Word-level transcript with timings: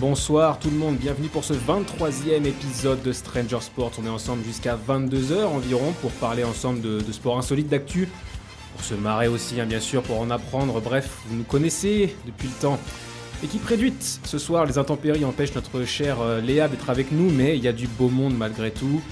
bonsoir 0.00 0.58
tout 0.58 0.70
le 0.70 0.78
monde, 0.78 0.96
bienvenue 0.96 1.28
pour 1.28 1.44
ce 1.44 1.52
23e 1.52 2.46
épisode 2.46 3.02
de 3.02 3.12
Stranger 3.12 3.60
Sports. 3.60 3.92
On 4.00 4.06
est 4.06 4.08
ensemble 4.08 4.42
jusqu'à 4.44 4.74
22h 4.74 5.44
environ 5.44 5.92
pour 6.00 6.10
parler 6.12 6.42
ensemble 6.42 6.80
de, 6.80 7.00
de 7.00 7.12
sport 7.12 7.36
insolite 7.36 7.68
d'actu, 7.68 8.08
pour 8.74 8.82
se 8.82 8.94
marrer 8.94 9.28
aussi 9.28 9.60
hein, 9.60 9.66
bien 9.66 9.78
sûr, 9.78 10.02
pour 10.02 10.18
en 10.18 10.30
apprendre, 10.30 10.80
bref, 10.80 11.18
vous 11.26 11.36
nous 11.36 11.44
connaissez 11.44 12.16
depuis 12.24 12.48
le 12.48 12.54
temps. 12.54 12.78
Équipe 13.44 13.64
réduite, 13.66 14.20
ce 14.24 14.38
soir 14.38 14.64
les 14.64 14.78
intempéries 14.78 15.26
empêchent 15.26 15.54
notre 15.54 15.84
chère 15.84 16.22
euh, 16.22 16.40
Léa 16.40 16.68
d'être 16.68 16.88
avec 16.88 17.12
nous, 17.12 17.30
mais 17.30 17.58
il 17.58 17.62
y 17.62 17.68
a 17.68 17.72
du 17.74 17.86
beau 17.86 18.08
monde 18.08 18.34
malgré 18.34 18.70
tout. 18.70 19.02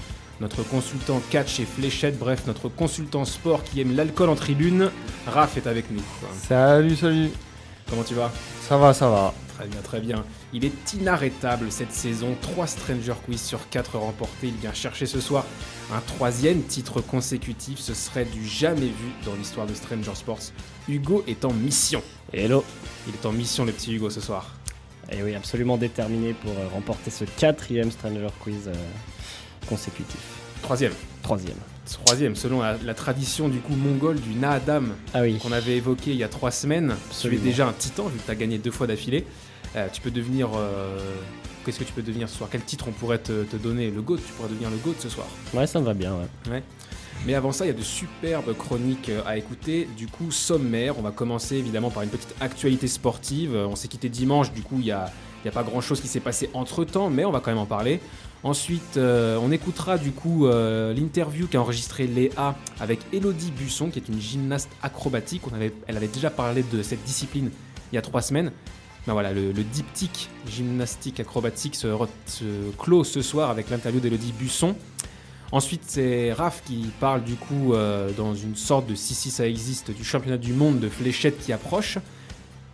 Notre 0.41 0.63
consultant 0.63 1.21
catch 1.29 1.59
et 1.59 1.65
fléchette, 1.65 2.17
bref, 2.17 2.47
notre 2.47 2.67
consultant 2.67 3.25
sport 3.25 3.63
qui 3.63 3.79
aime 3.79 3.95
l'alcool 3.95 4.29
en 4.29 4.35
tribune, 4.35 4.89
Raph 5.27 5.55
est 5.57 5.67
avec 5.67 5.91
nous. 5.91 6.01
Salut, 6.47 6.95
salut. 6.95 7.29
Comment 7.87 8.03
tu 8.03 8.15
vas? 8.15 8.31
Ça 8.67 8.77
va, 8.77 8.91
ça 8.91 9.07
va. 9.07 9.33
Très 9.59 9.67
bien, 9.67 9.81
très 9.81 9.99
bien. 9.99 10.23
Il 10.53 10.63
est 10.63 10.93
inarrêtable 10.93 11.69
cette 11.69 11.91
saison. 11.91 12.33
3 12.41 12.65
Stranger 12.65 13.15
Quiz 13.25 13.41
sur 13.41 13.67
4 13.67 13.97
remportés. 13.97 14.47
Il 14.47 14.53
vient 14.53 14.71
chercher 14.73 15.05
ce 15.05 15.19
soir 15.19 15.45
un 15.93 15.99
troisième 15.99 16.63
titre 16.63 17.01
consécutif. 17.01 17.77
Ce 17.79 17.93
serait 17.93 18.23
du 18.23 18.47
jamais 18.47 18.85
vu 18.87 19.09
dans 19.25 19.35
l'histoire 19.35 19.67
de 19.67 19.73
Stranger 19.73 20.15
Sports. 20.15 20.53
Hugo 20.87 21.25
est 21.27 21.43
en 21.43 21.51
mission. 21.51 22.01
Hello 22.31 22.63
Il 23.09 23.13
est 23.15 23.25
en 23.25 23.33
mission, 23.33 23.65
le 23.65 23.73
petit 23.73 23.93
Hugo, 23.93 24.09
ce 24.09 24.21
soir. 24.21 24.55
Et 25.11 25.21
oui, 25.23 25.35
absolument 25.35 25.75
déterminé 25.75 26.31
pour 26.33 26.51
euh, 26.51 26.69
remporter 26.73 27.11
ce 27.11 27.25
quatrième 27.25 27.91
Stranger 27.91 28.29
Quiz 28.39 28.69
euh, 28.69 28.73
consécutif. 29.67 30.21
Troisième. 30.61 30.93
Troisième. 31.21 31.57
Troisième, 32.05 32.35
selon 32.35 32.61
la, 32.61 32.77
la 32.77 32.93
tradition 32.93 33.49
du 33.49 33.57
coup 33.59 33.73
mongole 33.73 34.19
du 34.21 34.35
Naadam 34.35 34.93
Ah 35.13 35.21
oui. 35.21 35.39
qu'on 35.39 35.51
avait 35.51 35.75
évoqué 35.75 36.11
il 36.11 36.17
y 36.17 36.23
a 36.23 36.27
trois 36.27 36.51
semaines. 36.51 36.95
Tu 37.19 37.33
es 37.33 37.37
déjà 37.37 37.67
un 37.67 37.73
titan 37.73 38.05
vu 38.07 38.19
que 38.19 38.25
tu 38.25 38.31
as 38.31 38.35
gagné 38.35 38.59
deux 38.59 38.69
fois 38.71 38.85
d'affilée. 38.87 39.25
Euh, 39.75 39.87
tu 39.91 40.01
peux 40.01 40.11
devenir. 40.11 40.49
euh, 40.55 40.97
Qu'est-ce 41.65 41.79
que 41.79 41.83
tu 41.83 41.93
peux 41.93 42.01
devenir 42.01 42.29
ce 42.29 42.37
soir? 42.37 42.49
Quel 42.51 42.63
titre 42.63 42.85
on 42.87 42.91
pourrait 42.91 43.19
te, 43.19 43.43
te 43.43 43.57
donner? 43.57 43.91
Le 43.91 44.01
GOAT, 44.01 44.17
tu 44.17 44.31
pourrais 44.33 44.49
devenir 44.49 44.69
le 44.69 44.77
GOAT 44.77 44.95
ce 44.97 45.09
soir. 45.09 45.27
Ouais, 45.53 45.67
ça 45.67 45.79
me 45.79 45.85
va 45.85 45.93
bien, 45.93 46.15
ouais. 46.49 46.63
Mais 47.25 47.35
avant 47.35 47.51
ça, 47.51 47.65
il 47.65 47.67
y 47.67 47.71
a 47.71 47.77
de 47.77 47.83
superbes 47.83 48.55
chroniques 48.57 49.09
euh, 49.09 49.21
à 49.25 49.37
écouter. 49.37 49.87
Du 49.97 50.07
coup, 50.07 50.31
sommaire, 50.31 50.97
on 50.97 51.01
va 51.01 51.11
commencer 51.11 51.57
évidemment 51.57 51.89
par 51.91 52.03
une 52.03 52.09
petite 52.09 52.33
actualité 52.39 52.87
sportive. 52.87 53.53
On 53.55 53.75
s'est 53.75 53.89
quitté 53.89 54.07
dimanche, 54.09 54.51
du 54.53 54.61
coup, 54.61 54.75
il 54.79 54.85
n'y 54.85 54.91
a, 54.91 55.11
a 55.45 55.51
pas 55.51 55.63
grand-chose 55.63 55.99
qui 55.99 56.07
s'est 56.07 56.21
passé 56.21 56.49
entre-temps, 56.53 57.09
mais 57.09 57.25
on 57.25 57.31
va 57.31 57.41
quand 57.41 57.51
même 57.51 57.59
en 57.59 57.65
parler. 57.65 57.99
Ensuite, 58.41 58.95
euh, 58.95 59.37
on 59.41 59.51
écoutera 59.51 59.97
du 59.97 60.11
coup 60.11 60.47
euh, 60.47 60.93
l'interview 60.93 61.45
qu'a 61.47 61.59
enregistré 61.59 62.07
Léa 62.07 62.55
avec 62.79 63.01
Elodie 63.11 63.51
Busson, 63.51 63.89
qui 63.89 63.99
est 63.99 64.07
une 64.07 64.21
gymnaste 64.21 64.69
acrobatique. 64.81 65.41
On 65.51 65.53
avait, 65.53 65.73
elle 65.87 65.97
avait 65.97 66.07
déjà 66.07 66.29
parlé 66.29 66.63
de 66.63 66.81
cette 66.81 67.03
discipline 67.03 67.51
il 67.91 67.95
y 67.95 67.97
a 67.97 68.01
trois 68.01 68.21
semaines. 68.21 68.53
Ben 69.09 69.13
voilà, 69.13 69.33
le, 69.33 69.51
diptyque 69.53 70.29
gymnastique 70.47 71.19
acrobatique 71.19 71.73
se 71.73 71.87
clôt 72.77 73.03
ce 73.03 73.23
soir 73.23 73.49
avec 73.49 73.71
l'interview 73.71 73.99
d'Elodie 73.99 74.33
Busson. 74.33 74.75
Ensuite, 75.51 75.81
c'est 75.87 76.31
Raph 76.31 76.61
qui 76.63 76.91
parle 76.99 77.23
du 77.23 77.33
coup 77.33 77.73
euh, 77.73 78.11
dans 78.15 78.35
une 78.35 78.55
sorte 78.55 78.85
de 78.85 78.93
si 78.93 79.15
si 79.15 79.31
ça 79.31 79.47
existe 79.47 79.89
du 79.89 80.03
championnat 80.03 80.37
du 80.37 80.53
monde 80.53 80.79
de 80.79 80.89
fléchettes 80.89 81.39
qui 81.39 81.51
approche. 81.51 81.97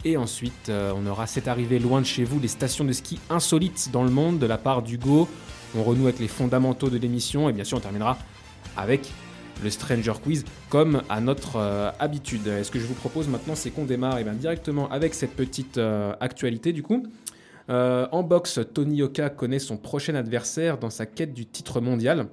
Et 0.04 0.18
ensuite, 0.18 0.68
euh, 0.68 0.92
on 0.94 1.08
aura 1.08 1.26
cette 1.26 1.48
arrivée 1.48 1.80
loin 1.80 2.02
de 2.02 2.06
chez 2.06 2.26
vous, 2.26 2.38
les 2.42 2.50
stations 2.50 2.84
de 2.84 2.92
ski 2.92 3.18
insolites 3.30 3.92
dans 3.94 4.04
le 4.04 4.12
monde 4.12 4.38
de 4.38 4.46
la 4.46 4.58
part 4.58 4.82
d'Hugo. 4.82 5.30
On 5.74 5.86
renoue 5.86 6.04
avec 6.04 6.20
les 6.20 6.28
fondamentaux 6.28 6.90
de 6.90 6.98
l'émission 6.98 7.48
et 7.48 7.54
bien 7.54 7.64
sûr, 7.64 7.78
on 7.78 7.82
terminera 7.82 8.18
avec 8.76 9.10
le 9.64 9.70
Stranger 9.70 10.14
Quiz 10.24 10.46
comme 10.70 11.02
à 11.10 11.22
notre 11.22 11.58
euh, 11.58 11.92
habitude. 12.00 12.48
Et 12.48 12.64
ce 12.64 12.72
que 12.72 12.80
je 12.80 12.86
vous 12.86 12.94
propose 12.94 13.28
maintenant, 13.28 13.56
c'est 13.56 13.72
qu'on 13.72 13.86
démarre 13.86 14.18
eh 14.20 14.24
bien, 14.24 14.34
directement 14.34 14.90
avec 14.90 15.14
cette 15.14 15.36
petite 15.36 15.78
euh, 15.78 16.14
actualité 16.20 16.74
du 16.74 16.84
coup. 16.84 17.04
Euh, 17.70 18.08
en 18.12 18.24
boxe, 18.24 18.60
Tony 18.74 18.98
Yoka 18.98 19.30
connaît 19.30 19.60
son 19.60 19.78
prochain 19.78 20.16
adversaire 20.16 20.78
dans 20.78 20.90
sa 20.90 21.06
quête 21.06 21.34
du 21.34 21.46
titre 21.46 21.82
mondial. 21.82 22.28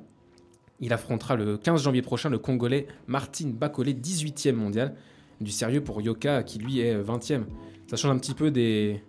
Il 0.81 0.93
affrontera 0.93 1.37
le 1.37 1.57
15 1.57 1.83
janvier 1.83 2.03
prochain 2.03 2.29
le 2.29 2.39
Congolais 2.39 2.87
Martin 3.07 3.51
Bakolé, 3.55 3.95
18e 3.95 4.53
mondial. 4.53 4.95
Du 5.41 5.51
sérieux 5.51 5.83
pour 5.83 6.01
Yoka, 6.03 6.43
qui 6.43 6.59
lui 6.59 6.81
est 6.81 6.97
20e. 6.97 7.45
Ça 7.89 7.97
change 7.97 8.11
un 8.11 8.19
petit 8.19 8.35
peu 8.35 8.51
des, 8.51 9.03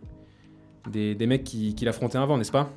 des, 0.92 1.28
mecs 1.28 1.44
qui, 1.44 1.76
qui 1.76 1.86
l'affrontaient 1.86 2.18
avant, 2.18 2.38
n'est-ce 2.38 2.52
pas? 2.52 2.72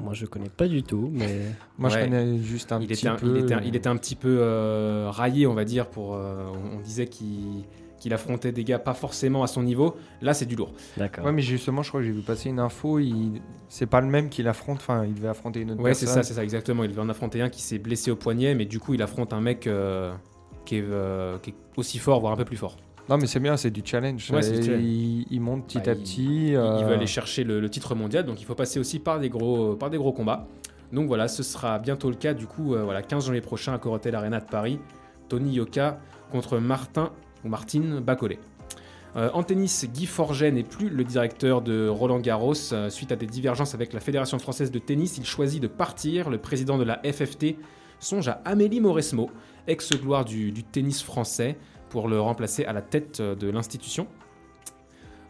Moi, 0.00 0.12
je 0.12 0.26
connais 0.26 0.48
pas 0.48 0.68
du 0.68 0.82
tout, 0.82 1.10
mais 1.12 1.42
Moi, 1.78 1.90
je 1.90 1.98
connais 1.98 2.38
juste 2.38 2.72
un 2.72 2.80
il, 2.80 2.86
petit 2.86 3.00
était 3.00 3.08
un, 3.08 3.16
peu. 3.16 3.36
il, 3.36 3.44
était 3.44 3.54
un, 3.54 3.60
il 3.62 3.76
était 3.76 3.88
un 3.88 3.96
petit 3.96 4.14
peu 4.14 4.38
euh, 4.40 5.08
raillé, 5.10 5.46
on 5.46 5.54
va 5.54 5.64
dire. 5.64 5.88
Pour, 5.88 6.14
euh, 6.14 6.50
on, 6.52 6.78
on 6.78 6.80
disait 6.80 7.06
qu'il 7.06 7.64
qu'il 7.98 8.12
affrontait 8.12 8.52
des 8.52 8.64
gars 8.64 8.78
pas 8.78 8.94
forcément 8.94 9.42
à 9.42 9.46
son 9.46 9.62
niveau. 9.62 9.96
Là, 10.20 10.34
c'est 10.34 10.46
du 10.46 10.56
lourd. 10.56 10.72
d'accord. 10.96 11.24
Ouais, 11.24 11.32
mais 11.32 11.42
justement, 11.42 11.82
je 11.82 11.88
crois 11.88 12.00
que 12.00 12.06
j'ai 12.06 12.12
vu 12.12 12.20
passer 12.22 12.50
une 12.50 12.58
info. 12.58 12.98
Il... 12.98 13.40
C'est 13.68 13.86
pas 13.86 14.00
le 14.00 14.06
même 14.06 14.28
qu'il 14.28 14.48
affronte. 14.48 14.78
Enfin, 14.78 15.04
il 15.04 15.14
devait 15.14 15.28
affronter 15.28 15.60
une 15.60 15.72
autre 15.72 15.82
Ouais, 15.82 15.94
c'est 15.94 16.06
personne. 16.06 16.22
ça, 16.22 16.28
c'est 16.28 16.34
ça, 16.34 16.44
exactement. 16.44 16.84
Il 16.84 16.90
devait 16.90 17.00
en 17.00 17.08
affronter 17.08 17.40
un 17.40 17.48
qui 17.48 17.62
s'est 17.62 17.78
blessé 17.78 18.10
au 18.10 18.16
poignet, 18.16 18.54
mais 18.54 18.64
du 18.64 18.78
coup, 18.78 18.94
il 18.94 19.02
affronte 19.02 19.32
un 19.32 19.40
mec 19.40 19.66
euh, 19.66 20.14
qui, 20.64 20.76
est, 20.76 20.84
euh, 20.84 21.38
qui 21.38 21.50
est 21.50 21.54
aussi 21.76 21.98
fort, 21.98 22.20
voire 22.20 22.32
un 22.32 22.36
peu 22.36 22.44
plus 22.44 22.56
fort. 22.56 22.76
Non, 23.08 23.18
mais 23.18 23.26
c'est 23.26 23.38
bien, 23.40 23.56
c'est 23.56 23.70
du 23.70 23.82
challenge. 23.84 24.30
Ouais, 24.32 24.42
c'est 24.42 24.52
du 24.52 24.58
Et 24.58 24.62
challenge. 24.64 24.82
Il, 24.82 25.26
il 25.30 25.40
monte 25.40 25.66
petit 25.66 25.78
Bah, 25.78 25.84
à 25.90 25.92
il- 25.94 26.00
petit. 26.00 26.24
Il- 26.24 26.48
Il 26.48 26.56
euh, 26.56 26.84
veut 26.86 26.94
aller 26.94 27.06
chercher 27.06 27.44
le, 27.44 27.60
le 27.60 27.70
titre 27.70 27.94
mondial, 27.94 28.24
donc 28.24 28.40
il 28.40 28.44
faut 28.44 28.54
passer 28.56 28.80
aussi 28.80 28.98
par 28.98 29.20
des 29.20 29.28
gros, 29.28 29.74
par 29.76 29.90
des 29.90 29.98
gros 29.98 30.12
combats. 30.12 30.46
Donc 30.92 31.06
voilà, 31.08 31.28
ce 31.28 31.42
sera 31.42 31.78
bientôt 31.78 32.10
le 32.10 32.16
cas. 32.16 32.34
Du 32.34 32.46
coup, 32.46 32.74
euh, 32.74 32.82
voilà, 32.84 33.02
15 33.02 33.26
janvier 33.26 33.40
prochain 33.40 33.72
à 33.74 33.78
Corotel 33.78 34.14
Arena 34.14 34.40
de 34.40 34.46
Paris, 34.46 34.78
Tony 35.28 35.52
Yoka 35.54 36.00
contre 36.32 36.58
Martin 36.58 37.12
ou 37.44 37.48
Martine 37.48 38.00
Bacolé. 38.00 38.38
Euh, 39.16 39.30
en 39.32 39.42
tennis, 39.42 39.86
Guy 39.92 40.04
Forget 40.06 40.50
n'est 40.52 40.62
plus 40.64 40.90
le 40.90 41.02
directeur 41.04 41.62
de 41.62 41.88
Roland 41.88 42.18
Garros. 42.18 42.52
Euh, 42.72 42.90
suite 42.90 43.12
à 43.12 43.16
des 43.16 43.26
divergences 43.26 43.74
avec 43.74 43.92
la 43.92 44.00
Fédération 44.00 44.38
française 44.38 44.70
de 44.70 44.78
tennis, 44.78 45.16
il 45.16 45.24
choisit 45.24 45.62
de 45.62 45.68
partir. 45.68 46.28
Le 46.28 46.38
président 46.38 46.76
de 46.76 46.84
la 46.84 47.00
FFT 47.02 47.56
songe 47.98 48.28
à 48.28 48.42
Amélie 48.44 48.80
Mauresmo, 48.80 49.30
ex-gloire 49.68 50.24
du, 50.26 50.52
du 50.52 50.62
tennis 50.64 51.02
français, 51.02 51.56
pour 51.88 52.08
le 52.08 52.20
remplacer 52.20 52.64
à 52.64 52.72
la 52.72 52.82
tête 52.82 53.20
euh, 53.20 53.34
de 53.34 53.48
l'institution. 53.48 54.06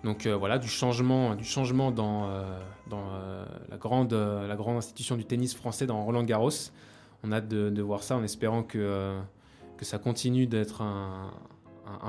Donc 0.04 0.26
euh, 0.26 0.36
voilà, 0.36 0.58
du 0.58 0.68
changement, 0.68 1.34
du 1.34 1.44
changement 1.44 1.90
dans, 1.90 2.28
euh, 2.28 3.44
la, 3.70 3.76
grande, 3.76 4.12
la 4.12 4.54
grande 4.56 4.76
institution 4.76 5.16
du 5.16 5.24
tennis 5.24 5.54
français 5.54 5.86
dans 5.86 6.04
Roland 6.04 6.22
Garros. 6.22 6.50
On 7.24 7.32
a 7.32 7.36
hâte 7.36 7.48
de, 7.48 7.82
voir 7.82 8.02
ça 8.02 8.16
en 8.16 8.22
espérant 8.22 8.62
que, 8.62 9.18
que 9.76 9.84
ça 9.84 9.98
continue 9.98 10.46
d'être 10.46 10.82
un, 10.82 11.32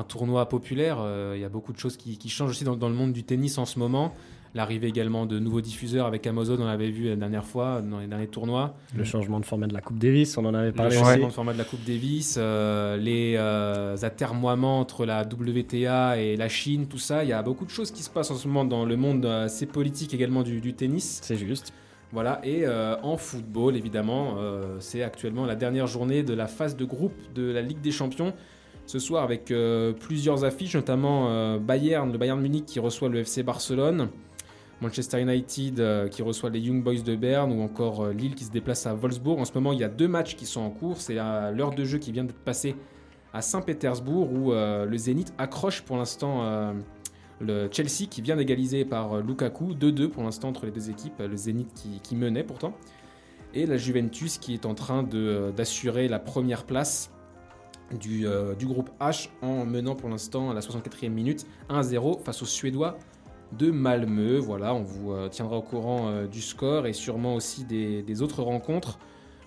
tournoi 0.08 0.48
populaire. 0.48 1.00
Il 1.34 1.40
y 1.40 1.46
a 1.46 1.50
beaucoup 1.50 1.74
de 1.74 1.80
choses 1.80 1.98
qui, 1.98 2.30
changent 2.30 2.52
aussi 2.52 2.66
dans 2.66 2.90
le 2.90 2.94
monde 2.94 3.14
du 3.14 3.24
tennis 3.24 3.58
en 3.58 3.66
ce 3.66 3.80
moment. 3.80 4.14
L'arrivée 4.56 4.88
également 4.88 5.26
de 5.26 5.40
nouveaux 5.40 5.62
diffuseurs 5.62 6.06
avec 6.06 6.26
Amazon, 6.26 6.58
on 6.60 6.66
l'avait 6.66 6.90
vu 6.90 7.10
la 7.10 7.16
dernière 7.16 7.46
fois 7.46 7.82
dans 7.82 8.00
les 8.00 8.08
derniers 8.08 8.28
tournois. 8.28 8.76
Le 8.96 9.04
changement 9.04 9.40
de 9.40 9.46
format 9.46 9.68
de 9.68 9.74
la 9.74 9.82
Coupe 9.82 10.00
Davis, 10.00 10.38
on 10.38 10.46
en 10.46 10.54
avait 10.54 10.68
Le 10.68 10.74
parlé 10.74 10.96
changement 10.96 11.12
aussi. 11.14 11.26
de 11.26 11.32
format 11.32 11.54
de 11.54 11.58
la 11.58 11.64
Coupe 11.64 11.84
Davis, 11.86 12.36
euh, 12.40 12.98
les 12.98 13.36
euh, 13.38 13.96
atermoiements 14.02 14.80
entre 14.80 15.06
la 15.06 15.22
WTA 15.24 16.18
et 16.20 16.36
la 16.38 16.50
Chine, 16.50 16.88
tout 16.88 16.98
ça. 16.98 17.24
Il 17.24 17.30
y 17.30 17.34
a 17.34 17.42
beaucoup 17.44 17.66
de 17.66 17.70
choses 17.70 17.92
qui 17.92 18.04
se 18.04 18.10
passent 18.10 18.32
en 18.32 18.36
ce 18.36 18.48
moment 18.48 18.66
dans 18.66 18.86
le 18.86 18.96
monde 18.96 19.26
euh, 19.26 19.46
assez 19.46 19.66
politique 19.66 20.14
également 20.14 20.44
du, 20.44 20.62
du 20.62 20.74
tennis. 20.74 21.20
C'est 21.22 21.38
juste. 21.38 21.74
Voilà, 22.14 22.40
et 22.44 22.62
euh, 22.66 22.96
en 23.04 23.18
football, 23.18 23.76
évidemment, 23.76 24.38
c'est 24.80 25.04
actuellement 25.04 25.46
la 25.46 25.56
dernière 25.56 25.88
journée 25.88 26.24
de 26.24 26.34
la 26.34 26.48
phase 26.48 26.78
de 26.78 26.86
groupe 26.86 27.14
de 27.36 27.52
la 27.52 27.62
Ligue 27.62 27.82
des 27.82 27.92
Champions. 27.92 28.34
Ce 28.86 29.00
soir, 29.00 29.22
avec 29.26 29.52
euh, 29.52 29.92
plusieurs 29.92 30.46
affiches, 30.46 30.76
notamment 30.76 31.28
euh, 31.30 31.60
Bayern, 31.60 32.10
le 32.10 32.18
Bayern 32.18 32.40
Munich 32.40 32.64
qui 32.66 32.80
reçoit 32.80 33.10
le 33.10 33.20
FC 33.20 33.44
Barcelone, 33.44 34.08
Manchester 34.82 35.22
United 35.22 35.80
euh, 35.80 36.08
qui 36.08 36.22
reçoit 36.22 36.50
les 36.50 36.60
Young 36.60 36.84
Boys 36.84 37.02
de 37.02 37.16
Berne, 37.16 37.52
ou 37.52 37.62
encore 37.62 38.06
euh, 38.06 38.14
Lille 38.14 38.36
qui 38.36 38.44
se 38.44 38.52
déplace 38.52 38.86
à 38.86 38.94
Wolfsburg. 38.94 39.40
En 39.40 39.46
ce 39.46 39.54
moment, 39.54 39.74
il 39.74 39.80
y 39.80 39.84
a 39.84 39.90
deux 39.90 40.08
matchs 40.08 40.36
qui 40.36 40.46
sont 40.46 40.62
en 40.62 40.70
cours. 40.70 41.02
C'est 41.02 41.16
l'heure 41.16 41.74
de 41.76 41.84
jeu 41.84 41.98
qui 41.98 42.12
vient 42.12 42.24
d'être 42.24 42.38
passée 42.38 42.76
à 43.34 43.42
Saint-Pétersbourg, 43.42 44.32
où 44.32 44.54
euh, 44.54 44.86
le 44.86 44.98
Zénith 44.98 45.34
accroche 45.38 45.82
pour 45.82 45.98
l'instant 45.98 46.74
le 47.40 47.70
Chelsea 47.72 48.08
qui 48.10 48.22
vient 48.22 48.36
d'égaliser 48.36 48.86
par 48.86 49.22
Lukaku, 49.22 49.74
2-2 49.74 50.08
pour 50.10 50.24
l'instant 50.24 50.50
entre 50.50 50.66
les 50.66 50.72
deux 50.72 50.90
équipes, 50.90 51.20
le 51.20 51.36
Zénith 51.36 51.72
qui, 52.02 52.16
menait 52.16 52.44
pourtant, 52.44 52.74
et 53.54 53.68
la 53.68 53.78
Juventus 53.78 54.40
qui 54.40 54.56
est 54.56 54.66
en 54.66 54.74
train 54.74 55.04
d'assurer 55.04 56.08
la 56.08 56.18
première 56.18 56.64
place 56.66 57.12
du, 57.92 58.26
du 58.58 58.66
groupe 58.66 58.90
H 59.00 59.30
en 59.44 59.66
menant 59.66 59.96
pour 59.96 60.10
l'instant 60.10 60.50
à 60.50 60.56
la 60.56 60.62
64e 60.62 61.10
minute 61.10 61.46
1-0 61.70 62.24
face 62.24 62.42
aux 62.42 62.48
Suédois 62.48 62.98
de 63.52 63.72
Malmö. 63.72 64.38
Voilà, 64.38 64.74
on 64.74 64.82
vous 64.82 65.12
euh, 65.12 65.30
tiendra 65.30 65.58
au 65.58 65.62
courant 65.62 66.10
euh, 66.10 66.28
du 66.28 66.42
score 66.42 66.88
et 66.88 66.94
sûrement 66.94 67.36
aussi 67.36 67.64
des, 67.64 68.22
autres 68.22 68.44
rencontres 68.44 69.00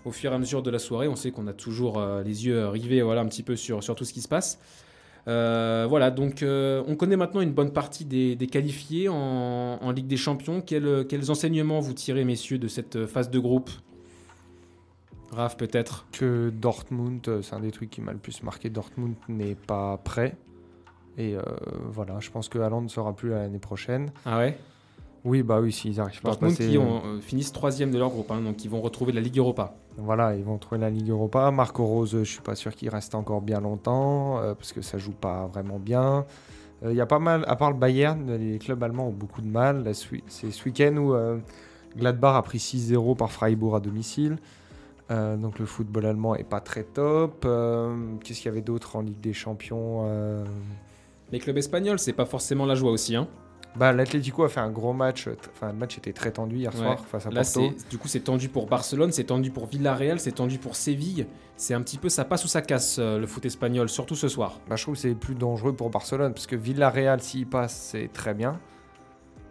au 0.04 0.10
fur 0.10 0.32
et 0.32 0.34
à 0.34 0.38
mesure 0.38 0.62
de 0.62 0.70
la 0.70 0.78
soirée. 0.78 1.08
On 1.08 1.16
sait 1.16 1.30
qu'on 1.30 1.46
a 1.46 1.52
toujours 1.52 1.98
euh, 1.98 2.22
les 2.22 2.46
yeux 2.46 2.66
rivés 2.68 3.02
voilà, 3.02 3.20
un 3.20 3.26
petit 3.26 3.42
peu 3.42 3.56
sur, 3.56 3.80
tout 3.94 4.04
ce 4.04 4.12
qui 4.12 4.20
se 4.20 4.28
passe. 4.28 4.58
Voilà, 5.26 6.10
donc 6.10 6.42
on 6.42 6.96
connaît 6.96 7.16
maintenant 7.16 7.40
une 7.40 7.52
bonne 7.52 7.72
partie 7.72 8.04
des, 8.04 8.36
qualifiés 8.50 9.08
en, 9.08 9.92
Ligue 9.92 10.08
des 10.08 10.16
Champions. 10.16 10.60
Quels, 10.60 11.30
enseignements 11.30 11.78
vous 11.78 11.92
tirez, 11.92 12.24
messieurs, 12.24 12.58
de 12.58 12.66
cette 12.66 13.06
phase 13.06 13.30
de 13.30 13.38
groupe? 13.38 13.70
Raph, 15.30 15.56
peut-être 15.56 16.06
Que 16.10 16.50
Dortmund, 16.50 17.42
c'est 17.42 17.54
un 17.54 17.60
des 17.60 17.70
trucs 17.70 17.90
qui 17.90 18.00
m'a 18.00 18.12
le 18.12 18.18
plus 18.18 18.42
marqué. 18.42 18.70
Dortmund 18.70 19.14
n'est 19.28 19.54
pas 19.54 19.98
prêt. 19.98 20.34
Et 21.18 21.36
euh, 21.36 21.42
voilà, 21.90 22.18
je 22.20 22.30
pense 22.30 22.48
que 22.48 22.58
Haaland 22.58 22.82
ne 22.82 22.88
sera 22.88 23.14
plus 23.14 23.30
l'année 23.30 23.58
prochaine. 23.58 24.10
Ah 24.24 24.38
ouais? 24.38 24.58
Oui, 25.24 25.42
bah 25.42 25.60
oui, 25.60 25.70
s'ils 25.70 26.00
arrivent 26.00 26.22
pas 26.22 26.32
à 26.32 26.36
passer. 26.36 26.68
qui 26.68 26.78
ont, 26.78 27.02
euh, 27.04 27.20
finissent 27.20 27.52
troisième 27.52 27.90
de 27.90 27.98
leur 27.98 28.08
groupe, 28.08 28.30
hein, 28.30 28.40
donc 28.40 28.64
ils 28.64 28.70
vont 28.70 28.80
retrouver 28.80 29.12
la 29.12 29.20
Ligue 29.20 29.38
Europa. 29.38 29.74
Voilà, 29.98 30.34
ils 30.34 30.44
vont 30.44 30.56
trouver 30.56 30.80
la 30.80 30.88
Ligue 30.88 31.10
Europa. 31.10 31.50
Marco 31.50 31.84
Rose, 31.84 32.16
je 32.18 32.24
suis 32.24 32.40
pas 32.40 32.54
sûr 32.54 32.74
qu'il 32.74 32.88
reste 32.88 33.14
encore 33.14 33.42
bien 33.42 33.60
longtemps 33.60 34.38
euh, 34.38 34.54
parce 34.54 34.72
que 34.72 34.80
ça 34.80 34.96
joue 34.96 35.12
pas 35.12 35.46
vraiment 35.46 35.78
bien. 35.78 36.24
Il 36.82 36.94
y 36.94 37.00
a 37.02 37.06
pas 37.06 37.18
mal, 37.18 37.44
à 37.46 37.56
part 37.56 37.70
le 37.70 37.76
Bayern, 37.76 38.34
les 38.36 38.58
clubs 38.58 38.82
allemands 38.82 39.08
ont 39.08 39.12
beaucoup 39.12 39.42
de 39.42 39.46
mal. 39.46 39.84
C'est 39.94 40.50
ce 40.50 40.64
week-end 40.64 40.96
où 40.96 41.14
Gladbach 41.94 42.36
a 42.36 42.42
pris 42.42 42.56
6-0 42.56 43.16
par 43.18 43.30
Freiburg 43.30 43.76
à 43.76 43.80
domicile. 43.80 44.38
Euh, 45.10 45.36
donc 45.36 45.58
le 45.58 45.66
football 45.66 46.06
allemand 46.06 46.36
est 46.36 46.48
pas 46.48 46.60
très 46.60 46.84
top. 46.84 47.44
Euh, 47.44 48.14
Qu'est-ce 48.22 48.40
qu'il 48.40 48.46
y 48.46 48.52
avait 48.52 48.62
d'autre 48.62 48.96
en 48.96 49.00
Ligue 49.02 49.20
des 49.20 49.32
Champions? 49.32 50.04
Euh, 50.04 50.44
Les 51.32 51.38
clubs 51.38 51.56
espagnols, 51.58 51.98
c'est 51.98 52.12
pas 52.12 52.26
forcément 52.26 52.66
la 52.66 52.74
joie 52.74 52.90
aussi. 52.90 53.14
Hein. 53.16 53.28
bah, 53.76 53.92
L'Atlético 53.92 54.42
a 54.44 54.48
fait 54.48 54.60
un 54.60 54.70
gros 54.70 54.92
match. 54.92 55.28
euh, 55.28 55.36
Enfin, 55.54 55.68
le 55.72 55.78
match 55.78 55.96
était 55.98 56.12
très 56.12 56.32
tendu 56.32 56.56
hier 56.56 56.72
Ouais. 56.72 56.78
soir 56.80 57.04
face 57.06 57.26
à 57.26 57.30
Là, 57.30 57.42
Porto. 57.42 57.72
du 57.88 57.98
coup, 57.98 58.08
c'est 58.08 58.20
tendu 58.20 58.48
pour 58.48 58.66
Barcelone, 58.66 59.12
c'est 59.12 59.24
tendu 59.24 59.50
pour 59.50 59.66
Villarreal, 59.66 60.18
c'est 60.18 60.32
tendu 60.32 60.58
pour 60.58 60.74
Séville. 60.74 61.26
C'est 61.56 61.74
un 61.74 61.82
petit 61.82 61.98
peu 61.98 62.08
ça 62.08 62.24
passe 62.24 62.44
ou 62.44 62.48
ça 62.48 62.62
casse 62.62 62.96
euh, 62.98 63.18
le 63.18 63.26
foot 63.26 63.44
espagnol, 63.46 63.88
surtout 63.88 64.16
ce 64.16 64.28
soir. 64.28 64.58
Bah, 64.68 64.74
je 64.76 64.82
trouve 64.82 64.94
que 64.94 65.00
c'est 65.00 65.14
plus 65.14 65.34
dangereux 65.36 65.72
pour 65.74 65.90
Barcelone 65.90 66.32
parce 66.32 66.46
que 66.46 66.56
Villarreal, 66.56 67.20
s'il 67.20 67.46
passe, 67.46 67.90
c'est 67.92 68.10
très 68.12 68.34
bien. 68.34 68.58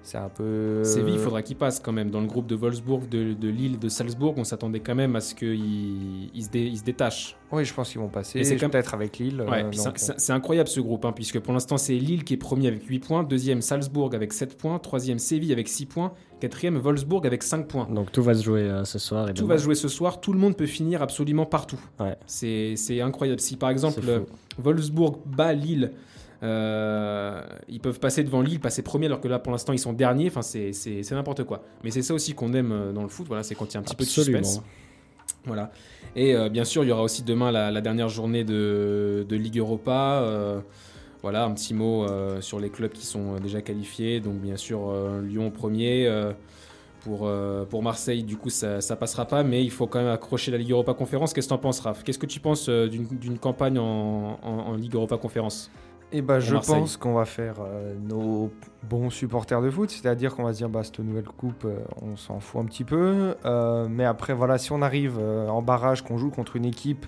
C'est 0.10 0.18
un 0.18 0.28
peu. 0.30 0.84
Séville, 0.84 1.14
il 1.14 1.20
faudra 1.20 1.44
qu'il 1.44 1.56
passe 1.56 1.80
quand 1.80 1.92
même. 1.92 2.10
Dans 2.10 2.20
le 2.20 2.26
groupe 2.26 2.48
de 2.48 2.56
Wolfsburg, 2.56 3.08
de, 3.10 3.34
de 3.34 3.48
Lille, 3.48 3.78
de 3.78 3.90
Salzbourg, 3.90 4.34
on 4.38 4.44
s'attendait 4.44 4.80
quand 4.80 4.96
même 4.96 5.16
à 5.16 5.22
ce 5.22 5.36
qu'ils 5.36 6.32
ils 6.34 6.44
se, 6.44 6.50
dé- 6.50 6.66
ils 6.66 6.80
se 6.80 6.84
détachent. 6.84 7.38
Oui, 7.52 7.64
je 7.64 7.72
pense 7.72 7.92
qu'ils 7.92 8.02
vont 8.02 8.08
passer. 8.08 8.40
Et 8.40 8.44
c'est 8.44 8.58
comme- 8.58 8.72
peut-être 8.72 8.96
avec 8.96 9.20
Lille. 9.20 9.40
Ouais, 9.48 9.64
euh, 9.66 9.70
donc, 9.70 9.98
c'est- 10.00 10.32
incroyable 10.34 10.68
ce 10.68 10.80
groupe, 10.80 11.06
hein, 11.06 11.12
puisque 11.12 11.40
pour 11.40 11.54
l'instant 11.54 11.78
c'est 11.78 11.94
Lille 11.94 12.24
qui 12.24 12.34
est 12.34 12.38
premier 12.38 12.68
avec 12.70 12.84
8 12.86 13.00
points, 13.00 13.22
deuxième 13.24 13.62
Salzbourg 13.62 14.10
avec 14.16 14.34
7 14.34 14.58
points, 14.58 14.80
troisième 14.80 15.20
Séville 15.20 15.54
avec 15.54 15.68
6 15.68 15.86
points, 15.86 16.12
quatrième 16.40 16.78
Wolfsburg 16.80 17.28
avec 17.28 17.44
5 17.44 17.68
points. 17.68 17.88
Donc 17.94 18.12
tout 18.12 18.24
va 18.24 18.34
se 18.34 18.44
jouer 18.44 18.62
euh, 18.62 18.86
ce 18.86 18.98
soir. 18.98 19.30
Et 19.30 19.34
Tout 19.36 19.44
demain. 19.44 19.54
va 19.54 19.60
se 19.60 19.64
jouer 19.66 19.76
ce 19.76 19.90
soir, 19.90 20.22
tout 20.22 20.34
le 20.34 20.40
monde 20.40 20.58
peut 20.58 20.66
finir 20.66 21.04
absolument 21.04 21.46
partout. 21.46 21.80
Ouais. 22.00 22.16
C'est 22.26 22.74
c'est 22.78 23.00
incroyable. 23.02 23.40
Si 23.42 23.58
par 23.58 23.70
exemple. 23.70 24.02
Wolfsburg 24.58 25.20
bat 25.26 25.54
Lille, 25.54 25.92
euh, 26.44 27.42
ils 27.68 27.80
peuvent 27.80 28.00
passer 28.00 28.24
devant 28.24 28.42
Lille, 28.42 28.60
passer 28.60 28.82
premier, 28.82 29.08
alors 29.08 29.20
que 29.22 29.28
là 29.28 29.40
pour 29.40 29.52
l'instant 29.52 29.74
ils 29.74 29.80
sont 29.80 29.94
derniers. 29.94 30.28
Enfin, 30.28 30.42
c'est 30.42 30.74
c'est- 30.74 31.04
c'est 31.04 31.16
n'importe 31.16 31.44
quoi. 31.44 31.64
Mais 31.84 31.92
c'est 31.92 32.02
ça 32.02 32.14
aussi 32.14 32.34
qu'on 32.34 32.54
aime 32.54 32.72
euh, 32.72 32.92
dans 32.92 33.04
le 33.04 33.10
foot. 33.10 33.28
Voilà, 33.28 33.44
c'est 33.44 33.56
quand 33.56 33.66
il 33.66 33.74
y 33.74 33.78
a 33.78 33.80
un 33.80 33.84
petit 33.84 33.96
peu 33.96 34.04
de 34.04 34.10
suspense. 34.10 34.62
Voilà. 35.46 35.72
Et 36.16 36.36
euh, 36.36 36.50
bien 36.50 36.64
sûr, 36.66 36.84
il 36.84 36.88
y 36.88 36.92
aura 36.92 37.04
aussi 37.04 37.24
demain 37.24 37.52
la, 37.52 37.72
la 37.72 37.82
dernière 37.82 38.10
journée 38.10 38.44
de, 38.44 39.26
de 39.28 39.36
Ligue 39.36 39.58
Europa. 39.60 40.22
Euh, 40.24 40.60
voilà, 41.22 41.44
un 41.44 41.52
petit 41.52 41.74
mot 41.74 42.06
sur 42.40 42.60
les 42.62 42.70
clubs 42.70 42.92
qui 42.94 43.06
sont 43.06 43.36
déjà 43.36 43.62
qualifiés. 43.62 44.22
Donc, 44.22 44.36
bien 44.36 44.56
sûr, 44.56 44.94
Lyon 45.22 45.52
premier. 45.52 46.10
pour, 47.02 47.22
euh, 47.28 47.66
pour 47.66 47.84
Marseille, 47.84 48.24
du 48.24 48.38
coup, 48.38 48.50
ça, 48.50 48.80
ça 48.82 48.96
passera 48.96 49.26
pas. 49.26 49.44
Mais 49.44 49.62
il 49.64 49.70
faut 49.72 49.86
quand 49.88 50.00
même 50.00 50.08
accrocher 50.12 50.50
la 50.52 50.58
Ligue 50.58 50.72
Europa 50.72 50.94
Conférence. 50.94 51.34
Qu'est-ce 51.34 51.48
que 51.48 51.54
tu 51.54 51.56
en 51.56 51.58
penses, 51.58 51.82
Raph? 51.82 52.04
Qu'est-ce 52.04 52.20
que 52.20 52.26
tu 52.26 52.40
penses 52.40 52.68
euh, 52.70 52.88
d'une 52.88 53.06
d'une 53.08 53.38
campagne 53.38 53.78
en, 53.80 54.40
en- 54.42 54.50
en 54.72 54.76
Ligue 54.76 54.96
Europa 54.96 55.18
Conférence? 55.18 55.70
Et 56.12 56.22
bah, 56.22 56.40
je 56.40 56.54
Marseille. 56.54 56.76
pense 56.80 56.98
qu'on 56.98 57.14
va 57.14 57.26
faire 57.26 57.56
euh, 57.62 57.94
nos 58.02 58.52
bons 58.84 59.10
supporters 59.10 59.62
de 59.62 59.70
foot, 59.70 59.90
c'est-à-dire 59.92 60.36
qu'on 60.36 60.44
va 60.44 60.54
se 60.54 60.58
dire, 60.58 60.70
bah, 60.70 60.84
cette 60.84 61.00
nouvelle 61.00 61.26
coupe, 61.26 61.66
euh, 61.66 61.78
on 62.02 62.16
s'en 62.16 62.40
fout 62.40 62.62
un 62.62 62.66
petit 62.66 62.84
peu. 62.84 63.36
Euh, 63.46 63.88
mais 63.90 64.06
après, 64.06 64.34
voilà, 64.34 64.58
si 64.58 64.72
on 64.72 64.82
arrive 64.82 65.20
en 65.20 65.62
barrage, 65.62 66.04
qu'on 66.04 66.18
joue 66.18 66.32
contre 66.32 66.56
une 66.56 66.66
équipe 66.66 67.06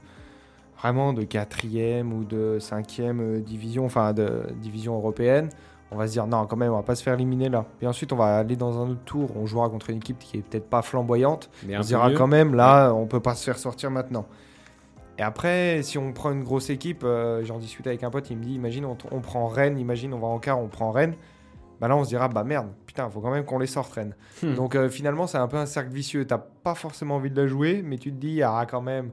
vraiment 0.81 1.13
de 1.13 1.23
quatrième 1.23 2.11
ou 2.13 2.23
de 2.23 2.57
cinquième 2.59 3.19
euh, 3.21 3.39
division, 3.39 3.85
enfin 3.85 4.13
de 4.13 4.43
division 4.61 4.95
européenne, 4.95 5.49
on 5.91 5.95
va 5.97 6.07
se 6.07 6.13
dire, 6.13 6.25
non, 6.25 6.45
quand 6.47 6.55
même, 6.55 6.71
on 6.71 6.77
va 6.77 6.83
pas 6.83 6.95
se 6.95 7.03
faire 7.03 7.15
éliminer 7.15 7.49
là. 7.49 7.65
Et 7.81 7.87
ensuite, 7.87 8.13
on 8.13 8.15
va 8.15 8.37
aller 8.37 8.55
dans 8.55 8.81
un 8.81 8.89
autre 8.89 9.03
tour, 9.05 9.29
on 9.35 9.45
jouera 9.45 9.69
contre 9.69 9.89
une 9.89 9.97
équipe 9.97 10.19
qui 10.19 10.37
est 10.37 10.41
peut-être 10.41 10.69
pas 10.69 10.81
flamboyante. 10.81 11.49
Mais 11.67 11.77
On 11.77 11.81
se 11.83 11.87
dira 11.87 12.09
mieux. 12.09 12.17
quand 12.17 12.27
même, 12.27 12.55
là, 12.55 12.93
on 12.93 13.05
peut 13.07 13.19
pas 13.19 13.35
se 13.35 13.43
faire 13.43 13.57
sortir 13.57 13.91
maintenant. 13.91 14.25
Et 15.17 15.21
après, 15.23 15.81
si 15.83 15.97
on 15.97 16.13
prend 16.13 16.31
une 16.31 16.43
grosse 16.43 16.69
équipe, 16.69 17.03
euh, 17.03 17.43
j'en 17.43 17.59
discutais 17.59 17.89
avec 17.89 18.03
un 18.03 18.09
pote, 18.09 18.29
il 18.29 18.37
me 18.37 18.43
dit, 18.43 18.53
imagine, 18.55 18.85
on, 18.85 18.97
on 19.11 19.19
prend 19.21 19.47
Rennes, 19.47 19.77
imagine, 19.77 20.13
on 20.13 20.19
va 20.19 20.27
en 20.27 20.39
quart, 20.39 20.59
on 20.59 20.67
prend 20.67 20.91
Rennes. 20.91 21.15
Bah 21.79 21.87
là, 21.87 21.97
on 21.97 22.03
se 22.03 22.09
dira, 22.09 22.27
bah 22.27 22.43
merde, 22.43 22.67
putain, 22.85 23.09
faut 23.09 23.21
quand 23.21 23.31
même 23.31 23.43
qu'on 23.45 23.57
les 23.59 23.67
sorte, 23.67 23.91
Rennes. 23.93 24.15
Hmm. 24.43 24.53
Donc 24.55 24.75
euh, 24.75 24.87
finalement, 24.89 25.27
c'est 25.27 25.37
un 25.39 25.47
peu 25.47 25.57
un 25.57 25.65
cercle 25.65 25.91
vicieux. 25.91 26.25
T'as 26.25 26.37
pas 26.37 26.75
forcément 26.75 27.15
envie 27.15 27.31
de 27.31 27.39
la 27.41 27.47
jouer, 27.47 27.81
mais 27.83 27.97
tu 27.97 28.11
te 28.11 28.17
dis, 28.17 28.41
ah, 28.43 28.65
quand 28.69 28.81
même, 28.81 29.11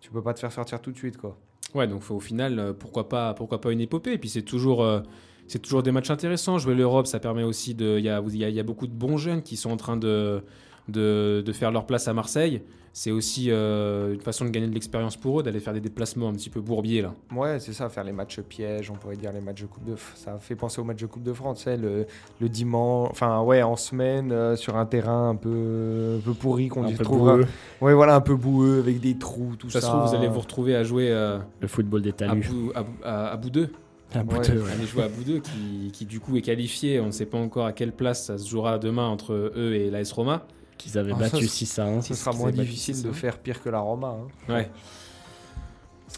tu 0.00 0.10
peux 0.10 0.22
pas 0.22 0.32
te 0.34 0.40
faire 0.40 0.52
sortir 0.52 0.80
tout 0.80 0.92
de 0.92 0.96
suite, 0.96 1.16
quoi. 1.18 1.36
Ouais, 1.74 1.86
donc 1.88 2.02
faut- 2.02 2.14
au 2.14 2.20
final, 2.20 2.58
euh, 2.58 2.72
pourquoi 2.72 3.08
pas, 3.08 3.34
pourquoi 3.34 3.60
pas 3.60 3.72
une 3.72 3.80
épopée 3.80 4.12
Et 4.12 4.18
puis 4.18 4.28
c'est 4.28 4.42
toujours, 4.42 4.82
euh, 4.84 5.00
c'est 5.48 5.58
toujours 5.60 5.82
des 5.82 5.90
matchs 5.90 6.10
intéressants. 6.10 6.58
Jouer 6.58 6.74
l'Europe, 6.76 7.06
ça 7.08 7.18
permet 7.20 7.42
aussi 7.42 7.74
de. 7.74 7.98
Il 7.98 8.04
y 8.04 8.08
a, 8.08 8.22
il 8.28 8.36
y 8.36 8.44
a- 8.44 8.48
il 8.48 8.54
y 8.54 8.60
a 8.60 8.64
beaucoup 8.64 8.86
de 8.86 8.92
bons 8.94 9.16
jeunes 9.18 9.42
qui 9.42 9.56
sont 9.56 9.70
en 9.72 9.76
train 9.76 9.96
de, 9.96 10.44
de, 10.88 11.42
de 11.44 11.52
faire 11.52 11.70
leur 11.72 11.84
place 11.86 12.06
à 12.08 12.14
Marseille. 12.14 12.62
C'est 12.96 13.10
aussi 13.10 13.46
euh, 13.50 14.14
une 14.14 14.20
façon 14.20 14.44
de 14.44 14.50
gagner 14.50 14.68
de 14.68 14.72
l'expérience 14.72 15.16
pour 15.16 15.40
eux, 15.40 15.42
d'aller 15.42 15.58
faire 15.58 15.72
des 15.72 15.80
déplacements 15.80 16.28
un 16.28 16.32
petit 16.32 16.48
peu 16.48 16.60
bourbiers 16.60 17.02
là. 17.02 17.12
Ouais, 17.34 17.58
c'est 17.58 17.72
ça, 17.72 17.88
faire 17.88 18.04
les 18.04 18.12
matchs 18.12 18.38
pièges, 18.40 18.88
on 18.88 18.94
pourrait 18.94 19.16
dire 19.16 19.32
les 19.32 19.40
matchs 19.40 19.62
de 19.62 19.66
Coupe 19.66 19.84
de 19.84 19.96
France. 19.96 20.20
Ça 20.24 20.38
fait 20.38 20.54
penser 20.54 20.80
aux 20.80 20.84
matchs 20.84 21.00
de 21.00 21.06
Coupe 21.06 21.24
de 21.24 21.32
France, 21.32 21.58
tu 21.58 21.64
sais, 21.64 21.76
le, 21.76 22.06
le 22.40 22.48
dimanche, 22.48 23.08
enfin 23.10 23.42
ouais, 23.42 23.62
en 23.64 23.74
semaine, 23.74 24.30
euh, 24.30 24.54
sur 24.54 24.76
un 24.76 24.86
terrain 24.86 25.30
un 25.30 25.34
peu, 25.34 26.18
un 26.18 26.24
peu 26.24 26.34
pourri 26.34 26.68
qu'on 26.68 26.86
y 26.86 26.94
boueux. 26.94 27.44
Ouais, 27.80 27.94
voilà, 27.94 28.14
un 28.14 28.20
peu 28.20 28.36
boueux, 28.36 28.78
avec 28.78 29.00
des 29.00 29.18
trous, 29.18 29.56
tout 29.58 29.70
ça. 29.70 29.80
Ça 29.80 29.88
se 29.88 29.92
trouve, 29.92 30.08
vous 30.08 30.14
allez 30.14 30.28
vous 30.28 30.38
retrouver 30.40 30.76
à 30.76 30.84
jouer 30.84 31.08
euh, 31.10 31.38
Le 31.60 31.66
football 31.66 32.00
des 32.00 32.10
à, 32.10 32.12
talus. 32.12 32.48
bout, 32.48 32.70
à, 32.76 32.82
bout- 32.84 33.02
à- 33.02 33.26
à 33.32 33.36
bout 33.36 33.50
d'eux. 33.50 33.70
À 34.14 34.22
bout 34.22 34.36
Ouais. 34.36 34.48
de- 34.48 34.60
ouais. 34.60 34.70
Allez 34.72 34.86
jouer 34.86 35.02
à 35.02 35.08
bout 35.08 35.24
d'eux, 35.24 35.40
qui, 35.40 35.90
qui 35.92 36.06
du 36.06 36.20
coup 36.20 36.36
est 36.36 36.42
qualifié. 36.42 37.00
On 37.00 37.06
ne 37.06 37.10
sait 37.10 37.26
pas 37.26 37.38
encore 37.38 37.66
à 37.66 37.72
quelle 37.72 37.90
place 37.90 38.26
ça 38.26 38.38
se 38.38 38.48
jouera 38.48 38.78
demain 38.78 39.08
entre 39.08 39.32
eux 39.32 39.74
et 39.74 39.90
l'AS 39.90 40.12
Roma. 40.12 40.46
Qu'ils 40.78 40.98
avaient 40.98 41.12
Ah, 41.12 41.18
ça, 41.28 41.30
battu 41.30 41.46
c'est- 41.46 41.64
6 41.66 41.78
à 41.78 41.86
1. 41.86 42.00
Ce 42.02 42.14
sera 42.14 42.32
moins 42.32 42.50
difficile 42.50 43.02
de 43.02 43.12
faire 43.12 43.38
pire 43.38 43.62
que 43.62 43.68
la 43.70 43.80
Roma. 43.80 44.16
hein. 44.48 44.52
Ouais. 44.52 44.70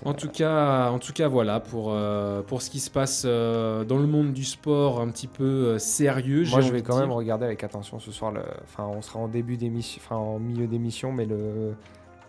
En 0.05 0.13
tout 0.13 0.29
cas, 0.29 0.91
en 0.91 0.99
tout 0.99 1.15
cas 1.15 1.27
voilà 1.27 1.59
pour, 1.59 1.87
euh, 1.91 2.43
pour 2.43 2.61
ce 2.61 2.69
qui 2.69 2.81
se 2.81 2.91
passe 2.91 3.23
euh, 3.25 3.83
dans 3.85 3.97
le 3.97 4.07
monde 4.07 4.35
du 4.35 4.45
sport 4.45 5.01
un 5.01 5.09
petit 5.09 5.27
peu 5.27 5.45
euh, 5.45 5.79
sérieux. 5.79 6.45
Moi, 6.51 6.61
je 6.61 6.71
vais 6.71 6.83
quand 6.83 6.99
même 6.99 7.13
regarder 7.13 7.47
avec 7.47 7.65
attention 7.65 7.99
ce 7.99 8.13
soir. 8.13 8.31
Le... 8.33 8.43
Enfin, 8.65 8.85
on 8.95 9.01
sera 9.01 9.21
en 9.21 9.29
début 9.29 9.57
d'émission, 9.57 10.03
enfin 10.05 10.17
en 10.17 10.39
milieu 10.39 10.67
d'émission, 10.67 11.13
mais 11.13 11.25
le, 11.25 11.75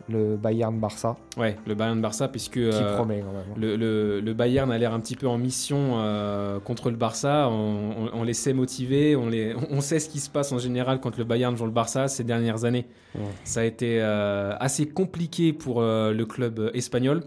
le 0.09 0.37
Bayern 0.37 0.79
Barça 0.79 1.17
Ouais, 1.37 1.57
le 1.67 1.75
Bayern 1.75 1.99
Barça 2.01 2.27
puisque 2.27 2.53
qui 2.53 2.59
euh, 2.63 2.95
promet 2.95 3.19
quand 3.19 3.33
même. 3.33 3.43
le, 3.57 3.75
le- 3.75 4.19
le 4.21 4.33
Bayern 4.33 4.71
a 4.71 4.77
l'air 4.77 4.93
un 4.93 4.99
petit 4.99 5.15
peu 5.15 5.27
en 5.27 5.37
mission 5.37 5.95
euh, 5.99 6.59
contre 6.59 6.89
le 6.89 6.95
Barça. 6.95 7.49
On, 7.49 7.91
on- 8.05 8.09
on 8.13 8.23
les 8.23 8.33
sait 8.33 8.53
motivés, 8.53 9.15
on, 9.15 9.27
les, 9.27 9.53
on 9.69 9.81
sait 9.81 9.99
ce 9.99 10.09
qui 10.09 10.19
se 10.19 10.29
passe 10.29 10.51
en 10.51 10.57
général 10.59 10.99
quand 10.99 11.17
le 11.17 11.23
Bayern 11.23 11.55
joue 11.57 11.65
le 11.65 11.71
Barça 11.71 12.07
ces 12.07 12.23
dernières 12.23 12.63
années. 12.65 12.85
Ouais. 13.15 13.21
Ça 13.43 13.61
a 13.61 13.63
été 13.63 13.99
euh, 14.01 14.53
assez 14.59 14.87
compliqué 14.87 15.51
pour 15.53 15.81
le 15.81 16.23
club 16.25 16.71
espagnol, 16.73 17.23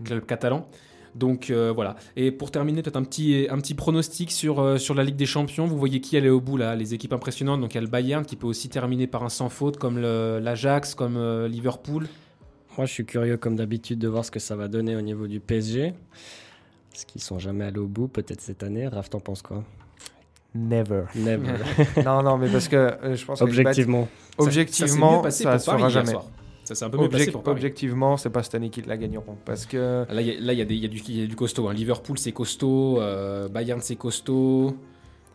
le 0.00 0.04
club 0.04 0.26
catalan. 0.26 0.66
Donc 1.14 1.50
euh, 1.50 1.72
voilà. 1.72 1.96
Et 2.16 2.32
pour 2.32 2.50
terminer, 2.50 2.82
peut-être 2.82 2.96
un 2.96 3.04
petit, 3.04 3.46
un 3.50 3.58
petit 3.58 3.74
pronostic 3.74 4.32
sur, 4.32 4.60
euh, 4.60 4.78
sur 4.78 4.94
la 4.94 5.04
Ligue 5.04 5.16
des 5.16 5.26
Champions. 5.26 5.66
Vous 5.66 5.78
voyez 5.78 6.00
qui 6.00 6.16
aller 6.16 6.28
au 6.28 6.40
bout 6.40 6.56
là? 6.56 6.74
Les 6.74 6.92
équipes 6.94 7.12
impressionnantes. 7.12 7.60
Donc 7.60 7.72
il 7.74 7.76
y 7.76 7.78
a 7.78 7.82
le 7.82 7.86
Bayern 7.88 8.24
qui 8.24 8.36
peut 8.36 8.46
aussi 8.48 8.68
terminer 8.68 9.06
par 9.06 9.22
un 9.22 9.28
sans 9.28 9.48
faute, 9.48 9.76
comme 9.76 9.98
l'Ajax, 9.98 10.94
comme 10.94 11.16
euh, 11.16 11.46
Liverpool. 11.48 12.08
Moi, 12.76 12.86
je 12.86 12.92
suis 12.92 13.04
curieux, 13.06 13.36
comme 13.36 13.54
d'habitude, 13.54 14.00
de 14.00 14.08
voir 14.08 14.24
ce 14.24 14.32
que 14.32 14.40
ça 14.40 14.56
va 14.56 14.66
donner 14.66 14.96
au 14.96 15.00
niveau 15.00 15.28
du 15.28 15.38
PSG. 15.38 15.94
Parce 16.90 17.04
qu'ils 17.04 17.22
sont 17.22 17.38
jamais 17.38 17.64
allés 17.64 17.78
au 17.78 17.86
bout, 17.86 18.08
peut-être 18.08 18.40
cette 18.40 18.64
année? 18.64 18.88
Raph, 18.88 19.10
t'en 19.10 19.20
penses 19.20 19.42
quoi? 19.42 19.62
Never. 20.56 21.04
Never. 21.16 21.52
non, 22.04 22.22
non, 22.22 22.36
mais 22.38 22.48
parce 22.48 22.68
que 22.68 22.76
euh, 22.76 23.16
je 23.16 23.24
pense 23.24 23.38
que 23.40 23.44
Objectivement. 23.44 24.04
Ça- 24.04 24.08
ça 24.08 24.36
s'est 24.36 24.42
objectivement, 24.48 25.20
passé 25.22 25.42
ça 25.44 25.52
pour 25.52 25.60
se 25.60 25.66
Paris 25.66 25.78
fera 25.82 25.90
hier 25.90 26.00
jamais. 26.00 26.12
soir. 26.12 26.26
Ça 26.64 26.74
s'est 26.74 26.84
un 26.84 26.90
peu 26.90 26.96
mieux 26.98 27.04
Object- 27.04 27.18
passé 27.26 27.30
pour 27.32 27.42
Paris. 27.42 27.56
objectivement, 27.56 28.16
c'est 28.16 28.30
pas 28.30 28.42
cette 28.42 28.54
année 28.54 28.70
qu'ils 28.70 28.86
la 28.86 28.96
gagneront. 28.96 29.36
Parce 29.44 29.66
que 29.66 30.04
Là, 30.10 30.20
il 30.22 30.28
y, 30.28 30.30
y, 30.32 30.54
y 30.56 30.60
a 30.62 30.64
du- 30.64 30.74
il 30.74 31.20
y 31.20 31.22
a 31.22 31.26
du 31.26 31.36
costaud. 31.36 31.68
hein. 31.68 31.74
Liverpool, 31.74 32.18
c'est 32.18 32.32
costaud. 32.32 33.00
euh, 33.00 33.48
Bayern, 33.48 33.80
c'est 33.82 33.96
costaud. 33.96 34.74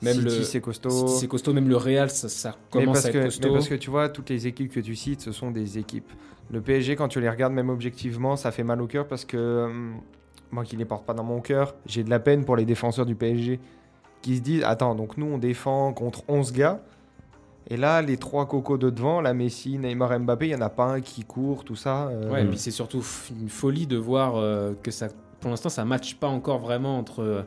Même 0.01 0.13
City, 0.15 0.25
le 0.25 0.43
c'est 0.43 0.61
costaud. 0.61 1.07
C'est 1.07 1.27
costaud. 1.27 1.53
Même 1.53 1.67
le 1.69 1.75
Real, 1.77 2.09
ça, 2.09 2.55
commence 2.71 3.05
à 3.05 3.09
être 3.09 3.13
que, 3.13 3.17
mais 3.19 3.23
costaud. 3.25 3.53
parce 3.53 3.67
que 3.67 3.75
tu 3.75 3.89
vois, 3.89 4.09
toutes 4.09 4.29
les 4.29 4.47
équipes 4.47 4.71
que 4.71 4.79
tu 4.79 4.95
cites, 4.95 5.21
ce 5.21 5.31
sont 5.31 5.51
des 5.51 5.77
équipes. 5.77 6.09
Le 6.51 6.61
PSG, 6.61 6.95
quand 6.95 7.09
tu 7.09 7.19
les 7.21 7.29
regardes, 7.29 7.53
même 7.53 7.69
objectivement, 7.69 8.35
ça 8.35 8.51
fait 8.51 8.63
mal 8.63 8.81
au 8.81 8.87
cœur 8.87 9.07
parce 9.07 9.25
que 9.25 9.65
hum, 9.65 9.95
moi 10.51 10.63
qui 10.63 10.77
les 10.77 10.85
porte 10.85 11.05
pas 11.05 11.13
dans 11.13 11.23
mon 11.25 11.41
cœur, 11.41 11.75
j'ai 11.85 12.03
de 12.03 12.09
la 12.09 12.19
peine 12.19 12.43
pour 12.45 12.55
les 12.55 12.65
défenseurs 12.65 13.05
du 13.05 13.13
PSG 13.15 13.59
qui 14.21 14.37
se 14.37 14.41
disent 14.41 14.63
Attends, 14.63 14.95
donc 14.95 15.17
nous 15.17 15.27
on 15.27 15.37
défend 15.37 15.93
contre 15.93 16.23
11 16.27 16.53
gars. 16.53 16.81
Et 17.71 17.77
là, 17.77 18.01
les 18.01 18.17
trois 18.17 18.47
cocos 18.47 18.77
de 18.79 18.89
devant, 18.89 19.21
la 19.21 19.33
Messi, 19.33 19.77
Neymar, 19.77 20.19
Mbappé, 20.19 20.47
il 20.47 20.49
n'y 20.49 20.55
en 20.55 20.61
a 20.61 20.69
pas 20.69 20.85
un 20.85 21.01
qui 21.01 21.23
court, 21.23 21.63
tout 21.63 21.75
ça. 21.75 22.07
euh, 22.07 22.31
Ouais, 22.31 22.43
et 22.43 22.45
puis 22.47 22.57
c'est 22.57 22.71
surtout 22.71 23.03
une 23.39 23.49
folie 23.49 23.85
de 23.85 23.95
voir 23.97 24.37
euh, 24.37 24.73
que 24.81 24.89
ça, 24.89 25.07
pour 25.39 25.51
l'instant, 25.51 25.69
ça 25.69 25.85
matche 25.85 26.15
pas 26.15 26.27
encore 26.27 26.57
vraiment 26.57 26.97
entre, 26.97 27.19
euh, 27.21 27.41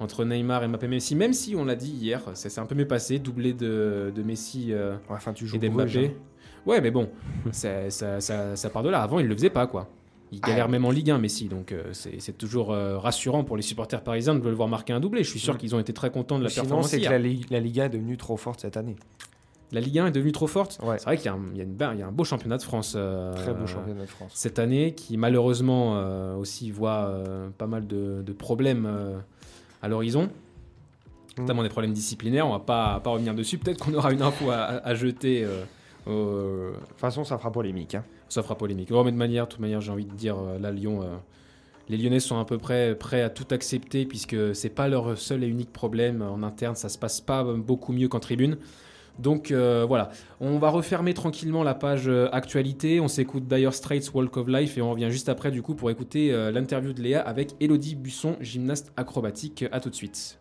entre 0.00 0.24
Neymar 0.24 0.64
et 0.64 0.68
Mbappé. 0.68 0.88
Même 0.88 0.98
si, 1.00 1.14
même 1.14 1.32
si 1.32 1.54
on 1.54 1.64
l'a 1.64 1.76
dit 1.76 1.90
hier, 1.92 2.20
ça 2.34 2.50
s'est 2.50 2.60
un 2.60 2.66
peu 2.66 2.74
mieux 2.74 2.88
passé, 2.88 3.20
doublé 3.20 3.52
de, 3.52 4.12
de 4.12 4.22
Messi 4.24 4.72
euh, 4.72 4.96
Enfin, 5.08 5.32
tu 5.32 5.46
joues 5.46 5.56
et 5.56 5.58
d'Mbappé. 5.60 6.06
hein. 6.06 6.20
Ouais, 6.66 6.80
mais 6.80 6.90
bon, 6.90 7.08
ça, 7.52 7.90
ça, 7.90 8.20
ça, 8.20 8.56
ça 8.56 8.70
part 8.70 8.82
de 8.82 8.88
là. 8.88 9.02
Avant, 9.02 9.20
il 9.20 9.26
le 9.28 9.34
faisait 9.36 9.50
pas, 9.50 9.68
quoi. 9.68 9.88
Il 10.32 10.40
galère 10.40 10.68
même 10.68 10.84
en 10.84 10.90
Ligue 10.90 11.12
1, 11.12 11.18
Messi. 11.18 11.46
Donc 11.46 11.70
euh, 11.70 11.84
c'est 11.92 12.36
toujours 12.36 12.72
euh, 12.72 12.98
rassurant 12.98 13.44
pour 13.44 13.56
les 13.56 13.62
supporters 13.62 14.02
parisiens 14.02 14.34
de 14.34 14.42
le 14.42 14.54
voir 14.54 14.66
marquer 14.68 14.92
un 14.92 14.98
doublé. 14.98 15.22
Je 15.22 15.30
suis 15.30 15.38
sûr 15.38 15.54
Mm. 15.54 15.58
qu'ils 15.58 15.74
ont 15.76 15.78
été 15.78 15.92
très 15.92 16.10
contents 16.10 16.38
de 16.40 16.42
la 16.42 16.48
Sinon, 16.50 16.62
performance. 16.64 16.88
c'est 16.88 17.00
que 17.00 17.08
la 17.52 17.60
Liga 17.60 17.84
est 17.84 17.88
devenue 17.90 18.16
trop 18.16 18.36
forte 18.36 18.58
cette 18.58 18.76
année. 18.76 18.96
La 19.72 19.80
Ligue 19.80 19.98
1 19.98 20.06
est 20.06 20.10
devenue 20.12 20.32
trop 20.32 20.46
forte. 20.46 20.78
Ouais. 20.82 20.98
C'est 20.98 21.04
vrai 21.04 21.16
qu'il 21.16 21.26
y, 21.26 21.28
a 21.28 21.32
un- 21.34 21.54
y 21.54 21.98
y 21.98 22.02
a 22.02 22.10
beau 22.10 22.24
championnat 22.24 22.58
de 22.58 22.62
France. 22.62 22.94
euh, 22.96 23.34
Très 23.34 23.52
beau 23.54 23.66
championnat 23.66 24.02
de 24.02 24.06
France. 24.08 24.30
Cette 24.34 24.58
année, 24.58 24.94
qui 24.94 25.16
malheureusement 25.16 25.96
euh, 25.96 26.36
aussi 26.36 26.70
voit 26.70 27.06
euh, 27.06 27.48
pas 27.56 27.66
mal 27.66 27.86
de, 27.86 28.22
de 28.22 28.32
problèmes 28.32 28.86
euh, 28.86 29.18
à 29.82 29.88
l'horizon, 29.88 30.28
Mm. 31.36 31.40
notamment 31.40 31.62
des 31.64 31.68
problèmes 31.68 31.92
disciplinaires. 31.92 32.46
On 32.46 32.52
va 32.52 32.60
pas, 32.60 33.00
pas 33.00 33.10
revenir 33.10 33.34
dessus. 33.34 33.58
Peut-être 33.58 33.84
qu'on 33.84 33.92
aura 33.94 34.12
une 34.12 34.22
info 34.22 34.50
à, 34.52 34.94
jeter. 34.94 35.44
De 36.06 36.72
toute 36.88 36.98
façon, 36.98 37.24
ça 37.24 37.38
fera 37.38 37.50
polémique. 37.50 37.96
hein. 37.96 38.04
ça 38.28 38.42
fera 38.44 38.56
polémique. 38.56 38.90
Oh, 38.92 39.02
mais 39.02 39.10
de 39.10 39.16
manière, 39.16 39.46
de 39.46 39.50
toute 39.50 39.60
manière, 39.60 39.80
j'ai 39.80 39.90
envie 39.90 40.04
de 40.04 40.14
dire, 40.14 40.36
là, 40.60 40.70
Lyon, 40.70 41.00
les 41.88 41.96
Lyonnais 41.96 42.20
sont 42.20 42.38
à 42.38 42.44
peu 42.44 42.56
près 42.58 42.94
prêts 42.94 43.22
à 43.22 43.30
tout 43.30 43.46
accepter 43.50 44.06
puisque 44.06 44.54
c'est 44.54 44.68
pas 44.70 44.86
leur 44.86 45.18
seul 45.18 45.42
et 45.42 45.48
unique 45.48 45.72
problème 45.72 46.22
en 46.22 46.42
interne. 46.44 46.76
Ça 46.76 46.88
se 46.88 46.98
passe 46.98 47.20
pas 47.20 47.42
beaucoup 47.42 47.92
mieux 47.92 48.06
qu'en 48.08 48.20
tribune. 48.20 48.56
Donc 49.18 49.50
euh, 49.50 49.84
voilà, 49.86 50.10
on 50.40 50.58
va 50.58 50.70
refermer 50.70 51.14
tranquillement 51.14 51.62
la 51.62 51.74
page 51.74 52.08
euh, 52.08 52.28
actualité. 52.32 53.00
On 53.00 53.08
s'écoute 53.08 53.46
Dire 53.46 53.72
Straits 53.72 54.12
Walk 54.12 54.36
of 54.36 54.48
Life 54.48 54.76
et 54.76 54.82
on 54.82 54.90
revient 54.90 55.10
juste 55.10 55.28
après 55.28 55.50
du 55.50 55.62
coup 55.62 55.74
pour 55.74 55.90
écouter 55.90 56.32
euh, 56.32 56.50
l'interview 56.50 56.92
de 56.92 57.00
Léa 57.00 57.20
avec 57.20 57.54
Elodie 57.60 57.94
Busson, 57.94 58.36
gymnaste 58.40 58.92
acrobatique. 58.96 59.64
À 59.70 59.80
tout 59.80 59.90
de 59.90 59.94
suite. 59.94 60.38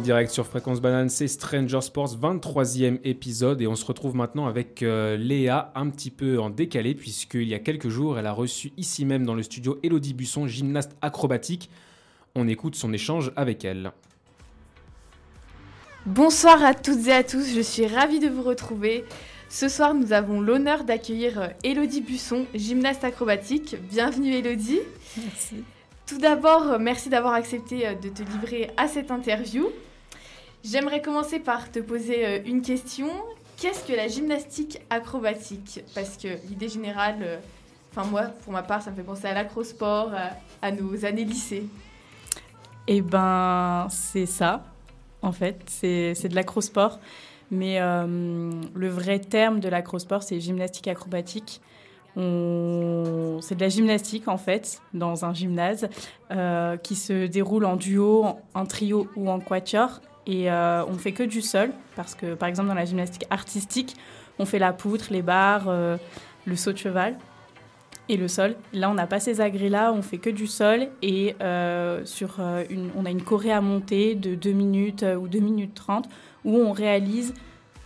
En 0.00 0.02
direct 0.02 0.32
sur 0.32 0.46
Fréquence 0.46 0.80
Banane, 0.80 1.10
c'est 1.10 1.28
Stranger 1.28 1.82
Sports, 1.82 2.16
23e 2.16 3.00
épisode. 3.04 3.60
Et 3.60 3.66
on 3.66 3.76
se 3.76 3.84
retrouve 3.84 4.16
maintenant 4.16 4.46
avec 4.46 4.82
euh, 4.82 5.18
Léa, 5.18 5.72
un 5.74 5.90
petit 5.90 6.10
peu 6.10 6.40
en 6.40 6.48
décalé, 6.48 6.94
puisqu'il 6.94 7.46
y 7.46 7.52
a 7.52 7.58
quelques 7.58 7.90
jours, 7.90 8.18
elle 8.18 8.26
a 8.26 8.32
reçu 8.32 8.72
ici 8.78 9.04
même 9.04 9.26
dans 9.26 9.34
le 9.34 9.42
studio 9.42 9.78
Elodie 9.82 10.14
Busson, 10.14 10.46
gymnaste 10.46 10.96
acrobatique. 11.02 11.68
On 12.34 12.48
écoute 12.48 12.76
son 12.76 12.94
échange 12.94 13.30
avec 13.36 13.62
elle. 13.62 13.92
Bonsoir 16.06 16.64
à 16.64 16.72
toutes 16.72 17.06
et 17.06 17.12
à 17.12 17.22
tous, 17.22 17.54
je 17.54 17.60
suis 17.60 17.86
ravie 17.86 18.20
de 18.20 18.28
vous 18.30 18.42
retrouver. 18.42 19.04
Ce 19.50 19.68
soir, 19.68 19.92
nous 19.92 20.14
avons 20.14 20.40
l'honneur 20.40 20.84
d'accueillir 20.84 21.42
euh, 21.42 21.48
Élodie 21.62 22.00
Busson, 22.00 22.46
gymnaste 22.54 23.04
acrobatique. 23.04 23.76
Bienvenue 23.90 24.32
Élodie. 24.32 24.80
Merci. 25.18 25.56
Tout 26.06 26.18
d'abord, 26.18 26.70
euh, 26.70 26.78
merci 26.80 27.10
d'avoir 27.10 27.34
accepté 27.34 27.86
euh, 27.86 27.94
de 27.94 28.08
te 28.08 28.22
livrer 28.22 28.70
à 28.78 28.88
cette 28.88 29.10
interview. 29.10 29.68
J'aimerais 30.62 31.00
commencer 31.00 31.40
par 31.40 31.70
te 31.72 31.78
poser 31.78 32.26
euh, 32.26 32.38
une 32.44 32.60
question. 32.60 33.08
Qu'est-ce 33.56 33.86
que 33.86 33.94
la 33.94 34.08
gymnastique 34.08 34.80
acrobatique? 34.90 35.82
Parce 35.94 36.18
que 36.18 36.28
l'idée 36.48 36.68
générale, 36.68 37.18
euh, 37.22 37.38
enfin 37.90 38.06
moi, 38.08 38.24
pour 38.44 38.52
ma 38.52 38.62
part, 38.62 38.82
ça 38.82 38.90
me 38.90 38.96
fait 38.96 39.02
penser 39.02 39.26
à 39.26 39.32
l'acrosport, 39.32 40.12
à, 40.12 40.30
à 40.60 40.70
nos 40.70 41.04
années 41.06 41.24
lycée. 41.24 41.64
Eh 42.86 43.00
ben, 43.00 43.86
c'est 43.90 44.26
ça, 44.26 44.64
en 45.22 45.32
fait. 45.32 45.62
C'est 45.66 46.28
de 46.28 46.34
l'acrosport. 46.34 47.00
Mais 47.50 47.80
euh, 47.80 48.52
le 48.74 48.88
vrai 48.88 49.18
terme 49.18 49.60
de 49.60 49.68
l'acrosport, 49.68 50.22
c'est 50.22 50.40
gymnastique 50.40 50.88
acrobatique. 50.88 51.60
C'est 52.16 52.20
de 52.20 53.60
la 53.60 53.68
gymnastique, 53.68 54.28
en 54.28 54.36
fait, 54.36 54.82
dans 54.92 55.24
un 55.24 55.32
gymnase, 55.32 55.88
qui 56.82 56.96
se 56.96 57.26
déroule 57.26 57.64
en 57.64 57.76
duo, 57.76 58.24
en, 58.24 58.40
en 58.54 58.66
trio 58.66 59.08
ou 59.16 59.30
en 59.30 59.40
quatuor. 59.40 60.00
Et 60.26 60.50
euh, 60.50 60.84
on 60.86 60.94
fait 60.94 61.12
que 61.12 61.22
du 61.22 61.40
sol, 61.40 61.70
parce 61.96 62.14
que, 62.14 62.34
par 62.34 62.48
exemple, 62.48 62.68
dans 62.68 62.74
la 62.74 62.84
gymnastique 62.84 63.24
artistique, 63.30 63.96
on 64.38 64.44
fait 64.44 64.58
la 64.58 64.72
poutre, 64.72 65.06
les 65.10 65.22
barres, 65.22 65.68
euh, 65.68 65.96
le 66.44 66.56
saut 66.56 66.72
de 66.72 66.78
cheval 66.78 67.16
et 68.08 68.16
le 68.16 68.28
sol. 68.28 68.56
Là, 68.72 68.90
on 68.90 68.94
n'a 68.94 69.06
pas 69.06 69.20
ces 69.20 69.40
agrès-là, 69.40 69.92
on 69.92 70.02
fait 70.02 70.18
que 70.18 70.30
du 70.30 70.46
sol 70.46 70.88
et 71.02 71.36
euh, 71.40 72.04
sur 72.04 72.40
une, 72.70 72.90
on 72.96 73.06
a 73.06 73.10
une 73.10 73.22
choré 73.22 73.52
à 73.52 73.60
monter 73.60 74.14
de 74.14 74.34
2 74.34 74.50
minutes 74.50 75.04
ou 75.18 75.28
2 75.28 75.38
minutes 75.38 75.74
30 75.74 76.08
où 76.44 76.56
on 76.56 76.72
réalise 76.72 77.34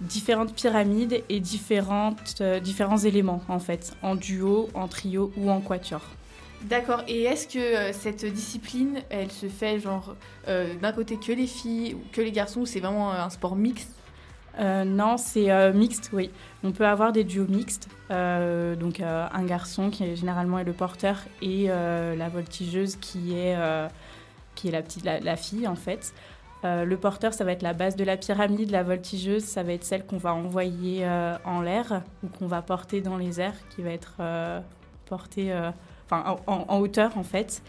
différentes 0.01 0.55
pyramides 0.55 1.23
et 1.29 1.41
différentes, 1.41 2.43
différents 2.63 2.99
éléments 2.99 3.43
en 3.49 3.59
fait, 3.59 3.93
en 4.03 4.17
duo, 4.17 4.69
en 4.75 4.89
trio 4.89 5.31
ou 5.37 5.51
en 5.51 5.61
quatuor. 5.61 6.03
D'accord. 6.65 7.03
Et 7.09 7.25
est-ce 7.25 7.47
que 7.47 7.59
euh, 7.59 7.93
cette 7.93 8.25
discipline, 8.25 9.01
elle 9.11 9.31
se 9.31 9.47
fait 9.47 9.79
genre 9.79 10.17
euh, 10.49 10.75
d'un 10.81 10.93
côté 10.93 11.19
que 11.19 11.33
les 11.33 11.47
filles 11.47 11.95
ou 11.95 12.03
que 12.11 12.23
les 12.23 12.33
garçons 12.33 12.61
ou 12.61 12.67
c'est 12.67 12.81
vraiment 12.81 13.13
euh, 13.13 13.21
un 13.21 13.31
sport 13.31 13.55
mixte? 13.55 13.91
Non, 14.61 15.17
c'est 15.17 15.73
mixte, 15.73 16.11
oui. 16.13 16.31
On 16.63 16.71
peut 16.71 16.87
avoir 16.87 17.11
des 17.11 17.25
duos 17.25 17.49
mixtes. 17.49 17.89
donc 18.09 19.01
un 19.01 19.45
garçon 19.45 19.91
qui 19.91 20.05
est, 20.05 20.15
généralement 20.15 20.61
est 20.61 20.65
le 20.65 20.73
porteur 20.73 21.17
et 21.43 21.67
la 21.67 22.29
voltigeuse 22.29 22.95
qui 22.95 23.35
est, 23.35 23.59
qui 24.55 24.69
est 24.69 24.71
la, 24.71 24.83
petite, 24.83 25.05
la, 25.05 25.37
fille 25.37 25.67
en 25.67 25.75
fait. 25.75 26.15
Le 26.63 26.95
porteur, 26.95 27.35
ça 27.35 27.43
va 27.43 27.51
être 27.51 27.63
la 27.63 27.73
base 27.73 27.97
de 27.97 28.05
la 28.05 28.17
pyramide. 28.17 28.71
La 28.71 28.85
voltigeuse, 28.85 29.43
ça 29.43 29.65
va 29.65 29.73
être 29.73 29.83
celle 29.83 30.07
qu'on 30.07 30.19
va 30.19 30.33
envoyer 30.33 31.05
en 31.45 31.61
l'air 31.61 32.03
ou 32.23 32.29
qu'on 32.29 32.47
va 32.47 32.63
porter 32.63 33.01
dans 33.01 33.17
les 33.17 33.41
airs, 33.41 33.57
qui 33.75 33.83
va 33.83 33.91
être 33.91 34.23
portée 35.07 35.53
en, 36.11 36.79
hauteur 36.79 37.17
en 37.17 37.23
fait. 37.23 37.63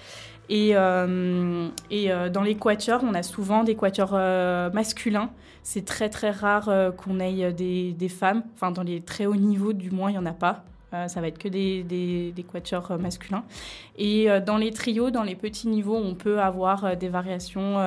Et, 0.50 0.72
euh, 0.76 1.70
euh, 1.92 2.30
dans 2.30 2.42
les 2.42 2.56
quatuors, 2.56 3.02
on 3.04 3.14
a 3.14 3.24
souvent 3.24 3.64
des 3.64 3.76
quatuors 3.76 4.12
euh, 4.14 4.70
masculins. 4.72 5.30
C'est 5.64 5.86
très 5.86 6.10
très 6.10 6.30
rare 6.30 6.70
qu'on 6.96 7.20
ait 7.20 7.52
des, 7.52 8.10
femmes. 8.10 8.44
Enfin, 8.54 8.70
dans 8.70 8.84
les 8.84 9.02
très 9.02 9.26
hauts 9.26 9.36
niveaux, 9.36 9.74
du 9.74 9.90
moins, 9.90 10.12
il 10.12 10.14
n'y 10.14 10.20
en 10.20 10.26
a 10.28 10.34
pas. 10.34 10.64
Ça 11.08 11.20
va 11.20 11.28
être 11.28 11.40
que 11.40 11.48
des, 11.48 11.84
des, 11.84 12.44
quatuors 12.44 13.00
masculins. 13.00 13.44
Et 13.98 14.28
dans 14.46 14.58
les 14.58 14.70
trios, 14.70 15.10
dans 15.10 15.24
les 15.24 15.34
petits 15.34 15.68
niveaux, 15.68 15.96
on 15.98 16.14
peut 16.14 16.40
avoir 16.40 16.96
des 16.96 17.10
variations, 17.10 17.80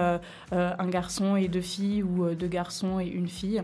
un 0.50 0.88
garçon 0.88 1.36
et 1.36 1.46
deux 1.46 1.60
filles 1.60 2.02
ou 2.02 2.34
deux 2.34 2.48
garçons 2.48 2.98
et 2.98 3.06
une 3.06 3.28
fille. 3.28 3.62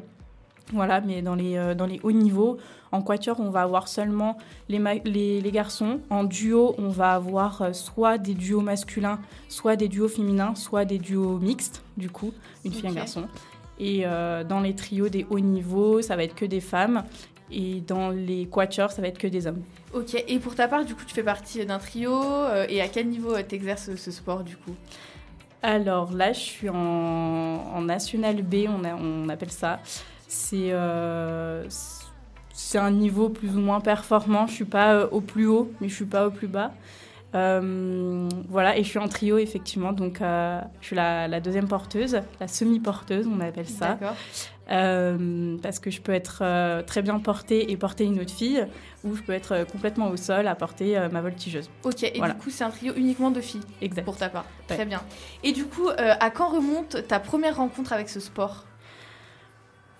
Voilà, 0.72 1.00
mais 1.00 1.20
dans 1.22 1.34
les, 1.34 1.56
euh, 1.56 1.74
dans 1.74 1.86
les 1.86 2.00
hauts 2.02 2.10
niveaux, 2.12 2.56
en 2.90 3.02
quatuor, 3.02 3.38
on 3.38 3.50
va 3.50 3.62
avoir 3.62 3.86
seulement 3.86 4.38
les, 4.68 4.80
les, 5.04 5.40
les 5.40 5.50
garçons. 5.52 6.00
En 6.10 6.24
duo, 6.24 6.74
on 6.78 6.88
va 6.88 7.12
avoir 7.12 7.60
euh, 7.62 7.72
soit 7.72 8.16
des 8.18 8.34
duos 8.34 8.60
masculins, 8.62 9.18
soit 9.48 9.76
des 9.76 9.88
duos 9.88 10.08
féminins, 10.08 10.54
soit 10.54 10.84
des 10.84 10.98
duos 10.98 11.38
mixtes, 11.38 11.82
du 11.96 12.08
coup, 12.08 12.32
une 12.64 12.72
fille, 12.72 12.84
Ok. 12.88 12.92
un 12.92 12.94
garçon. 12.94 13.24
Et 13.78 14.02
euh, 14.06 14.42
dans 14.44 14.60
les 14.60 14.74
trios 14.74 15.08
des 15.08 15.26
hauts 15.28 15.40
niveaux, 15.40 16.00
ça 16.00 16.16
va 16.16 16.24
être 16.24 16.34
que 16.34 16.46
des 16.46 16.60
femmes. 16.60 17.04
Et 17.52 17.82
dans 17.86 18.08
les 18.10 18.46
quatuors, 18.46 18.90
ça 18.90 19.02
va 19.02 19.08
être 19.08 19.18
que 19.18 19.26
des 19.26 19.46
hommes. 19.46 19.62
Ok. 19.92 20.14
Et 20.26 20.38
pour 20.38 20.54
ta 20.54 20.66
part, 20.66 20.84
du 20.84 20.94
coup, 20.94 21.02
tu 21.06 21.14
fais 21.14 21.22
partie 21.22 21.64
d'un 21.66 21.78
trio 21.78 22.10
euh, 22.14 22.64
et 22.70 22.80
à 22.80 22.88
quel 22.88 23.08
niveau 23.08 23.34
tu 23.46 23.54
exerces 23.54 23.94
ce 23.96 24.10
sport 24.10 24.42
du 24.44 24.56
coup? 24.56 24.74
Alors 25.62 26.12
là, 26.12 26.32
je 26.32 26.40
suis 26.40 26.68
en, 26.70 26.74
en 26.76 27.80
National 27.82 28.42
B, 28.42 28.66
on, 28.68 28.84
a- 28.84 28.94
on 28.96 29.28
appelle 29.28 29.50
ça. 29.50 29.80
C'est 30.36 30.72
euh, 30.72 31.64
c'est 32.52 32.78
un 32.78 32.90
niveau 32.90 33.28
plus 33.28 33.56
ou 33.56 33.60
moins 33.60 33.80
performant. 33.80 34.46
Je 34.48 34.52
suis 34.54 34.64
pas 34.64 34.94
euh, 34.94 35.08
au 35.12 35.20
plus 35.20 35.46
haut, 35.46 35.70
mais 35.80 35.88
je 35.88 35.94
suis 35.94 36.06
pas 36.06 36.26
au 36.26 36.30
plus 36.32 36.48
bas. 36.48 36.72
Euh, 37.36 38.28
voilà, 38.48 38.76
et 38.76 38.84
je 38.84 38.88
suis 38.88 38.98
en 39.00 39.08
trio 39.08 39.38
effectivement, 39.38 39.92
donc 39.92 40.20
euh, 40.20 40.60
je 40.80 40.86
suis 40.86 40.94
la, 40.96 41.26
la 41.26 41.40
deuxième 41.40 41.66
porteuse, 41.66 42.20
la 42.40 42.46
semi-porteuse, 42.46 43.26
on 43.26 43.40
appelle 43.40 43.68
ça. 43.68 43.94
D'accord. 43.94 44.14
Euh, 44.70 45.56
parce 45.60 45.80
que 45.80 45.90
je 45.90 46.00
peux 46.00 46.12
être 46.12 46.44
très 46.84 47.02
bien 47.02 47.18
portée 47.18 47.72
et 47.72 47.76
porter 47.76 48.04
une 48.04 48.20
autre 48.20 48.30
fille, 48.32 48.64
ou 49.02 49.16
je 49.16 49.22
peux 49.22 49.32
être 49.32 49.66
complètement 49.70 50.10
au 50.10 50.16
sol 50.16 50.46
à 50.46 50.54
porter 50.54 50.96
ma 51.10 51.20
voltigeuse. 51.20 51.68
Ok. 51.82 52.04
Et 52.04 52.12
Voilà. 52.18 52.34
du 52.34 52.40
coup, 52.40 52.50
c'est 52.50 52.62
un 52.64 52.70
trio 52.70 52.92
uniquement 52.94 53.32
de 53.32 53.40
filles 53.40 53.66
Exact. 53.82 54.04
pour 54.04 54.16
ta 54.16 54.28
part. 54.28 54.44
Ouais. 54.70 54.76
Très 54.76 54.84
bien. 54.86 55.02
Et 55.42 55.50
du 55.52 55.64
coup, 55.64 55.88
à 55.98 56.30
quand 56.30 56.50
remonte 56.50 57.06
ta 57.08 57.18
première 57.18 57.56
rencontre 57.56 57.92
avec 57.92 58.08
ce 58.08 58.20
sport? 58.20 58.64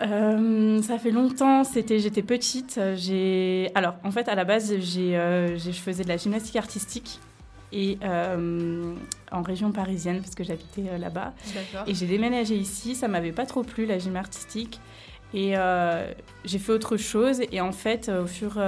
Euh, 0.02 0.82
ça 0.82 0.98
fait 0.98 1.12
longtemps, 1.12 1.62
c'était 1.62 2.00
j'étais 2.00 2.22
petite. 2.22 2.80
J'ai 2.96 3.70
alors 3.74 3.94
en 4.02 4.10
fait 4.10 4.28
à 4.28 4.34
la 4.34 4.44
base 4.44 4.74
j'ai 4.80 5.16
euh, 5.16 5.56
je 5.56 5.70
faisais 5.70 6.02
de 6.02 6.08
la 6.08 6.16
gymnastique 6.16 6.56
artistique 6.56 7.20
et 7.72 7.98
euh, 8.04 8.92
en 9.30 9.42
région 9.42 9.70
parisienne 9.70 10.20
parce 10.20 10.34
que 10.34 10.42
j'habitais 10.42 10.98
là-bas 10.98 11.32
et 11.86 11.94
j'ai 11.94 12.06
déménagé 12.06 12.56
ici. 12.56 12.96
Ça 12.96 13.06
m'avait 13.06 13.32
pas 13.32 13.46
trop 13.46 13.62
plu 13.62 13.86
la 13.86 13.98
gym 13.98 14.16
artistique 14.16 14.80
et 15.32 15.54
j'ai 16.44 16.58
fait 16.58 16.72
autre 16.72 16.96
chose 16.96 17.40
et 17.50 17.60
en 17.60 17.72
fait 17.72 18.08
au 18.08 18.26
fur 18.26 18.60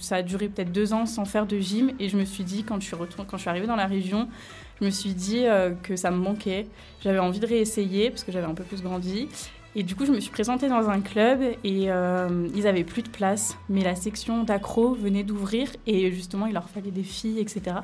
ça 0.00 0.16
a 0.16 0.22
duré 0.22 0.48
peut-être 0.48 0.72
deux 0.72 0.92
ans 0.92 1.06
sans 1.06 1.24
faire 1.24 1.46
de 1.46 1.58
gym 1.58 1.92
et 1.98 2.08
je 2.10 2.16
me 2.18 2.24
suis 2.26 2.44
dit 2.44 2.62
quand 2.62 2.78
je 2.80 2.86
suis 2.86 2.96
retourn- 2.96 3.26
quand 3.26 3.36
je 3.36 3.42
suis 3.42 3.50
arrivée 3.50 3.66
dans 3.66 3.76
la 3.76 3.86
région 3.86 4.28
je 4.80 4.86
me 4.86 4.90
suis 4.90 5.14
dit 5.14 5.44
que 5.82 5.94
ça 5.96 6.10
me 6.10 6.16
manquait. 6.16 6.66
J'avais 7.02 7.20
envie 7.20 7.38
de 7.40 7.46
réessayer 7.46 8.10
parce 8.10 8.24
que 8.24 8.32
j'avais 8.32 8.46
un 8.46 8.54
peu 8.54 8.64
plus 8.64 8.82
grandi. 8.82 9.28
Et 9.76 9.82
du 9.82 9.96
coup, 9.96 10.06
je 10.06 10.12
me 10.12 10.20
suis 10.20 10.30
présentée 10.30 10.68
dans 10.68 10.88
un 10.88 11.00
club 11.00 11.40
et 11.64 11.90
euh, 11.90 12.48
ils 12.54 12.66
avaient 12.66 12.84
plus 12.84 13.02
de 13.02 13.08
place, 13.08 13.56
mais 13.68 13.82
la 13.82 13.96
section 13.96 14.44
d'accro 14.44 14.94
venait 14.94 15.24
d'ouvrir 15.24 15.68
et 15.86 16.12
justement, 16.12 16.46
il 16.46 16.54
leur 16.54 16.68
fallait 16.68 16.92
des 16.92 17.02
filles, 17.02 17.40
etc. 17.40 17.76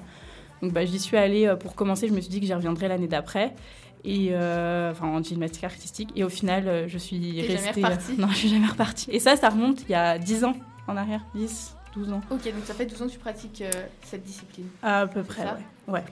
Donc, 0.63 0.73
bah, 0.73 0.85
j'y 0.85 1.01
suis 1.01 1.17
allée 1.17 1.47
euh, 1.47 1.57
pour 1.57 1.75
commencer. 1.75 2.07
Je 2.07 2.13
me 2.13 2.21
suis 2.21 2.31
dit 2.31 2.41
que 2.41 2.47
j'y 2.47 2.55
reviendrai 2.55 2.89
l'année 2.89 3.09
d'après. 3.09 3.55
Et 4.03 4.29
euh, 4.31 4.93
enfin 4.93 5.09
en 5.09 5.23
gymnastique 5.23 5.65
artistique 5.65 6.09
et 6.17 6.25
au 6.25 6.31
final 6.31 6.89
je 6.89 6.97
suis 6.97 7.43
restée 7.43 7.83
jamais 7.83 7.87
repartie 7.87 8.15
non 8.19 8.29
je 8.29 8.35
suis 8.35 8.49
jamais 8.49 8.67
repartie 8.67 9.11
et 9.11 9.21
ça 9.21 9.37
ça 9.37 9.51
remonte 9.51 9.83
il 9.83 9.91
y 9.91 9.95
a 9.95 10.19
10 10.19 10.45
ans 10.45 10.55
en 10.89 10.97
arrière 10.97 11.21
10 11.35 11.77
12 11.95 12.13
ans 12.13 12.21
Ok, 12.31 12.45
donc 12.45 12.65
ça 12.65 12.75
fait 12.75 12.87
12 12.87 13.03
ans 13.03 13.07
que 13.07 13.13
tu 13.13 13.19
pratiques 13.19 13.63
euh, 13.63 13.71
cette 14.03 14.23
discipline. 14.23 14.67
à 14.83 15.07
peu 15.07 15.23
près 15.23 15.45
ouais. 15.45 15.95
ouais 15.95 16.05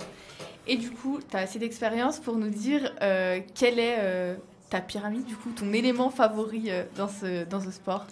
Et 0.66 0.76
du 0.76 0.90
coup, 0.90 1.18
tu 1.28 1.36
as 1.36 1.40
assez 1.40 1.58
d'expérience 1.58 2.18
pour 2.18 2.36
nous 2.36 2.50
dire 2.50 2.92
euh, 3.02 3.40
quelle 3.54 3.78
est 3.78 4.36
ta 4.70 4.80
pyramide, 4.80 5.24
du 5.24 5.36
coup, 5.36 5.50
ton 5.50 5.72
élément 5.72 6.10
favori 6.10 6.64
euh, 6.68 6.84
dans, 6.96 7.08
ce, 7.08 7.44
dans 7.44 7.60
ce 7.60 7.70
sport? 7.70 8.06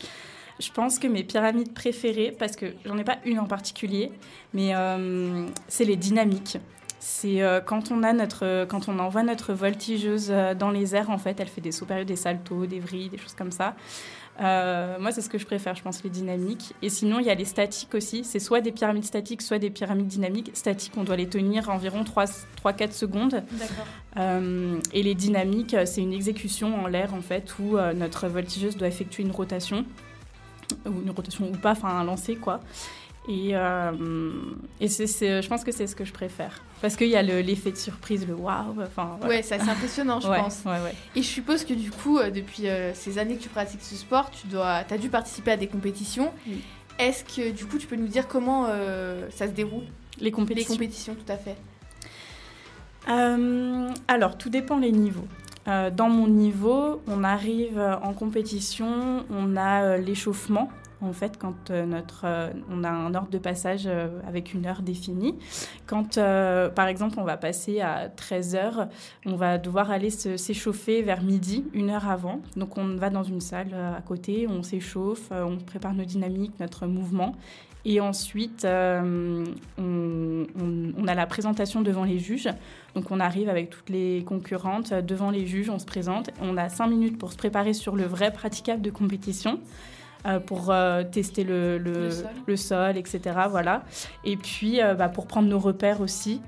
Je 0.59 0.71
pense 0.73 0.99
que 0.99 1.07
mes 1.07 1.23
pyramides 1.23 1.75
préférées, 1.75 2.35
parce 2.37 2.57
que 2.57 2.67
j'en 2.87 2.97
ai 2.97 3.05
pas 3.05 3.19
une 3.25 3.39
en 3.39 3.45
particulier, 3.45 4.11
mais 4.55 4.75
euh, 4.75 5.47
c'est 5.69 5.85
les 5.85 5.97
dynamiques. 5.97 6.59
C'est 6.99 7.43
euh, 7.43 7.61
quand 7.61 7.93
on 7.93 8.03
a 8.03 8.13
notre, 8.13 8.65
quand 8.65 8.89
on 8.89 8.99
envoie 8.99 9.23
notre 9.23 9.53
voltigeuse 9.53 10.29
euh, 10.31 10.55
dans 10.55 10.71
les 10.71 10.97
airs, 10.97 11.11
en 11.11 11.19
fait, 11.19 11.39
elle 11.41 11.49
fait 11.49 11.61
des 11.61 11.73
sauts 11.73 11.85
périlleux, 11.85 12.07
des 12.07 12.17
saltos, 12.17 12.67
des 12.67 12.81
vrilles, 12.81 13.11
des 13.11 13.19
choses 13.19 13.35
comme 13.35 13.53
ça. 13.53 13.77
Euh, 14.41 14.99
moi, 14.99 15.13
c'est 15.13 15.23
ce 15.23 15.29
que 15.29 15.39
je 15.39 15.47
préfère, 15.47 15.75
je 15.75 15.83
pense, 15.83 16.03
les 16.03 16.11
dynamiques. 16.11 16.75
Et 16.83 16.91
sinon, 16.91 17.19
il 17.19 17.27
y 17.27 17.31
a 17.31 17.35
les 17.35 17.45
statiques 17.45 17.95
aussi. 17.95 18.25
C'est 18.25 18.39
soit 18.39 18.61
des 18.61 18.73
pyramides 18.73 19.05
statiques, 19.05 19.43
soit 19.43 19.59
des 19.59 19.71
pyramides 19.71 20.07
dynamiques. 20.07 20.51
Statiques, 20.55 20.93
on 20.97 21.05
doit 21.05 21.17
les 21.17 21.29
tenir 21.29 21.71
environ 21.71 22.05
3-4 22.05 22.93
secondes. 22.93 23.43
Euh, 24.19 24.79
et 24.93 25.03
les 25.03 25.15
dynamiques, 25.15 25.75
euh, 25.75 25.85
c'est 25.85 26.01
une 26.01 26.13
exécution 26.13 26.75
en 26.83 26.87
l'air 26.87 27.13
en 27.13 27.21
fait 27.21 27.55
où 27.59 27.77
euh, 27.77 27.93
notre 27.93 28.29
voltigeuse 28.29 28.77
doit 28.77 28.89
effectuer 28.89 29.23
une 29.23 29.31
rotation, 29.31 29.85
ou 30.87 31.03
une 31.03 31.11
rotation 31.11 31.49
ou 31.49 31.57
pas, 31.57 31.73
enfin 31.73 31.89
un 31.89 32.05
lancer 32.05 32.37
quoi. 32.37 32.61
Et, 33.29 33.51
euh, 33.57 34.31
et 34.81 34.89
c'est, 34.89 35.07
c'est- 35.09 35.43
je 35.43 35.49
pense 35.49 35.65
que 35.65 35.73
c'est 35.73 35.87
ce 35.89 35.97
que 35.97 36.05
je 36.05 36.13
préfère. 36.13 36.63
Parce 36.81 36.95
qu'il 36.95 37.09
y 37.09 37.17
a 37.17 37.23
le- 37.23 37.41
l'effet 37.41 37.73
de 37.73 37.77
surprise, 37.77 38.25
le 38.27 38.35
waouh. 38.35 38.81
Enfin, 38.83 39.19
Ouais, 39.27 39.43
c'est 39.43 39.57
assez 39.57 39.69
impressionnant, 39.69 40.21
je 40.21 40.29
ouais, 40.29 40.39
pense. 40.39 40.63
ouais, 40.65 40.73
ouais. 40.81 40.95
Et 41.17 41.23
je 41.23 41.27
suppose 41.27 41.65
que 41.65 41.75
du 41.75 41.91
coup, 41.91 42.19
euh, 42.19 42.31
depuis 42.31 42.69
euh, 42.69 42.95
ces 42.95 43.19
années 43.19 43.37
que 43.37 43.43
tu 43.43 43.49
pratiques 43.49 43.83
ce 43.83 43.97
sport, 43.97 44.31
tu 44.31 44.47
dois, 44.47 44.85
as 44.89 44.99
dû 44.99 45.09
participer 45.09 45.51
à 45.53 45.57
des 45.57 45.67
compétitions. 45.67 46.33
Oui. 46.47 46.63
Est-ce 47.01 47.25
que 47.25 47.51
du 47.51 47.67
coup, 47.67 47.79
tu 47.79 47.87
peux 47.89 47.97
nous 47.97 48.07
dire 48.07 48.29
comment 48.29 48.67
euh, 48.69 49.27
ça 49.31 49.47
se 49.49 49.53
déroule? 49.53 49.83
Les 50.19 50.27
Les 50.27 50.31
compétitions. 50.31 50.75
compétitions, 50.75 51.15
tout 51.17 51.31
à 51.33 51.37
fait. 51.37 51.57
Alors, 54.09 54.39
tout 54.39 54.51
dépend 54.51 54.79
les 54.79 54.93
niveaux. 54.93 55.27
Dans 55.67 56.09
mon 56.09 56.29
niveau, 56.29 57.03
on 57.09 57.25
arrive 57.25 57.79
en 58.03 58.13
compétition, 58.13 59.25
on 59.31 59.57
a 59.57 59.97
l'échauffement. 59.97 60.71
En 61.03 61.13
fait, 61.13 61.37
quand 61.39 61.71
euh, 61.71 61.85
notre, 61.85 62.23
euh, 62.25 62.49
on 62.71 62.83
a 62.83 62.89
un 62.89 63.15
ordre 63.15 63.29
de 63.29 63.37
passage 63.39 63.83
euh, 63.87 64.09
avec 64.27 64.55
une 64.55 64.65
heure 64.65 64.81
définie. 64.81 65.35
Quand, 65.87 66.19
par 66.75 66.89
exemple, 66.89 67.19
on 67.19 67.25
va 67.25 67.37
passer 67.37 67.81
à 67.81 68.09
13 68.09 68.55
heures, 68.55 68.89
on 69.25 69.37
va 69.37 69.59
devoir 69.59 69.91
aller 69.91 70.11
s'échauffer 70.11 71.03
vers 71.03 71.23
midi, 71.23 71.65
une 71.75 71.91
heure 71.91 72.09
avant. 72.09 72.41
Donc, 72.57 72.79
on 72.79 72.97
va 72.97 73.11
dans 73.11 73.23
une 73.23 73.41
salle 73.41 73.75
à 73.75 74.01
côté, 74.01 74.47
on 74.49 74.63
s'échauffe, 74.63 75.31
on 75.31 75.59
prépare 75.59 75.95
nos 75.95 76.05
dynamiques, 76.05 76.59
notre 76.59 76.87
mouvement. 76.87 77.35
Et 77.85 78.01
ensuite, 78.01 78.67
on, 78.67 79.45
a 81.07 81.15
la 81.15 81.27
présentation 81.27 81.83
devant 81.83 82.03
les 82.03 82.19
juges. 82.19 82.49
Donc 82.97 83.13
on 83.13 83.21
arrive 83.21 83.49
avec 83.49 83.71
toutes 83.71 83.91
les 83.91 84.25
concurrentes 84.25 84.93
devant 84.93 85.31
les 85.31 85.47
juges, 85.47 85.71
on 85.71 85.79
se 85.79 85.85
présente. 85.85 86.31
On 86.43 86.57
a 86.57 86.69
cinq 86.69 86.89
minutes 86.89 87.17
pour 87.17 87.31
se 87.31 87.37
préparer 87.37 87.75
sur 87.75 87.95
le 87.95 88.03
vrai 88.03 88.33
praticable 88.33 88.83
de 88.83 88.91
compétition, 88.91 89.61
euh, 90.27 90.41
pour 90.41 90.71
euh, 90.71 91.05
tester 91.05 91.45
le, 91.45 91.79
le, 91.79 91.93
Le 91.93 92.11
sol. 92.11 92.31
le 92.47 92.57
sol, 92.57 92.97
etc. 92.97 93.21
Voilà. 93.51 93.85
Et 94.25 94.37
puis 94.37 94.83
euh, 94.83 94.95
bah, 94.95 95.09
pour 95.09 95.27
prendre 95.27 95.49
nos 95.49 95.59
repères 95.59 96.01
aussi. 96.01 96.41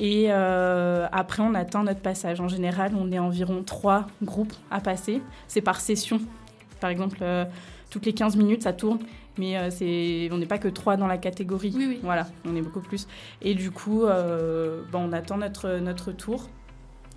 Et 0.00 0.28
après, 0.32 1.42
on 1.44 1.54
attend 1.54 1.84
notre 1.84 2.00
passage. 2.00 2.40
En 2.40 2.48
général, 2.48 2.94
on 2.98 3.12
est 3.12 3.20
environ 3.20 3.62
trois 3.62 4.08
groupes 4.24 4.52
à 4.72 4.80
passer. 4.80 5.22
C'est 5.46 5.60
par 5.60 5.80
session. 5.80 6.20
Par 6.80 6.90
exemple, 6.90 7.18
toutes 7.90 8.04
les 8.04 8.12
15 8.12 8.34
minutes, 8.34 8.64
ça 8.64 8.72
tourne. 8.72 8.98
Mais 9.38 9.56
euh, 9.56 9.70
c'est, 9.70 10.28
on 10.32 10.38
n'est 10.38 10.46
pas 10.46 10.58
que 10.58 10.68
trois 10.68 10.96
dans 10.96 11.06
la 11.06 11.18
catégorie. 11.18 11.72
Oui, 11.74 11.86
oui. 11.88 12.00
Voilà, 12.02 12.26
on 12.44 12.54
est 12.54 12.62
beaucoup 12.62 12.80
plus. 12.80 13.06
Et 13.42 13.54
du 13.54 13.70
coup, 13.70 14.04
euh, 14.04 14.82
bah, 14.92 14.98
on 15.02 15.12
attend 15.12 15.38
notre, 15.38 15.78
notre 15.78 16.12
tour. 16.12 16.48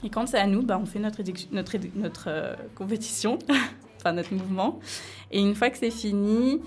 Et 0.04 0.10
quand 0.10 0.28
c'est 0.28 0.40
à 0.40 0.48
nous, 0.48 0.64
bah, 0.64 0.80
on 0.82 0.86
fait 0.86 1.00
notre, 1.00 1.22
notre, 1.52 1.78
notre 1.96 2.26
euh, 2.28 2.56
compétition, 2.76 3.38
enfin 3.98 4.14
notre 4.14 4.34
mouvement. 4.34 4.80
Et 5.32 5.42
une 5.42 5.56
fois 5.56 5.70
que 5.70 5.78
c'est 5.78 5.92
fini, 5.92 6.62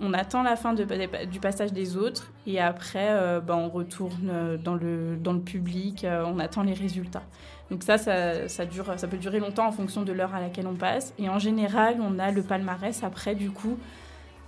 on 0.00 0.12
attend 0.12 0.42
la 0.42 0.56
fin 0.56 0.74
de- 0.74 1.24
du 1.26 1.40
passage 1.40 1.72
des 1.72 1.96
autres. 1.96 2.30
Et 2.46 2.60
après, 2.60 3.08
euh, 3.10 3.40
bah, 3.40 3.56
on 3.56 3.68
retourne 3.68 4.30
euh, 4.30 4.56
dans 4.56 4.74
le, 4.74 5.16
dans 5.16 5.32
le 5.32 5.40
public, 5.40 6.04
euh, 6.04 6.24
on 6.26 6.38
attend 6.38 6.62
les 6.62 6.74
résultats. 6.74 7.24
Donc 7.70 7.82
ça, 7.82 7.98
ça, 7.98 8.48
ça, 8.48 8.64
dure, 8.64 8.94
ça 8.96 9.06
peut 9.08 9.18
durer 9.18 9.40
longtemps 9.40 9.66
en 9.66 9.72
fonction 9.72 10.02
de 10.02 10.12
l'heure 10.12 10.34
à 10.34 10.40
laquelle 10.40 10.66
on 10.66 10.74
passe. 10.76 11.12
Et 11.18 11.28
en 11.28 11.38
général, 11.38 11.98
on 12.00 12.18
a 12.18 12.30
le 12.30 12.42
palmarès 12.42 13.02
après, 13.02 13.34
du 13.34 13.50
coup, 13.50 13.76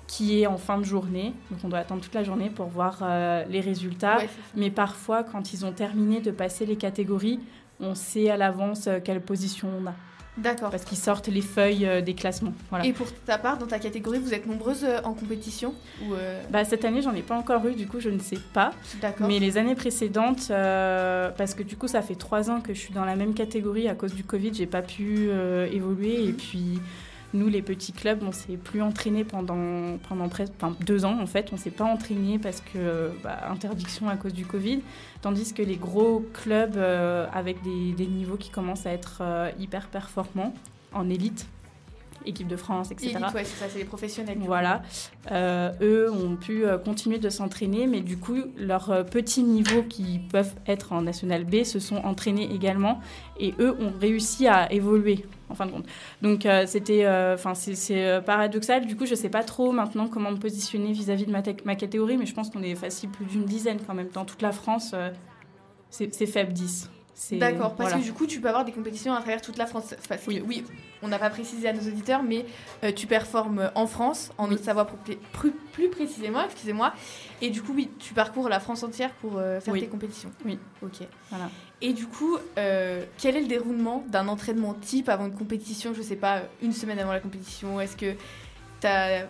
qui 0.06 0.40
est 0.40 0.46
en 0.46 0.56
fin 0.56 0.78
de 0.78 0.84
journée. 0.84 1.34
Donc 1.50 1.60
on 1.64 1.68
doit 1.68 1.80
attendre 1.80 2.00
toute 2.00 2.14
la 2.14 2.24
journée 2.24 2.48
pour 2.48 2.66
voir 2.66 3.00
euh, 3.02 3.44
les 3.48 3.60
résultats. 3.60 4.18
Ouais. 4.18 4.28
Mais 4.56 4.70
parfois, 4.70 5.22
quand 5.22 5.52
ils 5.52 5.66
ont 5.66 5.72
terminé 5.72 6.20
de 6.20 6.30
passer 6.30 6.64
les 6.64 6.76
catégories, 6.76 7.40
on 7.80 7.94
sait 7.94 8.30
à 8.30 8.36
l'avance 8.36 8.88
quelle 9.04 9.20
position 9.20 9.68
on 9.82 9.86
a. 9.86 9.94
D'accord. 10.42 10.70
Parce 10.70 10.84
qu'ils 10.84 10.98
sortent 10.98 11.28
les 11.28 11.42
feuilles 11.42 11.86
euh, 11.86 12.00
des 12.00 12.14
classements. 12.14 12.52
Voilà. 12.70 12.86
Et 12.86 12.92
pour 12.92 13.06
ta 13.26 13.38
part, 13.38 13.58
dans 13.58 13.66
ta 13.66 13.78
catégorie, 13.78 14.18
vous 14.18 14.34
êtes 14.34 14.46
nombreuses 14.46 14.84
euh, 14.84 15.00
en 15.04 15.12
compétition 15.14 15.74
ou 16.02 16.14
euh, 16.14 16.40
Bah, 16.50 16.64
cette 16.64 16.84
année, 16.84 17.02
j'en 17.02 17.14
ai 17.14 17.22
pas 17.22 17.36
encore 17.36 17.66
eu, 17.66 17.74
du 17.74 17.86
coup, 17.86 18.00
je 18.00 18.08
ne 18.10 18.18
sais 18.18 18.38
pas. 18.52 18.72
D'accord. 19.00 19.26
Mais 19.28 19.38
les 19.38 19.58
années 19.58 19.74
précédentes, 19.74 20.48
euh, 20.50 21.30
parce 21.36 21.54
que 21.54 21.62
du 21.62 21.76
coup, 21.76 21.88
ça 21.88 22.02
fait 22.02 22.14
trois 22.14 22.50
ans 22.50 22.60
que 22.60 22.74
je 22.74 22.78
suis 22.78 22.94
dans 22.94 23.04
la 23.04 23.16
même 23.16 23.34
catégorie 23.34 23.88
à 23.88 23.94
cause 23.94 24.14
du 24.14 24.24
Covid, 24.24 24.54
j'ai 24.54 24.66
pas 24.66 24.82
pu 24.82 25.28
euh, 25.28 25.68
évoluer. 25.70 26.24
Et 26.24 26.32
puis, 26.32 26.80
nous, 27.32 27.48
les 27.48 27.62
petits 27.62 27.92
clubs, 27.92 28.22
on 28.22 28.32
s'est 28.32 28.56
plus 28.56 28.82
entraîné 28.82 29.24
pendant, 29.24 29.98
pendant 30.08 30.28
presque 30.28 30.52
deux 30.84 31.04
ans, 31.04 31.20
en 31.20 31.26
fait. 31.26 31.50
On 31.52 31.56
s'est 31.56 31.70
pas 31.70 31.84
entraîné 31.84 32.38
parce 32.38 32.60
que, 32.60 32.76
euh, 32.76 33.10
bah, 33.22 33.48
interdiction 33.48 34.08
à 34.08 34.16
cause 34.16 34.34
du 34.34 34.44
Covid. 34.44 34.80
Tandis 35.22 35.52
que 35.52 35.62
les 35.62 35.76
gros 35.76 36.26
clubs 36.32 36.76
euh, 36.76 37.26
avec 37.32 37.62
des, 37.62 37.92
des 37.92 38.06
niveaux 38.06 38.36
qui 38.36 38.50
commencent 38.50 38.86
à 38.86 38.92
être 38.92 39.18
euh, 39.20 39.50
hyper 39.58 39.88
performants, 39.88 40.54
en 40.92 41.08
élite, 41.08 41.46
équipe 42.26 42.48
de 42.48 42.56
France, 42.56 42.90
etc. 42.90 43.16
Élite, 43.16 43.34
ouais, 43.34 43.44
c'est 43.44 43.56
ça, 43.64 43.66
c'est 43.68 43.78
les 43.78 43.84
professionnels. 43.84 44.38
Voilà. 44.40 44.82
Euh, 45.30 45.72
eux 45.80 46.10
ont 46.10 46.36
pu 46.36 46.64
euh, 46.64 46.78
continuer 46.78 47.18
de 47.18 47.28
s'entraîner, 47.28 47.86
mais 47.86 48.00
du 48.00 48.16
coup, 48.18 48.36
leurs 48.56 48.90
euh, 48.90 49.02
petits 49.04 49.42
niveaux 49.42 49.82
qui 49.82 50.20
peuvent 50.30 50.54
être 50.66 50.92
en 50.92 51.02
National 51.02 51.44
B 51.44 51.64
se 51.64 51.78
sont 51.78 51.96
entraînés 51.96 52.52
également, 52.54 53.00
et 53.38 53.54
eux 53.58 53.76
ont 53.80 53.92
réussi 54.00 54.46
à 54.46 54.70
évoluer, 54.72 55.24
en 55.48 55.54
fin 55.54 55.66
de 55.66 55.72
compte. 55.72 55.86
Donc, 56.22 56.46
euh, 56.46 56.64
c'était, 56.66 57.06
enfin, 57.34 57.54
c'est- 57.54 57.74
c'est 57.74 58.20
paradoxal. 58.24 58.86
Du 58.86 58.96
coup, 58.96 59.06
je 59.06 59.14
sais 59.14 59.30
pas 59.30 59.42
trop 59.44 59.72
maintenant 59.72 60.08
comment 60.08 60.30
me 60.30 60.36
positionner 60.38 60.92
vis-à-vis 60.92 61.26
de 61.26 61.32
ma, 61.32 61.74
catégorie, 61.74 62.16
mais 62.16 62.26
je 62.26 62.34
pense 62.34 62.50
qu'on 62.50 62.62
est 62.62 62.74
facile 62.74 63.10
plus 63.10 63.24
d'une 63.24 63.44
dizaine 63.44 63.78
quand 63.86 63.94
même. 63.94 64.08
Dans 64.12 64.24
toute 64.24 64.42
la 64.42 64.52
France, 64.52 64.92
euh, 64.94 65.10
c'est 65.90 66.14
c'est 66.14 66.26
faible 66.26 66.52
10. 66.52 66.90
D'accord, 67.32 67.74
parce 67.74 67.90
voilà. 67.90 67.98
que 67.98 68.02
du 68.02 68.12
coup, 68.12 68.26
tu 68.26 68.40
peux 68.40 68.48
avoir 68.48 68.64
des 68.64 68.72
compétitions 68.72 69.12
à 69.12 69.18
travers 69.18 69.42
toute 69.42 69.58
la 69.58 69.66
France. 69.66 69.94
Oui. 70.26 70.42
oui, 70.46 70.64
on 71.02 71.08
n'a 71.08 71.18
pas 71.18 71.30
précisé 71.30 71.68
à 71.68 71.72
nos 71.72 71.82
auditeurs, 71.82 72.22
mais 72.22 72.46
euh, 72.82 72.92
tu 72.92 73.06
performes 73.06 73.70
en 73.74 73.86
France, 73.86 74.30
en 74.38 74.48
Oui. 74.48 74.54
Haute-Savoie 74.54 74.88
plus, 75.32 75.88
précisément, 75.90 76.42
excusez-moi. 76.44 76.92
Et 77.42 77.50
du 77.50 77.62
coup, 77.62 77.72
oui, 77.74 77.90
tu 77.98 78.14
parcours 78.14 78.48
la 78.48 78.60
France 78.60 78.82
entière 78.82 79.12
pour 79.14 79.38
euh, 79.38 79.60
faire 79.60 79.74
Oui. 79.74 79.80
tes 79.80 79.86
compétitions. 79.86 80.30
Oui. 80.44 80.58
Ok. 80.82 81.06
Voilà. 81.30 81.50
Et 81.82 81.92
du 81.92 82.06
coup, 82.06 82.36
euh, 82.58 83.04
quel 83.18 83.36
est 83.36 83.42
le 83.42 83.48
déroulement 83.48 84.04
d'un 84.08 84.28
entraînement 84.28 84.74
type 84.74 85.08
avant 85.08 85.26
une 85.26 85.34
compétition? 85.34 85.94
Je 85.94 86.02
sais 86.02 86.16
pas, 86.16 86.42
une 86.62 86.72
semaine 86.72 86.98
avant 86.98 87.12
la 87.12 87.20
compétition 87.20 87.80
Est-ce 87.80 87.96
que 87.96 88.14
tu 88.80 88.86
as, 88.86 89.26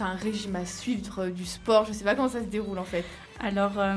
un 0.00 0.14
régime 0.14 0.56
à 0.56 0.66
suivre 0.66 1.28
du 1.28 1.44
sport? 1.44 1.84
Je 1.86 1.92
sais 1.92 2.04
pas 2.04 2.14
comment 2.14 2.28
ça 2.28 2.40
se 2.40 2.46
déroule 2.46 2.78
en 2.78 2.84
fait. 2.84 3.04
Alors, 3.42 3.72
euh, 3.78 3.96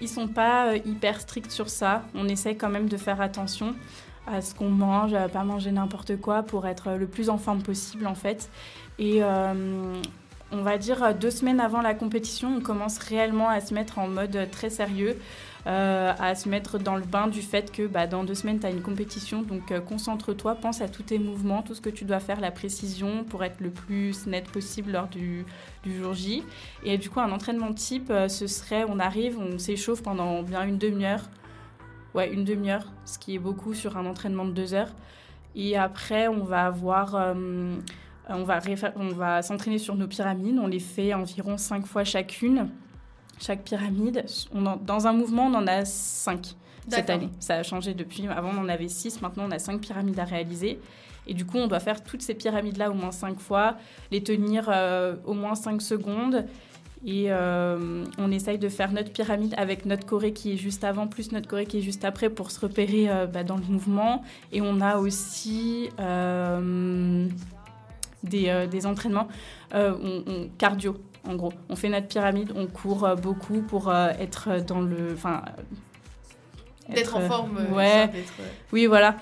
ils 0.00 0.08
sont 0.08 0.28
pas 0.28 0.68
euh, 0.68 0.78
hyper 0.84 1.20
stricts 1.20 1.50
sur 1.50 1.68
ça. 1.68 2.04
On 2.14 2.28
essaie 2.28 2.54
quand 2.54 2.68
même 2.68 2.88
de 2.88 2.96
faire 2.96 3.20
attention 3.20 3.74
à 4.28 4.40
ce 4.40 4.54
qu'on 4.54 4.70
mange, 4.70 5.12
à 5.12 5.28
pas 5.28 5.42
manger 5.42 5.72
n'importe 5.72 6.16
quoi 6.20 6.44
pour 6.44 6.66
être 6.66 6.92
le 6.92 7.06
plus 7.06 7.28
en 7.28 7.36
forme 7.36 7.62
possible 7.62 8.06
en 8.06 8.14
fait. 8.14 8.48
Et 8.98 9.22
euh, 9.22 10.00
on 10.52 10.62
va 10.62 10.78
dire 10.78 11.14
deux 11.14 11.30
semaines 11.30 11.60
avant 11.60 11.80
la 11.80 11.94
compétition, 11.94 12.56
on 12.56 12.60
commence 12.60 12.98
réellement 12.98 13.48
à 13.48 13.60
se 13.60 13.74
mettre 13.74 13.98
en 13.98 14.08
mode 14.08 14.48
très 14.50 14.70
sérieux, 14.70 15.16
euh, 15.66 16.12
à 16.20 16.36
se 16.36 16.48
mettre 16.48 16.78
dans 16.78 16.94
le 16.94 17.02
bain 17.02 17.26
du 17.26 17.42
fait 17.42 17.72
que 17.72 17.88
bah, 17.88 18.06
dans 18.06 18.22
deux 18.22 18.36
semaines, 18.36 18.60
tu 18.60 18.66
as 18.66 18.70
une 18.70 18.82
compétition. 18.82 19.42
Donc 19.42 19.72
euh, 19.72 19.80
concentre-toi, 19.80 20.54
pense 20.54 20.80
à 20.80 20.88
tous 20.88 21.02
tes 21.02 21.18
mouvements, 21.18 21.62
tout 21.62 21.74
ce 21.74 21.80
que 21.80 21.90
tu 21.90 22.04
dois 22.04 22.20
faire, 22.20 22.38
la 22.40 22.52
précision 22.52 23.24
pour 23.24 23.42
être 23.42 23.60
le 23.60 23.70
plus 23.70 24.28
net 24.28 24.48
possible 24.48 24.92
lors 24.92 25.08
du, 25.08 25.44
jour 25.84 26.14
J. 26.14 26.44
Et 26.84 26.98
du 26.98 27.10
coup, 27.10 27.18
un 27.18 27.32
entraînement 27.32 27.72
type, 27.72 28.10
euh, 28.10 28.28
ce 28.28 28.46
serait, 28.46 28.84
on 28.88 29.00
arrive, 29.00 29.40
on 29.40 29.58
s'échauffe 29.58 30.04
pendant 30.04 30.44
bien 30.44 30.62
une 30.62 30.78
demi-heure. 30.78 31.22
Ouais, 32.14 32.32
une 32.32 32.44
demi-heure, 32.44 32.92
ce 33.04 33.18
qui 33.18 33.34
est 33.34 33.40
beaucoup 33.40 33.74
sur 33.74 33.96
un 33.96 34.06
entraînement 34.06 34.44
de 34.44 34.52
deux 34.52 34.72
heures. 34.72 34.94
Et 35.56 35.76
après, 35.76 36.28
on 36.28 36.44
va 36.44 36.66
avoir. 36.66 37.14
on 37.14 38.44
va, 38.44 38.60
on 38.94 39.08
va 39.08 39.42
s'entraîner 39.42 39.78
sur 39.78 39.96
nos 39.96 40.06
pyramides. 40.06 40.58
On 40.62 40.66
les 40.66 40.80
fait 40.80 41.12
environ 41.12 41.58
cinq 41.58 41.86
fois 41.86 42.04
chacune. 42.04 42.70
Chaque 43.40 43.62
pyramide. 43.64 44.24
On 44.54 44.64
en- 44.66 44.76
dans 44.76 45.06
un 45.06 45.12
mouvement, 45.12 45.46
on 45.46 45.54
en 45.54 45.66
a 45.66 45.84
cinq 45.84 46.54
cette 46.88 47.10
année. 47.10 47.28
Ça 47.40 47.54
a 47.56 47.62
changé 47.62 47.94
depuis. 47.94 48.26
Avant, 48.28 48.50
on 48.56 48.60
en 48.60 48.68
avait 48.68 48.88
six. 48.88 49.20
Maintenant, 49.20 49.44
on 49.48 49.50
a 49.50 49.58
cinq 49.58 49.80
pyramides 49.80 50.18
à 50.18 50.24
réaliser. 50.24 50.78
Et 51.26 51.34
du 51.34 51.44
coup, 51.44 51.58
on 51.58 51.66
doit 51.66 51.80
faire 51.80 52.04
toutes 52.04 52.22
ces 52.22 52.34
pyramides-là 52.34 52.90
au 52.90 52.94
moins 52.94 53.10
cinq 53.10 53.40
fois, 53.40 53.76
les 54.12 54.22
tenir 54.22 54.66
euh, 54.68 55.16
au 55.24 55.34
moins 55.34 55.54
cinq 55.56 55.82
secondes. 55.82 56.44
Et 57.04 57.26
euh, 57.28 58.04
on 58.18 58.30
essaye 58.30 58.58
de 58.58 58.68
faire 58.68 58.90
notre 58.92 59.12
pyramide 59.12 59.54
avec 59.58 59.84
notre 59.86 60.06
choré 60.06 60.32
qui 60.32 60.52
est 60.52 60.56
juste 60.56 60.82
avant, 60.82 61.06
plus 61.08 61.30
notre 61.32 61.46
choré 61.48 61.66
qui 61.66 61.78
est 61.78 61.82
juste 61.82 62.04
après 62.04 62.30
pour 62.30 62.50
se 62.50 62.58
repérer 62.60 63.10
euh, 63.10 63.26
bah, 63.26 63.44
dans 63.44 63.56
le 63.56 63.64
mouvement. 63.64 64.22
Et 64.52 64.60
on 64.62 64.80
a 64.80 64.96
aussi 64.98 65.88
des, 68.22 68.66
des 68.70 68.86
entraînements 68.86 69.28
on- 69.74 70.22
on- 70.26 70.48
cardio, 70.58 70.96
en 71.28 71.34
gros. 71.34 71.52
On 71.68 71.76
fait 71.76 71.88
notre 71.88 72.08
pyramide, 72.08 72.52
on 72.56 72.66
court 72.66 73.04
euh, 73.04 73.14
beaucoup 73.14 73.62
pour 73.62 73.88
euh, 73.88 74.08
être 74.20 74.64
dans 74.66 74.80
le... 74.80 75.12
Enfin, 75.12 75.42
D'être 76.88 77.16
en 77.16 77.20
euh, 77.20 77.28
forme. 77.28 77.58
euh, 77.58 77.74
ouais. 77.74 78.10
euh, 78.14 78.42
oui, 78.72 78.86
voilà. 78.86 79.16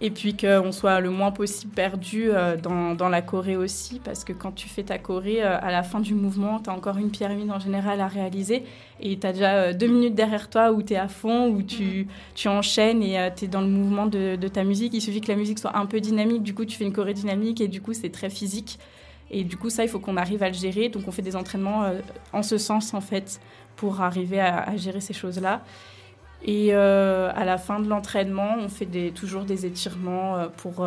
Et 0.00 0.10
puis 0.12 0.36
qu'on 0.36 0.70
soit 0.70 1.00
le 1.00 1.10
moins 1.10 1.32
possible 1.32 1.74
perdu 1.74 2.30
euh, 2.30 2.56
dans, 2.56 2.94
dans 2.94 3.08
la 3.08 3.20
choré 3.20 3.56
aussi, 3.56 4.00
parce 4.04 4.22
que 4.22 4.32
quand 4.32 4.52
tu 4.52 4.68
fais 4.68 4.84
ta 4.84 4.96
choré, 4.96 5.42
euh, 5.42 5.58
à 5.60 5.72
la 5.72 5.82
fin 5.82 5.98
du 5.98 6.14
mouvement, 6.14 6.60
tu 6.60 6.70
as 6.70 6.72
encore 6.72 6.98
une 6.98 7.10
pyramide 7.10 7.50
en 7.50 7.58
général 7.58 8.00
à 8.00 8.06
réaliser, 8.06 8.62
et 9.00 9.18
tu 9.18 9.26
as 9.26 9.32
déjà 9.32 9.54
euh, 9.54 9.72
deux 9.72 9.88
minutes 9.88 10.14
derrière 10.14 10.48
toi 10.48 10.70
où 10.70 10.84
tu 10.84 10.92
es 10.92 10.96
à 10.96 11.08
fond, 11.08 11.48
où 11.48 11.62
tu, 11.62 12.06
tu 12.36 12.46
enchaînes 12.46 13.02
et 13.02 13.18
tu 13.36 13.46
es 13.46 13.48
dans 13.48 13.60
le 13.60 13.66
mouvement 13.66 14.06
de, 14.06 14.36
de 14.36 14.46
ta 14.46 14.62
musique. 14.62 14.94
Il 14.94 15.00
suffit 15.00 15.20
que 15.20 15.32
la 15.32 15.36
musique 15.36 15.58
soit 15.58 15.76
un 15.76 15.86
peu 15.86 15.98
dynamique, 15.98 16.44
du 16.44 16.54
coup 16.54 16.64
tu 16.64 16.76
fais 16.76 16.84
une 16.84 16.92
choré 16.92 17.12
dynamique, 17.12 17.60
et 17.60 17.66
du 17.66 17.80
coup 17.80 17.92
c'est 17.92 18.10
très 18.10 18.30
physique. 18.30 18.78
Et 19.30 19.44
du 19.44 19.56
coup 19.56 19.70
ça, 19.70 19.84
il 19.84 19.88
faut 19.88 19.98
qu'on 19.98 20.16
arrive 20.16 20.42
à 20.42 20.48
le 20.48 20.54
gérer, 20.54 20.88
donc 20.88 21.06
on 21.06 21.12
fait 21.12 21.22
des 21.22 21.36
entraînements 21.36 21.84
euh, 21.84 22.00
en 22.32 22.42
ce 22.42 22.58
sens 22.58 22.94
en 22.94 23.00
fait, 23.00 23.40
pour 23.76 24.00
arriver 24.00 24.40
à, 24.40 24.62
à 24.62 24.76
gérer 24.76 25.00
ces 25.00 25.14
choses-là. 25.14 25.62
Et 26.44 26.68
euh, 26.72 27.30
à 27.34 27.44
la 27.44 27.58
fin 27.58 27.80
de 27.80 27.88
l'entraînement, 27.88 28.56
on 28.58 28.68
fait 28.68 28.86
des, 28.86 29.10
toujours 29.10 29.44
des 29.44 29.66
étirements 29.66 30.36
euh, 30.36 30.48
pour 30.48 30.86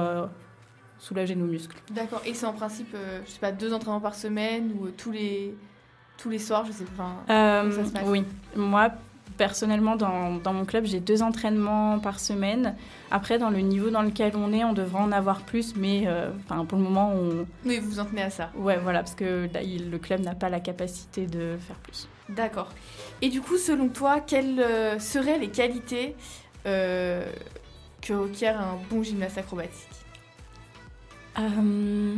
soulager 0.97 1.35
nos 1.35 1.45
muscles. 1.45 1.77
D'accord. 1.91 2.21
Et 2.25 2.33
c'est 2.33 2.45
en 2.45 2.53
principe, 2.53 2.95
je 3.25 3.29
sais 3.31 3.39
pas, 3.39 3.51
deux 3.51 3.73
entraînements 3.73 3.99
par 3.99 4.15
semaine 4.15 4.71
ou 4.79 4.89
tous 4.89 5.11
les 5.11 5.55
tous 6.17 6.29
les 6.29 6.37
soirs, 6.37 6.63
je 6.65 6.71
sais 6.71 6.83
pas. 6.83 7.15
enfin, 7.23 7.71
ça 7.71 7.85
se 7.85 7.91
passe? 7.91 8.03
oui, 8.05 8.23
moi 8.55 8.91
personnellement 9.37 9.95
dans, 9.95 10.35
dans 10.37 10.53
mon 10.53 10.65
club, 10.65 10.85
j'ai 10.85 10.99
deux 10.99 11.21
entraînements 11.23 11.99
par 11.99 12.19
semaine. 12.19 12.75
Après, 13.11 13.37
dans 13.37 13.49
le 13.49 13.59
niveau 13.59 13.89
dans 13.89 14.01
lequel 14.01 14.33
on 14.35 14.53
est, 14.53 14.63
on 14.63 14.73
devrait 14.73 15.01
en 15.01 15.11
avoir 15.11 15.41
plus, 15.41 15.75
mais 15.75 16.03
euh, 16.07 16.29
pour 16.67 16.77
le 16.77 16.83
moment, 16.83 17.13
on... 17.13 17.45
Oui, 17.65 17.79
vous 17.79 17.89
vous 17.89 17.99
en 17.99 18.05
tenez 18.05 18.21
à 18.23 18.29
ça. 18.29 18.49
ouais, 18.55 18.77
voilà, 18.77 18.99
parce 18.99 19.15
que 19.15 19.47
là, 19.53 19.61
il- 19.61 19.89
le 19.91 19.97
club 19.97 20.21
n'a 20.21 20.35
pas 20.35 20.49
la 20.49 20.59
capacité 20.59 21.25
de 21.25 21.57
faire 21.59 21.75
plus. 21.77 22.07
D'accord. 22.29 22.69
Et 23.21 23.29
du 23.29 23.41
coup, 23.41 23.57
selon 23.57 23.89
toi, 23.89 24.19
quelles 24.19 24.59
euh, 24.59 24.99
seraient 24.99 25.37
les 25.39 25.49
qualités 25.49 26.15
euh, 26.65 27.25
que 28.01 28.13
requiert 28.13 28.59
un 28.59 28.77
bon 28.89 29.03
gymnaste 29.03 29.37
acrobatique? 29.37 29.87
Euh, 31.39 32.15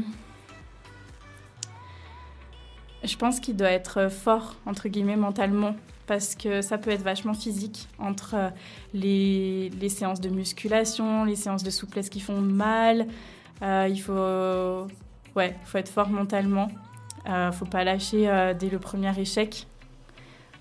Je 3.04 3.18
pense 3.18 3.40
qu'il 3.40 3.56
doit 3.58 3.72
être 3.72 4.10
fort, 4.10 4.56
entre 4.66 4.88
guillemets, 4.88 5.18
mentalement, 5.18 5.76
parce 6.08 6.36
que 6.36 6.62
ça 6.62 6.78
peut 6.78 6.92
être 6.92 7.04
vachement 7.04 7.34
physique, 7.34 7.88
entre 8.00 8.36
euh, 8.36 8.50
les, 8.94 9.70
les 9.70 9.90
séances 9.90 10.22
de 10.22 10.30
musculation, 10.30 11.26
les 11.26 11.36
séances 11.36 11.64
de 11.64 11.70
souplesse 11.70 12.10
qui 12.10 12.20
font 12.20 12.42
mal. 12.42 13.08
Euh, 13.62 13.88
il 13.90 14.02
faut, 14.02 14.88
ouais, 15.36 15.56
faut 15.64 15.78
être 15.78 15.90
fort 15.90 16.10
mentalement. 16.10 16.68
Euh, 17.30 17.52
faut 17.52 17.66
pas 17.66 17.84
lâcher 17.84 18.54
dès 18.60 18.70
le 18.70 18.80
premier 18.80 19.18
échec. 19.18 19.68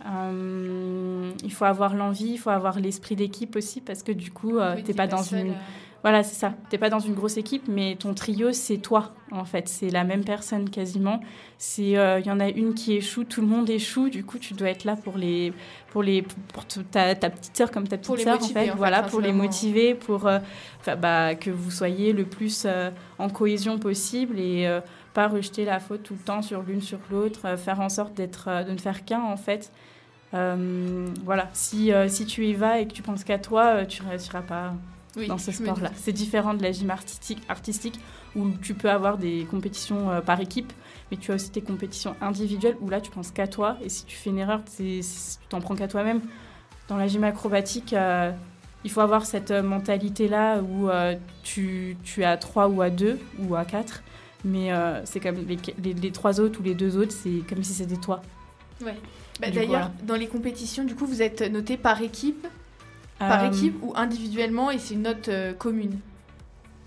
Euh, 0.06 1.30
il 1.44 1.52
faut 1.52 1.64
avoir 1.64 1.94
l'envie, 1.94 2.32
il 2.32 2.38
faut 2.38 2.50
avoir 2.50 2.80
l'esprit 2.80 3.16
d'équipe 3.16 3.54
aussi, 3.56 3.80
parce 3.80 4.02
que 4.02 4.12
du 4.12 4.30
coup, 4.30 4.58
euh, 4.58 4.74
Oui, 4.76 4.82
t'es 4.82 4.94
pas 4.94 5.06
dans 5.06 5.22
une 5.22 5.50
euh, 5.50 5.54
voilà, 6.02 6.24
c'est 6.24 6.34
ça. 6.34 6.54
T'es 6.68 6.78
pas 6.78 6.90
dans 6.90 6.98
une 6.98 7.14
grosse 7.14 7.36
équipe, 7.36 7.68
mais 7.68 7.94
ton 7.96 8.12
trio, 8.12 8.52
c'est 8.52 8.78
toi, 8.78 9.12
en 9.30 9.44
fait. 9.44 9.68
C'est 9.68 9.88
la 9.88 10.02
même 10.02 10.24
personne 10.24 10.68
quasiment. 10.68 11.20
C'est, 11.58 11.96
euh, 11.96 12.18
il 12.18 12.26
y 12.26 12.30
en 12.30 12.40
a 12.40 12.48
une 12.48 12.74
qui 12.74 12.94
échoue, 12.94 13.22
tout 13.22 13.40
le 13.40 13.46
monde 13.46 13.70
échoue. 13.70 14.08
Du 14.08 14.24
coup, 14.24 14.38
tu 14.38 14.54
dois 14.54 14.68
être 14.70 14.82
là 14.82 14.96
pour 14.96 15.16
les, 15.16 15.52
pour 15.90 16.02
les, 16.02 16.22
pour 16.22 16.66
ta, 16.66 17.14
ta 17.14 17.30
petite 17.30 17.56
sœur 17.56 17.70
comme 17.70 17.86
ta 17.86 17.98
petite 17.98 18.18
sœur, 18.18 18.36
en 18.36 18.40
fait. 18.40 18.44
en 18.44 18.48
fait, 18.48 18.70
voilà, 18.76 19.00
enfin, 19.00 19.10
pour 19.10 19.20
les 19.20 19.32
motiver, 19.32 19.94
pour 19.94 20.26
euh, 20.26 20.40
bah, 20.98 21.36
que 21.36 21.50
vous 21.50 21.70
soyez 21.70 22.12
le 22.12 22.24
plus 22.24 22.64
euh, 22.66 22.90
en 23.20 23.28
cohésion 23.28 23.78
possible 23.78 24.40
et 24.40 24.68
pas 25.14 25.28
rejeter 25.28 25.64
la 25.64 25.78
faute 25.78 26.02
tout 26.02 26.14
le 26.14 26.24
temps 26.24 26.42
sur 26.42 26.62
l'une 26.62 26.80
sur 26.80 26.98
l'autre. 27.12 27.56
faire 27.56 27.80
en 27.80 27.88
sorte 27.88 28.14
d'être, 28.14 28.64
de 28.66 28.72
ne 28.72 28.78
faire 28.78 29.04
qu'un, 29.04 29.22
en 29.22 29.36
fait. 29.36 29.70
Voilà, 30.32 31.48
si, 31.52 31.92
si 32.08 32.26
tu 32.26 32.44
y 32.44 32.54
vas 32.54 32.80
et 32.80 32.88
que 32.88 32.92
tu 32.92 33.02
penses 33.02 33.22
qu'à 33.22 33.38
toi, 33.38 33.86
tu 33.86 34.02
réussiras 34.02 34.42
pas 34.42 34.72
oui, 35.16 35.26
dans 35.26 35.38
ce 35.38 35.52
sport-là. 35.52 35.90
C'est 35.96 36.12
différent 36.12 36.54
de 36.54 36.62
la 36.62 36.72
gym 36.72 36.90
artistique, 36.90 37.42
artistique 37.48 37.98
où 38.34 38.50
tu 38.62 38.74
peux 38.74 38.90
avoir 38.90 39.18
des 39.18 39.46
compétitions 39.50 40.10
euh, 40.10 40.20
par 40.20 40.40
équipe, 40.40 40.72
mais 41.10 41.16
tu 41.16 41.32
as 41.32 41.34
aussi 41.34 41.50
tes 41.50 41.60
compétitions 41.60 42.16
individuelles 42.20 42.76
où 42.80 42.88
là 42.88 43.00
tu 43.00 43.10
penses 43.10 43.30
qu'à 43.30 43.46
toi 43.46 43.76
et 43.84 43.88
si 43.88 44.04
tu 44.04 44.16
fais 44.16 44.30
une 44.30 44.38
erreur, 44.38 44.62
tu 44.76 45.00
t'en 45.48 45.60
prends 45.60 45.74
qu'à 45.74 45.88
toi-même. 45.88 46.20
Dans 46.88 46.96
la 46.96 47.06
gym 47.06 47.24
acrobatique, 47.24 47.92
euh, 47.92 48.32
il 48.84 48.90
faut 48.90 49.00
avoir 49.00 49.26
cette 49.26 49.50
euh, 49.50 49.62
mentalité-là 49.62 50.60
où 50.60 50.88
euh, 50.88 51.14
tu, 51.42 51.96
tu 52.02 52.22
es 52.22 52.24
à 52.24 52.36
3 52.36 52.68
ou 52.68 52.82
à 52.82 52.90
2 52.90 53.18
ou 53.38 53.54
à 53.54 53.64
4, 53.64 54.02
mais 54.44 54.70
c'est 55.04 55.20
comme 55.20 55.36
les, 55.46 55.58
les, 55.82 55.94
les 55.94 56.10
trois 56.10 56.40
autres 56.40 56.58
ou 56.60 56.62
les 56.64 56.74
deux 56.74 56.96
autres, 56.96 57.12
c'est 57.12 57.46
comme 57.48 57.62
si 57.62 57.74
c'était 57.74 57.96
toi. 57.96 58.22
Ouais. 58.84 58.96
Bah, 59.40 59.50
D'ailleurs, 59.50 59.68
voilà. 59.68 59.92
dans 60.02 60.16
les 60.16 60.26
compétitions, 60.26 60.84
du 60.84 60.96
coup, 60.96 61.06
vous 61.06 61.22
êtes 61.22 61.42
noté 61.42 61.76
par 61.76 62.02
équipe, 62.02 62.46
par 63.28 63.44
Euh, 63.44 63.48
équipe 63.48 63.76
ou 63.82 63.92
individuellement, 63.96 64.70
et 64.70 64.78
c'est 64.78 64.94
une 64.94 65.02
note 65.02 65.28
euh, 65.28 65.52
commune? 65.54 65.98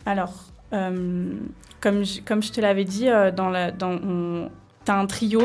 Alors, 0.06 0.34
euh, 0.74 1.34
comme, 1.82 2.04
je, 2.04 2.22
comme 2.22 2.44
je 2.44 2.52
te 2.52 2.62
l'avais 2.62 2.86
dit, 2.86 3.08
dans 3.36 3.50
la, 3.50 3.72
dans, 3.72 3.98
tu 4.86 4.92
as 4.92 4.98
un 4.98 5.06
trio, 5.06 5.42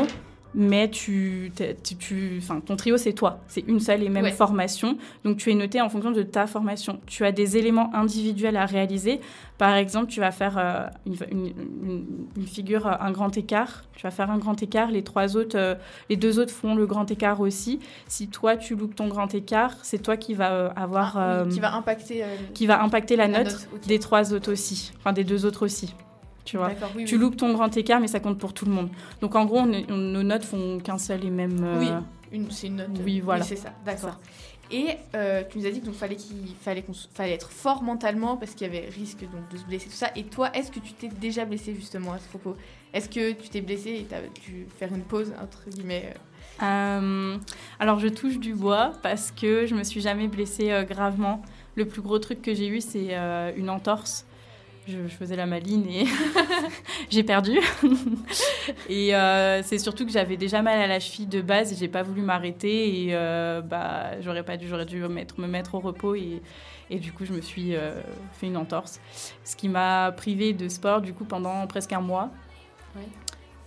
mais 0.53 0.89
tu, 0.89 1.51
tu, 1.99 2.41
ton 2.65 2.75
trio, 2.75 2.97
c'est 2.97 3.13
toi. 3.13 3.39
C'est 3.47 3.63
une 3.67 3.79
seule 3.79 4.03
et 4.03 4.09
même 4.09 4.23
Ouais. 4.25 4.31
formation. 4.31 4.97
Donc, 5.23 5.37
tu 5.37 5.51
es 5.51 5.55
noté 5.55 5.79
en 5.81 5.89
fonction 5.89 6.11
de 6.11 6.23
ta 6.23 6.47
formation. 6.47 6.99
Tu 7.07 7.23
as 7.25 7.31
des 7.31 7.57
éléments 7.57 7.89
individuels 7.95 8.57
à 8.57 8.65
réaliser. 8.65 9.21
Par 9.57 9.75
exemple, 9.75 10.07
tu 10.07 10.19
vas 10.19 10.31
faire 10.31 10.57
euh, 10.57 10.87
une, 11.05 11.15
une- 11.31 11.53
une- 11.83 12.05
une 12.35 12.47
figure, 12.47 12.87
euh, 12.87 12.93
un 12.99 13.11
grand 13.11 13.35
écart. 13.37 13.83
Tu 13.95 14.03
vas 14.03 14.11
faire 14.11 14.29
un 14.31 14.37
grand 14.39 14.61
écart. 14.61 14.91
Les, 14.91 15.03
trois 15.03 15.37
autres, 15.37 15.57
euh, 15.57 15.75
les 16.09 16.15
deux 16.17 16.39
autres 16.39 16.53
font 16.53 16.75
le 16.75 16.85
grand 16.85 17.09
écart 17.11 17.39
aussi. 17.39 17.79
Si 18.07 18.27
toi, 18.27 18.57
tu 18.57 18.75
loupes 18.75 18.95
ton 18.95 19.07
grand 19.07 19.33
écart, 19.33 19.75
c'est 19.83 20.01
toi 20.01 20.17
qui 20.17 20.33
va 20.33 20.51
euh, 20.51 20.69
avoir... 20.75 21.17
Ah, 21.17 21.43
oui, 21.45 21.53
qui 21.53 21.59
va 21.59 21.73
impacter 21.75 22.23
qui 22.53 22.65
va 22.67 22.81
impacter 22.83 23.15
la, 23.15 23.27
la 23.27 23.43
note, 23.43 23.67
des 23.87 23.99
trois 23.99 24.33
autres 24.33 24.51
aussi, 24.51 24.91
enfin 24.97 25.13
des 25.13 25.23
deux 25.23 25.45
autres 25.45 25.63
aussi. 25.65 25.93
Tu 26.45 26.57
vois. 26.57 26.71
Oui, 26.95 27.05
Tu 27.05 27.15
oui. 27.15 27.21
loupes 27.21 27.37
ton 27.37 27.53
grand 27.53 27.75
écart, 27.77 27.99
mais 27.99 28.07
ça 28.07 28.19
compte 28.19 28.39
pour 28.39 28.53
tout 28.53 28.65
le 28.65 28.71
monde. 28.71 28.89
Donc 29.21 29.35
en 29.35 29.45
gros, 29.45 29.59
on 29.59 29.71
est- 29.71 29.89
on- 29.91 29.97
nos 29.97 30.23
notes 30.23 30.43
font 30.43 30.79
qu'un 30.79 30.97
seul 30.97 31.23
et 31.25 31.29
même. 31.29 31.63
euh, 31.63 31.99
Oui, 32.31 32.47
c'est 32.49 32.67
une 32.67 32.77
note. 32.77 32.87
Oui, 33.05 33.19
voilà. 33.19 33.43
c'est 33.43 33.55
ça, 33.55 33.73
d'accord. 33.85 34.17
Et 34.73 34.87
euh, 35.15 35.43
tu 35.49 35.57
nous 35.59 35.65
as 35.65 35.71
dit 35.71 35.81
qu'il 35.81 35.91
fallait 35.93 36.15
qu'il 36.15 36.37
fallait 36.61 36.81
qu'on 36.81 36.93
fallait 37.13 37.33
être 37.33 37.51
fort 37.51 37.83
mentalement 37.83 38.37
parce 38.37 38.53
qu'il 38.55 38.65
y 38.67 38.69
avait 38.69 38.87
risque 38.89 39.19
donc 39.19 39.49
de 39.51 39.57
se 39.57 39.65
blesser 39.65 39.87
tout 39.89 39.95
ça. 39.95 40.11
Et 40.15 40.23
toi, 40.23 40.49
est-ce 40.55 40.71
que 40.71 40.79
tu 40.79 40.93
t'es 40.93 41.09
déjà 41.09 41.43
blessé 41.43 41.75
justement 41.75 42.13
à 42.13 42.19
ce 42.19 42.27
propos? 42.29 42.55
Est-ce 42.93 43.09
que 43.09 43.33
tu 43.33 43.49
t'es 43.49 43.59
blessé 43.59 43.89
et 43.89 44.05
t'as 44.09 44.21
dû 44.45 44.65
faire 44.79 44.93
une 44.93 45.01
pause 45.03 45.33
entre 45.43 45.69
guillemets 45.69 46.13
euh, 46.61 46.63
Euh, 46.63 47.37
alors 47.79 47.99
je 47.99 48.07
touche 48.07 48.39
du 48.39 48.53
bois 48.53 48.93
parce 49.03 49.31
que 49.31 49.65
je 49.65 49.75
me 49.75 49.83
suis 49.83 49.99
jamais 49.99 50.27
blessée 50.29 50.71
euh, 50.71 50.83
gravement. 50.83 51.41
Le 51.75 51.85
plus 51.85 52.01
gros 52.01 52.19
truc 52.19 52.41
que 52.41 52.53
j'ai 52.53 52.67
eu, 52.67 52.79
c'est 52.81 53.13
une 53.57 53.69
entorse. 53.69 54.25
Je, 54.87 55.07
je 55.07 55.15
faisais 55.15 55.35
la 55.35 55.45
maline 55.45 55.87
et 55.87 56.05
j'ai 57.09 57.23
perdu. 57.23 57.59
et 58.89 59.15
euh, 59.15 59.61
c'est 59.63 59.77
surtout 59.77 60.05
que 60.05 60.11
j'avais 60.11 60.37
déjà 60.37 60.61
mal 60.61 60.79
à 60.79 60.87
la 60.87 60.99
cheville 60.99 61.27
de 61.27 61.41
base 61.41 61.71
et 61.71 61.75
j'ai 61.75 61.87
pas 61.87 62.01
voulu 62.01 62.21
m'arrêter 62.21 63.05
et 63.05 63.09
euh, 63.11 63.61
bah 63.61 64.19
j'aurais 64.21 64.43
pas 64.43 64.57
dû, 64.57 64.67
j'aurais 64.67 64.85
dû 64.85 64.97
me 65.01 65.07
mettre, 65.07 65.39
me 65.39 65.47
mettre 65.47 65.75
au 65.75 65.79
repos 65.79 66.15
et, 66.15 66.41
et 66.89 66.97
du 66.97 67.13
coup 67.13 67.25
je 67.25 67.33
me 67.33 67.41
suis 67.41 67.75
euh, 67.75 67.91
fait 68.33 68.47
une 68.47 68.57
entorse, 68.57 68.99
ce 69.43 69.55
qui 69.55 69.69
m'a 69.69 70.11
privée 70.11 70.53
de 70.53 70.67
sport 70.67 71.01
du 71.01 71.13
coup 71.13 71.25
pendant 71.25 71.65
presque 71.67 71.93
un 71.93 72.01
mois. 72.01 72.31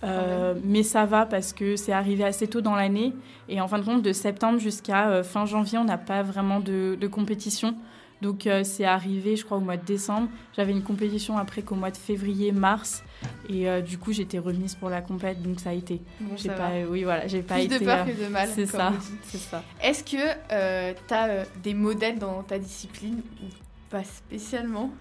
Euh, 0.03 0.53
mais 0.63 0.83
ça 0.83 1.05
va 1.05 1.25
parce 1.25 1.53
que 1.53 1.75
c'est 1.75 1.91
arrivé 1.91 2.23
assez 2.23 2.47
tôt 2.47 2.61
dans 2.61 2.75
l'année. 2.75 3.13
Et 3.49 3.61
en 3.61 3.67
fin 3.67 3.79
de 3.79 3.85
compte 3.85 4.01
de 4.01 4.13
septembre 4.13 4.59
jusqu'à 4.59 5.09
euh, 5.09 5.23
fin 5.23 5.45
janvier 5.45 5.77
on 5.77 5.85
n'a 5.85 5.97
pas 5.97 6.21
vraiment 6.21 6.59
de, 6.59 6.97
de 6.99 7.07
compétition 7.07 7.75
donc 8.21 8.47
euh, 8.47 8.63
c'est 8.63 8.85
arrivé 8.85 9.35
je 9.35 9.43
crois 9.45 9.57
au 9.57 9.61
mois 9.61 9.77
de 9.77 9.85
décembre 9.85 10.29
j'avais 10.55 10.71
une 10.71 10.83
compétition 10.83 11.37
après 11.37 11.61
qu'au 11.61 11.75
mois 11.75 11.91
de 11.91 11.97
février 11.97 12.51
mars 12.51 13.03
et 13.49 13.69
euh, 13.69 13.81
du 13.81 13.97
coup 13.97 14.13
j'étais 14.13 14.39
remise 14.39 14.75
pour 14.75 14.89
la 14.89 15.01
compète 15.01 15.41
donc 15.43 15.59
ça 15.59 15.71
a 15.71 15.73
été 15.73 16.01
Bon, 16.21 16.35
j'ai 16.37 16.49
pas 16.49 16.71
oui 16.89 17.03
voilà 17.03 17.27
j'ai 17.27 17.41
pas 17.41 17.55
Plus 17.55 17.63
été 17.65 17.79
de 17.79 17.85
peur 17.85 18.05
euh, 18.07 18.11
que 18.11 18.23
de 18.23 18.27
mal. 18.27 18.49
c'est 18.53 18.65
ça 18.65 18.93
c'est 19.23 19.37
ça 19.37 19.63
Est-ce 19.81 20.03
que 20.03 20.97
tu 21.07 21.13
as 21.13 21.43
des 21.61 21.73
modèles 21.73 22.17
dans 22.19 22.41
ta 22.43 22.57
discipline 22.57 23.21
ou 23.43 23.47
pas 23.89 24.03
spécialement? 24.03 24.91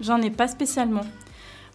J'en 0.00 0.20
ai 0.20 0.30
pas 0.30 0.48
spécialement. 0.48 1.06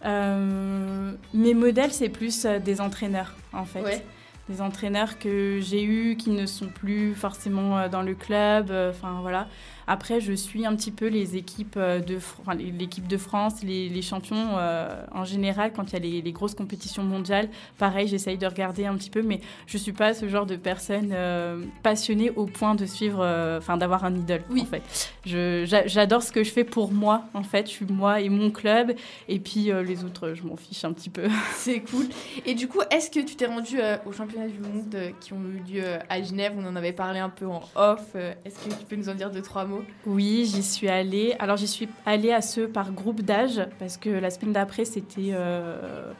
Mes 0.04 1.54
modèles, 1.54 1.92
c'est 1.92 2.10
plus 2.10 2.46
des 2.46 2.82
entraîneurs, 2.82 3.34
en 3.54 3.66
fait. 3.66 3.82
Ouais. 3.82 4.06
Des 4.50 4.62
entraîneurs 4.62 5.18
que 5.20 5.60
j'ai 5.62 5.84
eus, 5.84 6.18
qui 6.18 6.30
ne 6.32 6.46
sont 6.46 6.68
plus 6.70 7.16
forcément 7.16 7.78
euh, 7.78 7.90
dans 7.90 8.02
le 8.02 8.16
club. 8.16 8.72
euh, 8.72 8.90
Enfin, 8.92 9.20
voilà. 9.22 9.48
Après, 9.88 10.22
je 10.22 10.34
suis 10.34 10.66
un 10.66 10.76
petit 10.76 10.92
peu 10.92 11.08
les 11.08 11.36
équipes 11.36 11.76
euh, 11.78 12.00
de, 12.00 12.18
enfin, 12.18 12.54
l'équipe 12.56 13.08
de 13.08 13.18
France, 13.18 13.64
les, 13.64 13.90
les 13.90 14.02
champions 14.02 14.58
euh, 14.58 15.04
en 15.14 15.26
général, 15.26 15.72
quand 15.76 15.92
il 15.92 15.94
y 15.94 15.96
a 15.96 16.00
les, 16.00 16.22
les 16.22 16.32
grosses 16.32 16.56
compétitions 16.56 17.04
mondiales. 17.04 17.50
Pareil, 17.78 18.08
j'essaye 18.08 18.38
de 18.38 18.46
regarder 18.48 18.86
un 18.86 18.96
petit 18.96 19.10
peu, 19.10 19.22
mais 19.22 19.42
je 19.68 19.78
suis 19.78 19.94
pas 19.94 20.14
ce 20.14 20.28
genre 20.30 20.46
de 20.46 20.56
personne 20.56 21.10
euh, 21.14 21.64
passionnée 21.84 22.32
au 22.32 22.46
point 22.46 22.76
de 22.76 22.86
suivre, 22.86 23.20
enfin, 23.58 23.78
d'avoir 23.78 24.06
un 24.06 24.16
idole, 24.16 24.44
Oui. 24.50 24.62
en 24.62 24.66
fait. 24.66 24.84
J'adore 25.26 26.24
ce 26.24 26.32
que 26.32 26.44
je 26.44 26.52
fais 26.52 26.64
pour 26.64 26.92
moi, 26.92 27.24
en 27.34 27.44
fait. 27.44 27.68
Je 27.68 27.72
suis 27.72 27.86
moi 27.86 28.22
et 28.22 28.30
mon 28.30 28.52
club. 28.52 28.94
Et 29.28 29.40
puis 29.40 29.72
les 29.86 30.04
autres, 30.04 30.34
je 30.34 30.44
m'en 30.44 30.56
fiche 30.56 30.84
un 30.86 30.94
petit 30.94 31.10
peu. 31.10 31.28
C'est 31.56 31.80
cool. 31.82 32.06
Et 32.46 32.54
du 32.54 32.68
coup, 32.68 32.80
est-ce 32.92 33.10
que 33.10 33.20
tu 33.20 33.36
t'es 33.36 33.46
rendu 33.46 33.78
aux 34.06 34.12
championnats 34.12 34.48
du 34.48 34.60
monde 34.60 34.96
qui 35.20 35.34
ont 35.34 35.42
eu 35.42 35.72
lieu 35.74 35.84
à 36.10 36.22
Genève? 36.22 36.54
On 36.58 36.66
en 36.68 36.76
avait 36.76 36.94
parlé 36.94 37.20
un 37.20 37.30
peu 37.30 37.48
en 37.48 37.62
off. 37.76 38.16
Est-ce 38.16 38.56
que 38.60 38.70
tu 38.74 38.86
peux 38.88 38.96
nous 38.96 39.10
en 39.10 39.16
dire 39.16 39.32
deux, 39.32 39.42
trois 39.42 39.66
mots 39.66 39.71
Oui, 40.06 40.46
j'y 40.46 40.64
suis 40.64 40.90
allée. 40.90 41.36
Alors 41.40 41.58
j'y 41.58 41.68
suis 41.68 41.90
allée 42.06 42.32
à 42.32 42.42
ceux 42.42 42.68
par 42.68 42.92
groupe 42.92 43.22
d'âge 43.22 43.62
parce 43.80 43.98
que 43.98 44.10
la 44.10 44.30
semaine 44.30 44.54
d'après 44.54 44.86
c'était 44.86 45.32
euh, 45.34 46.12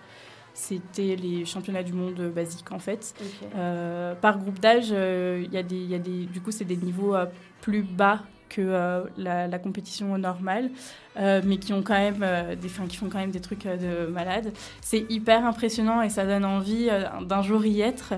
c'était 0.54 1.16
les 1.16 1.46
championnats 1.46 1.84
du 1.84 1.94
monde 1.94 2.32
basiques 2.34 2.72
en 2.72 2.80
fait. 2.80 3.14
Euh, 3.56 4.14
par 4.16 4.38
groupe 4.40 4.60
d'âge, 4.60 4.90
euh, 4.92 5.44
il 5.46 5.54
y 5.54 5.58
a 5.58 5.64
des, 5.64 5.84
y 5.86 5.96
a 5.96 6.00
des, 6.00 6.26
du 6.26 6.42
coup 6.42 6.52
c'est 6.52 6.66
des 6.66 6.78
niveaux 6.78 7.16
plus 7.62 7.82
bas 7.82 8.22
que 8.52 8.62
euh, 8.62 9.04
la, 9.18 9.48
la 9.48 9.60
compétition 9.60 10.18
normale, 10.18 10.70
euh, 11.18 11.42
mais 11.46 11.58
qui 11.58 11.74
ont 11.74 11.82
quand 11.82 11.98
même 11.98 12.22
euh, 12.22 12.56
des, 12.56 12.68
qui 12.68 12.98
font 12.98 13.10
quand 13.10 13.20
même 13.20 13.32
des 13.32 13.40
trucs 13.40 13.66
de 13.66 14.08
malade. 14.08 14.52
C'est 14.82 15.06
hyper 15.10 15.46
impressionnant 15.46 16.02
et 16.02 16.10
ça 16.10 16.26
donne 16.26 16.46
envie 16.46 16.90
d'un 17.22 17.42
jour 17.42 17.66
y 17.66 17.82
être. 17.82 18.14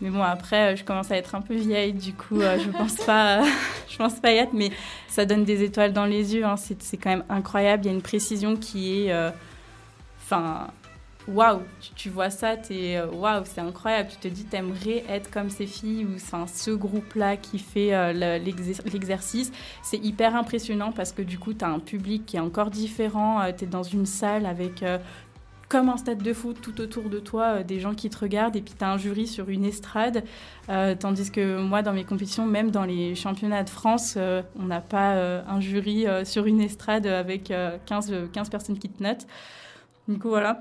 Mais 0.00 0.10
bon, 0.10 0.22
après, 0.22 0.72
euh, 0.72 0.76
je 0.76 0.84
commence 0.84 1.10
à 1.10 1.16
être 1.16 1.34
un 1.34 1.42
peu 1.42 1.54
vieille, 1.54 1.92
du 1.92 2.12
coup, 2.14 2.40
euh, 2.40 2.58
je 2.58 2.70
pense 2.70 2.94
pas, 3.06 3.42
je 3.88 3.96
pense 3.98 4.14
pas 4.20 4.32
y 4.32 4.36
être, 4.36 4.52
mais 4.54 4.70
ça 5.08 5.24
donne 5.26 5.44
des 5.44 5.62
étoiles 5.62 5.92
dans 5.92 6.06
les 6.06 6.34
yeux. 6.34 6.44
hein. 6.44 6.56
C'est 6.56 6.96
quand 6.96 7.10
même 7.10 7.24
incroyable. 7.28 7.84
Il 7.84 7.88
y 7.88 7.90
a 7.90 7.94
une 7.94 8.02
précision 8.02 8.56
qui 8.56 9.04
est, 9.06 9.12
euh, 9.12 9.30
enfin, 10.22 10.68
waouh. 11.28 11.60
Tu, 11.80 11.90
tu 11.94 12.08
vois 12.10 12.30
ça, 12.30 12.56
t'es 12.56 12.98
waouh, 13.12 13.42
c'est 13.44 13.60
incroyable. 13.60 14.08
Tu 14.10 14.16
te 14.16 14.28
dis, 14.28 14.44
t'aimerais 14.44 15.04
être 15.08 15.30
comme 15.30 15.50
ces 15.50 15.66
filles 15.66 16.06
ou 16.06 16.14
enfin 16.16 16.46
ce 16.46 16.70
groupe-là 16.70 17.36
qui 17.36 17.58
fait 17.58 17.94
euh, 17.94 18.12
le- 18.12 18.42
l'exer- 18.44 18.82
l'exercice. 18.92 19.52
C'est 19.82 19.98
hyper 19.98 20.34
impressionnant 20.34 20.92
parce 20.92 21.12
que 21.12 21.22
du 21.22 21.38
coup, 21.38 21.52
t'as 21.52 21.68
un 21.68 21.78
public 21.78 22.24
qui 22.26 22.36
est 22.36 22.40
encore 22.40 22.70
différent. 22.70 23.40
Euh, 23.42 23.52
T'es 23.56 23.66
dans 23.66 23.82
une 23.82 24.06
salle 24.06 24.46
avec 24.46 24.82
euh, 24.82 24.98
comme 25.70 25.88
un 25.88 25.96
stade 25.96 26.22
de 26.22 26.32
foot 26.32 26.60
tout 26.60 26.80
autour 26.80 27.08
de 27.08 27.20
toi, 27.20 27.44
euh, 27.44 27.62
des 27.62 27.78
gens 27.78 27.94
qui 27.94 28.10
te 28.10 28.18
regardent, 28.18 28.56
et 28.56 28.60
puis 28.60 28.74
tu 28.76 28.84
as 28.84 28.90
un 28.90 28.98
jury 28.98 29.26
sur 29.28 29.48
une 29.48 29.64
estrade. 29.64 30.24
Euh, 30.68 30.96
tandis 30.98 31.30
que 31.30 31.62
moi, 31.62 31.80
dans 31.80 31.92
mes 31.92 32.04
compétitions, 32.04 32.44
même 32.44 32.72
dans 32.72 32.84
les 32.84 33.14
championnats 33.14 33.62
de 33.62 33.70
France, 33.70 34.14
euh, 34.16 34.42
on 34.58 34.64
n'a 34.64 34.80
pas 34.80 35.14
euh, 35.14 35.42
un 35.48 35.60
jury 35.60 36.06
sur 36.24 36.46
une 36.46 36.60
estrade 36.60 37.06
avec 37.06 37.52
euh, 37.52 37.78
15, 37.86 38.12
euh, 38.12 38.26
15 38.32 38.50
personnes 38.50 38.78
qui 38.78 38.88
te 38.90 39.00
notent. 39.00 39.26
Du 40.08 40.18
coup, 40.18 40.28
voilà. 40.28 40.60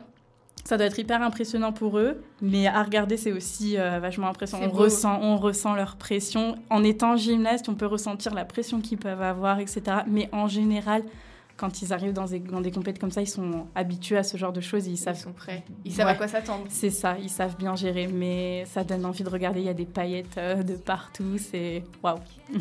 Ça 0.63 0.77
doit 0.77 0.85
être 0.85 0.99
hyper 0.99 1.23
impressionnant 1.23 1.73
pour 1.73 1.97
eux, 1.97 2.21
mais 2.41 2.67
à 2.67 2.83
regarder, 2.83 3.17
c'est 3.17 3.31
aussi 3.31 3.77
vachement 3.77 4.27
impressionnant. 4.27 4.65
On 4.65 4.69
beau. 4.69 4.83
ressent, 4.83 5.19
on 5.21 5.37
ressent 5.37 5.73
leur 5.73 5.95
pression. 5.95 6.57
En 6.69 6.83
étant 6.83 7.15
gymnaste, 7.15 7.69
on 7.69 7.75
peut 7.75 7.87
ressentir 7.87 8.35
la 8.35 8.45
pression 8.45 8.79
qu'ils 8.81 8.99
peuvent 8.99 9.21
avoir, 9.21 9.59
etc. 9.59 9.81
Mais 10.05 10.29
en 10.33 10.47
général, 10.47 11.01
quand 11.59 11.81
ils 11.81 11.91
arrivent 11.91 12.13
dans 12.13 12.25
des, 12.25 12.39
dans 12.39 12.61
des 12.61 12.71
compétitions 12.71 13.01
comme 13.01 13.11
ça, 13.11 13.21
ils 13.21 13.27
sont 13.27 13.67
habitués 13.75 14.17
à 14.17 14.23
ce 14.23 14.37
genre 14.37 14.53
de 14.53 14.61
choses 14.61 14.87
et 14.87 14.91
ils 14.91 14.93
Ils 14.93 14.97
savent 14.97 15.19
sont 15.19 15.33
prêts. 15.33 15.63
Ils 15.83 15.93
savent 15.93 16.07
à 16.07 16.15
quoi 16.15 16.27
s'attendre. 16.27 16.65
c'est 16.69 16.89
ça, 16.89 17.17
ils 17.21 17.29
savent 17.29 17.57
bien 17.57 17.75
gérer, 17.75 18.07
mais 18.07 18.63
ça 18.65 18.83
donne 18.83 19.05
envie 19.05 19.23
de 19.23 19.29
regarder. 19.29 19.59
Il 19.59 19.65
y 19.65 19.69
a 19.69 19.73
des 19.73 19.85
paillettes 19.85 20.37
euh, 20.37 20.63
de 20.63 20.75
partout, 20.75 21.37
c'est 21.37 21.83
waouh. 22.01 22.19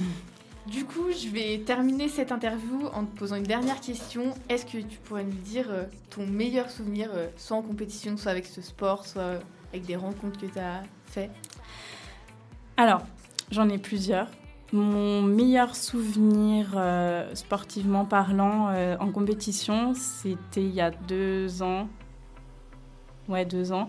Du 0.67 0.85
coup, 0.85 1.07
je 1.11 1.29
vais 1.31 1.63
terminer 1.65 2.11
cette 2.11 2.31
interview 2.31 2.89
en 2.93 3.07
te 3.07 3.19
posant 3.19 3.37
une 3.37 3.43
dernière 3.43 3.81
question. 3.81 4.35
Est-ce 4.51 4.67
que 4.67 4.77
tu 4.77 4.99
pourrais 4.99 5.25
nous 5.25 5.31
dire 5.33 5.71
euh, 5.71 5.85
ton 6.11 6.27
meilleur 6.27 6.69
souvenir, 6.69 7.09
euh, 7.15 7.29
soit 7.39 7.57
en 7.57 7.63
compétition, 7.63 8.19
soit 8.19 8.33
avec 8.33 8.45
ce 8.45 8.61
sport, 8.61 9.07
soit 9.07 9.41
avec 9.73 9.87
des 9.87 9.97
rencontres 9.97 10.39
que 10.39 10.45
tu 10.45 10.59
as 10.59 10.83
fait? 11.07 11.31
Alors, 12.77 13.01
j'en 13.51 13.67
ai 13.71 13.79
plusieurs. 13.79 14.29
Mon 14.73 15.23
meilleur 15.23 15.75
souvenir 15.75 16.75
euh, 16.77 17.35
sportivement 17.35 18.05
parlant 18.05 18.69
euh, 18.69 18.97
en 19.01 19.11
compétition, 19.11 19.95
c'était 19.95 20.63
il 20.63 20.75
y 20.75 20.83
a 20.83 20.91
deux 20.91 21.63
ans. 21.63 21.89
Ouais, 23.29 23.47
deux 23.47 23.73
ans. 23.73 23.89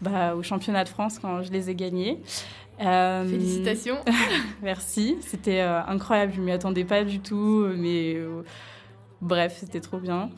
Bah, 0.00 0.34
au 0.34 0.42
championnat 0.42 0.84
de 0.84 0.88
France 0.88 1.18
quand 1.18 1.42
je 1.42 1.52
les 1.52 1.68
ai 1.68 1.74
gagnés. 1.74 2.22
Euh, 2.80 3.28
Félicitations. 3.28 3.98
Merci, 4.62 5.16
c'était 5.20 5.60
incroyable, 5.60 6.32
je 6.34 6.40
m'y 6.40 6.52
attendais 6.52 6.84
pas 6.84 7.04
du 7.04 7.20
tout, 7.20 7.66
mais 7.76 8.16
bref, 9.20 9.58
c'était 9.60 9.80
trop 9.80 9.98
bien. 9.98 10.30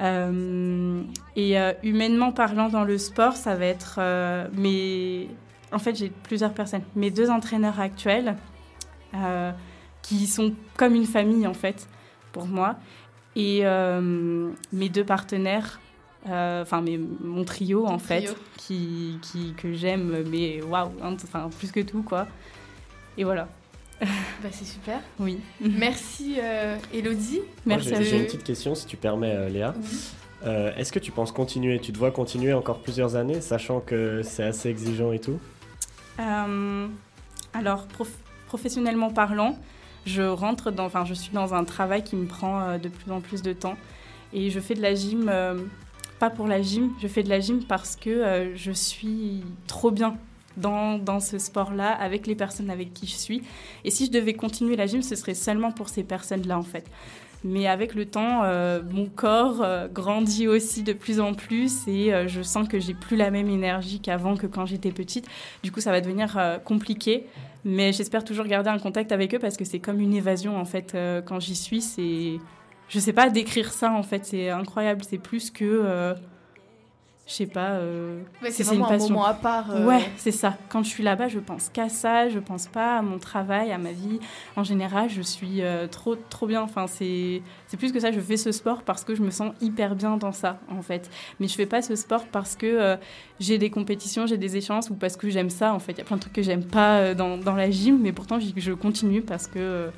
Et 0.00 1.56
humainement 1.82 2.30
parlant 2.30 2.68
dans 2.68 2.84
le 2.84 2.98
sport, 2.98 3.32
ça 3.34 3.56
va 3.56 3.66
être 3.66 4.00
mes... 4.56 5.28
En 5.72 5.78
fait, 5.80 5.96
j'ai 5.96 6.10
plusieurs 6.22 6.54
personnes. 6.54 6.82
Mes 6.94 7.10
deux 7.10 7.30
entraîneurs 7.30 7.80
actuels, 7.80 8.36
euh, 9.14 9.52
qui 10.02 10.26
sont 10.26 10.54
comme 10.76 10.94
une 10.94 11.06
famille 11.06 11.46
en 11.46 11.54
fait, 11.54 11.88
pour 12.32 12.46
moi. 12.46 12.76
Et 13.36 13.60
euh, 13.64 14.50
mes 14.72 14.88
deux 14.88 15.04
partenaires, 15.04 15.80
euh, 16.28 16.62
enfin 16.62 16.80
mes- 16.82 16.98
mon 16.98 17.44
trio 17.44 17.86
en 17.86 17.98
fait, 17.98 18.22
trio. 18.22 18.34
qui, 18.56 19.18
qui, 19.22 19.54
que 19.54 19.72
j'aime, 19.72 20.24
mais 20.30 20.62
waouh, 20.62 20.90
hein, 21.02 21.14
enfin 21.24 21.50
plus 21.58 21.72
que 21.72 21.80
tout 21.80 22.02
quoi. 22.02 22.26
Et 23.18 23.24
voilà, 23.24 23.48
Bah, 24.00 24.48
c'est 24.50 24.64
super. 24.64 25.00
oui. 25.20 25.38
Merci 25.60 26.36
euh, 26.40 26.76
Elodie. 26.92 27.40
Merci 27.66 27.88
j'ai- 27.90 27.94
à 27.96 28.02
J'ai 28.02 28.10
une 28.16 28.18
vous. 28.20 28.24
petite 28.26 28.44
question, 28.44 28.74
si 28.74 28.86
tu 28.86 28.96
permets, 28.96 29.34
euh, 29.34 29.48
Léa. 29.48 29.74
Oui. 29.76 29.88
Euh, 30.46 30.74
Est-ce 30.76 30.92
que 30.92 30.98
tu 30.98 31.10
penses 31.10 31.32
continuer 31.32 31.78
Tu 31.80 31.92
te 31.92 31.98
vois 31.98 32.10
continuer 32.10 32.52
encore 32.52 32.80
plusieurs 32.82 33.16
années, 33.16 33.40
sachant 33.40 33.80
que 33.80 34.20
c'est 34.22 34.42
assez 34.42 34.68
exigeant 34.68 35.10
et 35.12 35.18
tout? 35.18 35.38
Euh, 36.20 36.86
alors, 37.54 37.86
prof- 37.86 38.18
professionnellement 38.54 39.10
parlant, 39.10 39.56
je 40.06 40.22
rentre 40.22 40.70
dans, 40.70 40.84
enfin, 40.84 41.04
je 41.04 41.12
suis 41.12 41.32
dans 41.32 41.54
un 41.54 41.64
travail 41.64 42.04
qui 42.04 42.14
me 42.14 42.24
prend 42.24 42.60
euh, 42.60 42.78
de 42.78 42.88
plus 42.88 43.10
en 43.10 43.20
plus 43.20 43.42
de 43.42 43.52
temps, 43.52 43.74
et 44.32 44.48
je 44.48 44.60
fais 44.60 44.74
de 44.74 44.80
la 44.80 44.94
gym, 44.94 45.28
euh, 45.28 45.58
pas 46.20 46.30
pour 46.30 46.46
la 46.46 46.62
gym, 46.62 46.92
je 47.02 47.08
fais 47.08 47.24
de 47.24 47.30
la 47.30 47.40
gym 47.40 47.64
parce 47.64 47.96
que 47.96 48.10
euh, 48.10 48.54
je 48.54 48.70
suis 48.70 49.42
trop 49.66 49.90
bien 49.90 50.16
dans, 50.56 50.98
dans 50.98 51.18
ce 51.18 51.36
sport-là, 51.36 51.90
avec 51.90 52.28
les 52.28 52.36
personnes 52.36 52.70
avec 52.70 52.94
qui 52.94 53.08
je 53.08 53.16
suis. 53.16 53.42
Et 53.82 53.90
si 53.90 54.06
je 54.06 54.12
devais 54.12 54.34
continuer 54.34 54.76
la 54.76 54.86
gym, 54.86 55.02
ce 55.02 55.16
serait 55.16 55.34
seulement 55.34 55.72
pour 55.72 55.88
ces 55.88 56.04
personnes-là, 56.04 56.56
en 56.56 56.62
fait. 56.62 56.86
Mais 57.42 57.66
avec 57.66 57.96
le 57.96 58.06
temps, 58.06 58.42
mon 58.90 59.04
corps 59.04 59.66
grandit 59.92 60.48
aussi 60.48 60.82
de 60.82 60.94
plus 60.94 61.20
en 61.20 61.34
plus 61.34 61.86
et 61.86 62.10
je 62.26 62.40
sens 62.40 62.66
que 62.66 62.80
j'ai 62.80 62.94
plus 62.94 63.18
la 63.18 63.30
même 63.30 63.50
énergie 63.50 64.00
qu'avant, 64.00 64.34
que 64.34 64.46
quand 64.46 64.64
j'étais 64.64 64.92
petite. 64.92 65.26
Du 65.62 65.70
coup, 65.70 65.82
ça 65.82 65.90
va 65.90 66.00
devenir 66.00 66.40
compliqué. 66.64 67.26
Mais 67.64 67.92
j'espère 67.92 68.24
toujours 68.24 68.46
garder 68.46 68.70
un 68.70 68.78
contact 68.78 69.10
avec 69.12 69.34
eux 69.34 69.38
parce 69.38 69.56
que 69.56 69.64
c'est 69.64 69.80
comme 69.80 70.00
une 70.00 70.14
évasion, 70.14 70.56
en 70.56 70.64
fait. 70.64 70.94
Euh, 70.94 71.22
quand 71.22 71.40
j'y 71.40 71.56
suis, 71.56 71.80
c'est... 71.80 72.38
Je 72.88 72.98
sais 72.98 73.14
pas 73.14 73.30
décrire 73.30 73.72
ça, 73.72 73.92
en 73.92 74.02
fait. 74.02 74.26
C'est 74.26 74.50
incroyable. 74.50 75.02
C'est 75.02 75.18
plus 75.18 75.50
que... 75.50 76.14
Je 77.26 77.32
sais 77.32 77.46
pas... 77.46 77.70
euh, 77.70 78.20
Ouais, 78.42 78.50
c'est 78.50 78.62
c'est 78.64 78.74
une 78.74 78.80
vraiment 78.80 78.86
un 78.86 78.88
passion. 78.98 79.14
moment 79.14 79.24
à 79.24 79.32
part. 79.32 79.70
euh, 79.70 79.86
Ouais, 79.86 80.04
c'est 80.18 80.30
ça. 80.30 80.58
Quand 80.68 80.82
je 80.82 80.90
suis 80.90 81.02
là-bas, 81.02 81.28
je 81.28 81.38
pense 81.38 81.70
qu'à 81.70 81.88
ça. 81.88 82.28
Je 82.28 82.38
pense 82.38 82.66
pas 82.66 82.98
à 82.98 83.02
mon 83.02 83.18
travail, 83.18 83.72
à 83.72 83.78
ma 83.78 83.92
vie. 83.92 84.20
En 84.56 84.62
général, 84.62 85.08
je 85.08 85.22
suis 85.22 85.62
euh, 85.62 85.86
trop, 85.86 86.16
trop 86.16 86.46
bien. 86.46 86.60
Enfin, 86.60 86.86
c'est, 86.86 87.40
c'est 87.66 87.78
plus 87.78 87.92
que 87.92 87.98
ça. 88.00 88.12
Je 88.12 88.20
fais 88.20 88.36
ce 88.36 88.52
sport 88.52 88.82
parce 88.82 89.04
que 89.04 89.14
je 89.14 89.22
me 89.22 89.30
sens 89.30 89.54
hyper 89.62 89.94
bien 89.94 90.18
dans 90.18 90.32
ça, 90.32 90.58
en 90.70 90.82
fait. 90.82 91.08
Mais 91.40 91.48
je 91.48 91.54
fais 91.54 91.64
pas 91.64 91.80
ce 91.80 91.96
sport 91.96 92.26
parce 92.30 92.56
que 92.56 92.66
euh, 92.66 92.96
j'ai 93.40 93.56
des 93.56 93.70
compétitions, 93.70 94.26
j'ai 94.26 94.36
des 94.36 94.58
échéances 94.58 94.90
ou 94.90 94.94
parce 94.94 95.16
que 95.16 95.30
j'aime 95.30 95.48
ça, 95.48 95.72
en 95.72 95.78
fait. 95.78 95.92
Il 95.92 95.98
y 95.98 96.02
a 96.02 96.04
plein 96.04 96.16
de 96.16 96.20
trucs 96.20 96.34
que 96.34 96.42
j'aime 96.42 96.64
pas 96.66 96.98
euh, 96.98 97.14
dans, 97.14 97.38
dans 97.38 97.54
la 97.54 97.70
gym, 97.70 98.00
mais 98.02 98.12
pourtant, 98.12 98.38
je 98.38 98.72
continue 98.72 99.22
parce 99.22 99.46
que 99.46 99.58
euh, 99.58 99.90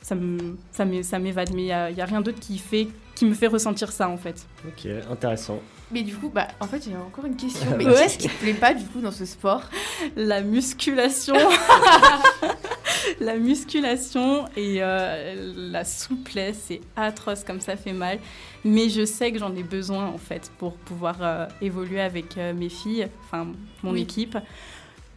ça, 0.00 0.14
me, 0.14 0.56
ça, 0.70 1.18
m'évade. 1.18 1.50
Mais 1.54 1.62
il 1.64 1.66
y 1.66 1.72
a, 1.72 1.90
il 1.90 1.98
y 1.98 2.00
a 2.00 2.06
rien 2.06 2.22
d'autre 2.22 2.40
qui, 2.40 2.56
fait, 2.56 2.88
qui 3.14 3.26
me 3.26 3.34
fait 3.34 3.46
ressentir 3.48 3.92
ça, 3.92 4.08
en 4.08 4.16
fait. 4.16 4.46
Ok, 4.66 4.88
intéressant. 5.10 5.60
Mais 5.92 6.02
du 6.02 6.14
coup, 6.16 6.30
bah, 6.30 6.48
en 6.60 6.66
fait, 6.66 6.82
j'ai 6.84 6.96
encore 6.96 7.26
une 7.26 7.36
question. 7.36 7.74
Mais 7.76 7.84
Ouais. 7.84 7.92
qu'est-ce 7.94 8.18
qui 8.18 8.28
te 8.28 8.38
plaît 8.40 8.54
pas 8.54 8.72
du 8.74 8.84
coup 8.86 9.00
dans 9.00 9.10
ce 9.10 9.24
sport? 9.26 9.62
La 10.16 10.40
musculation. 10.40 11.34
la 13.20 13.36
musculation 13.36 14.46
et 14.56 14.78
euh, 14.82 15.52
la 15.70 15.84
souplesse, 15.84 16.64
c'est 16.68 16.80
atroce 16.96 17.44
comme 17.44 17.60
ça 17.60 17.76
fait 17.76 17.92
mal. 17.92 18.18
Mais 18.64 18.88
je 18.88 19.04
sais 19.04 19.32
que 19.32 19.38
j'en 19.38 19.54
ai 19.54 19.62
besoin 19.62 20.06
en 20.06 20.18
fait 20.18 20.50
pour 20.58 20.74
pouvoir 20.76 21.16
euh, 21.20 21.46
évoluer 21.60 22.00
avec 22.00 22.36
euh, 22.38 22.52
mes 22.54 22.68
filles, 22.68 23.08
enfin 23.24 23.48
mon 23.82 23.92
Oui. 23.92 24.02
équipe. 24.02 24.36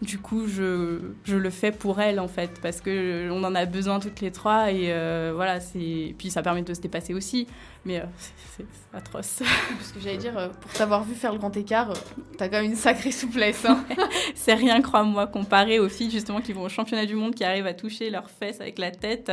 Du 0.01 0.19
coup, 0.19 0.45
je, 0.47 0.99
je, 1.23 1.38
le 1.38 1.49
fais 1.49 1.71
pour 1.71 2.01
elle 2.01 2.19
en 2.19 2.27
fait, 2.27 2.60
parce 2.62 2.81
que 2.81 3.29
on 3.31 3.41
en 3.45 3.55
a 3.55 3.65
besoin 3.65 4.01
toutes 4.01 4.19
les 4.19 4.31
trois 4.31 4.69
et 4.69 4.91
euh, 4.91 5.31
voilà, 5.34 5.62
c'est 5.62 6.13
puis 6.17 6.29
ça 6.29 6.43
permet 6.43 6.63
de 6.63 6.73
se 6.73 6.81
dépasser 6.81 7.13
aussi, 7.13 7.47
mais 7.86 8.01
euh, 8.01 8.05
c'est 8.58 8.65
atroce. 8.93 9.41
Parce 9.77 9.93
que 9.93 10.01
j'allais 10.01 10.17
dire, 10.17 10.38
euh, 10.38 10.49
pour 10.49 10.71
t'avoir 10.73 11.05
vu 11.05 11.15
faire 11.15 11.31
le 11.31 11.39
grand 11.39 11.55
écart, 11.55 11.93
t'as 12.38 12.49
quand 12.49 12.58
même 12.58 12.71
une 12.71 12.75
sacrée 12.75 13.13
souplesse. 13.13 13.63
Hein. 13.65 13.86
c'est 14.36 14.53
rien, 14.53 14.81
crois-moi, 14.81 15.27
comparé 15.27 15.79
aux 15.79 15.89
filles 15.89 16.12
justement 16.12 16.41
qui 16.41 16.51
vont 16.51 16.63
au 16.63 16.69
championnat 16.69 17.05
du 17.05 17.15
monde, 17.15 17.34
qui 17.34 17.45
arrivent 17.45 17.67
à 17.67 17.73
toucher 17.73 18.10
leurs 18.10 18.29
fesses 18.29 18.60
avec 18.60 18.77
la 18.79 18.91
tête. 18.91 19.31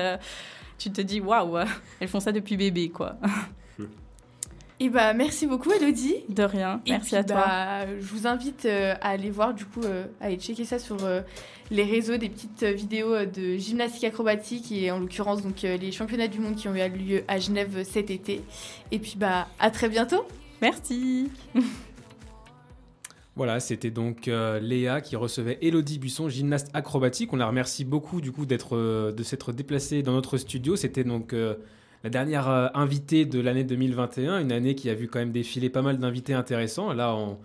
tu 0.79 0.93
te 0.93 1.01
dis 1.01 1.21
waouh, 1.21 1.59
elles 1.99 2.09
font 2.09 2.21
ça 2.21 2.31
depuis 2.31 2.57
bébé 2.57 2.89
quoi. 2.89 3.17
Et 4.83 4.89
bah 4.89 5.15
merci 5.15 5.47
beaucoup 5.47 5.71
Elodie. 5.71 6.17
De 6.29 6.43
rien. 6.43 6.81
Merci 6.89 7.15
à 7.15 7.23
toi. 7.23 7.37
Bah, 7.37 7.87
je 7.87 8.05
vous 8.05 8.27
invite 8.27 8.65
euh, 8.65 8.95
à 9.01 9.11
aller 9.11 9.31
voir 9.31 9.55
du 9.55 9.65
coup, 9.65 9.83
euh, 9.85 10.07
à 10.21 10.25
aller 10.25 10.39
checker 10.39 10.65
ça 10.65 10.81
sur 10.81 11.05
euh, 11.05 11.21
les 11.71 11.85
réseaux, 11.85 12.17
des 12.17 12.29
petites 12.29 12.65
vidéos 12.65 13.25
de 13.25 13.57
gymnastique 13.59 14.03
acrobatique 14.03 14.73
et 14.73 14.91
en 14.91 14.99
l'occurrence 14.99 15.41
donc 15.41 15.63
les 15.63 15.93
championnats 15.93 16.27
du 16.27 16.41
monde 16.41 16.57
qui 16.57 16.67
ont 16.67 16.75
eu 16.75 16.89
lieu 16.89 17.23
à 17.29 17.39
Genève 17.39 17.85
cet 17.85 18.11
été. 18.11 18.43
Et 18.91 18.99
puis 18.99 19.15
bah 19.17 19.47
à 19.61 19.71
très 19.71 19.89
bientôt. 19.89 20.25
Merci. 20.61 21.31
Voilà, 23.35 23.61
c'était 23.61 23.91
donc 23.91 24.27
Léa 24.27 25.01
qui 25.01 25.17
recevait 25.17 25.57
Elodie 25.63 25.99
Buisson, 25.99 26.29
gymnaste 26.29 26.69
acrobatique. 26.75 27.33
On 27.33 27.37
la 27.37 27.47
remercie 27.47 27.87
beaucoup 27.87 28.21
du 28.21 28.31
coup 28.31 28.45
d'être 28.45 28.77
de 28.77 29.23
s'être 29.23 29.53
déplacée 29.53 30.03
dans 30.03 30.13
notre 30.13 30.37
studio. 30.37 30.77
C'était 30.77 31.03
donc 31.03 31.35
la 32.05 32.11
dernière 32.11 32.49
euh, 32.49 32.69
invitée 32.75 33.25
de 33.25 33.41
l'année 33.41 33.65
2021, 33.65 34.41
une 34.41 34.53
année 34.53 34.75
qui 34.75 34.91
a 34.91 34.95
vu 34.95 35.09
quand 35.09 35.19
même 35.19 35.33
défiler 35.33 35.71
pas 35.71 35.83
mal 35.83 35.99
d'invités 35.99 36.35
intéressants. 36.35 36.93
Là, 36.93 37.15
on, 37.15 37.39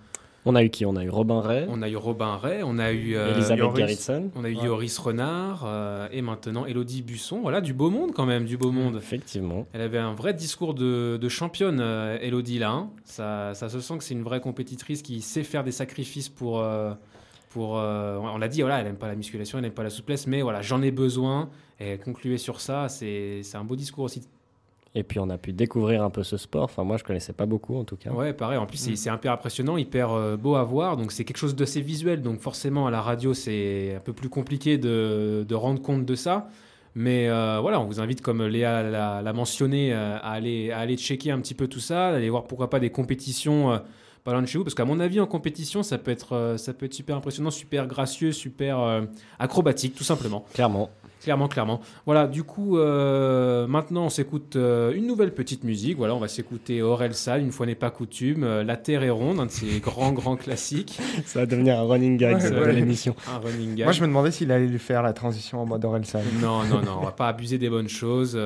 on 0.45 0.55
a 0.55 0.63
eu 0.63 0.69
qui? 0.69 0.85
On 0.85 0.95
a 0.95 1.03
eu 1.03 1.09
Robin 1.09 1.41
Ray. 1.41 1.65
On 1.69 1.81
a 1.81 1.89
eu 1.89 1.95
Robin 1.95 2.35
Ray, 2.37 2.63
on 2.63 2.79
a 2.79 2.91
eu 2.91 3.15
euh, 3.15 3.35
Elisabeth 3.35 3.75
Gerritsen. 3.75 4.31
On 4.35 4.43
a 4.43 4.49
eu 4.49 4.55
Yoris 4.55 4.97
Renard 4.97 5.63
euh, 5.65 6.07
et 6.11 6.21
maintenant 6.21 6.65
Elodie 6.65 7.03
Busson. 7.03 7.41
Voilà, 7.41 7.61
du 7.61 7.73
beau 7.73 7.89
monde 7.89 8.13
quand 8.13 8.25
même, 8.25 8.45
du 8.45 8.57
beau 8.57 8.71
monde. 8.71 8.95
Effectivement. 8.95 9.67
Elle 9.73 9.81
avait 9.81 9.99
un 9.99 10.13
vrai 10.13 10.33
discours 10.33 10.73
de, 10.73 11.29
championne, 11.29 11.79
Elodie 12.21 12.59
là. 12.59 12.71
Hein. 12.71 12.89
Ça, 13.03 13.53
ça, 13.53 13.69
se 13.69 13.79
sent 13.79 13.97
que 13.97 14.03
c'est 14.03 14.15
une 14.15 14.23
vraie 14.23 14.41
compétitrice 14.41 15.01
qui 15.01 15.21
sait 15.21 15.43
faire 15.43 15.63
des 15.63 15.71
sacrifices 15.71 16.29
pour. 16.29 16.65
pour 17.49 17.69
on 17.71 18.37
l'a 18.39 18.47
dit, 18.47 18.61
voilà, 18.61 18.79
elle 18.79 18.85
n'aime 18.85 18.95
pas 18.95 19.07
la 19.07 19.15
musculation, 19.15 19.59
elle 19.59 19.65
n'aime 19.65 19.73
pas 19.73 19.83
la 19.83 19.91
souplesse, 19.91 20.25
mais 20.25 20.41
voilà, 20.41 20.63
j'en 20.63 20.81
ai 20.81 20.91
besoin. 20.91 21.49
Et 21.79 21.99
concluer 21.99 22.39
sur 22.39 22.59
ça, 22.59 22.89
c'est 22.89 23.43
un 23.53 23.63
beau 23.63 23.75
discours 23.75 24.05
aussi 24.05 24.21
et 24.97 25.03
puis 25.03 25.19
on 25.19 25.29
a 25.29 25.37
pu 25.37 25.53
découvrir 25.53 26.03
un 26.03 26.09
peu 26.09 26.23
ce 26.23 26.37
sport. 26.37 26.63
Enfin, 26.63 26.83
moi, 26.83 26.97
je 26.97 27.03
connaissais 27.03 27.31
pas 27.31 27.45
beaucoup 27.45 27.77
en 27.77 27.83
tout 27.83 27.97
cas. 27.97 28.09
Ouais, 28.09 28.33
pareil. 28.33 28.57
En 28.57 28.65
plus, 28.65 28.77
c'est 28.77 29.11
mm. 29.11 29.15
hyper 29.15 29.31
impressionnant, 29.31 29.77
hyper 29.77 30.11
euh, 30.11 30.37
beau 30.37 30.55
à 30.55 30.63
voir. 30.63 30.97
Donc, 30.97 31.11
c'est 31.11 31.23
quelque 31.23 31.37
chose 31.37 31.55
d'assez 31.55 31.81
visuel. 31.81 32.23
Donc, 32.23 32.39
forcément, 32.39 32.87
à 32.87 32.91
la 32.91 32.99
radio, 32.99 33.35
c'est 33.35 33.93
un 33.95 33.99
peu 33.99 34.13
plus 34.13 34.29
compliqué 34.29 34.79
de, 34.79 35.45
de, 35.47 35.55
rendre 35.55 35.81
compte 35.83 36.03
de 36.03 36.15
ça. 36.15 36.49
Mais 36.95 37.29
euh, 37.29 37.59
voilà, 37.61 37.79
on 37.79 37.85
vous 37.85 37.99
invite, 37.99 38.21
comme 38.21 38.43
Léa 38.43 38.81
l'a 39.21 39.33
mentionné, 39.33 39.93
euh, 39.93 40.17
à, 40.17 40.31
aller, 40.31 40.71
à 40.71 40.79
aller 40.79 40.97
checker 40.97 41.29
un 41.29 41.39
petit 41.41 41.53
peu 41.53 41.67
tout 41.67 41.79
ça, 41.79 42.07
aller 42.07 42.31
voir 42.31 42.45
pourquoi 42.45 42.71
pas 42.71 42.79
des 42.79 42.89
compétitions 42.89 43.79
pas 44.23 44.33
loin 44.33 44.41
de 44.41 44.47
chez 44.47 44.57
vous. 44.57 44.63
Parce 44.63 44.73
qu'à 44.73 44.83
mon 44.83 44.99
avis, 44.99 45.19
en 45.19 45.27
compétition, 45.27 45.83
ça 45.83 45.99
peut, 45.99 46.09
être, 46.09 46.55
ça 46.57 46.73
peut 46.73 46.87
être 46.87 46.95
super 46.95 47.17
impressionnant, 47.17 47.51
super 47.51 47.85
gracieux, 47.85 48.31
super 48.31 49.03
acrobatique, 49.37 49.93
tout 49.93 50.03
simplement. 50.03 50.43
Clairement. 50.53 50.89
Clairement, 51.21 51.47
clairement. 51.47 51.81
Voilà, 52.05 52.27
du 52.27 52.43
coup, 52.43 52.77
euh, 52.77 53.67
maintenant, 53.67 54.05
on 54.05 54.09
s'écoute 54.09 54.55
euh, 54.55 54.93
une 54.93 55.07
nouvelle 55.07 55.33
petite 55.33 55.63
musique. 55.63 55.97
Voilà, 55.97 56.15
on 56.15 56.19
va 56.19 56.27
s'écouter 56.27 56.81
Aurel 56.81 57.13
Sal, 57.15 57.41
une 57.41 57.51
fois 57.51 57.65
n'est 57.65 57.75
pas 57.75 57.89
coutume. 57.89 58.43
Euh, 58.43 58.63
La 58.63 58.77
Terre 58.77 59.03
est 59.03 59.09
ronde, 59.09 59.39
un 59.39 59.47
de 59.47 59.51
ses 59.51 59.79
grands, 59.79 60.11
grands 60.11 60.35
classiques. 60.35 60.99
Ça 61.25 61.39
va 61.39 61.45
devenir 61.45 61.79
un 61.79 61.83
running 61.83 62.17
gag 62.17 62.41
de 62.41 62.65
l'émission. 62.71 63.15
Un 63.33 63.39
running 63.39 63.75
gag. 63.75 63.85
Moi, 63.85 63.93
je 63.93 64.01
me 64.01 64.07
demandais 64.07 64.31
s'il 64.31 64.51
allait 64.51 64.67
lui 64.67 64.79
faire 64.79 65.01
la 65.01 65.13
transition 65.13 65.61
en 65.61 65.65
mode 65.65 65.83
Aurel 65.85 66.05
San. 66.05 66.21
Non, 66.39 66.63
non, 66.63 66.81
non, 66.81 66.99
on 67.01 67.05
va 67.05 67.11
pas 67.17 67.27
abuser 67.27 67.57
des 67.57 67.69
bonnes 67.69 67.89
choses. 67.89 68.39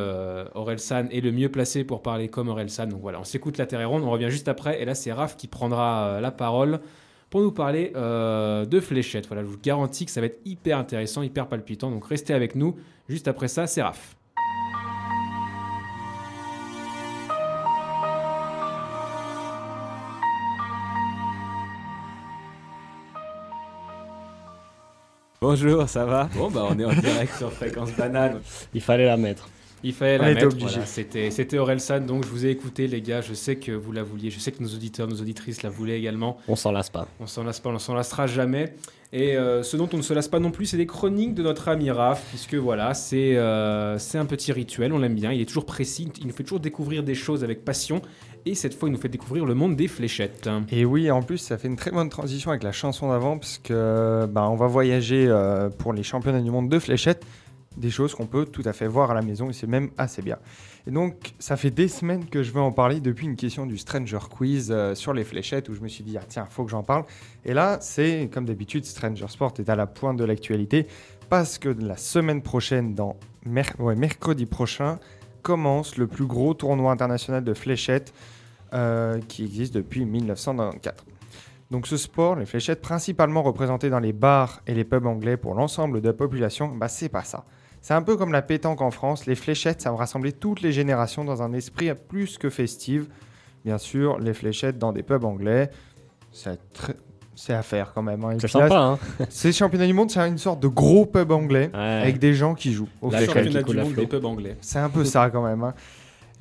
Aurel 0.56 0.80
San 0.80 1.08
est 1.12 1.22
le 1.22 1.32
mieux 1.32 1.50
placé 1.50 1.84
pour 1.84 2.02
parler 2.02 2.30
comme 2.30 2.50
Aurel 2.50 2.70
San. 2.70 2.90
Donc 2.90 3.02
voilà, 3.02 3.20
on 3.20 3.26
s'écoute 3.26 3.58
La 3.58 3.66
Terre 3.66 3.82
est 3.82 3.86
ronde, 3.86 4.04
on 4.04 4.12
revient 4.12 4.30
juste 4.30 4.48
après. 4.48 4.82
Et 4.82 4.86
là, 4.86 4.96
c'est 4.96 5.12
Raph 5.12 5.36
qui 5.36 5.48
prendra 5.48 6.20
la 6.22 6.32
parole 6.32 6.80
pour 7.32 7.42
nous 7.42 7.52
parler 7.52 7.94
euh, 7.96 8.66
de 8.66 8.80
fléchettes. 8.80 9.26
Voilà, 9.26 9.42
je 9.42 9.48
vous 9.48 9.58
garantis 9.58 10.06
que 10.06 10.12
ça 10.12 10.20
va 10.20 10.28
être 10.28 10.42
hyper 10.46 10.78
intéressant, 10.78 11.24
hyper 11.24 11.48
palpitant. 11.48 11.90
Donc 11.90 12.06
restez 12.06 12.34
avec 12.34 12.56
nous. 12.56 12.76
Juste 13.10 13.28
après 13.28 13.48
ça, 13.48 13.66
c'est 13.66 13.82
Raph. 13.82 14.16
Bonjour, 25.40 25.90
ça 25.90 26.06
va? 26.06 26.30
Bon, 26.36 26.52
bah 26.52 26.68
on 26.70 26.78
est 26.78 26.86
en 26.86 26.94
direct 26.94 27.34
sur 27.36 27.52
Fréquence 27.52 27.92
Banane. 27.94 28.42
Il 28.74 28.82
fallait 28.82 29.06
la 29.06 29.18
mettre. 29.18 29.50
Il 29.84 29.94
fallait 29.94 30.18
la 30.18 30.34
mettre. 30.34 30.56
Voilà. 30.58 30.86
C'était, 30.86 31.32
c'était 31.32 31.58
Orelsan, 31.58 32.02
donc 32.02 32.26
je 32.26 32.30
vous 32.30 32.46
ai 32.46 32.50
écouté, 32.50 32.88
les 32.88 33.02
gars. 33.02 33.22
Je 33.22 33.34
sais 33.34 33.56
que 33.56 33.72
vous 33.72 33.92
la 33.92 34.04
vouliez. 34.04 34.30
Je 34.30 34.40
sais 34.40 34.52
que 34.52 34.62
nos 34.62 34.70
auditeurs, 34.70 35.08
nos 35.08 35.22
auditrices 35.22 35.64
la 35.64 35.70
voulaient 35.70 35.98
également. 35.98 36.38
On 36.48 36.56
s'en 36.56 36.72
lasse 36.72 36.90
pas. 36.90 37.08
On 37.20 37.28
s'en 37.28 37.44
lasse 37.44 37.60
pas, 37.60 37.70
on 37.70 37.80
s'en 37.80 37.94
lassera 37.94 38.28
jamais. 38.28 38.74
Et 39.14 39.36
euh, 39.36 39.62
ce 39.62 39.76
dont 39.76 39.90
on 39.92 39.98
ne 39.98 40.02
se 40.02 40.14
lasse 40.14 40.30
pas 40.30 40.40
non 40.40 40.52
plus, 40.52 40.68
c'est 40.68 40.78
les 40.78 40.86
chroniques 40.86 41.34
de 41.34 41.44
notre 41.44 41.68
ami 41.68 41.92
Raph, 41.92 42.24
puisque 42.30 42.56
voilà, 42.56 42.94
c'est, 42.94 43.36
euh, 43.36 43.98
c'est 43.98 44.18
un 44.18 44.26
petit 44.26 44.54
rituel, 44.54 44.94
on 44.94 45.00
l'aime 45.00 45.16
bien. 45.16 45.34
Il 45.34 45.42
est 45.42 45.46
toujours 45.46 45.66
précis, 45.66 46.10
il 46.22 46.28
nous 46.28 46.34
fait 46.34 46.44
toujours 46.44 46.62
découvrir 46.62 47.04
des 47.04 47.16
choses 47.16 47.44
avec 47.44 47.66
passion. 47.66 48.02
Et 48.46 48.56
cette 48.56 48.74
fois, 48.74 48.88
il 48.90 48.94
nous 48.94 48.98
fait 48.98 49.10
découvrir 49.10 49.46
le 49.46 49.54
monde 49.54 49.76
des 49.76 49.88
fléchettes. 49.88 50.50
Et 50.72 50.86
oui, 50.86 51.12
en 51.12 51.22
plus, 51.22 51.40
ça 51.40 51.58
fait 51.58 51.68
une 51.68 51.76
très 51.76 51.92
bonne 51.92 52.10
transition 52.10 52.52
avec 52.52 52.64
la 52.64 52.72
chanson 52.72 53.10
d'avant, 53.10 53.38
parce 53.38 53.58
que 53.58 54.26
bah, 54.28 54.48
on 54.50 54.56
va 54.56 54.68
voyager 54.68 55.28
euh, 55.28 55.70
pour 55.70 55.92
les 55.92 56.04
championnats 56.04 56.42
du 56.42 56.50
monde 56.50 56.70
de 56.70 56.80
fléchettes 56.80 57.26
des 57.78 57.90
choses 57.90 58.14
qu'on 58.14 58.26
peut 58.26 58.46
tout 58.46 58.64
à 58.66 58.74
fait 58.74 58.88
voir 58.88 59.12
à 59.12 59.14
la 59.14 59.22
maison 59.22 59.50
et 59.50 59.54
c'est 59.54 59.68
même 59.68 59.90
assez 59.98 60.22
bien. 60.22 60.38
Et 60.88 60.92
donc, 60.92 61.34
ça 61.40 61.58
fait 61.58 61.70
des 61.70 61.88
semaines 61.88 62.26
que 62.26 62.44
je 62.44 62.52
veux 62.52 62.60
en 62.60 62.72
parler 62.72 63.00
depuis 63.00 63.26
une 63.28 63.36
question 63.36 63.66
du 63.66 63.78
Stranger 63.78 64.20
Quiz 64.30 64.72
euh, 64.72 64.96
sur 64.96 65.14
les 65.14 65.24
fléchettes 65.24 65.70
où 65.70 65.76
je 65.76 65.82
me 65.82 65.88
suis 65.88 66.04
dit, 66.04 66.18
ah, 66.18 66.24
tiens, 66.28 66.48
faut 66.50 66.64
que 66.66 66.72
j'en 66.72 66.84
parle. 66.84 67.06
Et 67.46 67.54
là, 67.54 67.78
c'est 67.82 68.30
comme 68.34 68.46
d'habitude, 68.46 68.86
Stranger 68.86 69.28
Sport 69.28 69.54
est 69.60 69.70
à 69.70 69.76
la 69.76 69.88
pointe 69.88 70.18
de 70.18 70.26
l'actualité 70.26 70.88
parce 71.30 71.58
que 71.58 71.70
la 71.70 71.98
semaine 71.98 72.42
prochaine, 72.42 72.94
dans 72.94 73.16
mercredi 73.46 74.46
prochain, 74.46 75.00
commence 75.44 75.98
le 75.98 76.08
plus 76.08 76.26
gros 76.26 76.54
tournoi 76.54 76.92
international 76.92 77.44
de 77.44 77.54
fléchettes 77.54 78.14
euh, 78.74 79.20
qui 79.28 79.44
existe 79.44 79.74
depuis 79.74 80.06
1994. 80.06 81.06
Donc 81.72 81.88
ce 81.88 81.96
sport, 81.96 82.36
les 82.36 82.46
fléchettes, 82.46 82.82
principalement 82.82 83.42
représentées 83.44 83.90
dans 83.90 84.00
les 84.00 84.12
bars 84.12 84.62
et 84.68 84.74
les 84.74 84.84
pubs 84.84 85.06
anglais 85.06 85.38
pour 85.38 85.56
l'ensemble 85.56 86.02
de 86.02 86.08
la 86.08 86.14
population, 86.14 86.68
bah 86.68 86.90
c'est 86.90 87.08
pas 87.08 87.24
ça. 87.24 87.46
C'est 87.82 87.96
un 87.96 88.04
peu 88.04 88.16
comme 88.16 88.32
la 88.32 88.44
pétanque 88.44 88.82
en 88.82 88.92
France, 88.92 89.26
les 89.26 89.36
fléchettes, 89.36 89.82
ça 89.82 89.92
va 89.92 89.98
rassembler 89.98 90.32
toutes 90.32 90.62
les 90.62 90.72
générations 90.72 91.24
dans 91.24 91.42
un 91.42 91.52
esprit 91.54 91.90
plus 92.08 92.38
que 92.38 92.50
festif. 92.50 93.04
Bien 93.66 93.80
sûr, 93.80 94.20
les 94.20 94.34
fléchettes 94.34 94.78
dans 94.78 94.92
des 94.92 95.04
pubs 95.04 95.24
anglais, 95.24 95.72
c'est 96.32 97.54
à 97.54 97.64
faire 97.64 97.94
quand 97.94 98.04
même. 98.04 98.24
Hein. 98.24 98.38
C'est 98.40 98.48
sympa. 98.48 98.78
Hein 98.78 99.00
Ces 99.30 99.52
championnats 99.52 99.88
du 99.88 99.94
monde, 99.94 100.12
c'est 100.12 100.20
une 100.28 100.38
sorte 100.38 100.60
de 100.60 100.68
gros 100.68 101.06
pub 101.08 101.32
anglais 101.32 101.72
avec 101.74 102.20
des 102.20 102.36
gens 102.36 102.54
qui 102.54 102.72
jouent. 102.72 102.90
Au 103.02 103.12
championnat 103.12 103.64
du 103.64 103.76
monde 103.76 103.94
des 103.94 104.08
pubs 104.08 104.26
anglais. 104.26 104.58
C'est 104.62 104.80
un 104.80 104.90
peu 104.90 105.04
ça 105.04 105.30
quand 105.32 105.44
même. 105.44 105.64
Hein. 105.64 105.74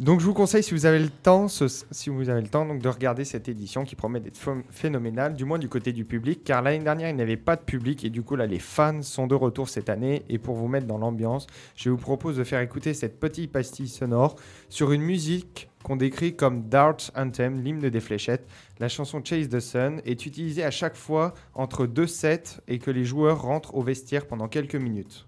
Donc 0.00 0.20
je 0.20 0.24
vous 0.24 0.32
conseille, 0.32 0.62
si 0.62 0.72
vous 0.72 0.86
avez 0.86 0.98
le 0.98 1.10
temps, 1.10 1.44
donc, 1.44 2.80
de 2.80 2.88
regarder 2.88 3.26
cette 3.26 3.50
édition 3.50 3.84
qui 3.84 3.96
promet 3.96 4.18
d'être 4.18 4.40
phénoménale, 4.70 5.34
du 5.34 5.44
moins 5.44 5.58
du 5.58 5.68
côté 5.68 5.92
du 5.92 6.06
public, 6.06 6.42
car 6.42 6.62
l'année 6.62 6.82
dernière 6.82 7.10
il 7.10 7.16
n'y 7.16 7.20
avait 7.20 7.36
pas 7.36 7.54
de 7.54 7.60
public 7.60 8.02
et 8.02 8.08
du 8.08 8.22
coup 8.22 8.34
là 8.34 8.46
les 8.46 8.60
fans 8.60 9.02
sont 9.02 9.26
de 9.26 9.34
retour 9.34 9.68
cette 9.68 9.90
année. 9.90 10.24
Et 10.30 10.38
pour 10.38 10.54
vous 10.54 10.68
mettre 10.68 10.86
dans 10.86 10.96
l'ambiance, 10.96 11.46
je 11.76 11.90
vous 11.90 11.98
propose 11.98 12.38
de 12.38 12.44
faire 12.44 12.60
écouter 12.60 12.94
cette 12.94 13.20
petite 13.20 13.52
pastille 13.52 13.88
sonore 13.88 14.36
sur 14.70 14.92
une 14.92 15.02
musique 15.02 15.68
qu'on 15.82 15.96
décrit 15.96 16.34
comme 16.34 16.70
Darts 16.70 17.10
Anthem, 17.14 17.62
l'hymne 17.62 17.90
des 17.90 18.00
fléchettes. 18.00 18.48
La 18.78 18.88
chanson 18.88 19.22
Chase 19.22 19.50
the 19.50 19.60
Sun 19.60 20.00
est 20.06 20.24
utilisée 20.24 20.64
à 20.64 20.70
chaque 20.70 20.96
fois 20.96 21.34
entre 21.52 21.84
deux 21.84 22.06
sets 22.06 22.62
et 22.68 22.78
que 22.78 22.90
les 22.90 23.04
joueurs 23.04 23.42
rentrent 23.42 23.74
au 23.74 23.82
vestiaire 23.82 24.26
pendant 24.26 24.48
quelques 24.48 24.76
minutes. 24.76 25.26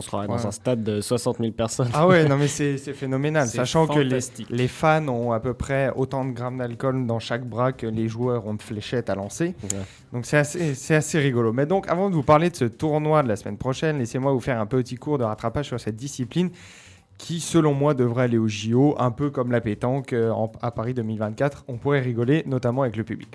Sera 0.00 0.26
dans 0.26 0.46
un 0.46 0.50
stade 0.50 0.82
de 0.82 1.00
60 1.02 1.36
000 1.38 1.52
personnes. 1.52 1.88
Ah 1.92 2.06
ouais, 2.06 2.24
non 2.26 2.36
mais 2.38 2.48
c'est 2.48 2.78
c'est 2.78 2.94
phénoménal, 2.94 3.46
sachant 3.46 3.86
que 3.86 3.98
les, 4.00 4.20
les 4.48 4.68
fans 4.68 5.06
ont 5.08 5.32
à 5.32 5.40
peu 5.40 5.52
près 5.52 5.92
autant 5.94 6.24
de 6.24 6.30
grammes 6.32 6.58
d'alcool 6.58 7.06
dans 7.06 7.18
chaque 7.18 7.44
bras 7.46 7.72
que 7.72 7.86
les 7.86 8.08
joueurs 8.08 8.46
ont 8.46 8.54
de 8.54 8.62
fléchettes 8.62 9.10
à 9.10 9.14
lancer. 9.14 9.54
Ouais. 9.64 9.78
Donc 10.14 10.24
c'est 10.24 10.38
assez, 10.38 10.74
c'est 10.74 10.94
assez 10.94 11.18
rigolo. 11.18 11.52
Mais 11.52 11.66
donc 11.66 11.88
avant 11.90 12.08
de 12.08 12.14
vous 12.14 12.22
parler 12.22 12.48
de 12.48 12.56
ce 12.56 12.64
tournoi 12.64 13.22
de 13.22 13.28
la 13.28 13.36
semaine 13.36 13.58
prochaine, 13.58 13.98
laissez-moi 13.98 14.32
vous 14.32 14.40
faire 14.40 14.58
un 14.60 14.66
petit 14.66 14.94
cours 14.96 15.18
de 15.18 15.24
rattrapage 15.24 15.66
sur 15.66 15.78
cette 15.78 15.96
discipline 15.96 16.50
qui, 17.18 17.38
selon 17.38 17.72
moi, 17.74 17.94
devrait 17.94 18.24
aller 18.24 18.38
au 18.38 18.48
JO, 18.48 18.96
un 18.98 19.10
peu 19.12 19.30
comme 19.30 19.52
la 19.52 19.60
pétanque 19.60 20.12
en- 20.12 20.50
à 20.60 20.70
Paris 20.72 20.94
2024. 20.94 21.64
On 21.68 21.76
pourrait 21.76 22.00
rigoler, 22.00 22.42
notamment 22.46 22.82
avec 22.82 22.96
le 22.96 23.04
public. 23.04 23.28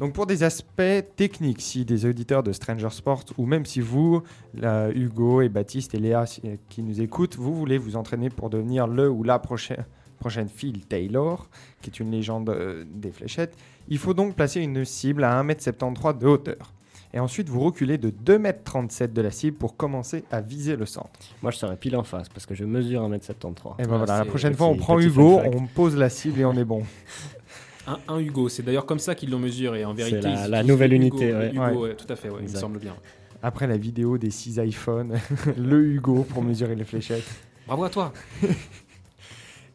Donc 0.00 0.14
pour 0.14 0.26
des 0.26 0.42
aspects 0.42 1.04
techniques, 1.14 1.60
si 1.60 1.84
des 1.84 2.06
auditeurs 2.06 2.42
de 2.42 2.52
Stranger 2.52 2.88
Sport, 2.88 3.24
ou 3.36 3.44
même 3.44 3.66
si 3.66 3.80
vous, 3.80 4.22
là, 4.54 4.88
Hugo 4.90 5.42
et 5.42 5.50
Baptiste 5.50 5.94
et 5.94 5.98
Léa 5.98 6.24
euh, 6.46 6.56
qui 6.70 6.82
nous 6.82 7.02
écoutent, 7.02 7.36
vous 7.36 7.54
voulez 7.54 7.76
vous 7.76 7.96
entraîner 7.96 8.30
pour 8.30 8.48
devenir 8.48 8.86
le 8.86 9.10
ou 9.10 9.22
la 9.22 9.38
prochaine, 9.38 9.84
prochaine 10.18 10.48
Phil 10.48 10.86
Taylor, 10.86 11.50
qui 11.82 11.90
est 11.90 12.00
une 12.00 12.10
légende 12.10 12.48
euh, 12.48 12.84
des 12.90 13.12
fléchettes, 13.12 13.54
il 13.88 13.98
faut 13.98 14.14
donc 14.14 14.34
placer 14.34 14.62
une 14.62 14.86
cible 14.86 15.22
à 15.22 15.42
1m73 15.42 16.16
de 16.16 16.26
hauteur. 16.26 16.72
Et 17.12 17.18
ensuite, 17.18 17.50
vous 17.50 17.60
reculez 17.60 17.98
de 17.98 18.08
2m37 18.08 19.12
de 19.12 19.20
la 19.20 19.32
cible 19.32 19.58
pour 19.58 19.76
commencer 19.76 20.24
à 20.30 20.40
viser 20.40 20.76
le 20.76 20.86
centre. 20.86 21.10
Moi, 21.42 21.50
je 21.50 21.58
serais 21.58 21.76
pile 21.76 21.96
en 21.96 22.04
face 22.04 22.28
parce 22.28 22.46
que 22.46 22.54
je 22.54 22.64
mesure 22.64 23.06
1m73. 23.06 23.42
Et 23.80 23.82
ben 23.82 23.88
Ah, 23.92 23.96
voilà, 23.98 24.18
la 24.18 24.24
prochaine 24.24 24.54
fois, 24.54 24.68
on 24.68 24.76
prend 24.76 24.98
Hugo, 24.98 25.40
on 25.44 25.66
pose 25.66 25.96
la 25.96 26.08
cible 26.08 26.40
et 26.40 26.44
on 26.46 26.54
est 26.54 26.64
bon. 26.64 26.84
Un, 27.86 27.98
un 28.08 28.18
Hugo, 28.18 28.48
c'est 28.48 28.62
d'ailleurs 28.62 28.86
comme 28.86 28.98
ça 28.98 29.14
qu'ils 29.14 29.30
l'ont 29.30 29.38
mesuré. 29.38 29.84
En 29.84 29.94
vérité, 29.94 30.20
la- 30.20 30.48
la 30.48 30.62
nouvelle 30.62 30.90
le 30.90 30.96
unité, 30.96 31.28
Hugo, 31.30 31.38
ouais. 31.38 31.50
Hugo, 31.50 31.60
Ouais. 31.62 31.76
ouais, 31.76 31.94
tout 31.96 32.10
à 32.12 32.16
fait, 32.16 32.28
ouais, 32.28 32.40
il 32.42 32.50
me 32.52 32.56
semble 32.56 32.78
bien. 32.78 32.94
Après 33.42 33.66
la 33.66 33.76
vidéo 33.78 34.18
des 34.18 34.30
6 34.30 34.58
iPhones, 34.58 35.16
le 35.56 35.82
Hugo 35.86 36.24
pour 36.28 36.42
mesurer 36.42 36.74
les 36.74 36.84
fléchettes. 36.84 37.24
Bravo 37.66 37.84
à 37.84 37.90
toi. 37.90 38.12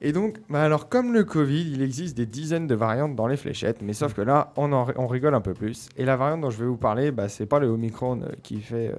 Et 0.01 0.11
donc, 0.11 0.37
bah 0.49 0.61
alors 0.61 0.89
comme 0.89 1.13
le 1.13 1.23
Covid, 1.23 1.71
il 1.71 1.81
existe 1.81 2.15
des 2.17 2.25
dizaines 2.25 2.67
de 2.67 2.75
variantes 2.75 3.15
dans 3.15 3.27
les 3.27 3.37
fléchettes, 3.37 3.81
mais 3.81 3.93
sauf 3.93 4.13
que 4.13 4.21
là, 4.21 4.51
on, 4.57 4.71
en 4.73 4.83
ri- 4.83 4.93
on 4.97 5.07
rigole 5.07 5.33
un 5.33 5.41
peu 5.41 5.53
plus. 5.53 5.87
Et 5.97 6.05
la 6.05 6.15
variante 6.15 6.41
dont 6.41 6.49
je 6.51 6.59
vais 6.59 6.65
vous 6.65 6.77
parler, 6.77 7.11
bah, 7.11 7.27
c'est 7.29 7.45
pas 7.45 7.59
le 7.59 7.67
Omicron 7.67 8.21
euh, 8.21 8.27
qui 8.43 8.59
fait, 8.59 8.89
euh, 8.89 8.95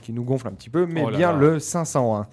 qui 0.00 0.12
nous 0.12 0.22
gonfle 0.24 0.46
un 0.48 0.52
petit 0.52 0.70
peu, 0.70 0.86
mais 0.86 1.02
Oh 1.04 1.10
là 1.10 1.16
bien 1.18 1.32
là. 1.32 1.38
le 1.38 1.58
501. 1.58 2.26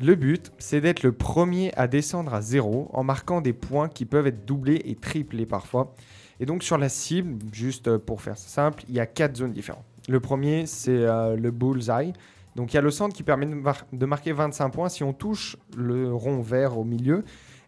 Le 0.00 0.14
but, 0.14 0.52
c'est 0.58 0.80
d'être 0.80 1.02
le 1.02 1.12
premier 1.12 1.72
à 1.76 1.86
descendre 1.86 2.32
à 2.34 2.40
zéro 2.40 2.88
en 2.92 3.04
marquant 3.04 3.40
des 3.40 3.52
points 3.52 3.88
qui 3.88 4.04
peuvent 4.04 4.26
être 4.26 4.44
doublés 4.46 4.80
et 4.84 4.94
triplés 4.94 5.46
parfois. 5.46 5.94
Et 6.40 6.46
donc 6.46 6.62
sur 6.62 6.78
la 6.78 6.88
cible, 6.88 7.38
juste 7.52 7.88
euh, 7.88 7.98
pour 7.98 8.22
faire 8.22 8.38
simple, 8.38 8.84
il 8.88 8.94
y 8.94 9.00
a 9.00 9.06
quatre 9.06 9.36
zones 9.36 9.52
différentes. 9.52 9.84
Le 10.08 10.18
premier, 10.18 10.66
c'est 10.66 10.90
euh, 10.90 11.36
le 11.36 11.50
bullseye. 11.50 12.12
Donc 12.56 12.72
il 12.72 12.76
y 12.76 12.78
a 12.78 12.82
le 12.82 12.90
centre 12.90 13.14
qui 13.14 13.22
permet 13.22 13.46
de, 13.46 13.54
mar- 13.54 13.86
de 13.92 14.06
marquer 14.06 14.32
25 14.32 14.70
points 14.70 14.88
si 14.88 15.04
on 15.04 15.12
touche 15.12 15.56
le 15.76 16.12
rond 16.12 16.40
vert 16.40 16.78
au 16.78 16.84
milieu. 16.84 17.24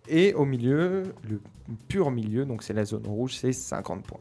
Et 0.08 0.34
au 0.34 0.44
milieu, 0.44 1.04
le 1.28 1.40
pur 1.88 2.10
milieu, 2.10 2.44
donc 2.44 2.62
c'est 2.62 2.74
la 2.74 2.84
zone 2.84 3.06
rouge, 3.06 3.36
c'est 3.36 3.52
50 3.52 4.02
points. 4.06 4.20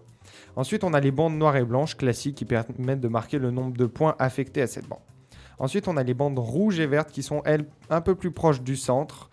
Ensuite, 0.55 0.83
on 0.83 0.93
a 0.93 0.99
les 0.99 1.11
bandes 1.11 1.37
noires 1.37 1.57
et 1.57 1.65
blanches 1.65 1.97
classiques 1.97 2.35
qui 2.35 2.45
permettent 2.45 3.01
de 3.01 3.07
marquer 3.07 3.39
le 3.39 3.51
nombre 3.51 3.75
de 3.75 3.85
points 3.85 4.15
affectés 4.19 4.61
à 4.61 4.67
cette 4.67 4.87
bande. 4.87 4.99
Ensuite, 5.59 5.87
on 5.87 5.97
a 5.97 6.03
les 6.03 6.13
bandes 6.13 6.39
rouges 6.39 6.79
et 6.79 6.87
vertes 6.87 7.11
qui 7.11 7.23
sont, 7.23 7.41
elles, 7.45 7.65
un 7.89 8.01
peu 8.01 8.15
plus 8.15 8.31
proches 8.31 8.61
du 8.61 8.75
centre, 8.75 9.29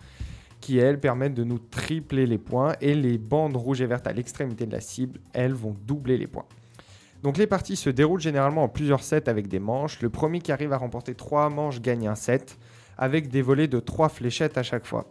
qui, 0.60 0.78
elles, 0.78 1.00
permettent 1.00 1.34
de 1.34 1.44
nous 1.44 1.58
tripler 1.58 2.26
les 2.26 2.38
points. 2.38 2.74
Et 2.80 2.94
les 2.94 3.18
bandes 3.18 3.56
rouges 3.56 3.80
et 3.80 3.86
vertes 3.86 4.06
à 4.06 4.12
l'extrémité 4.12 4.66
de 4.66 4.72
la 4.72 4.80
cible, 4.80 5.20
elles, 5.32 5.54
vont 5.54 5.74
doubler 5.86 6.18
les 6.18 6.26
points. 6.26 6.46
Donc 7.22 7.36
les 7.36 7.46
parties 7.46 7.76
se 7.76 7.90
déroulent 7.90 8.20
généralement 8.20 8.62
en 8.62 8.68
plusieurs 8.68 9.02
sets 9.02 9.28
avec 9.28 9.48
des 9.48 9.58
manches. 9.58 10.00
Le 10.00 10.08
premier 10.08 10.40
qui 10.40 10.52
arrive 10.52 10.72
à 10.72 10.78
remporter 10.78 11.14
3 11.14 11.50
manches 11.50 11.80
gagne 11.80 12.08
un 12.08 12.14
set, 12.14 12.58
avec 12.96 13.28
des 13.28 13.42
volets 13.42 13.68
de 13.68 13.78
3 13.78 14.08
fléchettes 14.08 14.56
à 14.56 14.62
chaque 14.62 14.86
fois. 14.86 15.10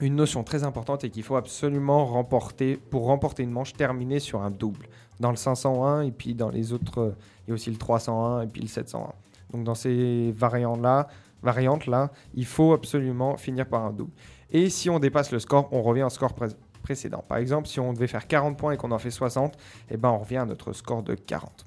Une 0.00 0.16
notion 0.16 0.42
très 0.42 0.64
importante 0.64 1.04
est 1.04 1.10
qu'il 1.10 1.22
faut 1.22 1.36
absolument 1.36 2.06
remporter, 2.06 2.76
pour 2.76 3.06
remporter 3.06 3.42
une 3.42 3.50
manche, 3.50 3.74
terminer 3.74 4.20
sur 4.20 4.42
un 4.42 4.50
double. 4.50 4.86
Dans 5.20 5.30
le 5.30 5.36
501 5.36 6.02
et 6.02 6.10
puis 6.10 6.34
dans 6.34 6.50
les 6.50 6.72
autres, 6.72 7.14
il 7.46 7.50
y 7.50 7.52
a 7.52 7.54
aussi 7.54 7.70
le 7.70 7.76
301 7.76 8.42
et 8.42 8.46
puis 8.46 8.62
le 8.62 8.68
701. 8.68 9.12
Donc 9.54 9.64
dans 9.64 9.74
ces 9.76 10.32
variantes-là, 10.36 11.06
variantes-là, 11.42 12.10
il 12.34 12.44
faut 12.44 12.72
absolument 12.72 13.36
finir 13.36 13.66
par 13.66 13.84
un 13.84 13.92
double. 13.92 14.10
Et 14.50 14.68
si 14.68 14.90
on 14.90 14.98
dépasse 14.98 15.30
le 15.30 15.38
score, 15.38 15.68
on 15.72 15.82
revient 15.82 16.02
au 16.02 16.10
score 16.10 16.32
pré- 16.34 16.48
précédent. 16.82 17.24
Par 17.28 17.38
exemple, 17.38 17.68
si 17.68 17.78
on 17.78 17.92
devait 17.92 18.08
faire 18.08 18.26
40 18.26 18.58
points 18.58 18.72
et 18.72 18.76
qu'on 18.76 18.90
en 18.90 18.98
fait 18.98 19.10
60, 19.10 19.56
eh 19.90 19.96
ben 19.96 20.10
on 20.10 20.18
revient 20.18 20.38
à 20.38 20.44
notre 20.44 20.72
score 20.72 21.02
de 21.04 21.14
40. 21.14 21.66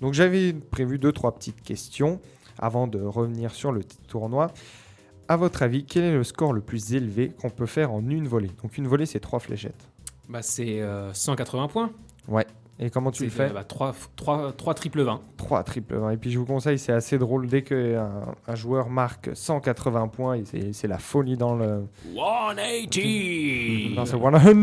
Donc 0.00 0.14
j'avais 0.14 0.52
prévu 0.54 0.98
deux 0.98 1.12
trois 1.12 1.34
petites 1.34 1.60
questions 1.62 2.20
avant 2.58 2.86
de 2.86 3.00
revenir 3.02 3.52
sur 3.52 3.72
le 3.72 3.84
tournoi. 3.84 4.52
À 5.28 5.36
votre 5.36 5.62
avis, 5.62 5.84
quel 5.84 6.04
est 6.04 6.12
le 6.14 6.24
score 6.24 6.54
le 6.54 6.62
plus 6.62 6.94
élevé 6.94 7.32
qu'on 7.40 7.50
peut 7.50 7.66
faire 7.66 7.92
en 7.92 8.00
une 8.08 8.26
volée? 8.26 8.50
Donc 8.62 8.78
une 8.78 8.88
volée, 8.88 9.04
c'est 9.04 9.20
trois 9.20 9.38
fléchettes. 9.40 9.86
Bah, 10.28 10.40
c'est 10.40 10.80
euh, 10.80 11.12
180 11.12 11.68
points. 11.68 11.90
Et 12.80 12.90
comment 12.90 13.10
tu 13.10 13.24
le 13.24 13.30
fais 13.30 13.48
bah, 13.50 13.64
3, 13.64 13.92
3, 14.14 14.52
3 14.52 14.74
triple 14.74 15.02
20. 15.02 15.20
3 15.36 15.64
triple 15.64 15.96
20. 15.96 16.10
Et 16.12 16.16
puis 16.16 16.30
je 16.30 16.38
vous 16.38 16.44
conseille, 16.46 16.78
c'est 16.78 16.92
assez 16.92 17.18
drôle. 17.18 17.48
Dès 17.48 17.62
qu'un 17.62 18.36
un 18.46 18.54
joueur 18.54 18.88
marque 18.88 19.30
180 19.34 20.06
points, 20.08 20.40
c'est 20.72 20.86
la 20.86 20.98
folie 20.98 21.36
dans 21.36 21.56
le. 21.56 21.86
180 22.14 23.94
Non, 23.96 24.04
c'est 24.04 24.12
180. 24.12 24.58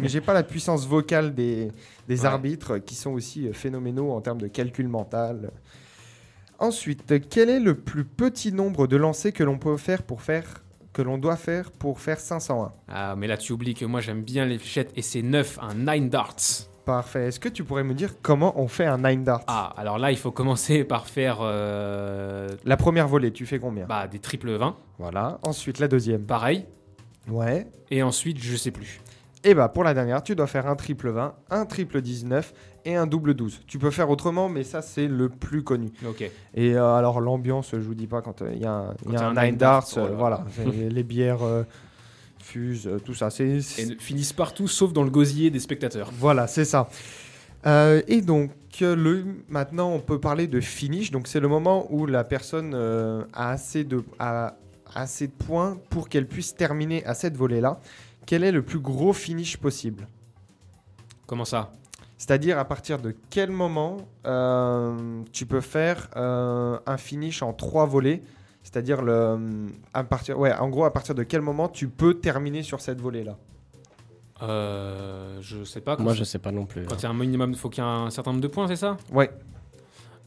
Mais 0.00 0.08
j'ai 0.08 0.20
pas 0.20 0.34
la 0.34 0.42
puissance 0.42 0.86
vocale 0.86 1.34
des, 1.34 1.72
des 2.08 2.20
Ouais. 2.20 2.26
arbitres 2.26 2.78
qui 2.78 2.94
sont 2.94 3.12
aussi 3.12 3.48
euh, 3.48 3.52
phénoménaux 3.52 4.10
en 4.12 4.20
termes 4.20 4.40
de 4.40 4.48
calcul 4.48 4.88
mental. 4.88 5.50
Ensuite, 6.58 7.04
quel 7.30 7.48
est 7.50 7.60
le 7.60 7.74
plus 7.76 8.04
petit 8.04 8.52
nombre 8.52 8.86
de 8.86 8.96
lancers 8.96 9.32
que 9.32 9.44
l'on 9.44 9.58
peut 9.58 9.76
faire 9.76 10.02
pour 10.02 10.20
faire 10.22 10.62
que 10.92 11.02
l'on 11.02 11.18
doit 11.18 11.36
faire 11.36 11.70
pour 11.70 12.00
faire 12.00 12.18
501 12.20 12.72
Ah, 12.88 13.14
mais 13.16 13.26
là, 13.26 13.36
tu 13.36 13.52
oublies 13.52 13.74
que 13.74 13.84
moi, 13.84 14.00
j'aime 14.00 14.22
bien 14.22 14.44
les 14.46 14.58
fléchettes 14.58 14.92
et 14.96 15.02
c'est 15.02 15.22
9, 15.22 15.58
un 15.62 15.74
9 15.74 16.08
darts. 16.08 16.36
Parfait. 16.84 17.28
Est-ce 17.28 17.38
que 17.38 17.50
tu 17.50 17.64
pourrais 17.64 17.84
me 17.84 17.92
dire 17.94 18.14
comment 18.22 18.58
on 18.58 18.66
fait 18.66 18.86
un 18.86 18.98
9 18.98 19.22
darts? 19.22 19.42
Ah, 19.46 19.74
alors 19.76 19.98
là, 19.98 20.10
il 20.10 20.16
faut 20.18 20.30
commencer 20.32 20.84
par 20.84 21.06
faire 21.06 21.38
euh, 21.40 22.48
La 22.64 22.76
première 22.78 23.06
volée, 23.08 23.30
tu 23.32 23.44
fais 23.46 23.58
combien? 23.58 23.84
bah, 23.86 24.06
des 24.08 24.18
triple 24.18 24.50
20. 24.52 24.76
Voilà. 24.98 25.38
Ensuite, 25.42 25.78
la 25.78 25.88
deuxième. 25.88 26.22
Pareil. 26.24 26.64
Ouais. 27.28 27.66
Et 27.90 28.02
ensuite, 28.02 28.38
je 28.38 28.56
sais 28.56 28.70
plus. 28.70 29.00
Et 29.44 29.54
bah 29.54 29.68
pour 29.68 29.84
la 29.84 29.94
dernière, 29.94 30.22
tu 30.22 30.34
dois 30.34 30.48
faire 30.48 30.66
un 30.66 30.74
triple 30.74 31.10
20, 31.10 31.34
un 31.50 31.64
triple 31.64 32.00
19 32.00 32.52
et 32.88 32.96
un 32.96 33.06
double 33.06 33.34
12. 33.34 33.60
Tu 33.66 33.78
peux 33.78 33.90
faire 33.90 34.10
autrement, 34.10 34.48
mais 34.48 34.64
ça 34.64 34.82
c'est 34.82 35.08
le 35.08 35.28
plus 35.28 35.62
connu. 35.62 35.90
Ok. 36.06 36.30
Et 36.54 36.74
euh, 36.74 36.94
alors 36.94 37.20
l'ambiance, 37.20 37.70
je 37.72 37.78
vous 37.78 37.94
dis 37.94 38.06
pas 38.06 38.22
quand 38.22 38.42
euh, 38.42 38.50
il 38.54 38.62
y 38.62 38.66
a 38.66 38.72
un, 38.72 38.94
y 39.12 39.16
a 39.16 39.28
un 39.28 39.36
un 39.36 39.44
nine 39.44 39.56
darts, 39.56 39.88
oh 39.96 39.98
euh, 39.98 40.02
là 40.04 40.08
là. 40.10 40.16
voilà, 40.16 40.44
les 40.90 41.02
bières 41.02 41.40
fusent, 42.38 42.90
tout 43.04 43.14
ça. 43.14 43.30
C'est 43.30 43.58
Et 43.58 43.96
finissent 43.98 44.32
partout, 44.32 44.68
sauf 44.68 44.92
dans 44.92 45.02
le 45.04 45.10
gosier 45.10 45.50
des 45.50 45.60
spectateurs. 45.60 46.10
voilà, 46.18 46.46
c'est 46.46 46.64
ça. 46.64 46.88
Euh, 47.66 48.02
et 48.06 48.20
donc 48.20 48.50
le 48.80 49.24
maintenant 49.48 49.90
on 49.90 49.98
peut 50.00 50.20
parler 50.20 50.46
de 50.46 50.60
finish. 50.60 51.10
Donc 51.10 51.26
c'est 51.26 51.40
le 51.40 51.48
moment 51.48 51.86
où 51.90 52.06
la 52.06 52.24
personne 52.24 52.72
euh, 52.74 53.24
a 53.32 53.50
assez 53.50 53.84
de 53.84 54.04
a 54.18 54.56
assez 54.94 55.26
de 55.26 55.32
points 55.32 55.78
pour 55.90 56.08
qu'elle 56.08 56.26
puisse 56.26 56.54
terminer 56.54 57.04
à 57.04 57.14
cette 57.14 57.36
volée 57.36 57.60
là. 57.60 57.80
Quel 58.26 58.44
est 58.44 58.52
le 58.52 58.62
plus 58.62 58.78
gros 58.78 59.12
finish 59.12 59.56
possible? 59.56 60.06
Comment 61.26 61.44
ça? 61.44 61.72
C'est-à-dire 62.18 62.58
à 62.58 62.64
partir 62.64 62.98
de 62.98 63.14
quel 63.30 63.50
moment 63.50 63.96
euh, 64.26 65.22
tu 65.32 65.46
peux 65.46 65.60
faire 65.60 66.08
euh, 66.16 66.78
un 66.84 66.96
finish 66.96 67.42
en 67.42 67.52
trois 67.52 67.86
volets? 67.86 68.22
C'est-à-dire 68.64 69.00
le, 69.02 69.38
à 69.94 70.04
partir, 70.04 70.38
ouais, 70.38 70.52
en 70.52 70.68
gros 70.68 70.84
à 70.84 70.92
partir 70.92 71.14
de 71.14 71.22
quel 71.22 71.40
moment 71.40 71.68
tu 71.68 71.88
peux 71.88 72.14
terminer 72.14 72.62
sur 72.62 72.80
cette 72.80 73.00
volée 73.00 73.24
là 73.24 73.36
euh, 74.42 75.38
Je 75.40 75.64
sais 75.64 75.80
pas. 75.80 75.96
Moi, 75.96 76.14
je 76.14 76.24
sais 76.24 76.38
pas 76.38 76.52
non 76.52 76.66
plus. 76.66 76.84
Quand 76.86 76.96
il 76.96 77.02
y 77.02 77.06
a 77.06 77.10
un 77.10 77.14
minimum, 77.14 77.50
il 77.52 77.56
faut 77.56 77.68
qu'il 77.70 77.82
y 77.82 77.86
ait 77.86 77.90
un 77.90 78.10
certain 78.10 78.32
nombre 78.32 78.42
de 78.42 78.48
points, 78.48 78.68
c'est 78.68 78.76
ça? 78.76 78.96
Ouais. 79.12 79.30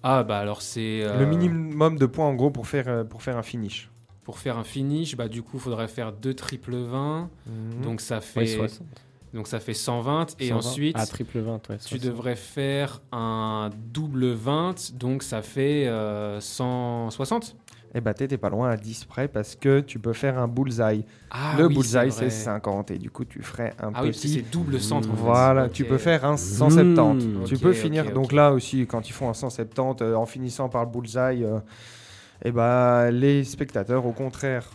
Ah, 0.03 0.23
bah 0.23 0.39
alors 0.39 0.61
c'est. 0.63 1.03
euh, 1.03 1.19
Le 1.19 1.25
minimum 1.27 1.97
de 1.97 2.05
points 2.07 2.25
en 2.25 2.33
gros 2.33 2.49
pour 2.49 2.65
faire 2.67 3.05
pour 3.07 3.21
faire 3.21 3.37
un 3.37 3.43
finish. 3.43 3.91
Pour 4.23 4.39
faire 4.39 4.57
un 4.57 4.63
finish, 4.63 5.15
bah 5.15 5.27
du 5.27 5.43
coup, 5.43 5.57
il 5.57 5.59
faudrait 5.59 5.87
faire 5.87 6.11
deux 6.11 6.33
triple 6.33 6.75
20. 6.75 7.29
Donc 7.83 8.01
ça 8.01 8.21
fait. 8.21 8.39
Ouais, 8.39 8.47
60. 8.47 8.87
Donc 9.33 9.47
ça 9.47 9.59
fait 9.59 9.73
120. 9.73 10.35
Et 10.39 10.47
120. 10.49 10.57
ensuite, 10.57 10.95
Ah, 10.99 11.05
triple 11.05 11.39
20, 11.39 11.69
ouais. 11.69 11.77
tu 11.77 11.97
60. 11.97 11.99
devrais 12.01 12.35
faire 12.35 13.01
un 13.11 13.69
double 13.91 14.31
20. 14.33 14.93
Donc 14.97 15.23
ça 15.23 15.41
fait 15.41 15.87
euh, 15.87 16.39
160. 16.41 17.55
Et 17.93 17.99
bah 17.99 18.13
t'étais 18.13 18.37
pas 18.37 18.49
loin 18.49 18.69
à 18.69 18.77
10 18.77 19.03
près 19.03 19.27
parce 19.27 19.57
que 19.57 19.81
tu 19.81 19.99
peux 19.99 20.13
faire 20.13 20.37
un 20.39 20.47
bullseye. 20.47 21.03
Ah, 21.29 21.55
le 21.57 21.65
oui, 21.67 21.75
bullseye 21.75 22.09
c'est 22.09 22.29
50 22.29 22.89
et 22.91 22.97
du 22.97 23.09
coup 23.09 23.25
tu 23.25 23.41
ferais 23.41 23.73
un 23.83 23.91
Ah 23.93 24.03
oui, 24.03 24.11
petit. 24.11 24.29
c'est 24.29 24.49
double 24.49 24.79
centre. 24.79 25.09
en 25.11 25.13
fait. 25.15 25.21
Voilà, 25.21 25.67
tu 25.67 25.83
peux 25.83 25.97
faire 25.97 26.23
un 26.23 26.37
170. 26.37 27.25
Mmh. 27.25 27.43
Tu 27.43 27.57
peux 27.57 27.73
finir. 27.73 28.13
Donc 28.13 28.31
là 28.31 28.53
aussi, 28.53 28.87
quand 28.87 29.09
ils 29.09 29.11
font 29.11 29.27
un 29.29 29.33
170 29.33 30.01
euh, 30.03 30.15
en 30.15 30.25
finissant 30.25 30.69
par 30.69 30.85
le 30.85 30.89
bullseye, 30.89 31.43
euh, 31.43 31.59
eh 32.45 32.51
ben, 32.53 33.11
les 33.11 33.43
spectateurs, 33.43 34.05
au 34.05 34.13
contraire 34.13 34.69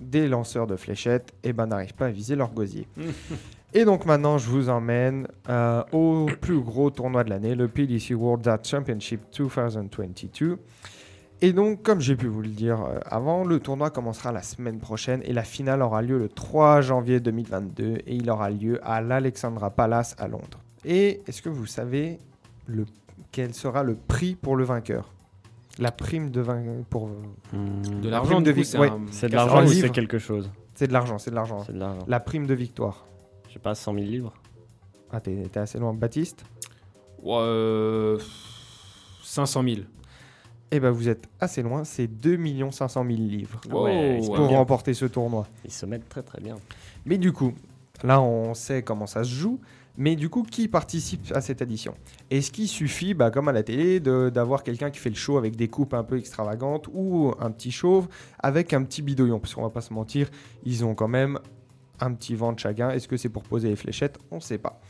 des 0.00 0.26
lanceurs 0.26 0.66
de 0.66 0.76
fléchettes, 0.76 1.34
eh 1.42 1.52
ben, 1.52 1.66
n'arrivent 1.66 1.92
pas 1.94 2.06
à 2.06 2.10
viser 2.10 2.34
leur 2.34 2.50
gosier. 2.50 2.88
Et 3.76 3.84
donc 3.84 4.06
maintenant, 4.06 4.38
je 4.38 4.48
vous 4.48 4.68
emmène 4.68 5.26
euh, 5.48 5.82
au 5.92 6.26
plus 6.40 6.60
gros 6.60 6.90
tournoi 6.90 7.24
de 7.24 7.30
l'année, 7.30 7.56
le 7.56 7.66
PDC 7.66 8.12
World 8.14 8.44
Dart 8.44 8.60
Championship 8.62 9.20
2022. 9.36 10.58
Et 11.40 11.52
donc, 11.52 11.82
comme 11.82 12.00
j'ai 12.00 12.14
pu 12.14 12.28
vous 12.28 12.40
le 12.40 12.48
dire 12.48 12.80
euh, 12.82 13.00
avant, 13.04 13.44
le 13.44 13.58
tournoi 13.58 13.90
commencera 13.90 14.30
la 14.30 14.42
semaine 14.42 14.78
prochaine 14.78 15.20
et 15.24 15.32
la 15.32 15.42
finale 15.42 15.82
aura 15.82 16.02
lieu 16.02 16.18
le 16.18 16.28
3 16.28 16.82
janvier 16.82 17.18
2022 17.18 17.96
et 18.06 18.14
il 18.14 18.30
aura 18.30 18.48
lieu 18.50 18.78
à 18.84 19.00
l'Alexandra 19.00 19.70
Palace 19.70 20.14
à 20.18 20.28
Londres. 20.28 20.60
Et 20.84 21.20
est-ce 21.26 21.42
que 21.42 21.48
vous 21.48 21.66
savez 21.66 22.20
le, 22.66 22.84
quel 23.32 23.54
sera 23.54 23.82
le 23.82 23.96
prix 23.96 24.36
pour 24.36 24.54
le 24.54 24.62
vainqueur? 24.64 25.12
La 25.80 25.90
prime 25.90 26.30
de 26.30 26.40
vainqueur 26.40 26.84
pour... 26.88 27.08
Hmm. 27.52 28.00
De 28.00 28.08
l'argent, 28.08 28.40
de 28.40 28.52
vie- 28.52 28.64
c'est 28.64 28.78
ouais. 28.78 28.90
de 28.90 29.34
l'argent 29.34 29.64
ou 29.64 29.66
c'est 29.66 29.90
quelque 29.90 30.18
chose? 30.20 30.48
C'est 30.74 30.86
de 30.86 30.92
l'argent. 30.92 31.18
C'est 31.18 31.32
de 31.32 31.34
l'argent. 31.36 31.64
La 32.06 32.20
prime 32.20 32.46
de 32.46 32.54
victoire. 32.54 33.06
Je 33.54 33.60
sais 33.60 33.62
pas, 33.62 33.76
100 33.76 33.94
000 33.94 34.04
livres 34.06 34.32
Ah, 35.12 35.20
t'es 35.20 35.44
t'es 35.50 35.60
assez 35.60 35.78
loin. 35.78 35.94
Baptiste 35.94 36.44
Ouais, 37.22 37.36
euh, 37.38 38.18
500 39.22 39.62
000. 39.62 39.76
Eh 40.72 40.80
ben, 40.80 40.90
vous 40.90 41.08
êtes 41.08 41.28
assez 41.38 41.62
loin. 41.62 41.84
C'est 41.84 42.08
2 42.08 42.36
500 42.72 43.04
000 43.06 43.16
livres 43.16 43.60
Ah 43.70 43.76
ouais, 43.76 44.16
ils 44.18 44.24
se 44.24 44.28
Wow, 44.30 44.34
pour 44.36 44.48
bien. 44.48 44.58
remporter 44.58 44.92
ce 44.92 45.04
tournoi. 45.04 45.46
Ils 45.64 45.70
se 45.70 45.86
mettent 45.86 46.08
très 46.08 46.24
très 46.24 46.40
bien. 46.40 46.56
Mais 47.06 47.16
du 47.16 47.30
coup, 47.32 47.52
là, 48.02 48.20
on 48.20 48.54
sait 48.54 48.82
comment 48.82 49.06
ça 49.06 49.22
se 49.22 49.30
joue. 49.30 49.60
Mais 49.96 50.16
du 50.16 50.28
coup, 50.28 50.42
qui 50.42 50.66
participe 50.66 51.30
à 51.36 51.40
cette 51.40 51.62
édition 51.62 51.94
Est-ce 52.28 52.50
qu'il 52.50 52.66
suffit, 52.66 53.14
bah, 53.14 53.30
comme 53.30 53.46
à 53.46 53.52
la 53.52 53.62
télé, 53.62 54.00
de- 54.00 54.28
d'avoir 54.34 54.64
quelqu'un 54.64 54.90
qui 54.90 54.98
fait 54.98 55.10
le 55.10 55.14
show 55.14 55.38
avec 55.38 55.54
des 55.54 55.68
coupes 55.68 55.94
un 55.94 56.02
peu 56.02 56.18
extravagantes 56.18 56.88
ou 56.92 57.32
un 57.38 57.52
petit 57.52 57.70
chauve 57.70 58.08
avec 58.40 58.72
un 58.72 58.82
petit 58.82 59.02
bidouillon 59.02 59.38
Parce 59.38 59.54
qu'on 59.54 59.62
va 59.62 59.70
pas 59.70 59.80
se 59.82 59.94
mentir, 59.94 60.28
ils 60.64 60.84
ont 60.84 60.96
quand 60.96 61.06
même 61.06 61.38
un 62.00 62.12
petit 62.12 62.34
ventre 62.34 62.60
chacun. 62.60 62.90
Est-ce 62.90 63.08
que 63.08 63.16
c'est 63.16 63.28
pour 63.28 63.42
poser 63.42 63.68
les 63.68 63.76
fléchettes? 63.76 64.18
On 64.30 64.36
ne 64.36 64.40
sait 64.40 64.58
pas. 64.58 64.80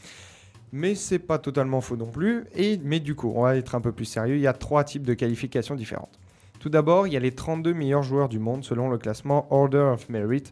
Mais 0.72 0.94
c'est 0.94 1.18
pas 1.18 1.38
totalement 1.38 1.80
faux 1.80 1.96
non 1.96 2.10
plus. 2.10 2.44
Et, 2.54 2.78
mais 2.82 3.00
du 3.00 3.14
coup, 3.14 3.32
on 3.34 3.42
va 3.42 3.56
être 3.56 3.74
un 3.74 3.80
peu 3.80 3.92
plus 3.92 4.06
sérieux. 4.06 4.36
Il 4.36 4.42
y 4.42 4.46
a 4.46 4.52
trois 4.52 4.84
types 4.84 5.04
de 5.04 5.14
qualifications 5.14 5.74
différentes. 5.74 6.18
Tout 6.58 6.68
d'abord, 6.68 7.06
il 7.06 7.12
y 7.12 7.16
a 7.16 7.20
les 7.20 7.32
32 7.32 7.74
meilleurs 7.74 8.02
joueurs 8.02 8.28
du 8.28 8.38
monde 8.38 8.64
selon 8.64 8.88
le 8.88 8.98
classement 8.98 9.46
Order 9.50 9.90
of 9.92 10.08
Merit 10.08 10.44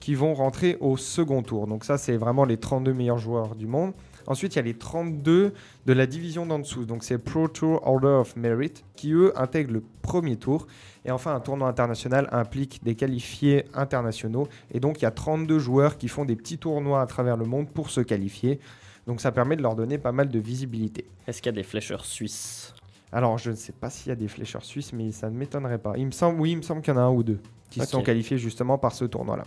qui 0.00 0.14
vont 0.14 0.34
rentrer 0.34 0.76
au 0.80 0.96
second 0.96 1.42
tour. 1.42 1.66
Donc 1.66 1.84
ça, 1.84 1.96
c'est 1.96 2.16
vraiment 2.16 2.44
les 2.44 2.58
32 2.58 2.92
meilleurs 2.92 3.18
joueurs 3.18 3.54
du 3.54 3.66
monde. 3.66 3.92
Ensuite, 4.26 4.54
il 4.54 4.56
y 4.56 4.58
a 4.60 4.62
les 4.62 4.74
32 4.74 5.52
de 5.86 5.92
la 5.92 6.06
division 6.06 6.46
d'en 6.46 6.58
dessous. 6.58 6.84
Donc 6.84 7.04
c'est 7.04 7.18
Pro 7.18 7.48
Tour 7.48 7.86
Order 7.86 8.08
of 8.08 8.36
Merit 8.36 8.84
qui, 8.96 9.12
eux, 9.12 9.32
intègrent 9.38 9.72
le 9.72 9.82
premier 10.02 10.36
tour. 10.36 10.66
Et 11.04 11.10
enfin, 11.10 11.34
un 11.34 11.40
tournoi 11.40 11.68
international 11.68 12.28
implique 12.32 12.82
des 12.82 12.94
qualifiés 12.94 13.64
internationaux. 13.74 14.48
Et 14.72 14.80
donc, 14.80 15.00
il 15.00 15.04
y 15.04 15.06
a 15.06 15.10
32 15.10 15.58
joueurs 15.58 15.98
qui 15.98 16.08
font 16.08 16.24
des 16.24 16.36
petits 16.36 16.58
tournois 16.58 17.00
à 17.00 17.06
travers 17.06 17.36
le 17.36 17.44
monde 17.44 17.68
pour 17.68 17.90
se 17.90 18.00
qualifier. 18.00 18.60
Donc 19.06 19.20
ça 19.20 19.32
permet 19.32 19.56
de 19.56 19.62
leur 19.62 19.74
donner 19.74 19.98
pas 19.98 20.12
mal 20.12 20.28
de 20.28 20.38
visibilité. 20.38 21.06
Est-ce 21.26 21.42
qu'il 21.42 21.50
y 21.50 21.54
a 21.54 21.60
des 21.60 21.62
flécheurs 21.62 22.06
suisses? 22.06 22.74
Alors, 23.12 23.38
je 23.38 23.50
ne 23.50 23.54
sais 23.56 23.72
pas 23.72 23.90
s'il 23.90 24.08
y 24.08 24.12
a 24.12 24.16
des 24.16 24.28
flécheurs 24.28 24.64
suisses, 24.64 24.92
mais 24.92 25.12
ça 25.12 25.30
ne 25.30 25.36
m'étonnerait 25.36 25.78
pas. 25.78 25.92
Il 25.96 26.06
me 26.06 26.10
semble, 26.10 26.40
oui, 26.40 26.52
il 26.52 26.56
me 26.56 26.62
semble 26.62 26.80
qu'il 26.80 26.92
y 26.92 26.96
en 26.96 27.00
a 27.00 27.04
un 27.04 27.10
ou 27.10 27.22
deux 27.22 27.38
qui 27.70 27.80
sont 27.86 28.02
qualifiés 28.02 28.38
justement 28.38 28.78
par 28.78 28.92
ce 28.92 29.04
tournoi-là. 29.04 29.44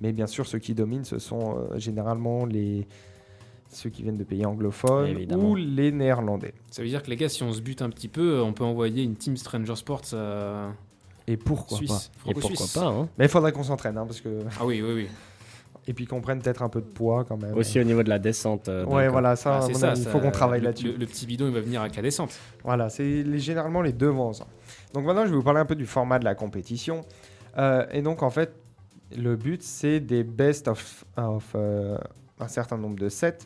Mais 0.00 0.12
bien 0.12 0.26
sûr, 0.26 0.46
ceux 0.46 0.58
qui 0.58 0.74
dominent, 0.74 1.04
ce 1.04 1.18
sont 1.18 1.58
euh, 1.58 1.78
généralement 1.78 2.46
les 2.46 2.86
ceux 3.72 3.90
qui 3.90 4.02
viennent 4.02 4.16
de 4.16 4.24
pays 4.24 4.44
anglophones 4.44 5.06
Évidemment. 5.08 5.50
ou 5.50 5.54
les 5.56 5.92
néerlandais. 5.92 6.54
Ça 6.70 6.82
veut 6.82 6.88
dire 6.88 7.02
que 7.02 7.08
les 7.10 7.16
gars, 7.16 7.28
si 7.28 7.42
on 7.42 7.52
se 7.52 7.60
bute 7.60 7.82
un 7.82 7.90
petit 7.90 8.08
peu, 8.08 8.40
on 8.42 8.52
peut 8.52 8.64
envoyer 8.64 9.02
une 9.04 9.14
team 9.16 9.36
Stranger 9.36 9.76
Sports 9.76 10.02
euh, 10.12 10.68
Et 11.26 11.36
pourquoi 11.36 11.78
pas. 11.86 12.00
Et 12.26 12.34
pourquoi 12.34 12.66
pas 12.74 12.86
hein 12.86 13.08
Mais 13.18 13.26
il 13.26 13.28
faudrait 13.30 13.52
qu'on 13.52 13.62
s'entraîne, 13.62 13.96
hein, 13.96 14.06
parce 14.06 14.20
que 14.20 14.40
Ah 14.60 14.66
oui, 14.66 14.82
oui, 14.82 14.92
oui. 14.94 15.08
et 15.86 15.94
puis 15.94 16.06
qu'on 16.06 16.20
prenne 16.20 16.40
peut-être 16.42 16.62
un 16.62 16.68
peu 16.68 16.80
de 16.80 16.86
poids 16.86 17.24
quand 17.24 17.36
même. 17.40 17.56
Aussi 17.56 17.78
au 17.80 17.84
niveau 17.84 18.02
de 18.02 18.08
la 18.08 18.18
descente. 18.18 18.68
euh, 18.68 18.84
ouais, 18.86 19.04
d'un 19.06 19.10
voilà, 19.12 19.36
ça, 19.36 19.60
Ah, 19.62 19.92
il 19.96 20.04
faut 20.06 20.18
qu'on 20.18 20.30
travaille 20.30 20.60
le- 20.60 20.66
là-dessus. 20.66 20.88
Le, 20.92 20.96
le 20.98 21.06
petit 21.06 21.26
bidon, 21.26 21.46
il 21.46 21.54
va 21.54 21.60
venir 21.60 21.80
avec 21.80 21.94
la 21.96 22.02
descente. 22.02 22.32
Voilà, 22.64 22.88
c'est 22.90 23.22
les- 23.22 23.38
généralement 23.38 23.82
les 23.82 23.92
devants. 23.92 24.32
ça. 24.32 24.46
Donc 24.94 25.04
maintenant, 25.04 25.24
je 25.24 25.30
vais 25.30 25.36
vous 25.36 25.42
parler 25.44 25.60
un 25.60 25.64
peu 25.66 25.76
du 25.76 25.86
format 25.86 26.18
de 26.18 26.24
la 26.24 26.34
compétition. 26.34 27.02
Euh, 27.56 27.86
et 27.92 28.02
donc, 28.02 28.22
en 28.22 28.30
fait, 28.30 28.52
le 29.16 29.36
but, 29.36 29.62
c'est 29.62 30.00
des 30.00 30.22
best 30.24 30.68
of, 30.68 31.04
of, 31.16 31.52
euh, 31.54 31.96
un 32.38 32.48
certain 32.48 32.76
nombre 32.78 32.96
de 32.98 33.08
sets 33.08 33.38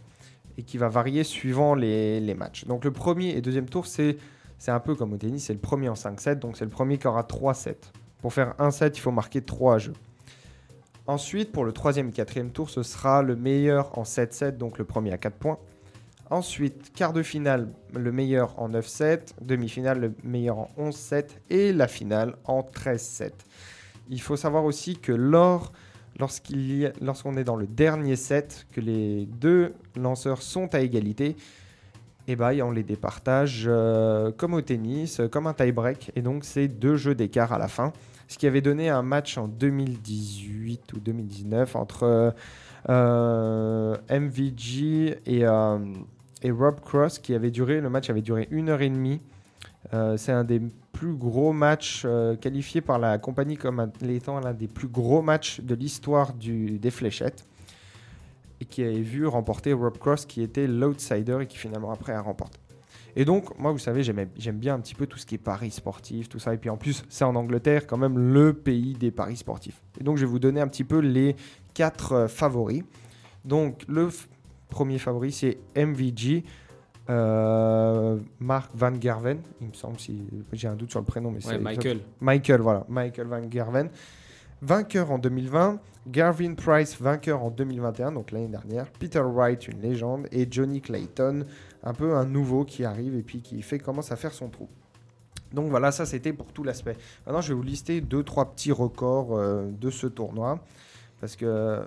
et 0.59 0.63
qui 0.63 0.79
va 0.79 0.89
varier 0.89 1.25
suivant 1.25 1.75
les, 1.75 2.35
matchs. 2.35 2.65
Donc, 2.67 2.85
le 2.85 2.93
premier 2.93 3.31
et 3.31 3.41
deuxième 3.41 3.69
tour, 3.69 3.87
c'est 3.87 4.17
un 4.67 4.81
peu 4.81 4.95
comme 4.95 5.13
au 5.13 5.17
tennis, 5.17 5.47
c'est 5.47 5.53
le 5.53 5.59
premier 5.59 5.89
en 5.89 5.95
5 5.95 6.21
sets. 6.21 6.37
Donc, 6.37 6.57
c'est 6.57 6.65
le 6.65 6.71
premier 6.71 6.99
qui 6.99 7.07
aura 7.07 7.25
3 7.25 7.55
sets. 7.55 7.81
Pour 8.21 8.33
faire 8.33 8.55
un 8.59 8.71
set, 8.71 8.97
il 8.97 9.01
faut 9.01 9.11
marquer 9.11 9.43
3 9.43 9.79
jeux. 9.79 9.95
Ensuite, 11.07 11.53
pour 11.53 11.65
le 11.65 11.73
troisième 11.73 12.09
et 12.09 12.13
quatrième 12.13 12.51
tour, 12.51 12.71
ce 12.71 12.83
sera 12.83 13.23
le 13.23 13.37
meilleur 13.37 13.99
en 13.99 14.05
7 14.05 14.33
sets, 14.33 14.53
donc 14.53 14.79
le 14.79 14.85
premier 14.85 15.13
à 15.13 15.19
4 15.19 15.37
points. 15.37 15.59
Ensuite, 16.31 16.93
quart 16.95 17.13
de 17.13 17.23
finale, 17.23 17.69
le 17.93 18.11
meilleur 18.11 18.59
en 18.59 18.71
9-7, 18.71 19.35
demi-finale, 19.43 20.01
le 20.01 20.15
meilleur 20.23 20.59
en 20.59 20.71
11-7 20.79 21.27
et 21.51 21.73
la 21.73 21.87
finale 21.87 22.37
en 22.45 22.63
13-7. 22.63 23.33
Il 24.09 24.21
faut 24.21 24.37
savoir 24.37 24.65
aussi 24.65 24.97
que 24.97 25.13
lors, 25.13 25.73
lorsqu'on 26.19 27.37
est 27.37 27.45
dans 27.45 27.57
le 27.57 27.67
dernier 27.67 28.17
set, 28.17 28.67
que 28.73 28.81
les 28.81 29.27
deux 29.27 29.75
lanceurs 29.97 30.43
sont 30.43 30.75
à 30.75 30.81
égalité, 30.81 31.37
et 32.27 32.37
ben, 32.37 32.59
on 32.63 32.71
les 32.71 32.83
départage 32.83 33.65
euh, 33.67 34.33
comme 34.33 34.55
au 34.55 34.63
tennis, 34.63 35.21
euh, 35.21 35.29
comme 35.29 35.47
un 35.47 35.53
tie-break, 35.53 36.13
et 36.17 36.23
donc 36.23 36.45
c'est 36.45 36.69
deux 36.69 36.97
jeux 36.97 37.15
d'écart 37.15 37.53
à 37.53 37.59
la 37.59 37.69
fin. 37.69 37.93
Ce 38.29 38.39
qui 38.39 38.47
avait 38.47 38.63
donné 38.63 38.89
un 38.89 39.03
match 39.03 39.37
en 39.37 39.47
2018 39.47 40.95
ou 40.95 41.01
2019 41.01 41.77
entre 41.77 42.35
euh, 42.89 43.97
MVG 44.11 45.19
et, 45.27 45.47
Rob 46.51 46.81
Cross 46.81 47.19
qui 47.19 47.35
avait 47.35 47.51
duré 47.51 47.83
une 48.51 48.69
heure 48.71 48.81
et 48.81 48.89
demie. 48.89 49.21
Euh, 49.93 50.17
c'est 50.17 50.33
un 50.33 50.45
des 50.45 50.61
plus 50.93 51.15
gros 51.15 51.53
matchs 51.53 52.03
euh, 52.07 52.37
qualifiés 52.37 52.81
par 52.81 52.99
la 52.99 53.19
compagnie 53.19 53.57
comme 53.57 53.91
étant 54.03 54.41
l'un 54.41 54.55
des 54.55 54.69
plus 54.69 54.89
gros 54.89 55.21
matchs 55.21 55.61
de 55.61 55.75
l'histoire 55.75 56.33
des 56.33 56.91
fléchettes 56.91 57.47
et 58.61 58.65
qui 58.65 58.83
avait 58.83 59.03
vu 59.03 59.27
remporter 59.27 59.73
Rob 59.73 59.99
Cross 59.99 60.25
qui 60.25 60.43
était 60.43 60.67
l'outsider 60.67 61.39
et 61.43 61.47
qui 61.47 61.59
finalement 61.59 61.93
après 61.93 62.13
a 62.13 62.21
remporté. 62.23 62.59
Et 63.17 63.25
donc, 63.25 63.57
moi, 63.59 63.71
vous 63.71 63.79
savez, 63.79 64.03
j'aime 64.03 64.59
bien 64.59 64.75
un 64.75 64.81
petit 64.81 64.95
peu 64.95 65.07
tout 65.07 65.19
ce 65.19 65.27
qui 65.27 65.37
est 65.37 65.39
paris 65.39 65.71
sportifs, 65.71 66.29
tout 66.29 66.41
ça. 66.41 66.53
Et 66.53 66.59
puis 66.59 66.71
en 66.71 66.77
plus, 66.77 67.05
c'est 67.09 67.25
en 67.25 67.37
Angleterre, 67.37 67.87
quand 67.87 67.97
même 67.97 68.19
le 68.19 68.53
pays 68.53 68.95
des 68.95 69.13
paris 69.13 69.37
sportifs. 69.37 69.81
Et 70.01 70.05
donc, 70.05 70.17
je 70.17 70.25
vais 70.25 70.31
vous 70.31 70.41
donner 70.41 70.61
un 70.61 70.67
petit 70.67 70.85
peu 70.85 70.99
les 70.99 71.37
quatre 71.75 72.13
euh, 72.13 72.29
favoris. 72.29 72.83
Donc, 73.45 73.85
le 73.89 74.09
premier 74.69 74.99
favori, 74.99 75.31
c'est 75.31 75.59
MVG. 75.77 76.43
Euh, 77.11 78.19
Mark 78.41 78.71
Van 78.75 78.93
Gerven, 79.01 79.39
il 79.61 79.69
me 79.69 79.73
semble, 79.75 79.99
si 80.01 80.23
j'ai 80.53 80.69
un 80.69 80.75
doute 80.75 80.91
sur 80.91 81.01
le 81.01 81.07
prénom, 81.07 81.31
mais 81.31 81.45
Ouais, 81.45 81.55
c'est 81.55 81.59
Michael. 81.59 82.01
Michael, 82.21 82.61
voilà, 82.61 82.87
Michael 82.89 83.27
Van 83.27 83.51
Gerven. 83.51 83.91
Vainqueur 84.63 85.11
en 85.11 85.19
2020, 85.19 85.79
Garvin 86.09 86.55
Price, 86.55 86.99
vainqueur 86.99 87.43
en 87.43 87.51
2021, 87.51 88.13
donc 88.13 88.31
l'année 88.31 88.49
dernière, 88.49 88.87
Peter 88.93 89.21
Wright, 89.21 89.69
une 89.69 89.83
légende, 89.83 90.27
et 90.33 90.47
Johnny 90.51 90.81
Clayton, 90.81 91.45
un 91.83 91.93
peu 91.93 92.15
un 92.15 92.25
nouveau 92.25 92.65
qui 92.65 92.85
arrive 92.85 93.15
et 93.15 93.23
puis 93.23 93.43
qui 93.43 93.61
fait, 93.61 93.79
commence 93.79 94.11
à 94.11 94.17
faire 94.17 94.33
son 94.33 94.49
trou. 94.49 94.69
Donc 95.53 95.69
voilà, 95.69 95.93
ça 95.93 96.07
c'était 96.07 96.33
pour 96.33 96.47
tout 96.53 96.65
l'aspect. 96.65 96.97
Maintenant, 97.27 97.43
je 97.43 97.49
vais 97.49 97.55
vous 97.55 97.63
lister 97.63 98.01
deux, 98.01 98.23
trois 98.23 98.53
petits 98.53 98.73
records 98.73 99.37
euh, 99.37 99.71
de 99.71 99.91
ce 99.91 100.07
tournoi, 100.07 100.61
parce 101.21 101.37
que 101.37 101.83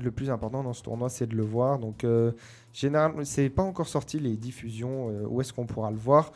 le 0.00 0.10
plus 0.10 0.30
important 0.30 0.62
dans 0.62 0.72
ce 0.72 0.82
tournoi, 0.82 1.08
c'est 1.08 1.26
de 1.26 1.36
le 1.36 1.42
voir. 1.42 1.78
Donc, 1.78 2.04
euh, 2.04 2.32
généralement, 2.72 3.24
c'est 3.24 3.48
pas 3.50 3.62
encore 3.62 3.88
sorti 3.88 4.18
les 4.18 4.36
diffusions, 4.36 5.08
euh, 5.10 5.26
où 5.28 5.40
est-ce 5.40 5.52
qu'on 5.52 5.66
pourra 5.66 5.90
le 5.90 5.96
voir, 5.96 6.32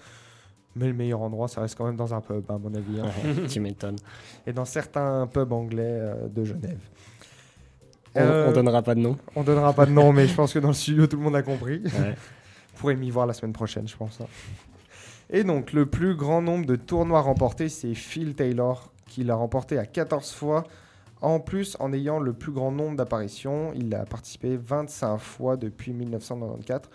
mais 0.74 0.86
le 0.88 0.92
meilleur 0.94 1.22
endroit, 1.22 1.48
ça 1.48 1.60
reste 1.62 1.76
quand 1.76 1.86
même 1.86 1.96
dans 1.96 2.12
un 2.14 2.20
pub, 2.20 2.50
à 2.50 2.58
mon 2.58 2.74
avis. 2.74 3.00
hein 3.00 3.10
tu 3.48 3.60
m'étonnes. 3.60 3.96
et 4.46 4.52
dans 4.52 4.64
certains 4.64 5.26
pubs 5.26 5.52
anglais 5.52 5.82
euh, 5.86 6.28
de 6.28 6.44
Genève. 6.44 6.78
On, 8.14 8.20
Euh, 8.20 8.48
on 8.48 8.52
donnera 8.52 8.82
pas 8.82 8.94
de 8.94 9.00
nom. 9.00 9.16
on 9.34 9.42
donnera 9.42 9.72
pas 9.72 9.86
de 9.86 9.90
nom, 9.90 10.12
mais 10.12 10.26
je 10.26 10.34
pense 10.34 10.52
que 10.52 10.58
dans 10.58 10.68
le 10.68 10.74
studio, 10.74 11.06
tout 11.06 11.16
le 11.16 11.22
monde 11.22 11.36
a 11.36 11.42
compris. 11.42 11.82
Ouais. 11.84 12.14
Vous 12.74 12.80
pourrez 12.80 12.96
m'y 12.96 13.10
voir 13.10 13.26
la 13.26 13.32
semaine 13.32 13.52
prochaine, 13.54 13.88
je 13.88 13.96
pense. 13.96 14.20
hein. 14.20 14.26
Et 15.30 15.44
donc, 15.44 15.72
le 15.72 15.86
plus 15.86 16.14
grand 16.14 16.40
nombre 16.42 16.66
de 16.66 16.76
tournois 16.76 17.20
remportés, 17.20 17.68
c'est 17.68 17.94
Phil 17.94 18.34
Taylor, 18.34 18.92
qui 19.06 19.24
l'a 19.24 19.34
remporté 19.34 19.76
à 19.78 19.84
14 19.86 20.30
fois. 20.32 20.64
En 21.20 21.40
plus, 21.40 21.76
en 21.80 21.92
ayant 21.92 22.18
le 22.18 22.32
plus 22.32 22.52
grand 22.52 22.70
nombre 22.70 22.96
d'apparitions, 22.96 23.72
il 23.74 23.94
a 23.94 24.04
participé 24.04 24.56
25 24.56 25.18
fois 25.18 25.56
depuis 25.56 25.92
1994. 25.92 26.90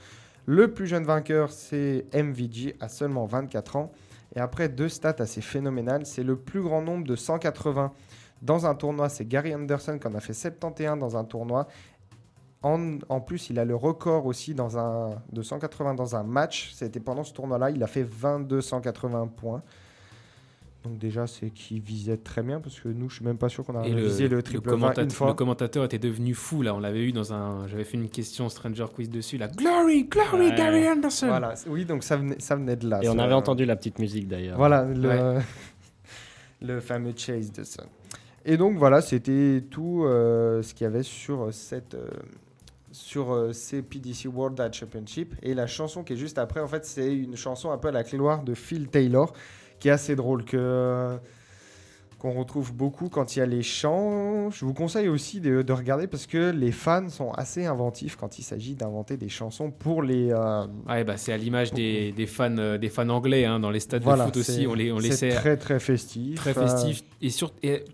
Le 0.46 0.74
plus 0.74 0.88
jeune 0.88 1.04
vainqueur, 1.04 1.52
c'est 1.52 2.06
MVG, 2.14 2.76
à 2.80 2.90
seulement 2.90 3.26
24 3.26 3.76
ans. 3.76 3.92
Et 4.36 4.40
après, 4.40 4.70
deux 4.70 4.90
stats 4.90 5.16
assez 5.20 5.42
phénoménales. 5.42 6.06
C'est 6.06 6.24
le 6.24 6.36
plus 6.36 6.62
grand 6.62 6.82
nombre 6.82 7.06
de 7.06 7.16
180 7.16 7.92
dans 8.42 8.66
un 8.66 8.76
tournoi. 8.76 9.10
C'est 9.10 9.26
Gary 9.26 9.54
Anderson 9.54 9.98
qui 10.00 10.08
en 10.08 10.16
a 10.16 10.20
fait 10.20 10.34
71 10.34 11.00
dans 11.00 11.18
un 11.18 11.24
tournoi. 11.24 11.68
En, 12.64 13.22
plus, 13.22 13.50
il 13.50 13.58
a 13.58 13.66
le 13.66 13.76
record 13.76 14.28
aussi 14.28 14.54
dans 14.54 14.78
un, 14.78 15.10
de 15.32 15.42
180 15.42 15.96
dans 15.96 16.16
un 16.16 16.24
match. 16.24 16.72
C'était 16.76 17.00
pendant 17.00 17.24
ce 17.24 17.34
tournoi-là. 17.34 17.72
Il 17.72 17.82
a 17.82 17.88
fait 17.88 18.04
22 18.04 18.62
180 18.62 19.28
points. 19.36 19.64
Donc 20.84 20.98
déjà, 20.98 21.28
c'est 21.28 21.52
qu'il 21.52 21.80
visait 21.80 22.18
très 22.18 22.42
bien 22.42 22.60
parce 22.60 22.80
que 22.80 22.88
nous, 22.90 23.08
je 23.08 23.18
suis 23.18 23.26
même 23.26 23.38
pas 23.38 23.50
sûr 23.50 23.64
qu'on 23.64 23.80
a 23.80 23.86
Et 23.88 23.92
le, 23.92 24.02
visé 24.04 24.28
le 24.28 24.38
le 24.38 24.44
triple 24.44 24.66
20 24.66 24.72
commentateur, 24.72 25.04
une 25.04 25.12
fois. 25.12 25.28
le 25.28 25.34
commentateur 25.36 25.84
était 25.86 26.00
devenu 26.00 26.34
fou 26.34 26.64
là. 26.64 26.74
On 26.74 26.80
l'avait 26.80 27.04
eu 27.04 27.12
dans 27.12 27.34
un. 27.34 27.68
J'avais 27.68 27.84
fait 27.84 27.98
une 27.98 28.10
question 28.10 28.50
Stranger 28.50 28.88
Quiz 28.94 29.08
dessus. 29.10 29.38
La 29.38 29.48
Glory, 29.48 30.06
Glory, 30.06 30.50
Ouais. 30.50 30.56
Gary 30.56 30.90
Anderson. 30.90 31.28
Voilà, 31.28 31.54
oui, 31.68 31.86
donc 31.86 32.04
ça 32.04 32.18
venait, 32.18 32.40
ça 32.40 32.56
venait 32.56 32.76
de 32.76 32.90
là. 32.90 33.00
Et 33.04 33.10
on 33.10 33.16
ça. 33.16 33.24
avait 33.24 33.34
entendu 33.36 33.66
la 33.66 33.76
petite 33.76 34.00
musique 34.00 34.28
d'ailleurs. 34.28 34.58
Voilà, 34.58 34.84
le- 34.86 35.40
Le 36.64 36.80
fameux 36.80 37.14
Chase 37.16 37.52
the 37.52 37.64
Sun. 37.64 37.86
Et 38.46 38.58
donc 38.58 38.78
voilà, 38.78 39.02
c'était 39.02 39.64
tout 39.70 40.04
euh, 40.06 40.62
ce 40.62 40.74
qu'il 40.74 40.86
y 40.86 40.88
avait 40.88 41.04
sur 41.04 41.54
cette 41.54 41.94
euh, 41.96 42.08
sur 42.92 43.32
euh, 43.34 43.54
ces 43.54 43.82
PDC 43.82 44.26
World 44.34 44.60
Championship. 44.74 45.36
Et 45.44 45.54
la 45.54 45.66
chanson 45.68 46.04
qui 46.04 46.14
est 46.14 46.18
juste 46.18 46.38
après, 46.38 46.60
en 46.60 46.68
fait, 46.68 46.86
c'est 46.86 47.16
une 47.16 47.36
chanson 47.36 47.72
un 47.72 47.78
peu 47.78 47.88
à 47.90 47.92
la 47.92 48.04
clé 48.04 48.18
noire 48.18 48.44
de 48.44 48.54
Phil 48.54 48.88
Taylor, 48.90 49.34
qui 49.82 49.90
est 49.90 49.92
assez 49.92 50.16
drôle 50.16 50.46
que 50.46 51.18
qu'on 52.20 52.34
retrouve 52.34 52.72
beaucoup 52.72 53.10
quand 53.10 53.36
il 53.36 53.40
y 53.40 53.42
a 53.42 53.48
les 53.48 53.64
chants. 53.64 54.52
Je 54.52 54.64
vous 54.64 54.76
conseille 54.76 55.10
aussi 55.10 55.42
de, 55.42 55.64
de 55.64 55.74
regarder 55.74 56.06
parce 56.06 56.28
que 56.28 56.52
les 56.52 56.72
fans 56.72 57.10
sont 57.10 57.32
assez 57.32 57.66
inventifs 57.66 58.16
quand 58.16 58.38
il 58.38 58.44
s'agit 58.44 58.76
d'inventer 58.76 59.18
des 59.18 59.28
chansons 59.28 59.72
pour 59.72 60.04
les. 60.04 60.32
euh, 60.32 60.68
Ouais, 60.88 61.04
bah, 61.04 61.18
c'est 61.18 61.34
à 61.34 61.38
l'image 61.38 61.74
des, 61.74 62.12
des 62.12 62.28
fans, 62.28 62.56
euh, 62.60 62.78
des 62.78 62.90
fans 62.90 63.10
anglais 63.10 63.46
hein, 63.46 63.60
dans 63.60 63.72
les 63.72 63.80
stades 63.80 64.04
voilà, 64.04 64.26
de 64.26 64.30
foot 64.30 64.38
aussi. 64.38 64.68
On 64.68 64.76
les, 64.76 64.92
on 64.92 65.00
les 65.00 65.10
très 65.32 65.58
très 65.58 65.80
festif. 65.80 66.36
très 66.36 66.52
Euh, 66.56 66.68
festifs 66.68 67.04
et, 67.24 67.32
sur, 67.32 67.52
et 67.64 67.86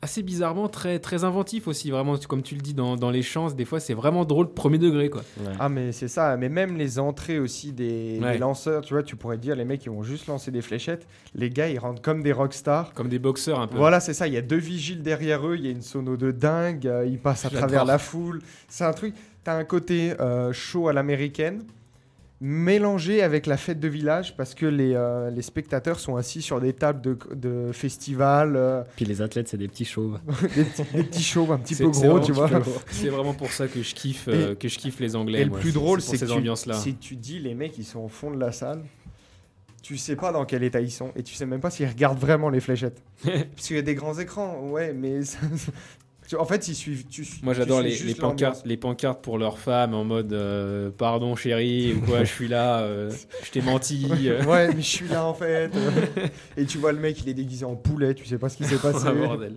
assez 0.00 0.22
bizarrement 0.22 0.68
très, 0.68 0.98
très 0.98 1.24
inventifs 1.24 1.66
aussi. 1.66 1.90
Vraiment, 1.90 2.16
comme 2.28 2.42
tu 2.42 2.54
le 2.54 2.60
dis 2.60 2.74
dans, 2.74 2.96
dans 2.96 3.10
les 3.10 3.22
chants, 3.22 3.50
des 3.50 3.64
fois 3.64 3.80
c'est 3.80 3.94
vraiment 3.94 4.24
drôle 4.24 4.52
premier 4.52 4.78
degré. 4.78 5.10
Quoi. 5.10 5.22
Ouais. 5.40 5.52
Ah 5.58 5.68
mais 5.68 5.92
c'est 5.92 6.08
ça, 6.08 6.36
mais 6.36 6.48
même 6.48 6.76
les 6.76 6.98
entrées 6.98 7.38
aussi 7.38 7.72
des, 7.72 8.18
Ouais. 8.22 8.32
des 8.32 8.38
lanceurs, 8.38 8.82
tu 8.82 8.94
vois, 8.94 9.02
tu 9.02 9.16
pourrais 9.16 9.38
dire 9.38 9.56
les 9.56 9.64
mecs 9.64 9.84
ils 9.84 9.90
vont 9.90 10.02
juste 10.02 10.26
lancer 10.28 10.50
des 10.50 10.62
fléchettes, 10.62 11.06
les 11.34 11.50
gars 11.50 11.68
ils 11.68 11.78
rentrent 11.78 12.02
comme 12.02 12.22
des 12.22 12.32
rockstars. 12.32 12.92
Comme 12.94 13.08
des 13.08 13.18
boxeurs 13.18 13.58
un 13.60 13.66
peu. 13.66 13.76
Voilà, 13.76 14.00
c'est 14.00 14.14
ça, 14.14 14.26
il 14.28 14.34
y 14.34 14.36
a 14.36 14.42
deux 14.42 14.56
vigiles 14.56 15.02
derrière 15.02 15.46
eux, 15.46 15.56
il 15.56 15.64
y 15.64 15.68
a 15.68 15.70
une 15.70 15.82
sono 15.82 16.16
de 16.16 16.30
dingue, 16.30 16.86
euh, 16.86 17.04
ils 17.06 17.18
passent 17.18 17.44
à 17.44 17.50
travers 17.50 17.84
la 17.84 17.98
foule. 17.98 18.40
C'est 18.68 18.84
un 18.84 18.92
truc, 18.92 19.14
t'as 19.44 19.56
un 19.56 19.64
côté 19.64 20.14
euh, 20.20 20.52
chaud 20.52 20.88
à 20.88 20.92
l'américaine, 20.92 21.62
mélangé 22.40 23.22
avec 23.22 23.46
la 23.46 23.56
fête 23.56 23.80
de 23.80 23.88
village 23.88 24.36
parce 24.36 24.54
que 24.54 24.66
les, 24.66 24.94
euh, 24.94 25.30
les 25.30 25.42
spectateurs 25.42 25.98
sont 25.98 26.16
assis 26.16 26.40
sur 26.40 26.60
des 26.60 26.72
tables 26.72 27.00
de, 27.00 27.18
de 27.34 27.72
festival, 27.72 28.54
euh, 28.56 28.82
Puis 28.96 29.04
les 29.04 29.22
athlètes, 29.22 29.48
c'est 29.48 29.56
des 29.56 29.66
petits 29.68 29.84
chauves. 29.84 30.20
des, 30.54 30.64
petits, 30.64 30.82
des 30.94 31.02
petits 31.02 31.22
shows 31.22 31.52
un 31.52 31.58
petit 31.58 31.74
peu 31.74 31.88
gros, 31.88 32.00
vraiment 32.00 32.20
tu 32.20 32.32
vois. 32.32 32.48
C'est 32.90 33.08
vraiment 33.08 33.34
pour 33.34 33.50
ça 33.50 33.66
que 33.66 33.82
je 33.82 33.94
kiffe, 33.94 34.28
euh, 34.28 34.54
que 34.54 34.68
je 34.68 34.78
kiffe 34.78 35.00
les 35.00 35.16
Anglais. 35.16 35.40
Et 35.40 35.44
le 35.44 35.50
moi. 35.50 35.58
plus 35.58 35.72
drôle, 35.72 36.00
c'est 36.00 36.12
que, 36.12 36.18
ces 36.18 36.26
tu, 36.26 36.32
ambiances-là. 36.32 36.74
c'est 36.74 36.92
que 36.92 37.00
tu 37.00 37.16
dis, 37.16 37.40
les 37.40 37.54
mecs, 37.54 37.76
ils 37.76 37.84
sont 37.84 38.00
au 38.00 38.08
fond 38.08 38.30
de 38.30 38.38
la 38.38 38.52
salle. 38.52 38.82
Tu 39.82 39.96
sais 39.96 40.16
pas 40.16 40.32
dans 40.32 40.44
quel 40.44 40.62
état 40.64 40.80
ils 40.80 40.90
sont. 40.90 41.12
Et 41.16 41.22
tu 41.22 41.34
sais 41.34 41.46
même 41.46 41.60
pas 41.60 41.70
s'ils 41.70 41.88
regardent 41.88 42.18
vraiment 42.18 42.50
les 42.50 42.60
fléchettes. 42.60 43.02
Parce 43.24 43.66
qu'il 43.66 43.76
y 43.76 43.78
a 43.78 43.82
des 43.82 43.94
grands 43.94 44.18
écrans, 44.18 44.60
ouais, 44.68 44.92
mais. 44.92 45.22
ça- 45.22 45.38
en 46.36 46.44
fait, 46.44 46.68
ils 46.68 46.74
suivent. 46.74 47.06
Tu, 47.06 47.26
Moi 47.42 47.54
j'adore 47.54 47.80
les, 47.80 48.14
pancartes, 48.14 48.62
les 48.66 48.76
pancartes 48.76 49.22
pour 49.22 49.38
leurs 49.38 49.58
femmes 49.58 49.94
en 49.94 50.04
mode 50.04 50.32
euh, 50.32 50.90
pardon 50.90 51.36
chérie 51.36 51.94
ou 51.94 52.00
quoi 52.00 52.20
je 52.24 52.30
suis 52.32 52.48
là, 52.48 52.80
euh, 52.80 53.10
je 53.44 53.50
t'ai 53.50 53.62
menti. 53.62 54.08
euh. 54.26 54.42
Ouais, 54.46 54.68
mais 54.68 54.82
je 54.82 54.86
suis 54.88 55.08
là 55.08 55.24
en 55.24 55.34
fait. 55.34 55.70
Et 56.56 56.64
tu 56.66 56.78
vois 56.78 56.92
le 56.92 56.98
mec, 56.98 57.20
il 57.22 57.28
est 57.28 57.34
déguisé 57.34 57.64
en 57.64 57.76
poulet, 57.76 58.14
tu 58.14 58.24
sais 58.26 58.38
pas 58.38 58.48
ce 58.48 58.56
qui 58.56 58.64
s'est 58.64 58.76
passé. 58.82 59.06
Ah, 59.06 59.12
bordel. 59.12 59.54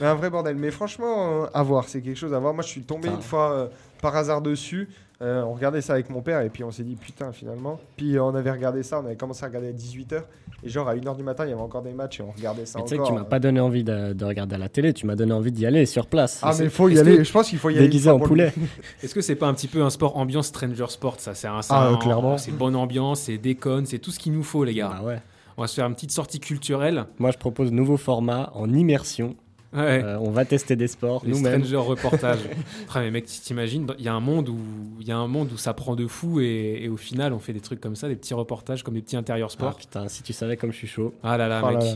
Mais 0.00 0.06
un 0.06 0.14
vrai 0.14 0.30
bordel. 0.30 0.56
Mais 0.56 0.70
franchement, 0.70 1.44
euh, 1.44 1.46
à 1.54 1.62
voir, 1.62 1.88
c'est 1.88 2.00
quelque 2.02 2.18
chose 2.18 2.34
à 2.34 2.38
voir. 2.38 2.54
Moi, 2.54 2.62
je 2.62 2.68
suis 2.68 2.82
tombé 2.82 3.02
Putain. 3.08 3.16
une 3.16 3.22
fois 3.22 3.70
par 4.00 4.16
hasard 4.16 4.42
dessus. 4.42 4.88
Euh, 5.20 5.42
on 5.42 5.52
regardait 5.52 5.80
ça 5.80 5.94
avec 5.94 6.10
mon 6.10 6.22
père 6.22 6.42
et 6.42 6.48
puis 6.48 6.62
on 6.62 6.70
s'est 6.70 6.84
dit 6.84 6.94
putain 6.94 7.32
finalement. 7.32 7.80
Puis 7.96 8.16
euh, 8.16 8.22
on 8.22 8.34
avait 8.36 8.52
regardé 8.52 8.84
ça, 8.84 9.00
on 9.00 9.04
avait 9.06 9.16
commencé 9.16 9.44
à 9.44 9.48
regarder 9.48 9.68
à 9.68 9.72
18h. 9.72 10.22
Et 10.62 10.68
genre 10.68 10.88
à 10.88 10.94
1h 10.94 11.16
du 11.16 11.24
matin, 11.24 11.44
il 11.44 11.50
y 11.50 11.52
avait 11.52 11.60
encore 11.62 11.82
des 11.82 11.92
matchs 11.92 12.20
et 12.20 12.22
on 12.22 12.30
regardait 12.30 12.66
ça 12.66 12.78
Mais 12.78 12.84
tu 12.84 12.90
sais 12.90 12.96
que 12.96 13.00
encore. 13.02 13.14
tu 13.14 13.18
m'as 13.18 13.24
pas 13.24 13.40
donné 13.40 13.58
envie 13.58 13.82
de, 13.82 14.12
de 14.12 14.24
regarder 14.24 14.54
à 14.54 14.58
la 14.58 14.68
télé, 14.68 14.92
tu 14.92 15.06
m'as 15.06 15.16
donné 15.16 15.32
envie 15.32 15.50
d'y 15.50 15.66
aller 15.66 15.86
sur 15.86 16.06
place. 16.06 16.38
Ah 16.42 16.52
mais 16.58 16.68
faut 16.68 16.88
y 16.88 16.98
aller, 17.00 17.16
que- 17.18 17.24
je 17.24 17.32
pense 17.32 17.48
qu'il 17.48 17.58
faut 17.58 17.70
y 17.70 17.76
aller. 17.76 17.86
Déguisé 17.86 18.10
en 18.10 18.20
poulet. 18.20 18.52
Est-ce 19.02 19.12
que 19.14 19.20
c'est 19.20 19.34
pas 19.34 19.48
un 19.48 19.54
petit 19.54 19.66
peu 19.68 19.82
un 19.82 19.90
sport 19.90 20.16
ambiance 20.16 20.46
Stranger 20.48 20.86
Sport 20.88 21.16
ça 21.18 21.34
C'est 21.34 21.48
un, 21.48 21.62
c'est 21.62 21.72
Ah, 21.74 21.88
euh, 21.92 21.96
clairement. 21.96 22.38
C'est 22.38 22.52
bonne 22.52 22.76
ambiance, 22.76 23.22
c'est 23.22 23.38
déconne, 23.38 23.86
c'est 23.86 23.98
tout 23.98 24.12
ce 24.12 24.20
qu'il 24.20 24.32
nous 24.32 24.44
faut 24.44 24.62
les 24.62 24.74
gars. 24.74 24.90
Ah 25.00 25.02
ouais. 25.04 25.18
On 25.56 25.62
va 25.62 25.66
se 25.66 25.74
faire 25.74 25.86
une 25.86 25.94
petite 25.94 26.12
sortie 26.12 26.38
culturelle. 26.38 27.06
Moi, 27.18 27.32
je 27.32 27.38
propose 27.38 27.72
nouveau 27.72 27.96
format 27.96 28.52
en 28.54 28.72
immersion. 28.72 29.34
Ouais. 29.74 30.02
Euh, 30.02 30.18
on 30.20 30.30
va 30.30 30.44
tester 30.46 30.76
des 30.76 30.88
sports 30.88 31.22
Les 31.26 31.32
nous-mêmes. 31.32 31.62
Stranger 31.64 31.76
reportages. 31.76 32.38
Après, 32.84 33.00
mais 33.02 33.10
mec, 33.10 33.26
tu 33.26 33.38
t'imagines, 33.40 33.86
il 33.98 34.04
y 34.04 34.08
a 34.08 34.14
un 34.14 34.20
monde 34.20 34.48
où 34.48 34.56
il 35.00 35.06
y 35.06 35.12
a 35.12 35.16
un 35.18 35.26
monde 35.28 35.50
où 35.52 35.58
ça 35.58 35.74
prend 35.74 35.94
de 35.94 36.06
fou 36.06 36.40
et, 36.40 36.80
et 36.84 36.88
au 36.88 36.96
final, 36.96 37.32
on 37.34 37.38
fait 37.38 37.52
des 37.52 37.60
trucs 37.60 37.80
comme 37.80 37.94
ça, 37.96 38.08
des 38.08 38.16
petits 38.16 38.32
reportages 38.34 38.82
comme 38.82 38.94
des 38.94 39.02
petits 39.02 39.16
intérieurs 39.16 39.50
Ah, 39.50 39.54
sport. 39.54 39.76
putain, 39.76 40.08
si 40.08 40.22
tu 40.22 40.32
savais 40.32 40.56
comme 40.56 40.72
je 40.72 40.76
suis 40.78 40.86
chaud. 40.88 41.12
Ah, 41.22 41.36
là 41.36 41.48
là, 41.48 41.60
Oh 41.64 41.68
mec. 41.68 41.80
là. 41.82 41.92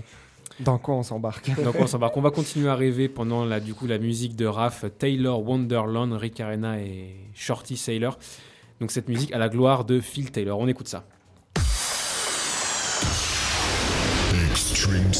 Dans 0.60 0.76
quoi 0.76 0.96
on 0.96 1.02
s'embarque 1.02 1.50
Donc 1.64 1.76
on 1.80 1.86
s'embarque. 1.86 2.14
On 2.18 2.20
va 2.20 2.30
continuer 2.30 2.68
à 2.68 2.74
rêver 2.74 3.08
pendant 3.08 3.46
la, 3.46 3.58
du 3.58 3.72
coup, 3.72 3.86
la 3.86 3.96
musique 3.98 4.36
de 4.36 4.44
Raph, 4.44 4.84
Taylor 4.98 5.42
Wonderland, 5.42 6.12
Rick 6.12 6.40
Arena 6.40 6.78
et 6.78 7.16
Shorty 7.32 7.78
Sailor. 7.78 8.18
Donc 8.80 8.90
cette 8.90 9.08
musique 9.08 9.32
à 9.32 9.38
la 9.38 9.48
gloire 9.48 9.86
de 9.86 9.98
Phil 9.98 10.30
Taylor. 10.30 10.58
On 10.58 10.68
écoute 10.68 10.88
ça. 10.88 11.04
Extreme. 14.50 15.12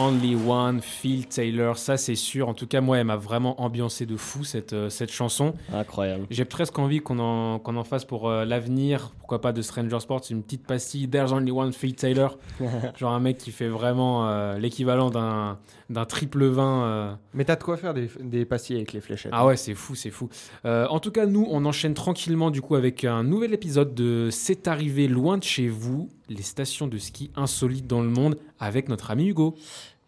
Only 0.00 0.34
one 0.34 0.80
Phil 0.80 1.26
Taylor, 1.26 1.76
ça 1.76 1.96
c'est 1.96 2.14
sûr. 2.14 2.48
En 2.48 2.54
tout 2.54 2.66
cas, 2.66 2.80
moi, 2.80 2.98
elle 2.98 3.06
m'a 3.06 3.16
vraiment 3.16 3.60
ambiancé 3.60 4.06
de 4.06 4.16
fou 4.16 4.44
cette, 4.44 4.72
euh, 4.72 4.88
cette 4.88 5.10
chanson. 5.10 5.54
Incroyable. 5.72 6.26
J'ai 6.30 6.44
presque 6.44 6.78
envie 6.78 7.00
qu'on 7.00 7.18
en, 7.18 7.58
qu'on 7.58 7.76
en 7.76 7.84
fasse 7.84 8.04
pour 8.04 8.28
euh, 8.28 8.44
l'avenir. 8.44 9.12
Pourquoi 9.18 9.40
pas 9.40 9.52
de 9.52 9.62
Stranger 9.62 10.00
Sports, 10.00 10.22
une 10.30 10.42
petite 10.42 10.66
pastille. 10.66 11.08
There's 11.08 11.32
only 11.32 11.50
one 11.50 11.72
Phil 11.72 11.94
Taylor. 11.94 12.38
Genre 12.96 13.12
un 13.12 13.20
mec 13.20 13.38
qui 13.38 13.50
fait 13.52 13.68
vraiment 13.68 14.28
euh, 14.28 14.58
l'équivalent 14.58 15.10
d'un, 15.10 15.58
d'un 15.90 16.06
triple 16.06 16.46
vin. 16.46 16.84
euh. 16.84 17.14
Mais 17.34 17.44
t'as 17.44 17.56
de 17.56 17.62
quoi 17.62 17.76
faire 17.76 17.92
des, 17.92 18.08
des 18.20 18.44
pastilles 18.46 18.76
avec 18.76 18.92
les 18.94 19.00
fléchettes. 19.00 19.32
Ah 19.34 19.44
ouais, 19.44 19.56
c'est 19.56 19.74
fou, 19.74 19.94
c'est 19.94 20.10
fou. 20.10 20.30
Euh, 20.64 20.86
en 20.86 21.00
tout 21.00 21.10
cas, 21.10 21.26
nous, 21.26 21.46
on 21.50 21.64
enchaîne 21.66 21.94
tranquillement 21.94 22.50
du 22.50 22.62
coup 22.62 22.76
avec 22.76 23.04
un 23.04 23.24
nouvel 23.24 23.52
épisode 23.52 23.94
de 23.94 24.28
C'est 24.30 24.68
arrivé 24.68 25.08
loin 25.08 25.36
de 25.36 25.42
chez 25.44 25.68
vous, 25.68 26.08
les 26.28 26.42
stations 26.42 26.86
de 26.86 26.96
ski 26.96 27.30
insolites 27.36 27.86
dans 27.86 28.00
le 28.00 28.08
monde, 28.08 28.38
avec 28.58 28.88
notre 28.88 29.10
ami 29.10 29.26
Hugo. 29.26 29.56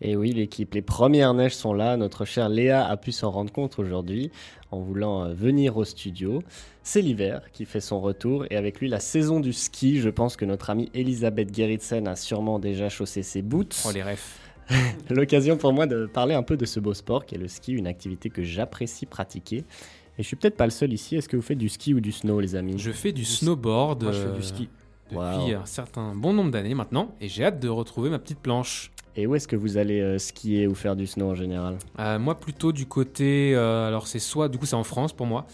Et 0.04 0.16
oui, 0.16 0.32
l'équipe, 0.32 0.74
les 0.74 0.82
premières 0.82 1.32
neiges 1.32 1.54
sont 1.54 1.74
là. 1.74 1.96
Notre 1.96 2.24
chère 2.24 2.48
Léa 2.48 2.84
a 2.84 2.96
pu 2.96 3.12
s'en 3.12 3.30
rendre 3.30 3.52
compte 3.52 3.78
aujourd'hui 3.78 4.32
en 4.72 4.80
voulant 4.80 5.24
euh, 5.24 5.32
venir 5.32 5.76
au 5.76 5.84
studio. 5.84 6.42
C'est 6.82 7.02
l'hiver 7.02 7.42
qui 7.52 7.64
fait 7.66 7.80
son 7.80 8.00
retour 8.00 8.44
et 8.50 8.56
avec 8.56 8.80
lui 8.80 8.88
la 8.88 8.98
saison 8.98 9.38
du 9.38 9.52
ski. 9.52 10.00
Je 10.00 10.08
pense 10.08 10.36
que 10.36 10.44
notre 10.44 10.70
amie 10.70 10.90
Elisabeth 10.94 11.54
Gerritsen 11.54 12.08
a 12.08 12.16
sûrement 12.16 12.58
déjà 12.58 12.88
chaussé 12.88 13.22
ses 13.22 13.42
boots. 13.42 13.76
Oh 13.86 13.92
les 13.92 14.02
refs. 14.02 14.40
L'occasion 15.10 15.56
pour 15.56 15.72
moi 15.72 15.86
de 15.86 16.06
parler 16.06 16.34
un 16.34 16.42
peu 16.42 16.56
de 16.56 16.64
ce 16.64 16.80
beau 16.80 16.94
sport 16.94 17.26
qui 17.26 17.34
est 17.34 17.38
le 17.38 17.48
ski, 17.48 17.72
une 17.72 17.86
activité 17.86 18.30
que 18.30 18.42
j'apprécie 18.42 19.06
pratiquer. 19.06 19.58
Et 20.18 20.22
je 20.22 20.26
suis 20.26 20.36
peut-être 20.36 20.56
pas 20.56 20.64
le 20.66 20.70
seul 20.70 20.92
ici. 20.92 21.16
Est-ce 21.16 21.28
que 21.28 21.36
vous 21.36 21.42
faites 21.42 21.58
du 21.58 21.68
ski 21.68 21.94
ou 21.94 22.00
du 22.00 22.12
snow, 22.12 22.40
les 22.40 22.54
amis? 22.54 22.74
Je 22.78 22.90
fais 22.92 23.12
du 23.12 23.24
snowboard 23.24 24.02
Moi, 24.04 24.12
je 24.12 24.18
fais 24.18 24.26
euh, 24.28 24.36
du 24.36 24.42
ski. 24.42 24.68
depuis 25.10 25.16
Wow. 25.16 25.54
un 25.62 25.66
certain 25.66 26.14
bon 26.14 26.32
nombre 26.32 26.50
d'années 26.50 26.74
maintenant 26.74 27.14
et 27.20 27.28
j'ai 27.28 27.44
hâte 27.44 27.60
de 27.60 27.68
retrouver 27.68 28.08
ma 28.10 28.18
petite 28.18 28.38
planche. 28.38 28.90
Et 29.14 29.26
où 29.26 29.34
est-ce 29.34 29.46
que 29.46 29.56
vous 29.56 29.76
allez 29.76 30.00
euh, 30.00 30.16
skier 30.18 30.66
ou 30.66 30.74
faire 30.74 30.96
du 30.96 31.06
snow 31.06 31.30
en 31.30 31.34
général? 31.34 31.76
Euh, 31.98 32.18
moi 32.18 32.34
plutôt 32.38 32.72
du 32.72 32.86
côté, 32.86 33.52
euh, 33.54 33.88
alors 33.88 34.06
c'est 34.06 34.18
soit, 34.18 34.48
du 34.48 34.56
coup 34.56 34.64
c'est 34.64 34.74
en 34.76 34.84
France 34.84 35.12
pour 35.12 35.26
moi, 35.26 35.44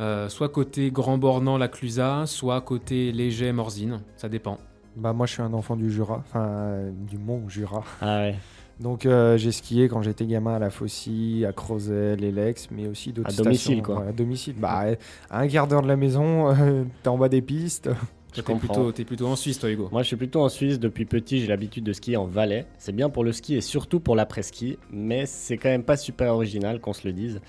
euh, 0.00 0.28
soit 0.28 0.48
côté 0.48 0.90
Grand 0.90 1.16
Bornand, 1.16 1.56
la 1.58 1.68
Clusaz, 1.68 2.26
soit 2.26 2.60
côté 2.62 3.12
Léger, 3.12 3.52
Morzine, 3.52 4.00
ça 4.16 4.28
dépend. 4.28 4.58
Bah 4.96 5.12
moi 5.12 5.26
je 5.26 5.34
suis 5.34 5.42
un 5.42 5.52
enfant 5.52 5.76
du 5.76 5.92
Jura, 5.92 6.24
enfin 6.26 6.44
euh, 6.48 6.90
du 6.92 7.16
Mont 7.18 7.48
Jura. 7.48 7.84
Ah 8.00 8.18
ouais. 8.22 8.34
Donc 8.80 9.06
euh, 9.06 9.36
j'ai 9.36 9.52
skié 9.52 9.88
quand 9.88 10.02
j'étais 10.02 10.26
gamin 10.26 10.54
à 10.54 10.58
la 10.58 10.70
Faucille, 10.70 11.46
à 11.46 11.52
Crozet, 11.52 12.16
l'Elex, 12.16 12.68
mais 12.70 12.88
aussi 12.88 13.12
d'autres 13.12 13.28
À 13.28 13.32
stations. 13.32 13.44
domicile, 13.44 13.82
quoi. 13.82 14.00
ouais, 14.00 14.08
à 14.08 14.12
domicile. 14.12 14.54
Bah 14.58 14.84
à 15.30 15.40
un 15.40 15.48
quart 15.48 15.66
d'heure 15.68 15.82
de 15.82 15.88
la 15.88 15.96
maison, 15.96 16.50
euh, 16.50 16.84
t'es 17.02 17.08
en 17.08 17.16
bas 17.18 17.28
des 17.28 17.42
pistes. 17.42 17.88
T'es 18.32 18.42
comprends. 18.42 18.58
plutôt, 18.66 18.90
t'es 18.90 19.04
plutôt 19.04 19.28
en 19.28 19.36
Suisse 19.36 19.60
toi 19.60 19.70
Hugo. 19.70 19.88
Moi, 19.92 20.02
je 20.02 20.08
suis 20.08 20.16
plutôt 20.16 20.42
en 20.42 20.48
Suisse. 20.48 20.80
Depuis 20.80 21.04
petit, 21.04 21.38
j'ai 21.40 21.46
l'habitude 21.46 21.84
de 21.84 21.92
skier 21.92 22.16
en 22.16 22.24
Valais. 22.24 22.66
C'est 22.78 22.90
bien 22.90 23.08
pour 23.08 23.22
le 23.22 23.30
ski 23.30 23.54
et 23.54 23.60
surtout 23.60 24.00
pour 24.00 24.16
l'après-ski, 24.16 24.76
mais 24.90 25.24
c'est 25.24 25.56
quand 25.56 25.68
même 25.68 25.84
pas 25.84 25.96
super 25.96 26.34
original, 26.34 26.80
qu'on 26.80 26.92
se 26.92 27.06
le 27.06 27.12
dise. 27.12 27.40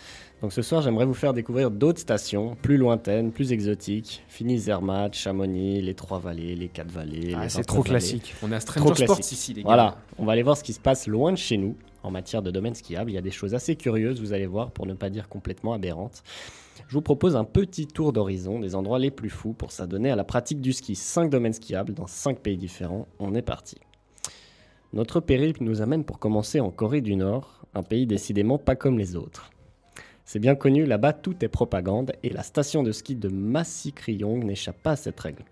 Donc 0.41 0.51
ce 0.53 0.61
soir, 0.61 0.81
j'aimerais 0.81 1.05
vous 1.05 1.13
faire 1.13 1.33
découvrir 1.33 1.71
d'autres 1.71 1.99
stations, 1.99 2.55
plus 2.61 2.77
lointaines, 2.77 3.31
plus 3.31 3.51
exotiques. 3.51 4.23
Fini 4.27 4.57
Zermatt, 4.59 5.13
Chamonix, 5.13 5.81
les 5.81 5.93
Trois-Vallées, 5.95 6.55
les 6.55 6.67
Quatre-Vallées. 6.67 7.33
Ah, 7.35 7.43
les 7.43 7.49
c'est 7.49 7.59
29 7.59 7.65
trop 7.65 7.77
vallées. 7.77 7.89
classique. 7.89 8.35
On 8.43 8.51
a 8.51 8.59
Trop 8.59 8.79
Stranger 8.79 9.03
Sports 9.05 9.15
classique. 9.17 9.31
ici 9.37 9.53
les 9.53 9.61
gars. 9.63 9.67
Voilà, 9.67 9.97
on 10.17 10.25
va 10.25 10.33
aller 10.33 10.43
voir 10.43 10.57
ce 10.57 10.63
qui 10.63 10.73
se 10.73 10.79
passe 10.79 11.07
loin 11.07 11.31
de 11.31 11.37
chez 11.37 11.57
nous 11.57 11.75
en 12.03 12.11
matière 12.11 12.41
de 12.41 12.51
domaine 12.51 12.75
skiable. 12.75 13.09
Il 13.11 13.13
y 13.15 13.17
a 13.17 13.21
des 13.21 13.31
choses 13.31 13.55
assez 13.55 13.75
curieuses, 13.75 14.19
vous 14.19 14.33
allez 14.33 14.45
voir, 14.45 14.71
pour 14.71 14.85
ne 14.85 14.93
pas 14.93 15.09
dire 15.09 15.29
complètement 15.29 15.73
aberrantes. 15.73 16.21
Je 16.87 16.93
vous 16.93 17.01
propose 17.01 17.35
un 17.35 17.45
petit 17.45 17.87
tour 17.87 18.13
d'horizon 18.13 18.59
des 18.59 18.75
endroits 18.75 18.99
les 18.99 19.09
plus 19.11 19.29
fous 19.29 19.53
pour 19.53 19.71
s'adonner 19.71 20.11
à 20.11 20.15
la 20.15 20.25
pratique 20.25 20.61
du 20.61 20.73
ski. 20.73 20.95
5 20.95 21.29
domaines 21.31 21.53
skiables 21.53 21.93
dans 21.93 22.07
5 22.07 22.39
pays 22.39 22.57
différents. 22.57 23.07
On 23.19 23.33
est 23.33 23.41
parti. 23.41 23.77
Notre 24.93 25.19
périple 25.21 25.63
nous 25.63 25.81
amène 25.81 26.03
pour 26.03 26.19
commencer 26.19 26.59
en 26.59 26.69
Corée 26.69 27.01
du 27.01 27.15
Nord, 27.15 27.65
un 27.73 27.83
pays 27.83 28.05
décidément 28.05 28.57
pas 28.59 28.75
comme 28.75 28.99
les 28.99 29.15
autres. 29.15 29.49
C'est 30.25 30.39
bien 30.39 30.55
connu, 30.55 30.85
là-bas 30.85 31.13
tout 31.13 31.35
est 31.45 31.47
propagande 31.47 32.13
et 32.23 32.29
la 32.29 32.41
station 32.41 32.81
de 32.81 32.91
ski 32.91 33.15
de 33.15 33.29
Masikryong 33.29 34.43
n'échappe 34.43 34.81
pas 34.81 34.91
à 34.91 34.95
cette 34.95 35.19
règle. 35.19 35.43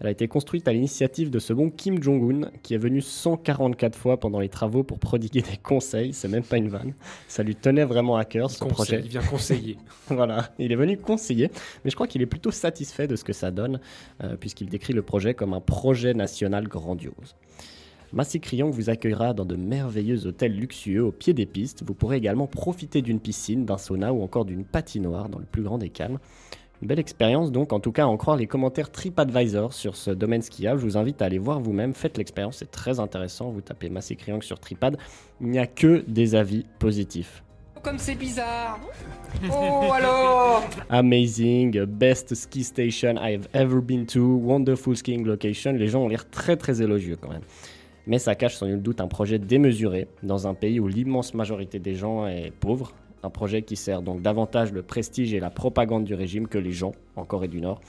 Elle 0.00 0.08
a 0.08 0.10
été 0.10 0.26
construite 0.26 0.68
à 0.68 0.72
l'initiative 0.72 1.30
de 1.30 1.38
ce 1.38 1.52
bon 1.52 1.70
Kim 1.70 2.02
Jong-un, 2.02 2.50
qui 2.62 2.74
est 2.74 2.78
venu 2.78 3.00
144 3.00 3.96
fois 3.96 4.18
pendant 4.18 4.40
les 4.40 4.48
travaux 4.48 4.82
pour 4.82 4.98
prodiguer 4.98 5.40
des 5.42 5.56
conseils. 5.56 6.12
C'est 6.12 6.28
même 6.28 6.42
pas 6.42 6.58
une 6.58 6.68
vanne. 6.68 6.94
Ça 7.28 7.42
lui 7.42 7.56
tenait 7.56 7.84
vraiment 7.84 8.16
à 8.16 8.24
cœur, 8.26 8.50
ce 8.50 8.58
Conseil, 8.58 8.74
projet. 8.74 9.00
Il 9.04 9.08
vient 9.08 9.22
conseiller. 9.22 9.78
Voilà, 10.08 10.50
il 10.58 10.70
est 10.70 10.76
venu 10.76 10.98
conseiller, 10.98 11.50
mais 11.84 11.90
je 11.90 11.94
crois 11.94 12.06
qu'il 12.06 12.22
est 12.22 12.26
plutôt 12.26 12.50
satisfait 12.50 13.06
de 13.06 13.16
ce 13.16 13.24
que 13.24 13.32
ça 13.32 13.50
donne, 13.50 13.80
euh, 14.22 14.36
puisqu'il 14.36 14.68
décrit 14.68 14.92
le 14.92 15.02
projet 15.02 15.34
comme 15.34 15.52
un 15.52 15.60
projet 15.60 16.14
national 16.14 16.68
grandiose. 16.68 17.34
Massy 18.16 18.40
Crillon 18.40 18.70
vous 18.70 18.88
accueillera 18.88 19.34
dans 19.34 19.44
de 19.44 19.56
merveilleux 19.56 20.26
hôtels 20.26 20.56
luxueux 20.56 21.04
au 21.04 21.12
pied 21.12 21.34
des 21.34 21.44
pistes. 21.44 21.82
Vous 21.86 21.92
pourrez 21.92 22.16
également 22.16 22.46
profiter 22.46 23.02
d'une 23.02 23.20
piscine, 23.20 23.66
d'un 23.66 23.76
sauna 23.76 24.14
ou 24.14 24.22
encore 24.22 24.46
d'une 24.46 24.64
patinoire 24.64 25.28
dans 25.28 25.38
le 25.38 25.44
plus 25.44 25.62
grand 25.62 25.76
des 25.76 25.90
calmes. 25.90 26.18
Une 26.80 26.88
belle 26.88 26.98
expérience 26.98 27.52
donc, 27.52 27.74
en 27.74 27.80
tout 27.80 27.92
cas 27.92 28.04
à 28.04 28.06
en 28.06 28.16
croire 28.16 28.38
les 28.38 28.46
commentaires 28.46 28.90
TripAdvisor 28.90 29.74
sur 29.74 29.96
ce 29.96 30.10
domaine 30.10 30.40
skiable. 30.40 30.80
Je 30.80 30.86
vous 30.86 30.96
invite 30.96 31.20
à 31.20 31.26
aller 31.26 31.36
voir 31.36 31.60
vous-même, 31.60 31.92
faites 31.92 32.16
l'expérience, 32.16 32.56
c'est 32.56 32.70
très 32.70 33.00
intéressant. 33.00 33.50
Vous 33.50 33.60
tapez 33.60 33.90
Massy 33.90 34.16
Crillon 34.16 34.40
sur 34.40 34.58
Tripad, 34.60 34.96
il 35.42 35.48
n'y 35.48 35.58
a 35.58 35.66
que 35.66 36.02
des 36.08 36.34
avis 36.34 36.64
positifs. 36.78 37.42
Comme 37.82 37.98
c'est 37.98 38.14
bizarre 38.14 38.80
Oh 39.52 39.92
alors 39.92 40.64
Amazing, 40.88 41.84
best 41.84 42.34
ski 42.34 42.64
station 42.64 43.16
I've 43.22 43.46
ever 43.52 43.82
been 43.82 44.06
to, 44.06 44.22
wonderful 44.22 44.96
skiing 44.96 45.26
location. 45.26 45.72
Les 45.74 45.88
gens 45.88 46.00
ont 46.00 46.08
l'air 46.08 46.30
très 46.30 46.56
très 46.56 46.80
élogieux 46.80 47.16
quand 47.20 47.28
même. 47.28 47.42
Mais 48.06 48.18
ça 48.18 48.34
cache 48.34 48.56
sans 48.56 48.66
nul 48.66 48.82
doute 48.82 49.00
un 49.00 49.08
projet 49.08 49.38
démesuré 49.38 50.06
dans 50.22 50.46
un 50.46 50.54
pays 50.54 50.78
où 50.78 50.86
l'immense 50.86 51.34
majorité 51.34 51.78
des 51.78 51.94
gens 51.94 52.26
est 52.26 52.52
pauvre. 52.52 52.92
Un 53.22 53.30
projet 53.30 53.62
qui 53.62 53.74
sert 53.74 54.02
donc 54.02 54.22
davantage 54.22 54.72
le 54.72 54.82
prestige 54.82 55.34
et 55.34 55.40
la 55.40 55.50
propagande 55.50 56.04
du 56.04 56.14
régime 56.14 56.46
que 56.46 56.58
les 56.58 56.72
gens 56.72 56.92
en 57.16 57.24
Corée 57.24 57.48
du 57.48 57.60
Nord. 57.60 57.80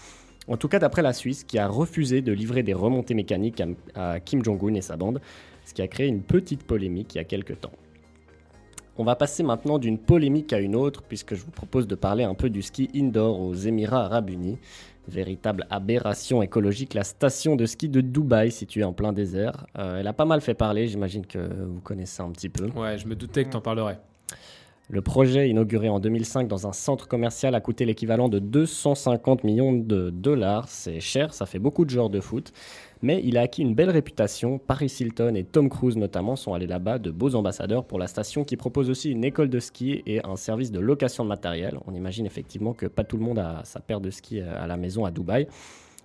En 0.47 0.57
tout 0.57 0.67
cas 0.69 0.79
d'après 0.79 1.01
la 1.01 1.13
Suisse 1.13 1.43
qui 1.43 1.59
a 1.59 1.67
refusé 1.67 2.21
de 2.21 2.31
livrer 2.31 2.63
des 2.63 2.73
remontées 2.73 3.13
mécaniques 3.13 3.61
à, 3.93 4.19
Kim 4.19 4.43
Jong-un 4.43 4.73
et 4.73 4.81
sa 4.81 4.95
bande, 4.95 5.21
ce 5.65 5.73
qui 5.73 5.81
a 5.81 5.87
créé 5.87 6.07
une 6.07 6.21
petite 6.21 6.63
polémique 6.63 7.13
il 7.15 7.17
y 7.17 7.21
a 7.21 7.25
quelques 7.25 7.59
temps. 7.59 7.73
On 8.99 9.03
va 9.03 9.15
passer 9.15 9.43
maintenant 9.43 9.77
d'une 9.77 9.99
polémique 9.99 10.53
à 10.53 10.59
une 10.59 10.75
autre, 10.75 11.03
puisque 11.03 11.35
je 11.35 11.43
vous 11.43 11.51
propose 11.51 11.85
de 11.85 11.93
parler 11.93 12.23
un 12.23 12.33
peu 12.33 12.49
du 12.49 12.63
ski 12.63 12.89
indoor 12.95 13.39
aux 13.41 13.53
Émirats 13.53 14.05
arabes 14.05 14.31
unis. 14.31 14.57
Véritable 15.07 15.65
aberration 15.69 16.41
écologique, 16.41 16.93
la 16.93 17.03
station 17.03 17.55
de 17.55 17.65
ski 17.65 17.89
de 17.89 18.01
Dubaï, 18.01 18.51
située 18.51 18.83
en 18.83 18.93
plein 18.93 19.13
désert. 19.13 19.65
Euh, 19.77 19.99
elle 19.99 20.07
a 20.07 20.13
pas 20.13 20.25
mal 20.25 20.41
fait 20.41 20.53
parler, 20.53 20.87
j'imagine 20.87 21.25
que 21.25 21.39
vous 21.39 21.79
connaissez 21.81 22.21
un 22.21 22.31
petit 22.31 22.49
peu. 22.49 22.67
Ouais, 22.75 22.97
je 22.97 23.07
me 23.07 23.15
doutais 23.15 23.45
que 23.45 23.49
t'en 23.51 23.61
parlerais. 23.61 23.99
Le 24.89 25.01
projet, 25.01 25.49
inauguré 25.49 25.89
en 25.89 25.99
2005 25.99 26.47
dans 26.47 26.65
un 26.65 26.71
centre 26.71 27.09
commercial, 27.09 27.55
a 27.55 27.59
coûté 27.59 27.83
l'équivalent 27.83 28.29
de 28.29 28.39
250 28.39 29.43
millions 29.43 29.73
de 29.73 30.09
dollars. 30.11 30.69
C'est 30.69 31.01
cher, 31.01 31.33
ça 31.33 31.45
fait 31.45 31.59
beaucoup 31.59 31.83
de 31.83 31.89
joueurs 31.89 32.09
de 32.09 32.21
foot. 32.21 32.53
Mais 33.01 33.21
il 33.23 33.37
a 33.37 33.41
acquis 33.41 33.61
une 33.61 33.75
belle 33.75 33.89
réputation. 33.89 34.57
Paris 34.57 34.93
Hilton 34.99 35.35
et 35.35 35.43
Tom 35.43 35.69
Cruise 35.69 35.97
notamment 35.97 36.35
sont 36.35 36.53
allés 36.53 36.67
là-bas, 36.67 36.99
de 36.99 37.11
beaux 37.11 37.35
ambassadeurs 37.35 37.85
pour 37.85 37.99
la 37.99 38.07
station 38.07 38.43
qui 38.43 38.57
propose 38.57 38.89
aussi 38.89 39.11
une 39.11 39.23
école 39.23 39.49
de 39.49 39.59
ski 39.59 40.03
et 40.05 40.25
un 40.25 40.35
service 40.35 40.71
de 40.71 40.79
location 40.79 41.23
de 41.23 41.29
matériel. 41.29 41.77
On 41.85 41.93
imagine 41.93 42.25
effectivement 42.25 42.73
que 42.73 42.85
pas 42.85 43.03
tout 43.03 43.17
le 43.17 43.23
monde 43.23 43.39
a 43.39 43.61
sa 43.65 43.79
paire 43.79 44.01
de 44.01 44.09
ski 44.09 44.41
à 44.41 44.67
la 44.67 44.77
maison 44.77 45.05
à 45.05 45.11
Dubaï. 45.11 45.47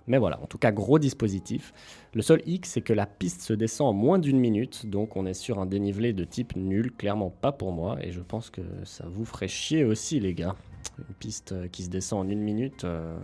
Mais 0.07 0.17
voilà, 0.17 0.41
en 0.41 0.47
tout 0.47 0.57
cas, 0.57 0.71
gros 0.71 0.99
dispositif. 0.99 1.73
Le 2.13 2.21
seul 2.21 2.41
hic, 2.45 2.65
c'est 2.65 2.81
que 2.81 2.93
la 2.93 3.05
piste 3.05 3.41
se 3.41 3.53
descend 3.53 3.89
en 3.89 3.93
moins 3.93 4.19
d'une 4.19 4.39
minute, 4.39 4.85
donc 4.85 5.15
on 5.15 5.25
est 5.25 5.33
sur 5.33 5.59
un 5.59 5.65
dénivelé 5.65 6.13
de 6.13 6.25
type 6.25 6.55
nul, 6.55 6.91
clairement 6.91 7.29
pas 7.29 7.51
pour 7.51 7.71
moi, 7.71 7.97
et 8.01 8.11
je 8.11 8.19
pense 8.19 8.49
que 8.49 8.61
ça 8.83 9.05
vous 9.07 9.25
ferait 9.25 9.47
chier 9.47 9.85
aussi, 9.85 10.19
les 10.19 10.33
gars. 10.33 10.55
Une 10.99 11.15
piste 11.15 11.53
euh, 11.53 11.67
qui 11.67 11.83
se 11.83 11.89
descend 11.89 12.27
en 12.27 12.29
une 12.29 12.41
minute, 12.41 12.83
euh, 12.83 13.17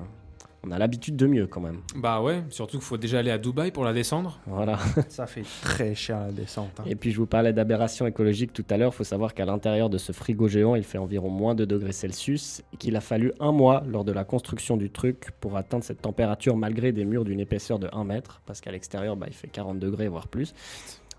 on 0.65 0.71
a 0.71 0.77
l'habitude 0.77 1.15
de 1.15 1.25
mieux 1.25 1.47
quand 1.47 1.61
même. 1.61 1.79
Bah 1.95 2.21
ouais, 2.21 2.43
surtout 2.49 2.77
qu'il 2.77 2.85
faut 2.85 2.97
déjà 2.97 3.19
aller 3.19 3.31
à 3.31 3.37
Dubaï 3.37 3.71
pour 3.71 3.83
la 3.85 3.93
descendre. 3.93 4.39
Voilà. 4.45 4.77
Ça 5.09 5.25
fait 5.25 5.43
très 5.61 5.95
cher 5.95 6.19
la 6.19 6.31
descente. 6.31 6.71
hein. 6.79 6.83
Et 6.85 6.95
puis 6.95 7.11
je 7.11 7.17
vous 7.17 7.25
parlais 7.27 7.53
d'aberration 7.53 8.05
écologique 8.07 8.51
tout 8.53 8.65
à 8.69 8.77
l'heure. 8.77 8.91
Il 8.93 8.95
faut 8.97 9.03
savoir 9.03 9.33
qu'à 9.33 9.45
l'intérieur 9.45 9.89
de 9.89 9.97
ce 9.97 10.11
frigo 10.11 10.47
géant, 10.47 10.75
il 10.75 10.83
fait 10.83 10.97
environ 10.97 11.29
moins 11.29 11.55
de 11.55 11.65
degrés 11.65 11.93
Celsius 11.93 12.61
et 12.73 12.77
qu'il 12.77 12.95
a 12.95 13.01
fallu 13.01 13.31
un 13.39 13.51
mois 13.51 13.83
lors 13.87 14.03
de 14.03 14.11
la 14.11 14.23
construction 14.23 14.75
du 14.77 14.89
truc 14.89 15.29
pour 15.39 15.55
atteindre 15.57 15.83
cette 15.83 16.01
température 16.01 16.57
malgré 16.57 16.91
des 16.91 17.05
murs 17.05 17.25
d'une 17.25 17.39
épaisseur 17.39 17.79
de 17.79 17.87
1 17.93 18.03
mètre 18.03 18.41
parce 18.45 18.59
qu'à 18.61 18.71
l'extérieur, 18.71 19.15
bah, 19.15 19.27
il 19.29 19.33
fait 19.33 19.47
40 19.47 19.79
degrés 19.79 20.07
voire 20.07 20.27
plus. 20.27 20.53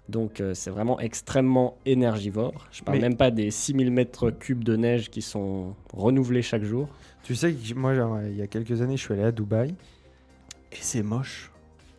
Donc 0.09 0.41
euh, 0.41 0.55
c'est 0.55 0.71
vraiment 0.71 0.99
extrêmement 0.99 1.77
énergivore. 1.87 2.67
Je 2.73 2.83
parle 2.83 2.99
Mais- 2.99 3.03
même 3.03 3.17
pas 3.17 3.31
des 3.31 3.51
6000 3.51 3.91
mètres 3.91 4.31
cubes 4.31 4.65
de 4.65 4.77
neige 4.77 5.11
qui 5.11 5.23
sont 5.23 5.75
renouvelés 5.93 6.43
chaque 6.43 6.65
jour. 6.65 6.89
Tu 7.23 7.35
sais 7.35 7.53
que 7.53 7.75
moi, 7.75 7.95
genre, 7.95 8.19
il 8.23 8.37
y 8.37 8.43
a 8.43 8.47
quelques 8.47 8.81
années, 8.83 8.97
je 8.97 9.03
suis 9.03 9.13
allé 9.15 9.23
à 9.25 9.31
Dubaï 9.33 9.71
et 10.73 10.77
c'est 10.81 11.03
moche. 11.03 11.51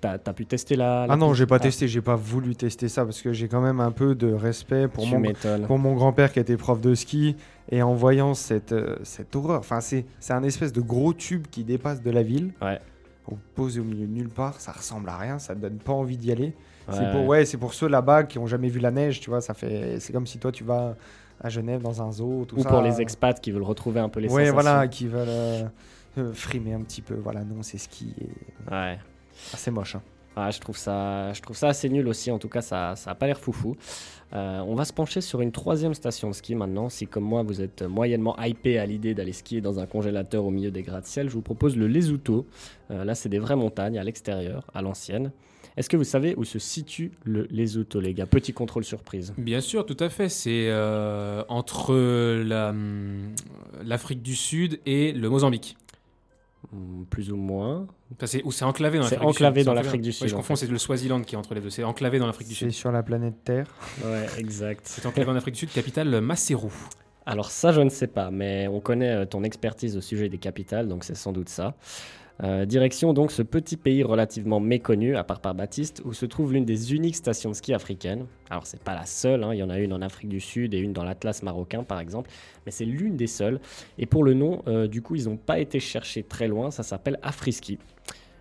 T'as 0.02 0.14
as 0.26 0.34
pu 0.34 0.47
tester 0.47 0.76
la... 0.76 1.06
la 1.06 1.14
Ah 1.14 1.16
non, 1.16 1.36
j'ai 1.36 1.45
pas 1.45 1.58
Ah, 1.58 1.60
testé, 1.60 1.88
j'ai 1.88 2.02
pas 2.02 2.16
voulu 2.16 2.56
tester 2.56 2.89
ça 2.89 3.06
parce 3.06 3.22
que 3.22 3.34
j'ai 3.34 3.47
quand 3.47 3.62
même 3.62 3.80
un 3.80 3.91
peu 3.91 4.16
de 4.16 4.34
respect 4.34 4.88
pour 4.88 5.04
Tu 5.04 5.16
mon, 5.16 5.32
pour 5.68 5.78
mon 5.78 5.93
grand-père 5.93 6.32
qui 6.34 6.39
était 6.39 6.58
prof 6.58 6.82
de 6.82 6.95
ski 6.95 7.36
et 7.70 7.84
en 7.84 7.93
voyant 7.93 8.34
cette, 8.34 8.72
euh, 8.72 8.95
cette 9.04 9.36
horreur, 9.36 9.60
enfin 9.60 9.80
c'est 9.80 10.06
c'est 10.20 10.34
un 10.34 10.41
espèce 10.41 10.74
de 10.74 10.82
gros 10.82 11.14
tube 11.14 11.45
qui 11.52 11.64
dépasse 11.64 12.02
de 12.02 12.10
la 12.10 12.24
ville. 12.24 12.52
Ouais. 12.64 12.80
On 13.28 13.38
pose 13.56 13.78
au 13.80 13.84
milieu 13.84 14.08
de 14.08 14.12
nulle 14.14 14.30
part, 14.30 14.60
ça 14.60 14.72
ressemble 14.72 15.10
à 15.10 15.18
rien, 15.18 15.40
ça 15.40 15.54
donne 15.56 15.78
pas 15.78 15.94
envie 15.94 16.18
d'y 16.18 16.32
aller. 16.32 16.54
C'est 16.92 17.10
pour 17.12 17.26
ouais, 17.26 17.46
c'est 17.46 17.58
pour 17.58 17.74
ceux 17.74 17.88
là-bas 17.88 18.24
qui 18.24 18.38
ont 18.40 18.48
jamais 18.48 18.68
vu 18.68 18.80
la 18.80 18.92
neige, 18.92 19.20
tu 19.22 19.30
vois, 19.30 19.40
ça 19.40 19.54
fait 19.54 20.00
c'est 20.00 20.12
comme 20.12 20.28
si 20.28 20.40
toi 20.40 20.52
tu 20.52 20.64
vas 20.66 20.96
à 21.40 21.48
Genève 21.50 21.82
dans 21.82 22.02
un 22.02 22.12
zoo, 22.12 22.46
tout 22.46 22.58
Ou 22.58 22.64
ça. 22.64 22.70
pour 22.70 22.82
les 22.82 23.00
expats 23.00 23.40
qui 23.40 23.52
veulent 23.52 23.64
retrouver 23.64 24.00
un 24.02 24.10
peu 24.10 24.20
les 24.20 24.28
Ouais, 24.28 24.46
sensations. 24.48 24.54
voilà, 24.54 24.88
qui 24.88 25.08
veulent 25.08 25.28
euh, 25.30 25.64
euh, 26.18 26.34
frimer 26.34 26.74
un 26.74 26.82
petit 26.82 27.02
peu. 27.02 27.16
Voilà, 27.16 27.44
non, 27.44 27.64
c'est 27.64 27.78
ski 27.78 28.14
et 28.20 28.26
Ouais. 28.72 28.98
ah, 29.00 29.56
c'est 29.58 29.72
moche. 29.72 29.96
hein. 29.96 30.02
Ah, 30.36 30.50
je, 30.52 30.60
trouve 30.60 30.78
ça, 30.78 31.32
je 31.34 31.42
trouve 31.42 31.56
ça 31.58 31.70
assez 31.70 31.88
nul 31.90 32.08
aussi, 32.08 32.32
en 32.32 32.40
tout 32.40 32.50
cas 32.50 32.62
ça 32.62 32.94
n'a 33.06 33.16
pas 33.16 33.28
l'air 33.28 33.40
foufou. 33.40 33.76
Euh, 34.34 34.60
on 34.66 34.76
va 34.76 34.86
se 34.86 34.94
pencher 34.94 35.20
sur 35.20 35.42
une 35.42 35.52
troisième 35.52 35.94
station 35.94 36.30
de 36.30 36.34
ski 36.34 36.56
maintenant. 36.56 36.88
Si 36.90 37.06
comme 37.06 37.24
moi 37.26 37.44
vous 37.44 37.62
êtes 37.62 37.82
moyennement 37.82 38.36
hypé 38.42 38.78
à 38.80 38.86
l'idée 38.86 39.14
d'aller 39.14 39.34
skier 39.34 39.60
dans 39.60 39.80
un 39.80 39.86
congélateur 39.86 40.46
au 40.46 40.52
milieu 40.52 40.72
des 40.72 40.84
gratte-ciel, 40.84 41.28
je 41.30 41.34
vous 41.34 41.42
propose 41.42 41.76
le 41.76 41.88
Lesotho. 41.88 42.46
Euh, 42.92 43.04
là 43.04 43.14
c'est 43.14 43.30
des 43.30 43.40
vraies 43.40 43.58
montagnes 43.58 43.98
à 44.00 44.04
l'extérieur, 44.04 44.66
à 44.74 44.82
l'ancienne. 44.82 45.32
Est-ce 45.78 45.90
que 45.90 45.96
vous 45.98 46.04
savez 46.04 46.34
où 46.38 46.44
se 46.44 46.60
situe 46.60 47.12
le 47.24 47.44
Lesotho 47.50 48.00
les 48.00 48.14
gars? 48.14 48.26
Petit 48.26 48.52
contrôle 48.54 48.84
surprise. 48.84 49.34
Bien 49.38 49.62
sûr, 49.62 49.86
tout 49.86 49.98
à 50.00 50.10
fait. 50.10 50.28
C'est 50.30 50.68
euh, 50.70 51.44
entre 51.48 51.94
la, 52.44 52.70
hum, 52.70 53.34
l'Afrique 53.84 54.22
du 54.22 54.36
Sud 54.36 54.80
et 54.86 55.12
le 55.14 55.30
Mozambique. 55.30 55.78
Hmm, 56.74 57.04
Plus 57.10 57.32
ou 57.32 57.38
moins. 57.38 57.88
C'est, 58.26 58.43
ou 58.43 58.51
c'est 58.51 58.66
enclavé 58.66 58.97
dans 58.99 59.05
C'est 59.05 59.16
l'Afrique 59.16 59.30
du 59.30 59.34
Sud. 59.34 59.36
enclavé 59.45 59.62
C'est 59.62 59.66
dans 59.66 59.74
l'Afrique 59.74 60.01
du 60.01 60.09
Ouais, 60.09 60.14
Sud, 60.14 60.28
je 60.28 60.34
en 60.36 60.38
confonds, 60.38 60.55
fait. 60.55 60.66
c'est 60.66 60.72
le 60.72 60.78
Swaziland 60.78 61.22
qui 61.22 61.36
est 61.36 61.38
entre 61.38 61.53
les 61.55 61.62
deux. 61.62 61.70
C'est 61.70 61.84
enclavé 61.84 62.20
dans 62.20 62.28
l'Afrique 62.28 62.47
du 62.47 62.55
C'est 62.55 62.66
Sud. 62.66 62.72
sur 62.72 62.91
la 62.91 63.03
planète 63.03 63.36
Terre. 63.43 63.68
Ouais, 64.05 64.28
exact. 64.38 64.82
C'est 64.86 65.05
enclavé 65.05 65.30
en 65.32 65.36
Afrique 65.36 65.53
du 65.55 65.59
Sud, 65.62 65.72
capitale 65.72 66.22
Maseru. 66.22 66.70
Alors 67.26 67.51
ça, 67.51 67.72
je 67.72 67.82
ne 67.82 67.89
sais 67.89 68.07
pas, 68.07 68.32
mais 68.32 68.68
on 68.68 68.80
connaît 68.80 69.12
euh, 69.12 69.26
ton 69.26 69.43
expertise 69.43 69.95
au 69.95 70.01
sujet 70.01 70.28
des 70.28 70.39
capitales, 70.39 70.88
donc 70.88 71.03
c'est 71.03 71.16
sans 71.16 71.32
doute 71.32 71.49
ça. 71.49 71.76
Euh, 72.44 72.66
direction 72.66 73.14
donc 73.14 73.32
ce 73.32 73.44
petit 73.44 73.78
pays 73.78 74.02
relativement 74.02 74.60
méconnu, 74.60 75.16
à 75.16 75.24
part 75.24 75.42
par 75.42 75.54
Baptiste, 75.54 76.02
où 76.06 76.14
se 76.14 76.26
trouve 76.26 76.54
l'une 76.54 76.66
des 76.66 76.96
uniques 76.96 77.16
stations 77.16 77.52
de 77.52 77.56
ski 77.56 77.74
africaines. 77.74 78.26
Alors 78.50 78.66
c'est 78.66 78.82
pas 78.82 78.96
la 78.96 79.06
seule, 79.06 79.44
hein, 79.44 79.54
il 79.54 79.60
y 79.60 79.64
en 79.64 79.70
a 79.70 79.78
une 79.78 79.94
en 79.94 80.02
Afrique 80.02 80.30
du 80.30 80.39
Sud 80.39 80.74
et 80.74 80.80
une 80.80 80.92
dans 80.92 81.04
l'Atlas 81.04 81.44
marocain 81.44 81.84
par 81.84 82.00
exemple, 82.00 82.32
mais 82.66 82.72
c'est 82.72 82.86
l'une 82.86 83.16
des 83.16 83.28
seules. 83.28 83.60
Et 84.00 84.08
pour 84.08 84.24
le 84.24 84.34
nom, 84.34 84.64
euh, 84.68 84.88
du 84.88 85.04
coup, 85.04 85.16
ils 85.16 85.26
n'ont 85.26 85.38
pas 85.38 85.60
été 85.60 85.80
cherchés 85.80 86.24
très 86.24 86.48
loin, 86.48 86.72
ça 86.72 86.82
s'appelle 86.82 87.20
Afriski. 87.22 87.78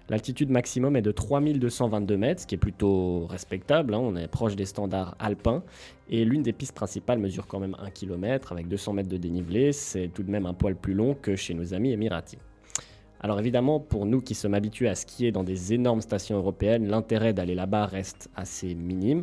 L'altitude 0.08 0.50
maximum 0.50 0.96
est 0.96 1.02
de 1.02 1.12
3222 1.12 2.16
mètres, 2.16 2.40
ce 2.40 2.46
qui 2.46 2.54
est 2.54 2.58
plutôt 2.58 3.26
respectable, 3.26 3.94
hein, 3.94 4.00
on 4.02 4.16
est 4.16 4.26
proche 4.26 4.56
des 4.56 4.64
standards 4.64 5.14
alpins. 5.20 5.62
Et 6.08 6.24
l'une 6.24 6.42
des 6.42 6.52
pistes 6.52 6.74
principales 6.74 7.18
mesure 7.18 7.46
quand 7.46 7.60
même 7.60 7.76
1 7.78 7.90
km 7.90 8.50
avec 8.50 8.66
200 8.66 8.94
mètres 8.94 9.08
de 9.08 9.18
dénivelé. 9.18 9.70
C'est 9.70 10.08
tout 10.08 10.24
de 10.24 10.30
même 10.30 10.46
un 10.46 10.54
poil 10.54 10.74
plus 10.74 10.94
long 10.94 11.14
que 11.14 11.36
chez 11.36 11.54
nos 11.54 11.74
amis 11.74 11.92
émiratis. 11.92 12.38
Alors 13.20 13.38
évidemment, 13.38 13.80
pour 13.80 14.06
nous 14.06 14.20
qui 14.20 14.34
sommes 14.34 14.54
habitués 14.54 14.88
à 14.88 14.94
skier 14.94 15.30
dans 15.32 15.44
des 15.44 15.74
énormes 15.74 16.00
stations 16.00 16.36
européennes, 16.38 16.86
l'intérêt 16.88 17.32
d'aller 17.34 17.54
là-bas 17.54 17.86
reste 17.86 18.30
assez 18.34 18.74
minime. 18.74 19.22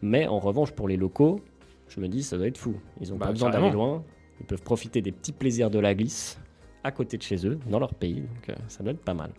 Mais 0.00 0.26
en 0.28 0.38
revanche, 0.38 0.72
pour 0.72 0.86
les 0.88 0.96
locaux, 0.96 1.40
je 1.88 2.00
me 2.00 2.08
dis 2.08 2.22
ça 2.22 2.36
doit 2.36 2.46
être 2.46 2.58
fou. 2.58 2.74
Ils 3.00 3.10
n'ont 3.10 3.16
Bah, 3.16 3.26
pas 3.26 3.32
besoin 3.32 3.50
carrément. 3.50 3.66
d'aller 3.68 3.76
loin. 3.76 4.04
Ils 4.40 4.46
peuvent 4.46 4.62
profiter 4.62 5.02
des 5.02 5.12
petits 5.12 5.32
plaisirs 5.32 5.70
de 5.70 5.78
la 5.78 5.94
glisse 5.94 6.38
à 6.84 6.90
côté 6.90 7.16
de 7.16 7.22
chez 7.22 7.46
eux, 7.46 7.58
dans 7.70 7.78
leur 7.78 7.94
pays. 7.94 8.20
Donc 8.22 8.48
euh, 8.48 8.54
ça 8.68 8.82
doit 8.82 8.92
être 8.92 9.04
pas 9.04 9.14
mal. 9.14 9.30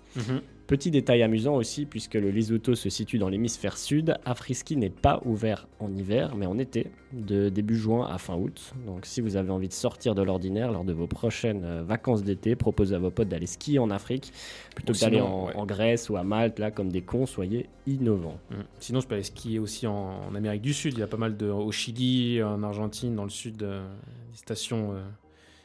Petit 0.73 0.89
détail 0.89 1.21
amusant 1.21 1.53
aussi, 1.53 1.85
puisque 1.85 2.15
le 2.15 2.31
Lesotho 2.31 2.73
se 2.73 2.89
situe 2.89 3.19
dans 3.19 3.29
l'hémisphère 3.29 3.77
sud, 3.77 4.17
Afriski 4.25 4.75
n'est 4.75 4.89
pas 4.89 5.21
ouvert 5.23 5.67
en 5.79 5.93
hiver, 5.93 6.35
mais 6.35 6.47
en 6.47 6.57
été, 6.57 6.87
de 7.11 7.49
début 7.49 7.75
juin 7.77 8.07
à 8.11 8.17
fin 8.17 8.35
août. 8.35 8.73
Donc 8.87 9.05
si 9.05 9.21
vous 9.21 9.35
avez 9.35 9.51
envie 9.51 9.67
de 9.67 9.73
sortir 9.73 10.15
de 10.15 10.23
l'ordinaire 10.23 10.71
lors 10.71 10.83
de 10.83 10.91
vos 10.91 11.05
prochaines 11.05 11.63
euh, 11.63 11.83
vacances 11.83 12.23
d'été, 12.23 12.55
proposez 12.55 12.95
à 12.95 12.97
vos 12.97 13.11
potes 13.11 13.27
d'aller 13.27 13.45
skier 13.45 13.77
en 13.77 13.91
Afrique, 13.91 14.33
plutôt 14.73 14.93
que 14.93 14.99
d'aller 14.99 15.21
en, 15.21 15.45
ouais. 15.45 15.55
en 15.55 15.67
Grèce 15.67 16.09
ou 16.09 16.17
à 16.17 16.23
Malte, 16.23 16.57
là, 16.57 16.71
comme 16.71 16.91
des 16.91 17.03
cons, 17.03 17.27
soyez 17.27 17.69
innovants. 17.85 18.39
Mm. 18.49 18.55
Sinon, 18.79 18.99
je 18.99 19.05
peux 19.05 19.13
aller 19.13 19.23
skier 19.23 19.59
aussi 19.59 19.85
en, 19.85 20.25
en 20.27 20.33
Amérique 20.33 20.63
du 20.63 20.73
Sud. 20.73 20.93
Il 20.95 21.01
y 21.01 21.03
a 21.03 21.07
pas 21.07 21.17
mal 21.17 21.37
de. 21.37 21.49
Au 21.49 21.71
Chili, 21.71 22.41
en 22.41 22.63
Argentine, 22.63 23.15
dans 23.15 23.25
le 23.25 23.29
sud, 23.29 23.61
euh, 23.61 23.85
des 24.31 24.37
stations 24.37 24.93
euh, 24.93 25.03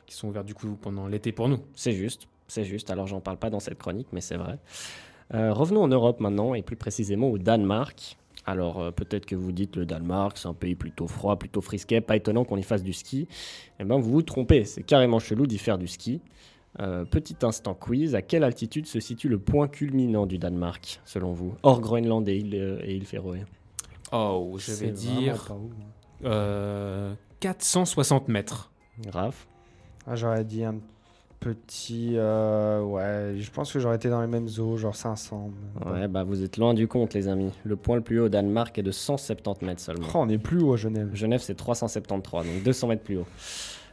qui 0.05 0.15
sont 0.15 0.29
ouvertes 0.29 0.45
du 0.45 0.55
coup 0.55 0.77
pendant 0.79 1.07
l'été 1.07 1.33
pour 1.33 1.49
nous. 1.49 1.61
C'est 1.75 1.93
juste, 1.93 2.29
c'est 2.49 2.65
juste. 2.65 2.91
Alors 2.91 3.07
j'en 3.07 3.21
parle 3.21 3.37
pas 3.39 3.51
dans 3.51 3.61
cette 3.61 3.79
chronique, 3.79 4.09
mais 4.13 4.21
c'est 4.21 4.37
vrai. 4.37 4.59
Euh, 5.35 5.53
revenons 5.53 5.83
en 5.83 5.89
Europe 5.89 6.21
maintenant, 6.21 6.55
et 6.55 6.63
plus 6.63 6.77
précisément 6.77 7.29
au 7.29 7.39
Danemark. 7.39 8.17
Alors 8.47 8.81
euh, 8.81 8.91
peut-être 8.91 9.27
que 9.27 9.37
vous 9.37 9.53
dites 9.53 9.77
le 9.77 9.85
Danemark, 9.85 10.39
c'est 10.39 10.49
un 10.49 10.55
pays 10.55 10.75
plutôt 10.75 11.07
froid, 11.07 11.37
plutôt 11.37 11.61
frisquet, 11.61 12.01
pas 12.01 12.17
étonnant 12.17 12.45
qu'on 12.45 12.57
y 12.57 12.63
fasse 12.63 12.83
du 12.83 12.93
ski. 12.95 13.29
Eh 13.79 13.85
bien 13.85 13.99
vous 13.99 14.11
vous 14.11 14.23
trompez, 14.23 14.65
c'est 14.65 14.83
carrément 14.83 15.19
chelou 15.19 15.47
d'y 15.47 15.59
faire 15.59 15.77
du 15.79 15.87
ski. 15.87 16.21
Euh, 16.81 17.05
petit 17.05 17.37
instant 17.43 17.75
quiz, 17.75 18.15
à 18.15 18.23
quelle 18.23 18.45
altitude 18.45 18.87
se 18.87 19.01
situe 19.01 19.29
le 19.29 19.39
point 19.39 19.69
culminant 19.69 20.27
du 20.27 20.39
Danemark, 20.39 21.01
selon 21.05 21.33
vous? 21.33 21.55
Hors 21.63 21.81
Groenland 21.81 22.27
et 22.29 22.37
île, 22.37 22.81
et 22.85 22.95
île 22.95 23.05
Féroé. 23.07 23.45
Oh, 24.13 24.55
je 24.59 24.73
vais 24.73 24.91
dire 24.93 25.35
ouf. 25.35 25.73
euh, 26.25 27.13
460 27.41 28.29
mètres. 28.29 28.71
Raph? 29.13 29.47
Ah, 30.07 30.15
j'aurais 30.15 30.45
dit 30.45 30.65
un 30.65 30.77
petit. 31.41 32.13
euh, 32.17 32.83
ouais, 32.83 33.35
je 33.39 33.51
pense 33.51 33.73
que 33.73 33.79
j'aurais 33.79 33.97
été 33.97 34.09
dans 34.09 34.21
les 34.21 34.27
mêmes 34.27 34.49
eaux, 34.59 34.77
genre 34.77 34.95
500. 34.97 35.51
mais- 35.85 35.91
Ouais, 35.93 36.09
bah 36.09 36.25
vous 36.25 36.43
êtes 36.43 36.57
loin 36.57 36.75
du 36.75 36.89
compte, 36.89 37.15
les 37.15 37.29
amis. 37.29 37.53
Le 37.65 37.77
point 37.77 37.97
le 37.97 38.03
plus 38.03 38.21
haut 38.21 38.27
au 38.27 38.29
Danemark 38.29 38.77
est 38.79 38.83
de 38.83 38.91
170 38.91 39.65
mètres 39.65 39.81
seulement. 39.81 40.07
Oh, 40.15 40.19
on 40.19 40.29
est 40.29 40.39
plus 40.39 40.61
haut 40.61 40.75
à 40.75 40.77
Genève. 40.77 41.11
Genève, 41.15 41.41
c'est 41.43 41.55
373, 41.55 42.45
donc 42.47 42.63
200 42.63 42.89
mètres 42.89 43.03
plus 43.03 43.19
haut. 43.19 43.27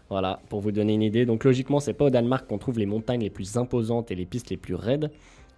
Voilà, 0.09 0.39
pour 0.49 0.61
vous 0.61 0.71
donner 0.71 0.93
une 0.93 1.01
idée. 1.01 1.25
Donc 1.25 1.43
logiquement, 1.43 1.79
c'est 1.79 1.93
pas 1.93 2.05
au 2.05 2.09
Danemark 2.09 2.47
qu'on 2.47 2.57
trouve 2.59 2.77
les 2.77 2.85
montagnes 2.85 3.21
les 3.21 3.29
plus 3.31 3.57
imposantes 3.57 4.11
et 4.11 4.15
les 4.15 4.25
pistes 4.25 4.49
les 4.49 4.57
plus 4.57 4.75
raides. 4.75 5.09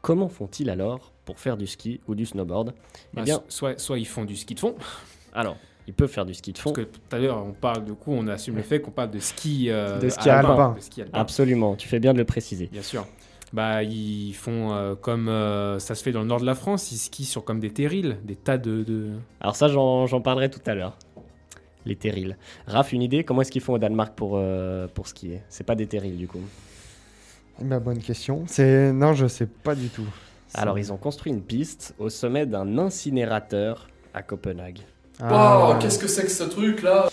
Comment 0.01 0.29
font-ils 0.29 0.69
alors 0.69 1.11
pour 1.25 1.39
faire 1.39 1.57
du 1.57 1.67
ski 1.67 1.99
ou 2.07 2.15
du 2.15 2.25
snowboard? 2.25 2.73
Eh 2.77 3.15
Bah, 3.17 3.21
bien, 3.23 3.35
so- 3.35 3.43
soit, 3.49 3.79
soit 3.79 3.99
ils 3.99 4.07
font 4.07 4.23
du 4.23 4.35
ski 4.37 4.53
de 4.55 4.59
fond, 4.59 4.75
alors, 5.33 5.57
ils 5.87 5.93
peuvent 5.93 6.09
faire 6.11 6.25
du 6.25 6.33
ski 6.33 6.51
de 6.53 6.57
fond. 6.57 6.73
parce 6.73 6.85
que 6.85 6.91
tout 6.91 7.15
à 7.15 7.19
l'heure 7.19 7.43
on 7.45 7.53
parle 7.53 7.85
de 7.85 7.93
coup, 7.93 8.11
on 8.11 8.27
assume 8.27 8.55
le 8.57 8.61
fait 8.61 8.81
qu'on 8.81 8.91
parle 8.91 9.11
de 9.11 9.19
ski, 9.19 9.67
euh, 9.69 9.99
De 9.99 10.09
ski 10.09 10.29
alpin. 10.29 10.73
de 10.75 10.81
ski 10.81 11.01
alpin. 11.01 11.17
Absolument, 11.19 11.75
tu 11.75 11.87
fais 11.87 11.99
bien 11.99 12.13
de 12.13 12.17
le 12.17 12.25
préciser. 12.25 12.67
Bien 12.67 12.81
sûr. 12.81 13.05
Bah, 13.53 13.81
ils 13.81 14.33
font 14.33 14.73
euh, 14.73 14.95
comme 14.95 15.29
euh, 15.29 15.79
ça 15.79 15.95
se 15.95 16.03
fait 16.03 16.11
dans 16.11 16.19
le 16.19 16.27
nord 16.27 16.41
de 16.41 16.45
la 16.45 16.55
France, 16.55 16.91
ils 16.91 16.97
skient 16.97 17.23
sur 17.23 17.45
comme 17.45 17.61
des 17.61 17.71
terrils, 17.71 18.17
des 18.25 18.35
tas 18.35 18.57
de. 18.57 18.83
de- 18.83 19.11
Alors 19.39 19.55
ça, 19.55 19.69
j'en 19.69 20.21
parlerai 20.21 20.49
tout 20.49 20.59
à 20.65 20.75
l'heure. 20.75 20.97
Les 21.85 21.95
terrils. 21.95 22.35
Raph, 22.67 22.91
une 22.91 23.01
idée? 23.01 23.23
Comment 23.23 23.41
est-ce 23.43 23.51
qu'ils 23.51 23.61
font 23.61 23.71
au 23.75 23.77
Danemark 23.77 24.13
pour, 24.15 24.33
euh, 24.35 24.87
pour 24.93 25.07
skier? 25.07 25.39
C'est 25.47 25.63
pas 25.63 25.75
des 25.75 25.87
terrils 25.87 26.17
du 26.17 26.27
coup. 26.27 26.41
Bah, 27.61 27.79
bonne 27.79 27.99
question. 27.99 28.43
C'est 28.47 28.91
non, 28.91 29.13
je 29.13 29.27
sais 29.27 29.45
pas 29.47 29.73
du 29.75 29.87
tout. 29.87 30.05
Alors, 30.53 30.77
ils 30.77 30.91
ont 30.91 30.97
construit 30.97 31.31
une 31.31 31.41
piste 31.41 31.95
au 31.99 32.09
sommet 32.09 32.45
d'un 32.45 32.77
incinérateur 32.77 33.87
à 34.13 34.21
Copenhague. 34.23 34.79
Ah, 35.19 35.69
Oh, 35.71 35.77
qu'est-ce 35.79 35.99
que 35.99 36.07
c'est 36.07 36.23
que 36.23 36.31
ce 36.31 36.43
truc 36.43 36.83
là? 36.83 37.09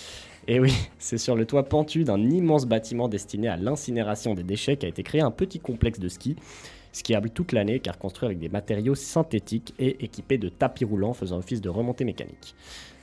Et 0.46 0.60
oui, 0.60 0.74
c'est 0.98 1.16
sur 1.16 1.36
le 1.36 1.46
toit 1.46 1.62
pentu 1.64 2.04
d'un 2.04 2.20
immense 2.20 2.66
bâtiment 2.66 3.08
destiné 3.08 3.48
à 3.48 3.56
l'incinération 3.56 4.34
des 4.34 4.42
déchets 4.42 4.76
qu'a 4.76 4.88
été 4.88 5.02
créé 5.02 5.22
un 5.22 5.30
petit 5.30 5.58
complexe 5.58 5.98
de 5.98 6.08
ski, 6.08 6.36
skiable 6.92 7.30
toute 7.30 7.52
l'année 7.52 7.80
car 7.80 7.96
construit 7.98 8.26
avec 8.26 8.38
des 8.38 8.50
matériaux 8.50 8.94
synthétiques 8.94 9.72
et 9.78 10.04
équipé 10.04 10.36
de 10.36 10.50
tapis 10.50 10.84
roulants 10.84 11.14
faisant 11.14 11.38
office 11.38 11.62
de 11.62 11.70
remontée 11.70 12.04
mécanique. 12.04 12.54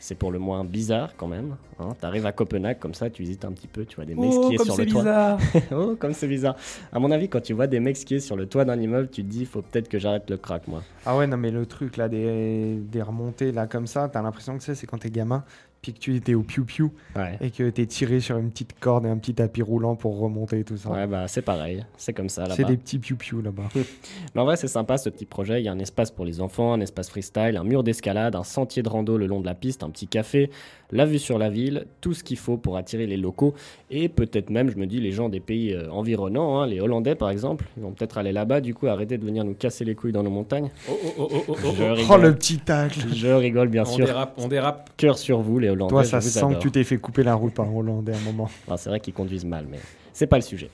C'est 0.02 0.16
pour 0.16 0.32
le 0.32 0.40
moins 0.40 0.66
bizarre 0.66 1.14
quand 1.16 1.28
même. 1.28 1.56
Hein. 1.80 1.90
T'arrives 2.02 2.26
à 2.26 2.32
Copenhague 2.32 2.80
comme 2.80 2.96
ça, 2.96 3.12
tu 3.12 3.22
visites 3.22 3.46
un 3.46 3.52
petit 3.52 3.68
peu, 3.68 3.86
tu 3.86 3.98
vois 3.98 4.06
des 4.06 4.16
mecs 4.16 4.34
skier 4.34 4.58
sur 4.58 4.76
le 4.76 4.86
toit. 4.88 5.38
oh, 5.72 5.96
comme 5.98 6.14
c'est 6.14 6.28
bizarre. 6.28 6.56
À 6.92 6.98
mon 6.98 7.12
avis, 7.12 7.30
quand 7.30 7.42
tu 7.42 7.54
vois 7.54 7.68
des 7.68 7.80
mecs 7.80 7.98
skier 7.98 8.20
sur 8.20 8.36
le 8.36 8.48
toit 8.48 8.66
d'un 8.66 8.82
immeuble, 8.82 9.10
tu 9.10 9.24
te 9.24 9.30
dis, 9.30 9.46
faut 9.46 9.62
peut-être 9.62 9.88
que 9.88 10.00
j'arrête 10.00 10.28
le 10.32 10.38
crack, 10.38 10.68
moi. 10.68 10.82
Ah 11.06 11.16
ouais, 11.16 11.28
non, 11.28 11.38
mais 11.38 11.52
le 11.52 11.68
truc 11.68 11.98
là, 11.98 12.10
des, 12.10 12.78
des 12.78 13.02
remontées 13.04 13.52
là 13.52 13.68
comme 13.68 13.86
ça, 13.86 14.10
t'as 14.12 14.24
l'impression 14.24 14.58
que 14.58 14.64
c'est 14.64 14.74
c'est 14.74 14.88
quand 14.88 14.98
t'es 14.98 15.12
gamin, 15.12 15.44
puis 15.82 15.94
que 15.94 16.00
tu 16.00 16.16
étais 16.16 16.34
au 16.36 16.44
piou-piou 16.44 16.92
Ouais. 17.16 17.38
et 17.42 17.50
que 17.50 17.70
t'es 17.70 17.86
tiré 17.86 18.20
sur 18.20 18.38
une 18.38 18.52
petite 18.52 18.80
corde 18.80 19.06
et 19.06 19.10
un 19.10 19.18
petit 19.18 19.34
tapis 19.34 19.62
roulant 19.62 19.96
pour 19.96 20.20
remonter 20.20 20.60
et 20.60 20.64
tout 20.64 20.78
ça. 20.78 20.90
Ouais, 20.90 21.08
bah 21.08 21.28
c'est 21.28 21.42
pareil, 21.42 21.84
c'est 21.98 22.14
comme 22.14 22.30
ça 22.30 22.46
c'est 22.50 22.62
là-bas. 22.62 22.70
des 22.72 22.78
petits 22.78 23.00
piou-piou 23.00 23.42
là-bas. 23.42 23.70
Mais 24.36 24.42
en 24.42 24.46
vrai, 24.46 24.56
c'est 24.58 24.68
sympa 24.68 24.98
ce 24.98 25.10
petit 25.10 25.26
projet. 25.26 25.62
Il 25.62 25.66
y 25.66 25.68
a 25.68 25.72
un 25.72 25.80
espace 25.80 26.12
pour 26.12 26.26
les 26.26 26.40
enfants, 26.42 26.74
un 26.74 26.82
espace 26.82 27.10
freestyle, 27.10 27.58
un 27.58 27.64
mur 27.64 27.84
d'escalade, 27.84 28.36
un 28.36 28.44
sentier 28.44 28.84
de 28.84 28.90
rando 28.90 29.18
le 29.18 29.26
long 29.28 29.40
de 29.42 29.46
la 29.46 29.56
piste, 29.56 29.84
un 29.84 29.90
petit 29.90 30.08
café, 30.08 30.50
la 30.92 31.06
vue 31.06 31.20
sur 31.20 31.38
la 31.38 31.50
ville, 31.50 31.86
tout 32.02 32.14
ce 32.14 32.24
qu'il 32.24 32.38
faut 32.38 32.58
pour 32.58 32.78
attirer 32.78 33.08
les 33.08 33.18
locaux 33.18 33.54
et 33.90 34.08
peut-être 34.10 34.50
même, 34.50 34.70
je 34.70 34.78
me 34.78 34.86
dis, 34.86 35.00
les 35.00 35.12
gens 35.12 35.30
des 35.30 35.40
pays 35.40 35.74
euh, 35.74 35.90
environnants, 35.90 36.60
hein, 36.62 36.68
les 36.68 36.80
Hollandais 36.82 37.16
par 37.16 37.30
exemple, 37.30 37.66
ils 37.78 37.84
vont 37.84 37.92
peut-être 37.92 38.18
aller 38.18 38.32
là-bas, 38.32 38.62
du 38.62 38.74
coup, 38.74 38.88
arrêter 38.88 39.18
de 39.18 39.26
venir 39.26 39.44
nous 39.44 39.54
casser 39.54 39.84
les 39.86 39.96
couilles 39.96 40.12
dans 40.12 40.24
nos 40.24 40.30
montagnes. 40.30 40.70
Oh, 40.90 40.94
oh, 40.94 41.12
oh, 41.18 41.28
oh, 41.32 41.44
oh, 41.48 41.56
oh, 41.64 41.74
Je 41.76 41.84
oh. 41.84 41.94
rigole. 41.94 42.06
Oh 42.10 42.18
le 42.22 42.36
petit 42.36 42.58
tacle 42.60 43.00
Je 43.14 43.28
rigole 43.28 43.70
bien 43.70 43.84
On 43.84 43.86
sûr. 43.86 44.06
dérape, 44.06 44.34
on 44.38 44.48
dérape. 44.48 44.90
Cœur 44.98 45.18
sur 45.18 45.42
vous, 45.42 45.60
les 45.60 45.71
Hollandais. 45.72 45.90
Toi, 45.90 46.04
ça 46.04 46.20
vous 46.20 46.28
sent 46.30 46.40
adore. 46.40 46.58
que 46.58 46.62
tu 46.62 46.72
t'es 46.72 46.84
fait 46.84 46.98
couper 46.98 47.24
la 47.24 47.36
route 47.36 47.54
par 47.54 47.68
un 47.68 47.74
Hollandais 47.76 48.14
à 48.14 48.18
un 48.18 48.22
moment. 48.22 48.50
Alors, 48.68 48.80
c'est 48.80 48.90
vrai 48.90 49.00
qu'ils 49.00 49.14
conduisent 49.14 49.46
mal, 49.46 49.66
mais 49.70 49.80
c'est 50.14 50.28
pas 50.28 50.38
le 50.38 50.42
sujet. 50.44 50.70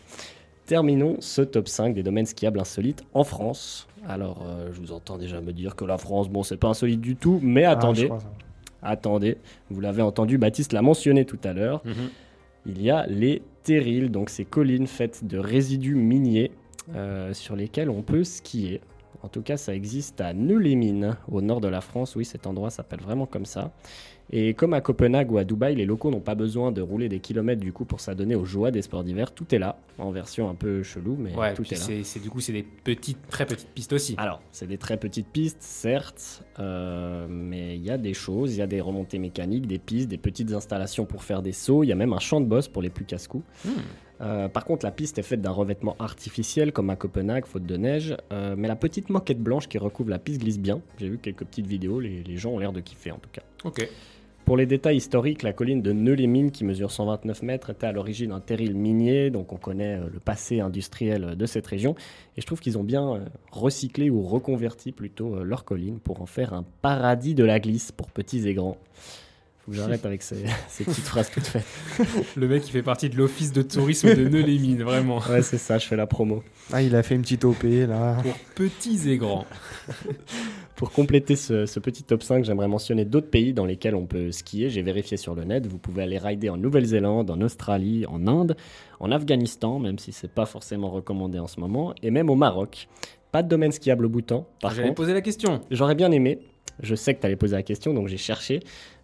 Terminons 0.65 1.15
ce 1.21 1.41
top 1.41 1.67
5 1.69 1.93
des 1.93 2.03
domaines 2.03 2.25
skiables 2.25 2.59
insolites 2.59 3.03
en 3.13 3.23
France. 3.23 3.87
Alors, 4.07 4.43
euh, 4.45 4.69
je 4.73 4.79
vous 4.81 4.91
entends 4.91 5.17
déjà 5.17 5.39
me 5.39 5.53
dire 5.53 5.75
que 5.75 5.85
la 5.85 5.97
France, 5.97 6.27
bon, 6.29 6.43
c'est 6.43 6.57
pas 6.57 6.67
insolite 6.67 6.99
du 6.99 7.15
tout, 7.15 7.39
mais 7.41 7.63
Ah, 7.63 7.71
attendez, 7.71 8.09
attendez, 8.81 9.37
vous 9.69 9.79
l'avez 9.81 10.01
entendu, 10.01 10.37
Baptiste 10.37 10.73
l'a 10.73 10.81
mentionné 10.81 11.23
tout 11.25 11.39
à 11.45 11.53
l'heure, 11.53 11.81
Mhm. 11.85 11.93
il 12.65 12.81
y 12.81 12.89
a 12.91 13.05
les 13.07 13.41
terrils, 13.63 14.11
donc 14.11 14.29
ces 14.29 14.43
collines 14.45 14.87
faites 14.87 15.25
de 15.25 15.37
résidus 15.37 15.95
miniers 15.95 16.51
euh, 16.95 17.33
sur 17.33 17.55
lesquelles 17.55 17.89
on 17.89 18.01
peut 18.01 18.23
skier. 18.23 18.81
En 19.23 19.29
tout 19.29 19.41
cas, 19.41 19.57
ça 19.57 19.73
existe 19.73 20.21
à 20.21 20.33
Neu-les-Mines, 20.33 21.17
au 21.31 21.41
nord 21.41 21.59
de 21.59 21.67
la 21.67 21.81
France. 21.81 22.15
Oui, 22.15 22.23
cet 22.23 22.45
endroit 22.45 22.69
s'appelle 22.69 22.99
vraiment 23.01 23.25
comme 23.25 23.45
ça. 23.45 23.71
Et 24.29 24.53
comme 24.53 24.73
à 24.73 24.81
Copenhague 24.81 25.31
ou 25.31 25.37
à 25.37 25.45
Dubaï, 25.45 25.75
les 25.75 25.85
locaux 25.85 26.11
n'ont 26.11 26.19
pas 26.19 26.35
besoin 26.35 26.73
de 26.73 26.81
rouler 26.81 27.07
des 27.07 27.19
kilomètres 27.19 27.61
du 27.61 27.71
coup 27.71 27.85
pour 27.85 28.01
s'adonner 28.01 28.35
aux 28.35 28.43
joies 28.43 28.71
des 28.71 28.81
sports 28.81 29.03
d'hiver. 29.05 29.31
Tout 29.33 29.55
est 29.55 29.59
là, 29.59 29.79
en 29.97 30.11
version 30.11 30.49
un 30.49 30.55
peu 30.55 30.83
chelou, 30.83 31.15
mais 31.17 31.33
Ouais, 31.33 31.53
tout 31.53 31.63
est 31.63 31.71
là. 31.71 31.77
c'est, 31.77 32.03
c'est- 32.03 32.19
du 32.19 32.29
coup, 32.29 32.41
c'est 32.41 32.51
des 32.51 32.63
petites, 32.63 33.25
très 33.29 33.45
petites 33.45 33.69
pistes 33.69 33.93
aussi. 33.93 34.15
Alors, 34.17 34.41
c'est 34.51 34.67
des 34.67 34.77
très 34.77 34.97
petites 34.97 35.27
pistes, 35.27 35.61
certes, 35.61 36.43
euh, 36.59 37.25
mais 37.29 37.75
il 37.77 37.83
y 37.83 37.89
a 37.89 37.97
des 37.97 38.13
choses, 38.13 38.53
il 38.55 38.59
y 38.59 38.61
a 38.61 38.67
des 38.67 38.81
remontées 38.81 39.19
mécaniques, 39.19 39.65
des 39.65 39.79
pistes, 39.79 40.09
des 40.09 40.17
petites 40.17 40.51
installations 40.51 41.05
pour 41.05 41.23
faire 41.23 41.41
des 41.41 41.53
sauts, 41.53 41.83
il 41.83 41.87
y 41.87 41.91
a 41.93 41.95
même 41.95 42.11
un 42.11 42.19
champ 42.19 42.41
de 42.41 42.45
boss 42.47 42.67
pour 42.67 42.81
les 42.81 42.89
plus 42.89 43.05
casse-cou. 43.05 43.43
Hmm. 43.63 43.69
Euh, 44.19 44.49
par 44.49 44.65
contre, 44.65 44.83
la 44.85 44.91
piste 44.91 45.19
est 45.19 45.23
faite 45.23 45.41
d'un 45.41 45.51
revêtement 45.51 45.95
artificiel, 45.99 46.73
comme 46.73 46.89
à 46.89 46.95
Copenhague, 46.95 47.45
faute 47.45 47.65
de 47.67 47.77
neige, 47.77 48.17
euh, 48.33 48.55
mais 48.57 48.67
la 48.67 48.75
petite 48.75 49.09
moquette 49.09 49.39
blanche 49.39 49.69
qui 49.69 49.77
recouvre 49.77 50.09
la 50.09 50.17
piste 50.19 50.41
glisse 50.41 50.59
bien. 50.59 50.81
J'ai 50.97 51.07
vu 51.07 51.17
quelques 51.19 51.45
petites 51.45 51.67
vidéos, 51.67 51.99
les, 52.01 52.23
les 52.23 52.35
gens 52.37 52.49
ont 52.51 52.59
l'air 52.59 52.73
de 52.73 52.81
kiffer 52.81 53.11
en 53.11 53.19
tout 53.19 53.29
cas. 53.31 53.43
Ok. 53.63 53.87
Pour 54.47 54.55
les 54.55 54.65
détails 54.65 54.95
historiques, 54.95 55.43
la 55.43 55.51
colline 55.51 55.81
de 55.81 55.91
Neu-les-Mines, 55.91 56.51
qui 56.51 56.63
mesure 56.63 56.89
129 56.89 57.43
mètres, 57.43 57.69
était 57.69 57.85
à 57.85 57.91
l'origine 57.91 58.31
un 58.31 58.39
terril 58.39 58.75
minier, 58.75 59.29
donc 59.29 59.51
on 59.51 59.57
connaît 59.57 59.97
euh, 59.97 60.07
le 60.09 60.21
passé 60.21 60.61
industriel 60.61 61.23
euh, 61.25 61.35
de 61.35 61.45
cette 61.45 61.67
région. 61.67 61.95
Et 62.37 62.41
je 62.41 62.45
trouve 62.45 62.61
qu'ils 62.61 62.77
ont 62.77 62.83
bien 62.85 63.15
euh, 63.15 63.25
recyclé 63.51 64.09
ou 64.09 64.21
reconverti 64.21 64.93
plutôt 64.93 65.43
leur 65.43 65.65
colline 65.65 65.99
pour 65.99 66.21
en 66.21 66.25
faire 66.25 66.53
un 66.53 66.63
paradis 66.81 67.35
de 67.35 67.43
la 67.43 67.59
glisse 67.59 67.91
pour 67.91 68.09
petits 68.09 68.47
et 68.47 68.53
grands. 68.53 68.77
Faut 69.65 69.71
que 69.71 69.77
j'arrête 69.79 70.05
avec 70.05 70.23
ces, 70.23 70.45
ces 70.69 70.85
petites 70.85 71.03
phrases 71.03 71.29
toutes 71.29 71.47
faites. 71.47 71.65
Le 72.37 72.47
mec, 72.47 72.65
il 72.65 72.71
fait 72.71 72.83
partie 72.83 73.09
de 73.09 73.17
l'office 73.17 73.51
de 73.51 73.63
tourisme 73.63 74.15
de 74.15 74.29
Neu-les-Mines, 74.29 74.83
vraiment. 74.83 75.19
Ouais, 75.29 75.41
c'est 75.41 75.57
ça, 75.57 75.77
je 75.77 75.85
fais 75.85 75.97
la 75.97 76.07
promo. 76.07 76.41
Ah, 76.71 76.81
il 76.81 76.95
a 76.95 77.03
fait 77.03 77.15
une 77.15 77.23
petite 77.23 77.43
OP 77.43 77.63
là. 77.63 78.15
Pour 78.23 78.37
petits 78.55 79.09
et 79.09 79.17
grands. 79.17 79.45
Pour 80.77 80.91
compléter 80.91 81.35
ce, 81.35 81.65
ce 81.65 81.79
petit 81.79 82.03
top 82.03 82.21
5, 82.21 82.45
j'aimerais 82.45 82.67
mentionner 82.67 83.03
d'autres 83.03 83.31
pays 83.31 83.51
dans 83.51 83.65
lesquels 83.65 83.95
on 83.95 84.05
peut 84.05 84.31
skier. 84.31 84.69
J'ai 84.69 84.83
vérifié 84.83 85.17
sur 85.17 85.33
le 85.33 85.43
net. 85.43 85.65
Vous 85.65 85.79
pouvez 85.79 86.03
aller 86.03 86.19
rider 86.19 86.49
en 86.49 86.57
Nouvelle-Zélande, 86.57 87.31
en 87.31 87.41
Australie, 87.41 88.05
en 88.05 88.27
Inde, 88.27 88.55
en 88.99 89.11
Afghanistan, 89.11 89.79
même 89.79 89.97
si 89.97 90.11
c'est 90.11 90.29
pas 90.31 90.45
forcément 90.45 90.91
recommandé 90.91 91.39
en 91.39 91.47
ce 91.47 91.59
moment, 91.59 91.95
et 92.03 92.11
même 92.11 92.29
au 92.29 92.35
Maroc. 92.35 92.87
Pas 93.31 93.41
de 93.41 93.49
domaine 93.49 93.71
skiable 93.71 94.05
au 94.05 94.09
Bhoutan. 94.09 94.45
Par 94.61 94.75
J'allais 94.75 94.93
poser 94.93 95.13
la 95.13 95.21
question. 95.21 95.61
j'aurais 95.71 95.95
bien 95.95 96.11
aimé. 96.11 96.39
Je 96.83 96.93
sais 96.93 97.15
que 97.15 97.21
tu 97.21 97.25
allais 97.25 97.35
poser 97.35 97.55
la 97.55 97.63
question, 97.63 97.95
donc 97.95 98.07
j'ai 98.07 98.17
cherché. 98.17 98.59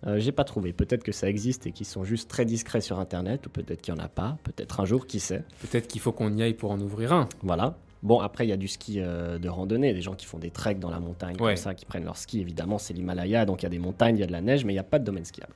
Euh, 0.05 0.19
j'ai 0.19 0.31
pas 0.31 0.43
trouvé. 0.43 0.73
Peut-être 0.73 1.01
que 1.01 1.11
ça 1.11 1.27
existe 1.27 1.65
et 1.65 1.71
qu'ils 1.71 1.87
sont 1.87 2.03
juste 2.03 2.29
très 2.29 2.45
discrets 2.45 2.81
sur 2.81 2.99
Internet, 2.99 3.47
ou 3.47 3.49
peut-être 3.49 3.81
qu'il 3.81 3.95
y 3.95 3.97
en 3.97 4.03
a 4.03 4.09
pas. 4.09 4.37
Peut-être 4.43 4.79
un 4.79 4.85
jour, 4.85 5.07
qui 5.07 5.19
sait. 5.19 5.43
Peut-être 5.59 5.87
qu'il 5.87 6.01
faut 6.01 6.11
qu'on 6.11 6.31
y 6.37 6.43
aille 6.43 6.53
pour 6.53 6.69
en 6.69 6.79
ouvrir 6.79 7.13
un. 7.13 7.27
Voilà. 7.41 7.75
Bon, 8.03 8.19
après, 8.19 8.45
il 8.45 8.49
y 8.49 8.53
a 8.53 8.57
du 8.57 8.67
ski 8.67 8.97
euh, 8.99 9.39
de 9.39 9.47
randonnée, 9.49 9.93
des 9.93 10.01
gens 10.01 10.13
qui 10.13 10.25
font 10.25 10.37
des 10.37 10.51
treks 10.51 10.77
dans 10.77 10.89
la 10.91 10.99
montagne, 10.99 11.35
Ouais. 11.39 11.53
comme 11.53 11.55
ça, 11.55 11.73
qui 11.73 11.85
prennent 11.85 12.03
leur 12.03 12.17
ski. 12.17 12.41
Évidemment, 12.41 12.77
c'est 12.77 12.93
l'Himalaya, 12.93 13.45
donc 13.45 13.61
il 13.61 13.63
y 13.63 13.67
a 13.67 13.69
des 13.69 13.79
montagnes, 13.79 14.17
il 14.17 14.19
y 14.19 14.23
a 14.23 14.27
de 14.27 14.31
la 14.33 14.41
neige, 14.41 14.65
mais 14.65 14.73
il 14.73 14.75
n'y 14.75 14.79
a 14.79 14.83
pas 14.83 14.99
de 14.99 15.05
domaine 15.05 15.23
skiable. 15.25 15.53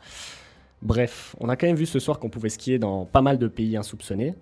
Bref, 0.82 1.36
on 1.39 1.50
a 1.50 1.56
quand 1.56 1.68
même 1.68 1.76
vu 1.76 1.86
ce 1.88 2.00
soir 2.00 2.20
qu'on 2.20 2.30
pouvait 2.30 2.50
skier 2.50 2.80
dans 2.80 3.04
pas 3.06 3.22
mal 3.22 3.38
de 3.38 3.48
pays 3.48 3.76
insoupçonnés. 3.76 4.36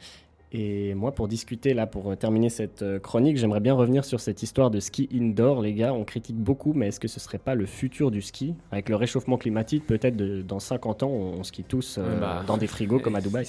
Et 0.57 0.93
moi, 0.93 1.11
pour 1.11 1.27
discuter, 1.27 1.73
là, 1.73 1.85
pour 1.85 2.11
euh, 2.11 2.15
terminer 2.15 2.49
cette 2.49 2.81
euh, 2.81 2.97
chronique, 2.97 3.35
j'aimerais 3.37 3.59
bien 3.59 3.73
revenir 3.73 4.05
sur 4.05 4.21
cette 4.21 4.41
histoire 4.41 4.71
de 4.71 4.79
ski 4.79 5.09
indoor. 5.13 5.61
Les 5.61 5.73
gars, 5.73 5.93
on 5.93 6.05
critique 6.05 6.37
beaucoup, 6.37 6.71
mais 6.73 6.87
est-ce 6.87 6.99
que 7.01 7.09
ce 7.09 7.19
serait 7.19 7.39
pas 7.39 7.55
le 7.55 7.65
futur 7.65 8.09
du 8.09 8.21
ski? 8.21 8.53
Avec 8.71 8.87
le 8.87 8.95
réchauffement 8.95 9.37
climatique, 9.37 9.85
peut-être 9.85 10.15
dans 10.15 10.59
50 10.61 11.03
ans, 11.03 11.09
on, 11.09 11.43
skie 11.43 11.63
tous 11.65 11.97
euh, 11.97 12.19
bah, 12.21 12.43
dans 12.47 12.55
des 12.57 12.67
frigos 12.67 12.99
comme 12.99 13.15
à 13.15 13.21
Dubaï. 13.21 13.45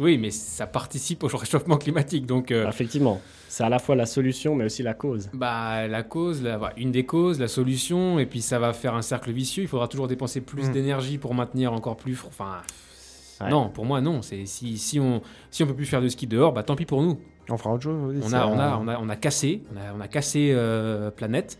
Oui, 0.00 0.16
mais 0.16 0.30
ça 0.30 0.66
participe 0.66 1.24
au 1.24 1.26
réchauffement 1.36 1.76
climatique. 1.76 2.24
Donc, 2.24 2.50
euh, 2.50 2.66
Effectivement, 2.68 3.20
c'est 3.48 3.64
à 3.64 3.68
la 3.68 3.78
fois 3.78 3.94
la 3.94 4.06
solution, 4.06 4.54
mais 4.54 4.64
aussi 4.64 4.82
la 4.82 4.94
cause. 4.94 5.28
bah, 5.34 5.86
la 5.88 6.02
cause, 6.04 6.42
la- 6.42 6.72
une 6.78 6.90
des 6.90 7.04
causes, 7.04 7.38
la 7.38 7.48
solution, 7.48 8.18
et 8.18 8.24
puis 8.24 8.40
ça 8.40 8.58
va 8.58 8.72
faire 8.72 8.94
un 8.94 9.02
cercle 9.02 9.30
vicieux. 9.30 9.62
Il 9.64 9.68
faudra 9.68 9.88
toujours 9.88 10.08
dépenser 10.08 10.40
plus 10.40 10.68
Mm. 10.70 10.72
d'énergie 10.72 11.18
pour 11.18 11.34
maintenir 11.34 11.74
encore 11.74 11.96
plus. 11.98 12.18
Enfin, 12.26 12.62
Ouais. 13.40 13.50
Non, 13.50 13.68
pour 13.68 13.84
moi, 13.84 14.00
non. 14.00 14.22
C'est 14.22 14.46
si, 14.46 14.78
si 14.78 14.98
on 15.00 15.20
si 15.50 15.62
on 15.62 15.66
peut 15.66 15.74
plus 15.74 15.86
faire 15.86 16.00
de 16.02 16.08
ski 16.08 16.26
dehors, 16.26 16.52
bah 16.52 16.62
tant 16.62 16.76
pis 16.76 16.86
pour 16.86 17.02
nous. 17.02 17.18
On 17.48 17.56
fera 17.56 17.72
autre 17.74 17.84
chose. 17.84 18.14
oui, 18.14 18.20
On 18.24 18.32
a, 18.32 18.38
un- 18.40 18.46
on 18.46 18.58
a, 18.58 18.78
on 18.82 18.88
a, 18.88 18.98
on 18.98 19.08
a 19.08 19.16
cassé, 19.16 19.62
on 19.72 19.76
a, 19.78 19.94
on 19.96 20.00
a 20.00 20.08
cassé 20.08 20.50
euh, 20.52 21.10
planète. 21.10 21.58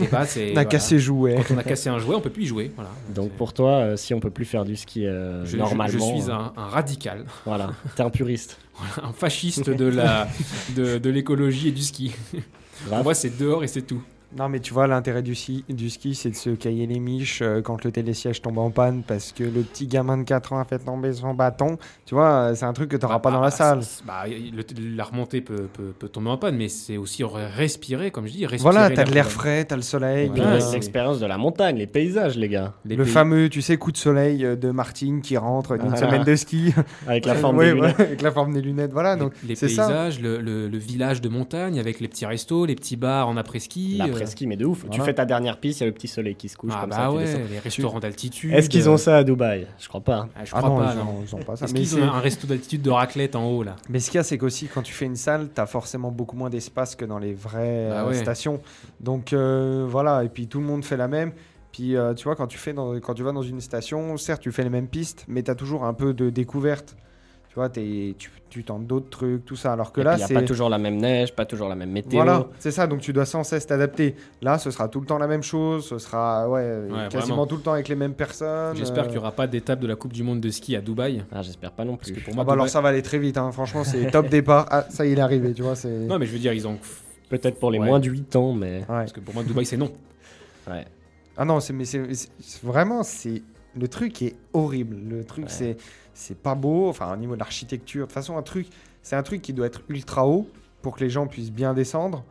Et 0.00 0.06
bah, 0.06 0.24
c'est 0.26 0.44
on 0.46 0.50
a 0.50 0.52
voilà. 0.54 0.64
cassé 0.66 0.98
jouet. 0.98 1.34
Quand 1.48 1.54
on 1.54 1.58
a 1.58 1.62
cassé 1.62 1.88
un 1.88 1.98
jouet, 1.98 2.14
on 2.14 2.20
peut 2.20 2.30
plus 2.30 2.44
y 2.44 2.46
jouer. 2.46 2.70
Voilà. 2.74 2.90
Donc 3.14 3.32
pour 3.32 3.52
toi, 3.52 3.70
euh, 3.72 3.96
si 3.96 4.14
on 4.14 4.20
peut 4.20 4.30
plus 4.30 4.44
faire 4.44 4.64
du 4.64 4.76
ski 4.76 5.06
euh, 5.06 5.44
je, 5.44 5.56
normalement, 5.56 5.92
je 5.92 5.98
suis 5.98 6.30
euh, 6.30 6.34
un, 6.34 6.52
un 6.56 6.66
radical, 6.68 7.24
voilà, 7.44 7.70
t'es 7.96 8.02
un 8.02 8.10
puriste. 8.10 8.58
un 9.02 9.12
fasciste 9.12 9.68
de 9.70 9.86
la 9.86 10.28
de, 10.74 10.98
de 10.98 11.10
l'écologie 11.10 11.68
et 11.68 11.72
du 11.72 11.82
ski. 11.82 12.14
Pour 12.88 13.02
moi, 13.02 13.14
c'est 13.14 13.36
dehors 13.38 13.64
et 13.64 13.68
c'est 13.68 13.82
tout. 13.82 14.02
Non, 14.36 14.48
mais 14.50 14.60
tu 14.60 14.74
vois, 14.74 14.86
l'intérêt 14.86 15.22
du 15.22 15.34
ski, 15.34 15.64
du 15.68 15.88
ski 15.88 16.14
c'est 16.14 16.28
de 16.30 16.34
se 16.36 16.50
cailler 16.50 16.86
les 16.86 16.98
miches 16.98 17.40
euh, 17.40 17.62
quand 17.62 17.82
le 17.84 17.90
télésiège 17.90 18.42
tombe 18.42 18.58
en 18.58 18.70
panne 18.70 19.02
parce 19.06 19.32
que 19.32 19.44
le 19.44 19.62
petit 19.62 19.86
gamin 19.86 20.18
de 20.18 20.24
4 20.24 20.52
ans 20.52 20.58
a 20.60 20.64
fait 20.64 20.78
tomber 20.78 21.12
son 21.14 21.32
bâton. 21.32 21.78
Tu 22.04 22.14
vois, 22.14 22.28
euh, 22.50 22.54
c'est 22.54 22.66
un 22.66 22.72
truc 22.74 22.90
que 22.90 22.96
tu 22.96 23.02
n'auras 23.02 23.14
Bah, 23.16 23.20
pas 23.20 23.30
dans 23.30 23.38
bah, 23.40 23.46
la 23.46 23.50
salle. 23.50 23.82
c'est- 23.82 24.04
bah, 24.04 24.24
le- 24.26 24.94
la 24.96 25.04
remontée 25.04 25.40
peut, 25.40 25.68
peut, 25.72 25.94
peut 25.98 26.08
tomber 26.08 26.28
en 26.28 26.36
panne, 26.36 26.56
mais 26.56 26.68
c'est 26.68 26.98
aussi 26.98 27.24
respirer, 27.24 28.10
comme 28.10 28.26
je 28.26 28.32
dis. 28.32 28.44
Respirer 28.46 28.72
Voilà, 28.72 28.90
t'as 28.90 29.04
de 29.04 29.12
l'air 29.12 29.30
frais, 29.30 29.64
t'as 29.64 29.76
le 29.76 29.82
soleil. 29.82 30.30
Voilà, 30.34 30.58
les- 30.58 30.72
l'expérience 30.72 31.18
de 31.18 31.26
la 31.26 31.38
montagne, 31.38 31.76
les 31.78 31.86
paysages, 31.86 32.36
les 32.36 32.48
gars, 32.50 32.74
Les 32.84 32.96
le 32.96 33.04
pays- 33.04 33.12
fameux, 33.12 33.48
tu 33.48 33.62
sais, 33.62 33.78
coup 33.78 33.90
de 33.90 33.96
soleil 33.96 34.44
euh, 34.44 34.54
de 34.54 34.70
Martine 34.70 35.22
qui 35.22 35.38
rentre 35.38 35.78
d'une 35.78 35.88
Voilà. 35.88 35.96
semaine 35.96 36.24
de 36.24 36.36
ski. 36.36 36.74
avec 37.06 37.24
la 37.24 37.34
forme 37.36 37.56
Ouais, 37.56 37.68
des 37.68 37.74
lunettes. 37.74 38.00
avec 38.00 38.20
la 38.22 38.30
forme 38.30 38.52
des 38.52 38.60
lunettes. 38.60 38.92
Voilà, 38.92 39.14
les- 39.14 39.20
donc 39.20 39.32
les 39.46 39.54
ça. 39.54 39.66
paysages, 39.66 40.20
le, 40.20 40.42
le- 40.42 40.68
le 40.68 40.78
village 40.78 41.22
de 41.22 41.30
montagne 41.30 41.78
avec 41.80 42.00
les 42.00 42.08
petits 42.08 42.26
restos, 42.26 42.66
les 42.66 42.74
petits 42.74 42.96
bars 42.96 43.28
en 43.28 43.36
après-ski. 43.38 44.00
L'après-ski, 44.26 44.46
mais 44.46 44.56
de 44.56 44.64
ouf. 44.66 44.84
Tu 44.90 45.00
fais 45.00 45.14
ta 45.14 45.24
dernière 45.24 45.58
piste, 45.58 45.80
il 45.80 45.82
y 45.82 45.84
a 45.84 45.86
le 45.86 45.92
petit 45.94 46.08
soleil 46.08 46.34
qui 46.34 46.48
se 46.48 46.56
couche 46.56 46.72
Ah 46.74 46.80
comme 46.82 46.90
bah 46.90 46.96
ça. 46.96 47.12
ouais, 47.12 47.24
les 47.50 47.58
restaurants 47.58 48.00
d'altitude. 48.00 48.52
Est-ce 48.52 48.68
qu'ils 48.68 48.88
ont 48.90 48.96
ça 48.96 49.18
à 49.18 49.24
Dubaï? 49.24 49.66
Je 49.78 49.88
crois 49.88 50.00
pas. 50.00 50.28
Ah, 50.36 50.44
Je 50.44 50.50
Ah 50.54 50.58
crois 50.58 50.68
non, 50.70 50.76
pas, 50.78 50.92
ils 50.94 50.98
non. 50.98 51.10
ont- 51.10 51.22
ils 51.26 51.34
ont 51.34 51.38
pas 51.38 51.56
ça. 51.56 51.64
Est-ce 51.64 51.72
Mais 51.74 51.80
qu'ils 51.80 51.88
c'est- 51.88 52.02
ont 52.02 52.12
un 52.12 52.20
resto 52.20 52.46
d'altitude 52.46 52.82
de 52.82 52.90
raclette 52.90 53.36
en 53.36 53.46
haut 53.50 53.62
là? 53.62 53.76
Mais 53.88 53.98
ce 54.00 54.10
qu'il 54.10 54.18
y 54.18 54.20
a, 54.20 54.24
c'est 54.24 54.38
qu'aussi, 54.38 54.66
quand 54.66 54.82
tu 54.82 54.92
fais 54.92 55.06
une 55.06 55.16
salle, 55.16 55.48
tu 55.54 55.60
as 55.60 55.66
forcément 55.66 56.10
beaucoup 56.10 56.36
moins 56.36 56.50
d'espace 56.50 56.96
que 56.96 57.04
dans 57.04 57.18
les 57.18 57.34
vraies 57.34 57.88
Bah 57.90 58.02
euh, 58.04 58.08
ouais. 58.08 58.14
stations. 58.14 58.60
Donc 59.00 59.32
euh, 59.32 59.86
voilà, 59.88 60.24
et 60.24 60.28
puis 60.28 60.46
tout 60.48 60.60
le 60.60 60.66
monde 60.66 60.84
fait 60.84 60.96
la 60.96 61.08
même. 61.08 61.32
Puis 61.72 61.94
euh, 61.96 62.14
tu 62.14 62.24
vois, 62.24 62.36
quand 62.36 62.46
tu, 62.46 62.56
fais 62.58 62.72
dans, 62.72 62.94
quand 63.00 63.14
tu 63.14 63.22
vas 63.22 63.32
dans 63.32 63.42
une 63.42 63.60
station, 63.60 64.16
certes, 64.16 64.40
tu 64.42 64.50
fais 64.50 64.62
les 64.62 64.70
mêmes 64.70 64.88
pistes, 64.88 65.24
mais 65.28 65.42
tu 65.42 65.50
as 65.50 65.54
toujours 65.54 65.84
un 65.84 65.92
peu 65.94 66.14
de 66.14 66.30
découverte. 66.30 66.96
Tu 67.56 67.60
vois, 67.60 67.70
t'es- 67.70 68.14
tu, 68.18 68.30
tu 68.50 68.64
tentes 68.64 68.86
d'autres 68.86 69.08
trucs, 69.08 69.46
tout 69.46 69.56
ça. 69.56 69.72
Alors 69.72 69.90
que 69.90 70.02
Et 70.02 70.04
là, 70.04 70.10
puis, 70.10 70.16
il 70.16 70.20
n'y 70.20 70.24
a 70.24 70.26
c'est. 70.26 70.34
pas 70.34 70.42
toujours 70.42 70.68
la 70.68 70.76
même 70.76 70.98
neige, 70.98 71.34
pas 71.34 71.46
toujours 71.46 71.70
la 71.70 71.74
même 71.74 71.90
météo. 71.90 72.18
Voilà, 72.22 72.44
c'est 72.58 72.70
ça, 72.70 72.86
donc 72.86 73.00
tu 73.00 73.14
dois 73.14 73.24
sans 73.24 73.44
cesse 73.44 73.66
t'adapter. 73.66 74.14
Là, 74.42 74.58
ce 74.58 74.70
sera 74.70 74.88
tout 74.88 75.00
le 75.00 75.06
temps 75.06 75.16
la 75.16 75.26
même 75.26 75.42
chose, 75.42 75.86
ce 75.86 75.96
sera 75.96 76.50
ouais, 76.50 76.82
quasiment 77.08 77.20
vraiment. 77.28 77.46
tout 77.46 77.56
le 77.56 77.62
temps 77.62 77.72
avec 77.72 77.88
les 77.88 77.94
mêmes 77.94 78.12
personnes. 78.12 78.76
J'espère 78.76 79.04
euh, 79.04 79.06
qu'il 79.06 79.12
n'y 79.14 79.20
aura 79.20 79.32
pas 79.32 79.46
d'étape 79.46 79.80
de 79.80 79.86
la 79.86 79.96
Coupe 79.96 80.12
du 80.12 80.22
Monde 80.22 80.40
de 80.42 80.50
ski 80.50 80.76
à 80.76 80.82
Dubaï. 80.82 81.24
Ah, 81.32 81.40
j'espère 81.40 81.72
pas 81.72 81.86
non 81.86 81.96
Parce 81.96 82.10
plus. 82.10 82.20
que 82.20 82.24
pour 82.26 82.34
Ah 82.34 82.36
moi, 82.36 82.44
bah 82.44 82.52
alors 82.52 82.68
ça 82.68 82.82
va 82.82 82.90
aller 82.90 83.00
très 83.00 83.18
vite, 83.18 83.38
hein. 83.38 83.50
franchement, 83.52 83.84
c'est 83.84 84.10
top 84.10 84.28
départ. 84.30 84.66
Ah, 84.70 84.84
ça 84.90 85.06
y 85.06 85.08
est, 85.08 85.12
il 85.12 85.18
est 85.18 85.22
arrivé, 85.22 85.54
tu 85.54 85.62
vois. 85.62 85.76
c'est 85.76 85.88
Non, 85.88 86.18
mais 86.18 86.26
je 86.26 86.32
veux 86.32 86.38
dire, 86.38 86.52
ils 86.52 86.68
ont. 86.68 86.76
Peut-être 87.30 87.58
pour 87.58 87.70
les 87.70 87.78
Ouais. 87.78 87.86
moins 87.86 88.00
de 88.00 88.10
8 88.10 88.36
ans, 88.36 88.52
mais. 88.52 88.80
Ouais. 88.80 88.84
Parce 88.86 89.14
que 89.14 89.20
pour 89.20 89.32
moi, 89.32 89.44
Dubaï, 89.44 89.64
c'est 89.64 89.78
non. 89.78 89.90
Ouais. 90.68 90.84
Ah 91.38 91.46
non, 91.46 91.60
c'est 91.60 91.72
mais 91.72 91.86
c'est- 91.86 92.06
vraiment 92.62 93.02
c'est 93.02 93.40
le 93.76 93.88
truc 93.88 94.22
est 94.22 94.34
horrible. 94.52 94.96
Le 95.08 95.24
truc 95.24 95.44
Ouais. 95.46 95.50
c'est 95.50 95.76
c'est 96.14 96.38
pas 96.38 96.54
beau. 96.54 96.88
Enfin 96.88 97.12
au 97.12 97.16
niveau 97.16 97.34
de 97.34 97.38
l'architecture, 97.40 98.02
de 98.02 98.06
toute 98.06 98.12
façon 98.14 98.36
un 98.36 98.42
truc 98.42 98.66
c'est 99.02 99.16
un 99.16 99.22
truc 99.22 99.42
qui 99.42 99.52
doit 99.52 99.66
être 99.66 99.82
ultra 99.88 100.26
haut 100.26 100.48
pour 100.82 100.96
que 100.96 101.00
les 101.04 101.10
gens 101.10 101.26
puissent 101.26 101.52
bien 101.52 101.74
descendre. 101.74 102.24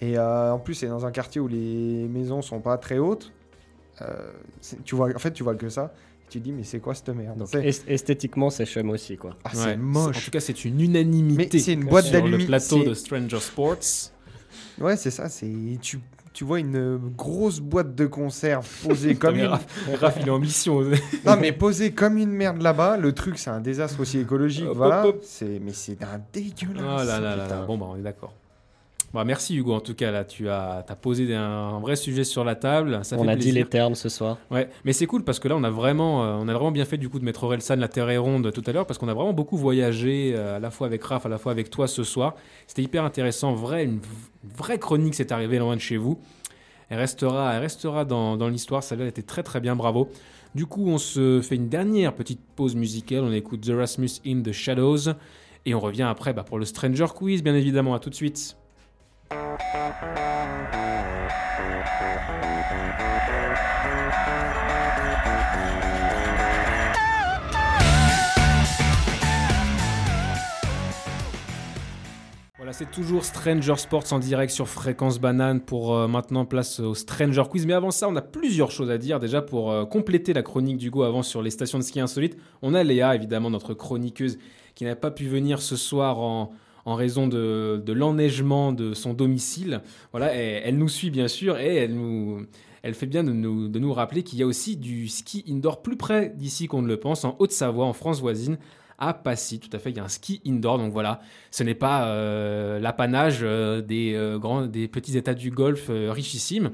Et 0.00 0.18
euh, 0.18 0.52
en 0.52 0.58
plus 0.58 0.74
c'est 0.74 0.88
dans 0.88 1.06
un 1.06 1.10
quartier 1.12 1.40
où 1.40 1.48
les 1.48 2.08
maisons 2.08 2.42
sont 2.42 2.60
pas 2.60 2.76
très 2.78 2.98
hautes. 2.98 3.32
Euh, 4.02 4.32
tu 4.84 4.96
vois 4.96 5.14
en 5.14 5.18
fait 5.18 5.32
tu 5.32 5.42
vois 5.44 5.54
que 5.54 5.68
ça. 5.68 5.94
Tu 6.28 6.38
te 6.40 6.44
dis 6.44 6.52
mais 6.52 6.64
c'est 6.64 6.80
quoi 6.80 6.94
cette 6.94 7.10
merde? 7.10 7.38
Donc 7.38 7.48
C'est- 7.48 7.64
est- 7.64 7.84
esthétiquement, 7.88 8.50
c'est 8.50 8.64
chum 8.66 8.90
aussi, 8.90 9.16
quoi. 9.16 9.36
ah, 9.44 9.50
Ouais. 9.50 9.54
c'est 9.62 9.74
En 9.74 9.78
moche. 9.78 10.24
tout 10.24 10.30
cas, 10.30 10.40
c'est 10.40 10.64
une 10.64 10.80
unanimité. 10.80 11.48
Mais 11.52 11.58
c'est 11.60 11.74
une 11.74 11.84
boîte 11.84 12.06
sur 12.06 12.14
le 12.14 12.20
d'aluminium. 12.22 12.48
plateau 12.48 12.78
c'est- 12.82 12.88
de 12.88 12.94
Stranger 12.94 13.40
Sports. 13.40 14.10
Ouais 14.80 14.96
c'est 14.96 15.10
ça. 15.12 15.28
C'est 15.28 15.52
tu 15.80 16.00
tu 16.34 16.42
vois 16.44 16.58
une 16.58 16.98
grosse 17.16 17.60
boîte 17.60 17.94
de 17.94 18.06
conserve 18.06 18.68
posée 18.82 19.14
comme 19.16 19.36
une 19.36 19.46
Raph, 19.46 19.66
Raph, 20.00 20.16
il 20.20 20.26
est 20.26 20.30
en 20.30 20.40
mission. 20.40 20.82
Non, 21.24 21.36
mais 21.40 21.52
posé 21.52 21.92
comme 21.92 22.18
une 22.18 22.32
merde 22.32 22.60
là-bas, 22.60 22.96
le 22.96 23.12
truc, 23.12 23.38
c'est 23.38 23.50
un 23.50 23.60
désastre 23.60 24.00
aussi 24.00 24.18
écologique. 24.18 24.66
Voilà. 24.74 25.06
C'est, 25.22 25.60
mais 25.62 25.72
c'est 25.72 26.02
un 26.02 26.20
dégueulasse. 26.32 26.82
Oh 26.84 27.20
là. 27.20 27.64
Bon, 27.66 27.78
bah, 27.78 27.86
on 27.88 27.96
est 27.96 28.02
d'accord. 28.02 28.34
Bah, 29.14 29.22
merci 29.24 29.54
Hugo, 29.54 29.72
en 29.72 29.80
tout 29.80 29.94
cas, 29.94 30.10
là, 30.10 30.24
tu 30.24 30.48
as, 30.48 30.84
as 30.88 30.96
posé 30.96 31.32
un, 31.36 31.40
un 31.40 31.78
vrai 31.78 31.94
sujet 31.94 32.24
sur 32.24 32.42
la 32.42 32.56
table. 32.56 32.98
Ça 33.04 33.16
on 33.16 33.22
fait 33.22 33.30
a 33.30 33.36
dit 33.36 33.52
les 33.52 33.64
termes 33.64 33.94
ce 33.94 34.08
soir. 34.08 34.38
Ouais, 34.50 34.68
mais 34.84 34.92
c'est 34.92 35.06
cool 35.06 35.22
parce 35.22 35.38
que 35.38 35.46
là, 35.46 35.54
on 35.56 35.62
a 35.62 35.70
vraiment, 35.70 36.24
euh, 36.24 36.36
on 36.36 36.48
a 36.48 36.52
vraiment 36.52 36.72
bien 36.72 36.84
fait 36.84 36.98
du 36.98 37.08
coup 37.08 37.20
de 37.20 37.24
mettre 37.24 37.44
Orelsan, 37.44 37.76
la 37.76 37.86
Terre 37.86 38.10
est 38.10 38.18
ronde 38.18 38.52
tout 38.52 38.62
à 38.66 38.72
l'heure 38.72 38.86
parce 38.86 38.98
qu'on 38.98 39.06
a 39.06 39.14
vraiment 39.14 39.32
beaucoup 39.32 39.56
voyagé 39.56 40.32
euh, 40.34 40.56
à 40.56 40.58
la 40.58 40.72
fois 40.72 40.88
avec 40.88 41.04
Raph, 41.04 41.26
à 41.26 41.28
la 41.28 41.38
fois 41.38 41.52
avec 41.52 41.70
toi 41.70 41.86
ce 41.86 42.02
soir. 42.02 42.34
C'était 42.66 42.82
hyper 42.82 43.04
intéressant, 43.04 43.54
vrai, 43.54 43.84
une, 43.84 44.00
vraie 44.56 44.80
chronique 44.80 45.14
s'est 45.14 45.32
arrivée 45.32 45.60
loin 45.60 45.76
de 45.76 45.80
chez 45.80 45.96
vous. 45.96 46.18
Elle 46.88 46.98
restera, 46.98 47.54
elle 47.54 47.60
restera 47.60 48.04
dans, 48.04 48.36
dans 48.36 48.48
l'histoire. 48.48 48.82
Celle-là 48.82 49.04
elle 49.04 49.10
était 49.10 49.22
très 49.22 49.44
très 49.44 49.60
bien, 49.60 49.76
bravo. 49.76 50.10
Du 50.56 50.66
coup, 50.66 50.88
on 50.88 50.98
se 50.98 51.40
fait 51.40 51.54
une 51.54 51.68
dernière 51.68 52.14
petite 52.14 52.40
pause 52.56 52.74
musicale. 52.74 53.22
On 53.22 53.32
écoute 53.32 53.60
The 53.60 53.74
Rasmus 53.76 54.10
in 54.26 54.42
the 54.42 54.50
Shadows 54.50 55.12
et 55.66 55.72
on 55.72 55.78
revient 55.78 56.02
après 56.02 56.32
bah, 56.32 56.42
pour 56.42 56.58
le 56.58 56.64
Stranger 56.64 57.06
Quiz, 57.14 57.44
bien 57.44 57.54
évidemment. 57.54 57.94
À 57.94 58.00
tout 58.00 58.10
de 58.10 58.14
suite. 58.16 58.56
Voilà, 72.56 72.72
c'est 72.72 72.90
toujours 72.90 73.24
Stranger 73.24 73.74
Sports 73.76 74.04
en 74.12 74.20
direct 74.20 74.52
sur 74.52 74.68
Fréquence 74.68 75.18
Banane 75.18 75.60
pour 75.60 75.96
euh, 75.96 76.06
maintenant 76.06 76.44
place 76.44 76.78
au 76.78 76.94
Stranger 76.94 77.42
Quiz. 77.50 77.66
Mais 77.66 77.72
avant 77.72 77.90
ça, 77.90 78.08
on 78.08 78.14
a 78.14 78.22
plusieurs 78.22 78.70
choses 78.70 78.90
à 78.90 78.98
dire. 78.98 79.18
Déjà, 79.18 79.42
pour 79.42 79.72
euh, 79.72 79.84
compléter 79.84 80.32
la 80.32 80.42
chronique 80.42 80.76
d'Hugo 80.76 81.02
avant 81.02 81.24
sur 81.24 81.42
les 81.42 81.50
stations 81.50 81.78
de 81.78 81.82
ski 81.82 82.00
insolites, 82.00 82.36
on 82.62 82.72
a 82.74 82.84
Léa, 82.84 83.16
évidemment, 83.16 83.50
notre 83.50 83.74
chroniqueuse, 83.74 84.38
qui 84.76 84.84
n'a 84.84 84.94
pas 84.94 85.10
pu 85.10 85.26
venir 85.26 85.60
ce 85.60 85.76
soir 85.76 86.20
en, 86.20 86.52
en 86.84 86.94
raison 86.94 87.26
de, 87.26 87.82
de 87.84 87.92
l'enneigement 87.92 88.72
de 88.72 88.94
son 88.94 89.14
domicile. 89.14 89.80
Voilà, 90.12 90.34
et 90.36 90.60
elle 90.64 90.76
nous 90.78 90.88
suit 90.88 91.10
bien 91.10 91.28
sûr 91.28 91.58
et 91.58 91.76
elle 91.76 91.94
nous. 91.94 92.46
Elle 92.82 92.92
fait 92.94 93.06
bien 93.06 93.24
de 93.24 93.32
nous, 93.32 93.68
de 93.68 93.78
nous 93.78 93.94
rappeler 93.94 94.22
qu'il 94.22 94.38
y 94.38 94.42
a 94.42 94.46
aussi 94.46 94.76
du 94.76 95.08
ski 95.08 95.42
indoor 95.48 95.80
plus 95.80 95.96
près 95.96 96.28
d'ici 96.36 96.66
qu'on 96.68 96.82
ne 96.82 96.86
le 96.88 96.98
pense, 96.98 97.24
en 97.24 97.34
Haute-Savoie, 97.38 97.86
en 97.86 97.94
France 97.94 98.20
voisine, 98.20 98.58
à 98.98 99.14
Passy. 99.14 99.58
Tout 99.58 99.74
à 99.74 99.78
fait, 99.78 99.88
il 99.90 99.96
y 99.96 100.00
a 100.00 100.04
un 100.04 100.08
ski 100.08 100.42
indoor. 100.46 100.76
Donc 100.76 100.92
voilà, 100.92 101.20
ce 101.50 101.62
n'est 101.62 101.74
pas 101.74 102.08
euh, 102.08 102.78
l'apanage 102.80 103.38
euh, 103.40 103.80
des, 103.80 104.12
euh, 104.14 104.38
grands, 104.38 104.66
des 104.66 104.86
petits 104.86 105.16
états 105.16 105.32
du 105.32 105.50
Golfe 105.50 105.86
euh, 105.88 106.12
richissimes. 106.12 106.72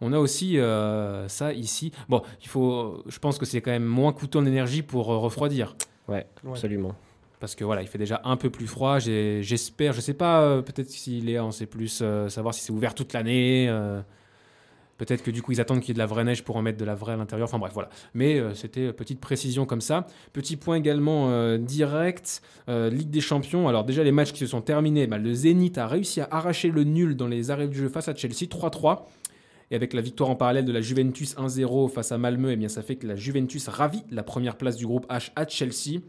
On 0.00 0.14
a 0.14 0.18
aussi 0.18 0.58
euh, 0.58 1.28
ça 1.28 1.52
ici. 1.52 1.92
Bon, 2.08 2.22
il 2.40 2.48
faut, 2.48 3.02
je 3.06 3.18
pense 3.18 3.36
que 3.36 3.44
c'est 3.44 3.60
quand 3.60 3.70
même 3.70 3.84
moins 3.84 4.14
coûteux 4.14 4.38
en 4.38 4.46
énergie 4.46 4.80
pour 4.80 5.12
euh, 5.12 5.18
refroidir. 5.18 5.76
Ouais, 6.08 6.26
Ouais. 6.42 6.52
absolument. 6.52 6.94
Parce 7.40 7.54
que 7.54 7.64
voilà, 7.64 7.80
il 7.80 7.88
fait 7.88 7.98
déjà 7.98 8.20
un 8.24 8.36
peu 8.36 8.50
plus 8.50 8.66
froid. 8.66 8.98
J'espère, 8.98 9.94
je 9.94 10.02
sais 10.02 10.14
pas, 10.14 10.42
euh, 10.42 10.62
peut-être 10.62 10.90
si 10.90 11.20
Léa 11.22 11.42
en 11.42 11.50
sait 11.50 11.66
plus, 11.66 12.00
euh, 12.02 12.28
savoir 12.28 12.54
si 12.54 12.60
c'est 12.60 12.72
ouvert 12.72 12.94
toute 12.94 13.14
l'année. 13.14 13.66
euh, 13.68 14.02
peut-être 14.98 15.22
que 15.22 15.30
du 15.30 15.40
coup 15.40 15.52
ils 15.52 15.62
attendent 15.62 15.80
qu'il 15.80 15.88
y 15.88 15.90
ait 15.92 15.94
de 15.94 15.98
la 15.98 16.04
vraie 16.04 16.24
neige 16.24 16.44
pour 16.44 16.56
en 16.56 16.62
mettre 16.62 16.76
de 16.76 16.84
la 16.84 16.94
vraie 16.94 17.14
à 17.14 17.16
l'intérieur. 17.16 17.48
Enfin 17.48 17.58
bref, 17.58 17.72
voilà. 17.72 17.88
Mais 18.12 18.38
euh, 18.38 18.54
c'était 18.54 18.92
petite 18.92 19.18
précision 19.20 19.64
comme 19.64 19.80
ça. 19.80 20.06
Petit 20.34 20.56
point 20.58 20.76
également 20.76 21.56
direct, 21.56 22.42
Ligue 22.68 23.08
des 23.10 23.22
Champions. 23.22 23.66
Alors 23.68 23.84
déjà 23.84 24.04
les 24.04 24.12
matchs 24.12 24.32
qui 24.32 24.40
se 24.40 24.46
sont 24.46 24.60
terminés, 24.60 25.06
bah, 25.06 25.16
le 25.16 25.32
Zénith 25.32 25.78
a 25.78 25.86
réussi 25.86 26.20
à 26.20 26.28
arracher 26.30 26.70
le 26.70 26.84
nul 26.84 27.16
dans 27.16 27.26
les 27.26 27.50
arrêts 27.50 27.68
du 27.68 27.78
jeu 27.78 27.88
face 27.88 28.08
à 28.08 28.14
Chelsea 28.14 28.44
3-3. 28.50 29.06
Et 29.70 29.76
avec 29.76 29.94
la 29.94 30.02
victoire 30.02 30.28
en 30.28 30.36
parallèle 30.36 30.64
de 30.66 30.72
la 30.72 30.80
Juventus 30.82 31.36
1-0 31.36 31.88
face 31.90 32.12
à 32.12 32.18
Malmö, 32.18 32.50
eh 32.50 32.56
bien, 32.56 32.68
ça 32.68 32.82
fait 32.82 32.96
que 32.96 33.06
la 33.06 33.14
Juventus 33.14 33.68
ravit 33.68 34.02
la 34.10 34.24
première 34.24 34.56
place 34.56 34.76
du 34.76 34.84
groupe 34.84 35.06
H 35.08 35.30
à 35.36 35.46
Chelsea. 35.46 36.00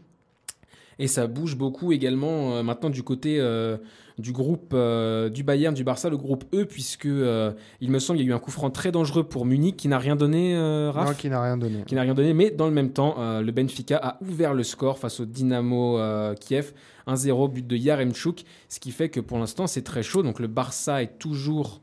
Et 0.98 1.08
ça 1.08 1.26
bouge 1.26 1.56
beaucoup 1.56 1.92
également 1.92 2.54
euh, 2.54 2.62
maintenant 2.62 2.90
du 2.90 3.02
côté 3.02 3.38
euh, 3.40 3.76
du 4.18 4.32
groupe 4.32 4.72
euh, 4.74 5.28
du 5.28 5.42
Bayern, 5.42 5.74
du 5.74 5.84
Barça, 5.84 6.10
le 6.10 6.16
groupe 6.16 6.44
E, 6.54 6.64
puisque 6.64 7.04
il 7.06 7.90
me 7.90 7.98
semble 7.98 8.18
qu'il 8.18 8.26
y 8.26 8.30
a 8.30 8.32
eu 8.32 8.34
un 8.34 8.38
coup 8.38 8.50
franc 8.50 8.70
très 8.70 8.92
dangereux 8.92 9.24
pour 9.24 9.46
Munich 9.46 9.76
qui 9.76 9.88
n'a 9.88 9.98
rien 9.98 10.16
donné, 10.16 10.56
Raph 10.90 11.08
Non, 11.08 11.14
qui 11.14 11.28
n'a 11.28 11.42
rien 11.42 11.56
donné. 11.56 11.82
qui 11.86 11.94
n'a 11.94 12.02
rien 12.02 12.14
donné, 12.14 12.34
mais 12.34 12.50
dans 12.50 12.66
le 12.66 12.72
même 12.72 12.90
temps, 12.90 13.16
le 13.40 13.50
Benfica 13.52 13.96
a 13.96 14.18
ouvert 14.22 14.54
le 14.54 14.62
score 14.62 14.98
face 14.98 15.20
au 15.20 15.24
Dynamo 15.24 15.98
Kiev, 16.40 16.72
1-0, 17.06 17.50
but 17.50 17.66
de 17.66 17.76
Yaremchuk, 17.76 18.44
ce 18.68 18.80
qui 18.80 18.90
fait 18.90 19.08
que 19.08 19.20
pour 19.20 19.38
l'instant 19.38 19.66
c'est 19.66 19.82
très 19.82 20.02
chaud. 20.02 20.22
Donc 20.22 20.40
le 20.40 20.46
Barça 20.46 21.02
est 21.02 21.18
toujours, 21.18 21.80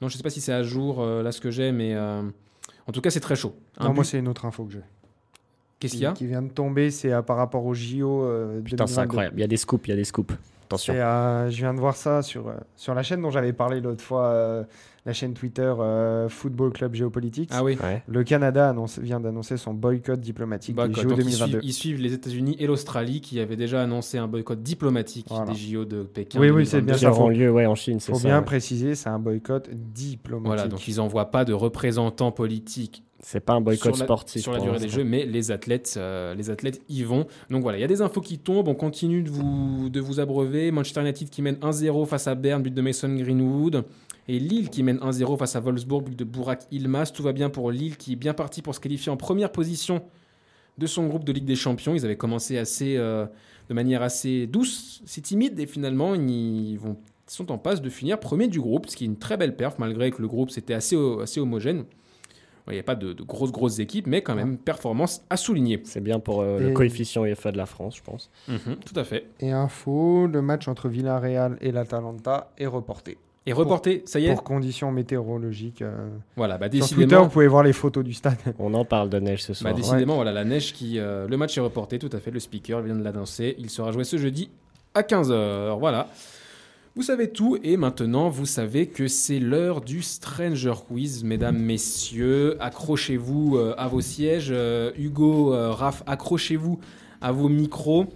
non 0.00 0.08
je 0.08 0.16
sais 0.16 0.22
pas 0.22 0.30
si 0.30 0.40
c'est 0.40 0.52
à 0.52 0.62
jour 0.62 1.04
là 1.04 1.30
ce 1.32 1.40
que 1.40 1.50
j'ai, 1.50 1.72
mais 1.72 1.96
en 1.96 2.92
tout 2.92 3.00
cas 3.00 3.10
c'est 3.10 3.20
très 3.20 3.36
chaud. 3.36 3.54
Un 3.78 3.88
Non, 3.88 3.94
moi, 3.94 4.04
c'est 4.04 4.18
une 4.18 4.28
autre 4.28 4.44
info 4.44 4.64
que 4.64 4.72
j'ai. 4.72 4.82
Qu'est-ce 5.82 5.92
qu'il 5.94 6.02
y 6.02 6.06
a 6.06 6.12
Qui 6.12 6.26
vient 6.26 6.42
de 6.42 6.50
tomber, 6.50 6.90
c'est 6.90 7.12
euh, 7.12 7.22
par 7.22 7.36
rapport 7.36 7.64
au 7.66 7.74
JO. 7.74 8.22
euh, 8.24 8.60
Putain, 8.60 8.86
c'est 8.86 8.94
2022. 8.94 9.00
incroyable. 9.02 9.34
Il 9.36 9.40
y 9.40 9.44
a 9.44 9.48
des 9.48 9.56
scoops, 9.56 9.86
il 9.88 9.90
y 9.90 9.94
a 9.94 9.96
des 9.96 10.04
scoops. 10.04 10.34
Attention. 10.66 10.94
Et, 10.94 11.00
euh, 11.00 11.50
je 11.50 11.56
viens 11.58 11.74
de 11.74 11.80
voir 11.80 11.96
ça 11.96 12.22
sur, 12.22 12.48
euh, 12.48 12.52
sur 12.76 12.94
la 12.94 13.02
chaîne 13.02 13.20
dont 13.20 13.30
j'avais 13.30 13.52
parlé 13.52 13.80
l'autre 13.82 14.02
fois, 14.02 14.24
euh, 14.28 14.64
la 15.04 15.12
chaîne 15.12 15.34
Twitter 15.34 15.70
euh, 15.78 16.30
Football 16.30 16.72
Club 16.72 16.94
Géopolitique. 16.94 17.50
Ah 17.52 17.62
oui. 17.62 17.76
Ouais. 17.82 18.02
Le 18.06 18.24
Canada 18.24 18.70
annonce- 18.70 18.98
vient 18.98 19.20
d'annoncer 19.20 19.58
son 19.58 19.74
boycott 19.74 20.18
diplomatique 20.18 20.74
Boycott. 20.74 20.94
des 20.94 21.02
JO 21.02 21.08
Donc, 21.10 21.18
ils, 21.18 21.24
2022. 21.24 21.50
suivent, 21.60 21.60
ils 21.68 21.72
suivent 21.74 22.00
les 22.00 22.12
États-Unis 22.14 22.56
et 22.58 22.66
l'Australie 22.66 23.20
qui 23.20 23.38
avaient 23.38 23.56
déjà 23.56 23.82
annoncé 23.82 24.16
un 24.16 24.28
boycott 24.28 24.62
diplomatique 24.62 25.26
Voilà. 25.28 25.52
des 25.52 25.58
JO 25.58 25.84
de 25.84 26.04
Pékin. 26.04 26.40
Oui, 26.40 26.48
oui, 26.48 26.64
c'est 26.64 26.80
2022. 26.80 27.00
bien 27.00 27.10
ça, 27.10 27.12
faut- 27.14 27.28
lieu 27.28 27.50
ouais, 27.50 27.66
en 27.66 27.74
Chine, 27.74 28.00
c'est 28.00 28.12
faut 28.12 28.18
ça. 28.18 28.28
bien 28.28 28.38
ouais. 28.38 28.44
préciser, 28.44 28.94
c'est 28.94 29.10
un 29.10 29.18
boycott 29.18 29.68
diplomatique. 29.70 30.46
Voilà, 30.46 30.68
donc 30.68 30.88
ils 30.88 30.96
n'envoient 30.96 31.30
pas 31.30 31.44
de 31.44 31.52
représentants 31.52 32.32
politiques 32.32 33.02
C'est 33.24 33.40
pas 33.40 33.52
un 33.52 33.60
boycott 33.60 33.94
sur 33.94 34.00
la, 34.00 34.04
sportif. 34.04 34.42
sur 34.42 34.52
la 34.52 34.58
durée 34.58 34.80
des. 34.80 34.88
Jeux, 34.88 35.04
mais 35.04 35.24
les 35.24 35.52
athlètes, 35.52 35.94
euh, 35.96 36.34
les 36.34 36.50
athlètes 36.50 36.82
y 36.88 37.04
vont. 37.04 37.26
Donc 37.50 37.62
voilà, 37.62 37.78
il 37.78 37.80
y 37.80 37.84
a 37.84 37.88
des 37.88 38.02
infos 38.02 38.20
qui 38.20 38.38
tombent, 38.38 38.66
on 38.66 38.74
continue 38.74 39.22
de 39.22 39.30
vous, 39.30 39.88
de 39.90 40.00
vous 40.00 40.18
abreuver. 40.18 40.72
Manchester 40.72 41.02
United 41.02 41.30
qui 41.30 41.40
mène 41.40 41.54
1-0 41.56 42.06
face 42.06 42.26
à 42.26 42.34
Berne, 42.34 42.62
but 42.62 42.74
de 42.74 42.82
Mason 42.82 43.14
Greenwood. 43.14 43.84
Et 44.28 44.38
Lille 44.40 44.70
qui 44.70 44.82
mène 44.82 44.98
1-0 44.98 45.38
face 45.38 45.54
à 45.54 45.60
Wolfsburg, 45.60 46.02
but 46.02 46.18
de 46.18 46.24
Burak 46.24 46.64
Ilmaz. 46.72 47.12
Tout 47.12 47.22
va 47.22 47.32
bien 47.32 47.48
pour 47.48 47.70
Lille 47.70 47.96
qui 47.96 48.14
est 48.14 48.16
bien 48.16 48.34
parti 48.34 48.60
pour 48.60 48.74
se 48.74 48.80
qualifier 48.80 49.12
en 49.12 49.16
première 49.16 49.52
position 49.52 50.02
de 50.78 50.86
son 50.86 51.06
groupe 51.06 51.24
de 51.24 51.32
Ligue 51.32 51.44
des 51.44 51.56
Champions. 51.56 51.94
Ils 51.94 52.04
avaient 52.04 52.16
commencé 52.16 52.58
assez, 52.58 52.96
euh, 52.96 53.26
de 53.68 53.74
manière 53.74 54.02
assez 54.02 54.46
douce, 54.46 55.02
c'est 55.06 55.20
timide, 55.20 55.58
et 55.60 55.66
finalement 55.66 56.14
ils, 56.14 56.76
vont, 56.76 56.96
ils 57.28 57.32
sont 57.32 57.52
en 57.52 57.58
passe 57.58 57.82
de 57.82 57.90
finir 57.90 58.18
premier 58.18 58.48
du 58.48 58.60
groupe, 58.60 58.88
ce 58.88 58.96
qui 58.96 59.04
est 59.04 59.06
une 59.06 59.18
très 59.18 59.36
belle 59.36 59.54
perf, 59.54 59.78
malgré 59.78 60.10
que 60.10 60.22
le 60.22 60.28
groupe 60.28 60.50
c'était 60.50 60.74
assez, 60.74 60.96
assez 61.20 61.40
homogène. 61.40 61.84
Il 62.68 62.74
n'y 62.74 62.78
a 62.78 62.84
pas 62.84 62.94
de, 62.94 63.12
de 63.12 63.22
grosses, 63.24 63.50
grosses 63.50 63.80
équipes, 63.80 64.06
mais 64.06 64.22
quand 64.22 64.34
même, 64.36 64.56
performance 64.56 65.22
à 65.30 65.36
souligner. 65.36 65.80
C'est 65.84 66.00
bien 66.00 66.20
pour 66.20 66.40
euh, 66.42 66.60
le 66.60 66.70
coefficient 66.72 67.24
UEFA 67.24 67.50
de 67.52 67.56
la 67.56 67.66
France, 67.66 67.96
je 67.96 68.02
pense. 68.02 68.30
Mhm, 68.48 68.76
tout 68.86 68.98
à 68.98 69.04
fait. 69.04 69.26
Et 69.40 69.50
info, 69.50 70.26
le 70.28 70.40
match 70.42 70.68
entre 70.68 70.88
Villarreal 70.88 71.56
et 71.60 71.72
l'Atalanta 71.72 72.50
est 72.58 72.66
reporté. 72.66 73.18
Et 73.44 73.52
reporté, 73.52 74.02
ça 74.06 74.20
y 74.20 74.26
est 74.26 74.32
Pour 74.32 74.44
conditions 74.44 74.92
météorologiques. 74.92 75.82
euh, 75.82 76.08
Voilà, 76.36 76.58
bah, 76.58 76.66
Sur 76.66 76.78
Twitter, 76.86 76.94
décidément, 76.94 77.22
vous 77.24 77.30
pouvez 77.30 77.48
voir 77.48 77.64
les 77.64 77.72
photos 77.72 78.04
du 78.04 78.12
stade. 78.12 78.36
On 78.60 78.72
en 78.74 78.84
parle 78.84 79.10
de 79.10 79.18
neige 79.18 79.42
ce 79.42 79.50
bah, 79.52 79.58
soir. 79.58 79.74
décidément 79.74 80.14
voilà, 80.14 80.30
la 80.30 80.44
neige 80.44 80.72
qui. 80.72 81.00
euh, 81.00 81.26
le 81.26 81.36
match 81.36 81.58
est 81.58 81.60
reporté, 81.60 81.98
tout 81.98 82.10
à 82.12 82.20
fait. 82.20 82.30
Le 82.30 82.38
speaker 82.38 82.80
vient 82.82 82.94
de 82.94 83.02
l'annoncer. 83.02 83.56
Il 83.58 83.68
sera 83.70 83.90
joué 83.90 84.04
ce 84.04 84.16
jeudi 84.16 84.48
à 84.94 85.02
15h. 85.02 85.76
Voilà. 85.80 86.06
Vous 86.94 87.02
savez 87.02 87.30
tout, 87.30 87.56
et 87.62 87.78
maintenant 87.78 88.28
vous 88.28 88.44
savez 88.44 88.86
que 88.86 89.08
c'est 89.08 89.38
l'heure 89.38 89.80
du 89.80 90.02
Stranger 90.02 90.74
Quiz, 90.86 91.24
mesdames, 91.24 91.56
messieurs. 91.56 92.56
Accrochez-vous 92.60 93.56
euh, 93.56 93.74
à 93.78 93.88
vos 93.88 94.02
sièges. 94.02 94.50
Euh, 94.50 94.92
Hugo, 94.98 95.54
euh, 95.54 95.70
Raph, 95.70 96.02
accrochez-vous 96.06 96.78
à 97.22 97.32
vos 97.32 97.48
micros. 97.48 98.06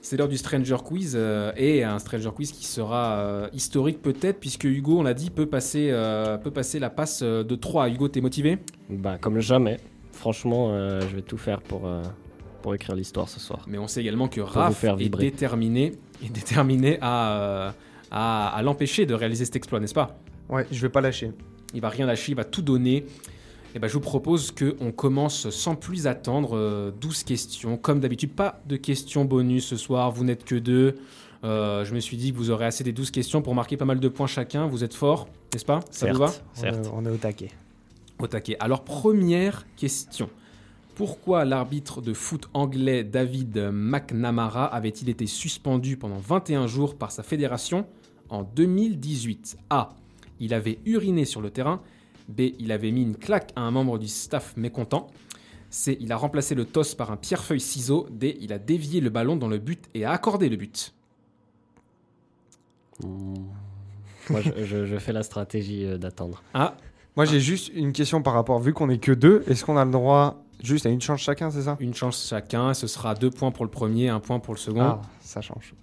C'est 0.00 0.16
l'heure 0.16 0.28
du 0.28 0.38
Stranger 0.38 0.76
Quiz, 0.84 1.18
et 1.56 1.82
un 1.82 1.98
Stranger 1.98 2.30
Quiz 2.34 2.52
qui 2.52 2.66
sera 2.66 3.48
historique 3.54 4.02
peut-être, 4.02 4.38
puisque 4.38 4.64
Hugo, 4.64 4.98
on 4.98 5.02
l'a 5.02 5.14
dit, 5.14 5.30
peut 5.30 5.46
passer, 5.46 5.90
peut 6.42 6.50
passer 6.50 6.78
la 6.78 6.90
passe 6.90 7.22
de 7.22 7.54
3. 7.54 7.88
Hugo, 7.88 8.08
t'es 8.08 8.20
motivé? 8.20 8.58
Bah, 8.90 9.16
comme 9.18 9.40
jamais. 9.40 9.78
Franchement, 10.14 10.68
euh, 10.70 11.00
je 11.00 11.16
vais 11.16 11.22
tout 11.22 11.36
faire 11.36 11.60
pour, 11.60 11.86
euh, 11.86 12.02
pour 12.62 12.74
écrire 12.74 12.94
l'histoire 12.94 13.28
ce 13.28 13.40
soir. 13.40 13.64
Mais 13.66 13.78
on 13.78 13.88
sait 13.88 14.00
également 14.00 14.28
que 14.28 14.40
Raph 14.40 14.84
est 14.84 15.08
déterminé, 15.08 15.92
est 16.22 16.32
déterminé 16.32 16.98
à, 17.00 17.40
euh, 17.40 17.70
à, 18.10 18.48
à 18.48 18.62
l'empêcher 18.62 19.06
de 19.06 19.14
réaliser 19.14 19.44
cet 19.44 19.56
exploit, 19.56 19.80
n'est-ce 19.80 19.94
pas 19.94 20.18
Ouais, 20.48 20.66
je 20.70 20.80
vais 20.82 20.88
pas 20.88 21.00
lâcher. 21.00 21.32
Il 21.74 21.80
va 21.80 21.88
rien 21.88 22.06
lâcher, 22.06 22.32
il 22.32 22.36
va 22.36 22.44
tout 22.44 22.62
donner. 22.62 23.06
Et 23.74 23.78
ben, 23.80 23.88
je 23.88 23.94
vous 23.94 24.00
propose 24.00 24.52
qu'on 24.52 24.92
commence 24.92 25.50
sans 25.50 25.74
plus 25.74 26.06
attendre. 26.06 26.56
euh, 26.56 26.92
12 27.00 27.24
questions. 27.24 27.76
Comme 27.76 27.98
d'habitude, 28.00 28.32
pas 28.32 28.60
de 28.66 28.76
questions 28.76 29.24
bonus 29.24 29.66
ce 29.66 29.76
soir. 29.76 30.12
Vous 30.12 30.22
n'êtes 30.24 30.44
que 30.44 30.54
deux. 30.54 30.94
Euh, 31.42 31.84
je 31.84 31.92
me 31.94 31.98
suis 32.00 32.16
dit 32.16 32.32
que 32.32 32.36
vous 32.36 32.50
aurez 32.50 32.66
assez 32.66 32.84
des 32.84 32.92
12 32.92 33.10
questions 33.10 33.42
pour 33.42 33.54
marquer 33.54 33.76
pas 33.76 33.84
mal 33.84 33.98
de 34.00 34.08
points 34.08 34.28
chacun. 34.28 34.66
Vous 34.66 34.84
êtes 34.84 34.94
forts, 34.94 35.28
n'est-ce 35.52 35.64
pas? 35.64 35.80
Ça 35.90 36.10
vous 36.12 36.18
va 36.18 36.28
Certes, 36.28 36.44
On 36.56 36.60
certes. 36.60 36.86
est, 36.86 36.90
on 36.94 37.04
est 37.04 37.10
au 37.10 37.16
taquet. 37.16 37.50
Au 38.20 38.26
taquet. 38.28 38.56
Alors, 38.60 38.84
première 38.84 39.66
question. 39.76 40.30
Pourquoi 40.94 41.44
l'arbitre 41.44 42.00
de 42.00 42.12
foot 42.12 42.48
anglais 42.54 43.02
David 43.02 43.70
McNamara 43.72 44.66
avait-il 44.66 45.08
été 45.08 45.26
suspendu 45.26 45.96
pendant 45.96 46.18
21 46.18 46.66
jours 46.68 46.94
par 46.96 47.10
sa 47.10 47.22
fédération 47.24 47.86
en 48.28 48.44
2018 48.44 49.56
A. 49.70 49.90
Il 50.38 50.54
avait 50.54 50.78
uriné 50.84 51.24
sur 51.24 51.40
le 51.40 51.50
terrain. 51.50 51.80
B. 52.28 52.42
Il 52.58 52.70
avait 52.72 52.92
mis 52.92 53.02
une 53.02 53.16
claque 53.16 53.50
à 53.56 53.62
un 53.62 53.70
membre 53.72 53.98
du 53.98 54.06
staff 54.08 54.56
mécontent. 54.56 55.08
C. 55.68 55.98
Il 56.00 56.12
a 56.12 56.16
remplacé 56.16 56.54
le 56.54 56.64
toss 56.64 56.94
par 56.94 57.10
un 57.10 57.16
pierre-feuille-ciseau. 57.16 58.06
D. 58.10 58.36
Il 58.40 58.52
a 58.52 58.58
dévié 58.58 59.00
le 59.00 59.10
ballon 59.10 59.36
dans 59.36 59.48
le 59.48 59.58
but 59.58 59.84
et 59.94 60.04
a 60.04 60.12
accordé 60.12 60.48
le 60.48 60.56
but. 60.56 60.94
Hmm. 63.02 63.34
Moi, 64.30 64.40
je, 64.40 64.64
je- 64.64 64.86
je 64.86 64.96
fais 64.98 65.12
la 65.12 65.22
stratégie 65.24 65.84
euh, 65.84 65.98
d'attendre. 65.98 66.42
A. 66.54 66.76
Moi, 67.16 67.24
j'ai 67.26 67.40
juste 67.40 67.70
une 67.74 67.92
question 67.92 68.22
par 68.22 68.32
rapport. 68.32 68.58
Vu 68.60 68.72
qu'on 68.72 68.88
est 68.90 68.98
que 68.98 69.12
deux, 69.12 69.44
est-ce 69.48 69.64
qu'on 69.64 69.76
a 69.76 69.84
le 69.84 69.90
droit 69.90 70.42
juste 70.62 70.86
à 70.86 70.90
une 70.90 71.00
chance 71.00 71.20
chacun, 71.20 71.50
c'est 71.50 71.62
ça? 71.62 71.76
Une 71.80 71.94
chance 71.94 72.26
chacun. 72.28 72.74
Ce 72.74 72.86
sera 72.86 73.14
deux 73.14 73.30
points 73.30 73.50
pour 73.50 73.64
le 73.64 73.70
premier, 73.70 74.08
un 74.08 74.20
point 74.20 74.38
pour 74.40 74.54
le 74.54 74.58
second. 74.58 74.80
Ah, 74.82 75.02
ça 75.20 75.40
change. 75.40 75.74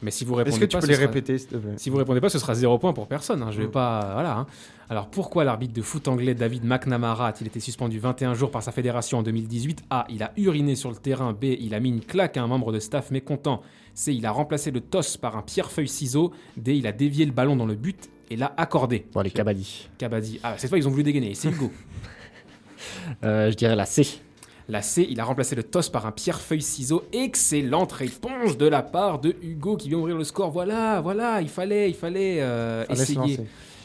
Mais 0.00 0.12
si 0.12 0.24
vous 0.24 0.34
répondez 0.36 0.54
Est-ce 0.54 0.60
que 0.60 0.64
tu 0.66 0.76
pas, 0.76 0.80
peux 0.80 0.86
les 0.86 0.94
sera- 0.94 1.06
répéter, 1.08 1.38
s'il 1.38 1.48
te 1.48 1.56
plaît? 1.56 1.72
Si 1.76 1.90
vous 1.90 1.96
répondez 1.96 2.20
pas, 2.20 2.28
ce 2.28 2.38
sera 2.38 2.54
zéro 2.54 2.78
point 2.78 2.92
pour 2.92 3.08
personne. 3.08 3.42
hein. 3.42 3.50
Je 3.50 3.58
vais 3.60 3.66
Mm. 3.66 3.70
pas. 3.72 4.10
Voilà. 4.12 4.38
hein. 4.38 4.46
Alors 4.88 5.08
pourquoi 5.08 5.42
l'arbitre 5.42 5.74
de 5.74 5.82
foot 5.82 6.06
anglais 6.06 6.34
David 6.34 6.64
McNamara 6.64 7.26
a-t-il 7.26 7.48
été 7.48 7.58
suspendu 7.58 7.98
21 7.98 8.32
jours 8.34 8.52
par 8.52 8.62
sa 8.62 8.70
fédération 8.70 9.18
en 9.18 9.22
2018 9.24 9.82
A. 9.90 10.06
Il 10.08 10.22
a 10.22 10.32
uriné 10.36 10.76
sur 10.76 10.90
le 10.90 10.96
terrain. 10.96 11.32
B. 11.32 11.44
Il 11.58 11.74
a 11.74 11.80
mis 11.80 11.88
une 11.88 12.00
claque 12.00 12.36
à 12.36 12.42
un 12.42 12.46
membre 12.46 12.70
de 12.72 12.78
staff 12.78 13.10
mécontent. 13.10 13.60
C. 13.92 14.14
Il 14.14 14.24
a 14.24 14.30
remplacé 14.30 14.70
le 14.70 14.80
toss 14.80 15.16
par 15.16 15.36
un 15.36 15.42
pierre-feuille-ciseau. 15.42 16.30
D. 16.56 16.76
Il 16.76 16.86
a 16.86 16.92
dévié 16.92 17.26
le 17.26 17.32
ballon 17.32 17.56
dans 17.56 17.66
le 17.66 17.74
but 17.74 18.08
et 18.30 18.36
l'a 18.36 18.54
accordé. 18.56 19.04
Bon, 19.12 19.20
les 19.22 19.32
Kabaddi. 19.32 19.88
Kabaddi. 19.98 20.38
Ah, 20.44 20.54
cette 20.58 20.68
fois, 20.68 20.78
ils 20.78 20.86
ont 20.86 20.92
voulu 20.92 21.02
dégainer. 21.02 21.34
C'est 21.34 21.48
Hugo. 21.50 21.72
Euh, 23.24 23.50
je 23.50 23.56
dirais 23.56 23.76
la 23.76 23.86
C. 23.86 24.06
La 24.68 24.82
C, 24.82 25.06
il 25.08 25.18
a 25.18 25.24
remplacé 25.24 25.54
le 25.56 25.62
toss 25.62 25.88
par 25.88 26.04
un 26.04 26.12
pierre-feuille-ciseau. 26.12 27.04
Excellente 27.12 27.92
réponse 27.92 28.58
de 28.58 28.66
la 28.66 28.82
part 28.82 29.18
de 29.18 29.34
Hugo 29.40 29.78
qui 29.78 29.88
vient 29.88 29.98
ouvrir 29.98 30.18
le 30.18 30.24
score. 30.24 30.50
Voilà, 30.50 31.00
voilà, 31.00 31.40
il 31.40 31.48
fallait, 31.48 31.88
il 31.88 31.94
fallait 31.96 32.38
euh, 32.40 32.84
essayer. 32.90 33.40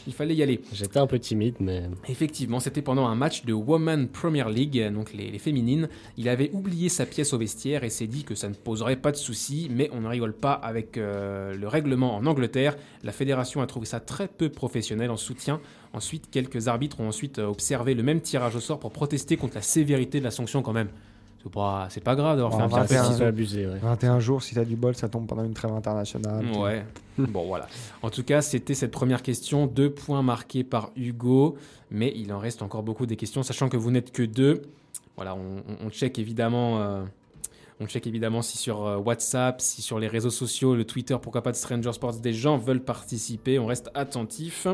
Il 0.06 0.12
fallait 0.12 0.34
y 0.34 0.42
aller. 0.42 0.60
J'étais 0.72 0.98
un 0.98 1.06
peu 1.06 1.18
timide, 1.18 1.56
mais 1.60 1.84
Effectivement, 2.08 2.60
c'était 2.60 2.82
pendant 2.82 3.06
un 3.06 3.14
match 3.14 3.44
de 3.44 3.52
Women 3.52 4.08
Premier 4.08 4.44
League, 4.50 4.92
donc 4.92 5.12
les, 5.12 5.30
les 5.30 5.38
féminines. 5.38 5.88
Il 6.16 6.28
avait 6.28 6.50
oublié 6.52 6.88
sa 6.88 7.06
pièce 7.06 7.32
au 7.32 7.38
vestiaire 7.38 7.84
et 7.84 7.90
s'est 7.90 8.06
dit 8.06 8.24
que 8.24 8.34
ça 8.34 8.48
ne 8.48 8.54
poserait 8.54 8.96
pas 8.96 9.12
de 9.12 9.16
soucis, 9.16 9.68
mais 9.70 9.88
on 9.92 10.00
ne 10.00 10.08
rigole 10.08 10.34
pas 10.34 10.52
avec 10.52 10.98
euh, 10.98 11.54
le 11.54 11.68
règlement 11.68 12.14
en 12.14 12.26
Angleterre. 12.26 12.76
La 13.02 13.12
fédération 13.12 13.62
a 13.62 13.66
trouvé 13.66 13.86
ça 13.86 14.00
très 14.00 14.28
peu 14.28 14.48
professionnel 14.48 15.10
en 15.10 15.16
soutien. 15.16 15.60
Ensuite, 15.92 16.30
quelques 16.30 16.68
arbitres 16.68 17.00
ont 17.00 17.08
ensuite 17.08 17.38
observé 17.38 17.94
le 17.94 18.02
même 18.02 18.20
tirage 18.20 18.56
au 18.56 18.60
sort 18.60 18.80
pour 18.80 18.92
protester 18.92 19.36
contre 19.36 19.54
la 19.54 19.62
sévérité 19.62 20.18
de 20.18 20.24
la 20.24 20.30
sanction 20.30 20.62
quand 20.62 20.72
même. 20.72 20.88
C'est 21.44 21.52
pas, 21.52 21.86
c'est 21.90 22.02
pas 22.02 22.16
grave 22.16 22.38
d'avoir 22.38 22.52
Bon, 22.52 22.56
fait 22.58 22.62
un 22.62 22.66
on 22.66 22.68
va 22.70 22.84
pierre 22.86 22.88
c'est 22.88 22.96
un 22.96 23.02
faire 23.02 23.08
petit 23.10 23.14
un- 23.16 23.18
peu 23.18 23.26
abusé. 23.26 23.66
ouais. 23.66 23.78
21 23.80 24.18
jours, 24.18 24.42
si 24.42 24.54
t'as 24.54 24.64
du 24.64 24.76
bol, 24.76 24.94
ça 24.96 25.08
tombe 25.10 25.26
pendant 25.26 25.44
une 25.44 25.52
trêve 25.52 25.72
internationale. 25.72 26.46
Ouais. 26.56 26.84
bon, 27.18 27.44
voilà. 27.46 27.68
En 28.02 28.08
tout 28.10 28.22
cas, 28.24 28.40
c'était 28.40 28.72
cette 28.74 28.90
première 28.90 29.22
question. 29.22 29.66
Deux 29.66 29.90
points 29.90 30.22
marqués 30.22 30.64
par 30.64 30.90
Hugo. 30.96 31.56
Mais 31.90 32.12
il 32.16 32.32
en 32.32 32.38
reste 32.38 32.62
encore 32.62 32.82
beaucoup 32.82 33.04
des 33.06 33.16
questions, 33.16 33.42
sachant 33.42 33.68
que 33.68 33.76
vous 33.76 33.90
n'êtes 33.90 34.10
que 34.10 34.22
deux. 34.22 34.62
Voilà, 35.16 35.34
on, 35.36 35.58
on- 35.58 35.86
on 35.86 35.90
check 35.90 36.18
évidemment. 36.18 36.80
euh, 36.80 37.04
on 37.78 37.86
check 37.86 38.06
évidemment 38.06 38.40
si 38.40 38.56
sur 38.56 38.86
euh, 38.86 38.96
WhatsApp, 38.96 39.60
si 39.60 39.82
sur 39.82 39.98
les 39.98 40.08
réseaux 40.08 40.30
sociaux, 40.30 40.74
le 40.74 40.84
Twitter, 40.84 41.16
pourquoi 41.20 41.42
pas 41.42 41.52
de 41.52 41.56
Stranger 41.56 41.92
Sports, 41.92 42.14
des 42.20 42.32
gens 42.32 42.56
veulent 42.56 42.82
participer. 42.82 43.58
On 43.58 43.66
reste 43.66 43.90
attentif. 43.94 44.66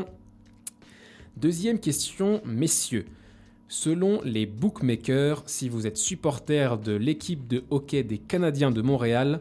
Deuxième 1.37 1.79
question, 1.79 2.41
messieurs. 2.45 3.05
Selon 3.71 4.19
les 4.25 4.45
bookmakers, 4.45 5.43
si 5.45 5.69
vous 5.69 5.87
êtes 5.87 5.95
supporter 5.95 6.77
de 6.77 6.91
l'équipe 6.91 7.47
de 7.47 7.63
hockey 7.69 8.03
des 8.03 8.17
Canadiens 8.17 8.69
de 8.69 8.81
Montréal, 8.81 9.39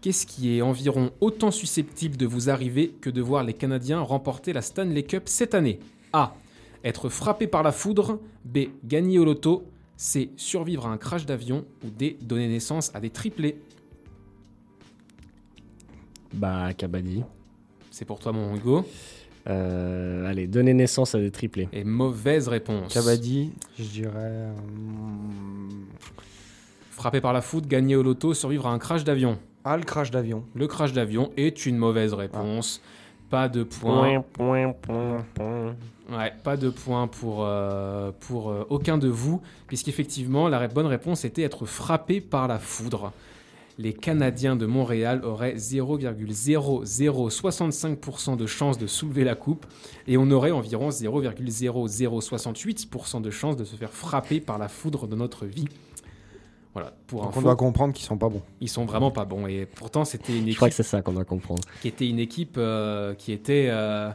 qu'est-ce 0.00 0.26
qui 0.26 0.56
est 0.56 0.60
environ 0.60 1.12
autant 1.20 1.52
susceptible 1.52 2.16
de 2.16 2.26
vous 2.26 2.50
arriver 2.50 2.88
que 3.00 3.10
de 3.10 3.22
voir 3.22 3.44
les 3.44 3.52
Canadiens 3.54 4.00
remporter 4.00 4.52
la 4.52 4.60
Stanley 4.60 5.04
Cup 5.04 5.22
cette 5.26 5.54
année? 5.54 5.78
A. 6.12 6.34
Être 6.82 7.08
frappé 7.08 7.46
par 7.46 7.62
la 7.62 7.70
foudre. 7.70 8.18
B. 8.44 8.70
Gagner 8.84 9.20
au 9.20 9.24
loto. 9.24 9.62
C. 9.96 10.32
Survivre 10.36 10.88
à 10.88 10.90
un 10.90 10.98
crash 10.98 11.24
d'avion. 11.24 11.64
Ou 11.84 11.90
D. 11.90 12.18
Donner 12.22 12.48
naissance 12.48 12.90
à 12.92 12.98
des 12.98 13.10
triplés. 13.10 13.62
Bah, 16.34 16.74
Kabaddi. 16.74 17.22
C'est 17.92 18.04
pour 18.04 18.18
toi, 18.18 18.32
mon 18.32 18.56
Hugo. 18.56 18.84
Euh, 19.48 20.26
allez, 20.28 20.46
donner 20.46 20.74
naissance 20.74 21.14
à 21.14 21.18
des 21.18 21.30
triplés. 21.30 21.68
Et 21.72 21.84
mauvaise 21.84 22.48
réponse. 22.48 22.92
Kabaddi, 22.92 23.52
je 23.78 23.84
dirais. 23.84 24.48
hum, 24.58 25.86
Frappé 26.90 27.20
par 27.20 27.32
la 27.32 27.40
foudre, 27.40 27.66
gagner 27.66 27.96
au 27.96 28.02
loto, 28.02 28.34
survivre 28.34 28.66
à 28.66 28.72
un 28.72 28.78
crash 28.78 29.04
d'avion. 29.04 29.38
Ah, 29.64 29.76
le 29.76 29.84
crash 29.84 30.10
d'avion. 30.10 30.44
Le 30.54 30.66
crash 30.66 30.92
d'avion 30.92 31.30
est 31.36 31.64
une 31.64 31.76
mauvaise 31.78 32.12
réponse. 32.12 32.82
Pas 33.30 33.48
de 33.48 33.62
points. 33.62 34.22
Point, 34.34 34.72
point, 34.72 34.72
point, 34.72 35.24
point. 35.34 35.76
Ouais, 36.10 36.32
pas 36.42 36.56
de 36.56 36.68
points 36.70 37.06
pour, 37.06 37.44
euh, 37.44 38.10
pour 38.20 38.50
euh, 38.50 38.66
aucun 38.68 38.98
de 38.98 39.08
vous, 39.08 39.40
puisqu'effectivement, 39.68 40.48
la 40.48 40.66
bonne 40.66 40.86
réponse 40.86 41.24
était 41.24 41.42
être 41.42 41.66
frappé 41.66 42.20
par 42.20 42.48
la 42.48 42.58
foudre. 42.58 43.12
Les 43.80 43.92
Canadiens 43.94 44.56
de 44.56 44.66
Montréal 44.66 45.24
auraient 45.24 45.54
0,0065% 45.54 48.36
de 48.36 48.44
chances 48.46 48.76
de 48.76 48.86
soulever 48.86 49.24
la 49.24 49.34
coupe 49.34 49.64
et 50.06 50.18
on 50.18 50.30
aurait 50.30 50.50
environ 50.50 50.90
0,0068% 50.90 53.22
de 53.22 53.30
chances 53.30 53.56
de 53.56 53.64
se 53.64 53.76
faire 53.76 53.92
frapper 53.92 54.40
par 54.40 54.58
la 54.58 54.68
foudre 54.68 55.08
de 55.08 55.16
notre 55.16 55.46
vie. 55.46 55.64
Voilà, 56.74 56.92
pour 57.06 57.22
Donc 57.22 57.30
info, 57.30 57.38
on 57.40 57.42
doit 57.42 57.56
comprendre 57.56 57.94
qu'ils 57.94 58.04
sont 58.04 58.18
pas 58.18 58.28
bons. 58.28 58.42
ils 58.60 58.68
sont 58.68 58.84
vraiment 58.84 59.10
pas 59.10 59.24
bons 59.24 59.46
et 59.46 59.64
pourtant 59.66 60.04
c'était 60.04 60.34
une 60.34 60.40
Je 60.42 60.48
équipe 60.48 60.56
crois 60.56 60.68
que 60.68 60.74
c'est 60.74 60.82
ça 60.82 61.00
qu'on 61.02 61.14
doit 61.14 61.24
comprendre. 61.24 61.62
qui 61.80 61.88
était 61.88 62.06
une 62.08 62.18
équipe 62.20 62.56
euh, 62.58 63.14
qui 63.14 63.32
était 63.32 63.68
euh, 63.70 64.10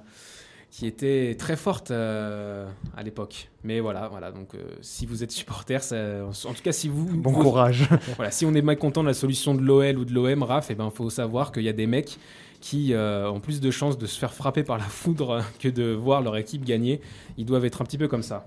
qui 0.78 0.88
était 0.88 1.38
très 1.40 1.56
forte 1.56 1.90
euh, 1.92 2.68
à 2.98 3.02
l'époque. 3.02 3.50
Mais 3.64 3.80
voilà, 3.80 4.10
voilà. 4.10 4.34
Donc, 4.34 4.56
euh, 4.56 4.62
si 4.82 5.06
vous 5.06 5.24
êtes 5.24 5.32
supporter, 5.32 5.82
ça- 5.82 6.26
en 6.26 6.54
tout 6.54 6.62
cas, 6.62 6.74
si 6.74 6.90
vous, 6.90 7.06
Bon 7.06 7.32
vous- 7.32 7.42
courage. 7.44 7.88
voilà, 8.18 8.30
si 8.30 8.46
on 8.46 8.54
est 8.54 8.62
mécontent 8.62 9.02
de 9.02 9.08
la 9.08 9.14
solution 9.14 9.56
de 9.56 9.62
l'OL 9.62 9.98
ou 9.98 10.04
de 10.04 10.14
l'OM, 10.14 10.44
Raph, 10.44 10.68
il 10.72 10.76
ben, 10.76 10.90
faut 10.92 11.10
savoir 11.10 11.54
qu'il 11.54 11.64
y 11.64 11.70
a 11.70 11.74
des 11.74 11.88
mecs 11.88 12.18
qui 12.60 12.94
euh, 12.94 13.32
ont 13.32 13.40
plus 13.40 13.62
de 13.62 13.72
chances 13.72 13.98
de 13.98 14.06
se 14.06 14.20
faire 14.20 14.34
frapper 14.34 14.64
par 14.64 14.78
la 14.78 14.84
foudre 14.84 15.42
que 15.62 15.70
de 15.70 15.94
voir 15.94 16.22
leur 16.22 16.36
équipe 16.36 16.66
gagner. 16.66 17.00
Ils 17.38 17.46
doivent 17.46 17.64
être 17.64 17.82
un 17.82 17.86
petit 17.86 17.98
peu 17.98 18.10
comme 18.10 18.24
ça. 18.24 18.46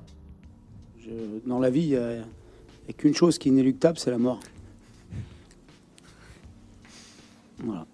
Je- 1.00 1.09
dans 1.48 1.60
la 1.60 1.70
vie, 1.70 1.80
il 1.84 1.88
n'y 1.88 1.96
a, 1.96 2.92
qu'une 2.98 3.14
chose 3.14 3.38
qui 3.38 3.48
est 3.48 3.52
inéluctable, 3.52 3.98
c'est 3.98 4.10
la 4.10 4.18
mort. 4.18 4.40
Voilà. 7.59 7.86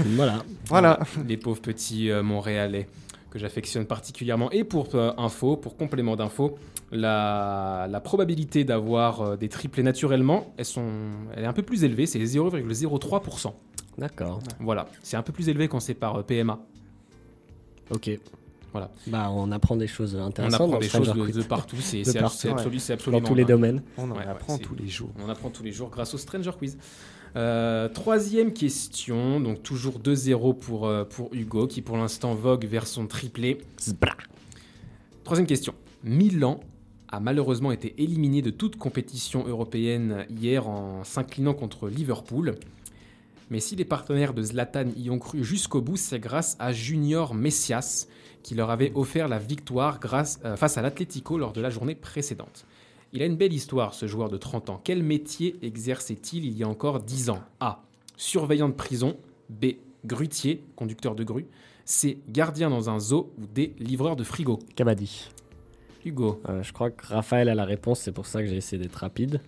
voilà. 0.00 0.44
Voilà. 0.66 0.98
Les 1.28 1.36
pauvres 1.36 1.60
petits 1.62 2.10
euh, 2.10 2.24
Montréalais 2.24 2.88
que 3.36 3.40
j'affectionne 3.42 3.84
particulièrement. 3.86 4.50
Et 4.50 4.64
pour 4.64 4.88
euh, 4.94 5.12
info, 5.18 5.56
pour 5.56 5.76
complément 5.76 6.16
d'info, 6.16 6.58
la, 6.90 7.86
la 7.90 8.00
probabilité 8.00 8.64
d'avoir 8.64 9.20
euh, 9.20 9.36
des 9.36 9.48
triplés 9.48 9.82
naturellement, 9.82 10.54
elles 10.56 10.64
sont, 10.64 10.88
elle 11.34 11.44
est 11.44 11.46
un 11.46 11.52
peu 11.52 11.62
plus 11.62 11.84
élevée, 11.84 12.06
c'est 12.06 12.18
0,03%. 12.18 13.52
D'accord. 13.98 14.40
Voilà, 14.60 14.86
c'est 15.02 15.16
un 15.16 15.22
peu 15.22 15.32
plus 15.32 15.48
élevé 15.48 15.68
quand 15.68 15.80
c'est 15.80 15.94
par 15.94 16.16
euh, 16.16 16.22
PMA. 16.22 16.58
Ok. 17.90 18.10
Voilà. 18.72 18.90
Bah, 19.06 19.30
on 19.30 19.52
apprend 19.52 19.76
des 19.76 19.86
choses 19.86 20.14
On 20.16 20.24
intéressantes. 20.26 20.54
apprend 20.60 20.68
dans 20.68 20.78
des 20.78 20.88
choses 20.88 21.12
de, 21.12 21.42
partout, 21.44 21.76
c'est 21.80 22.04
c'est 22.04 22.18
ouais. 22.20 22.24
absolu- 22.26 22.78
c'est 22.78 22.92
Dans 22.92 22.94
absolument 22.98 23.20
tous 23.28 23.34
les 23.34 23.44
domaines. 23.44 23.82
On 23.96 24.10
en 24.10 24.16
Ouais, 24.16 24.26
apprend 24.26 24.58
tous 24.58 24.74
les 24.74 24.88
jours. 24.88 25.10
On 25.24 25.28
apprend 25.30 25.48
tous 25.50 25.62
les 25.62 25.72
jours 25.72 25.88
grâce 25.88 26.12
au 26.14 26.18
Stranger 26.18 26.50
Quiz. 26.58 26.76
Euh, 27.36 27.88
troisième 27.88 28.54
question, 28.54 29.40
donc 29.40 29.62
toujours 29.62 29.98
2-0 29.98 30.58
pour, 30.58 30.86
euh, 30.86 31.04
pour 31.04 31.34
Hugo, 31.34 31.66
qui 31.66 31.82
pour 31.82 31.98
l'instant 31.98 32.34
vogue 32.34 32.64
vers 32.64 32.86
son 32.86 33.06
triplé. 33.06 33.58
Zbra. 33.78 34.16
Troisième 35.22 35.46
question. 35.46 35.74
Milan 36.02 36.60
a 37.08 37.20
malheureusement 37.20 37.72
été 37.72 37.94
éliminé 38.02 38.40
de 38.40 38.50
toute 38.50 38.76
compétition 38.76 39.46
européenne 39.46 40.24
hier 40.30 40.66
en 40.66 41.04
s'inclinant 41.04 41.52
contre 41.52 41.88
Liverpool. 41.88 42.54
Mais 43.50 43.60
si 43.60 43.76
les 43.76 43.84
partenaires 43.84 44.34
de 44.34 44.42
Zlatan 44.42 44.86
y 44.96 45.10
ont 45.10 45.18
cru 45.18 45.44
jusqu'au 45.44 45.82
bout, 45.82 45.96
c'est 45.96 46.18
grâce 46.18 46.56
à 46.58 46.72
Junior 46.72 47.34
Messias 47.34 48.08
qui 48.42 48.54
leur 48.54 48.70
avait 48.70 48.92
offert 48.94 49.28
la 49.28 49.38
victoire 49.38 50.00
grâce, 50.00 50.40
euh, 50.44 50.56
face 50.56 50.78
à 50.78 50.82
l'Atlético 50.82 51.36
lors 51.36 51.52
de 51.52 51.60
la 51.60 51.68
journée 51.68 51.94
précédente. 51.96 52.64
Il 53.16 53.22
a 53.22 53.24
une 53.24 53.36
belle 53.36 53.54
histoire, 53.54 53.94
ce 53.94 54.06
joueur 54.06 54.28
de 54.28 54.36
30 54.36 54.68
ans. 54.68 54.78
Quel 54.84 55.02
métier 55.02 55.56
exerçait-il 55.62 56.44
il 56.44 56.52
y 56.58 56.62
a 56.64 56.68
encore 56.68 57.00
10 57.00 57.30
ans? 57.30 57.40
A. 57.60 57.82
Surveillant 58.18 58.68
de 58.68 58.74
prison. 58.74 59.16
B. 59.48 59.76
Grutier, 60.04 60.62
conducteur 60.76 61.14
de 61.14 61.24
grue. 61.24 61.46
C. 61.86 62.18
Gardien 62.28 62.68
dans 62.68 62.90
un 62.90 63.00
zoo. 63.00 63.32
Ou 63.40 63.46
D. 63.46 63.74
Livreur 63.78 64.16
de 64.16 64.22
frigo. 64.22 64.58
Kabaddi. 64.74 65.30
Hugo. 66.04 66.42
Euh, 66.50 66.62
je 66.62 66.74
crois 66.74 66.90
que 66.90 67.06
Raphaël 67.06 67.48
a 67.48 67.54
la 67.54 67.64
réponse, 67.64 68.00
c'est 68.00 68.12
pour 68.12 68.26
ça 68.26 68.42
que 68.42 68.48
j'ai 68.48 68.56
essayé 68.56 68.82
d'être 68.82 68.96
rapide. 68.96 69.40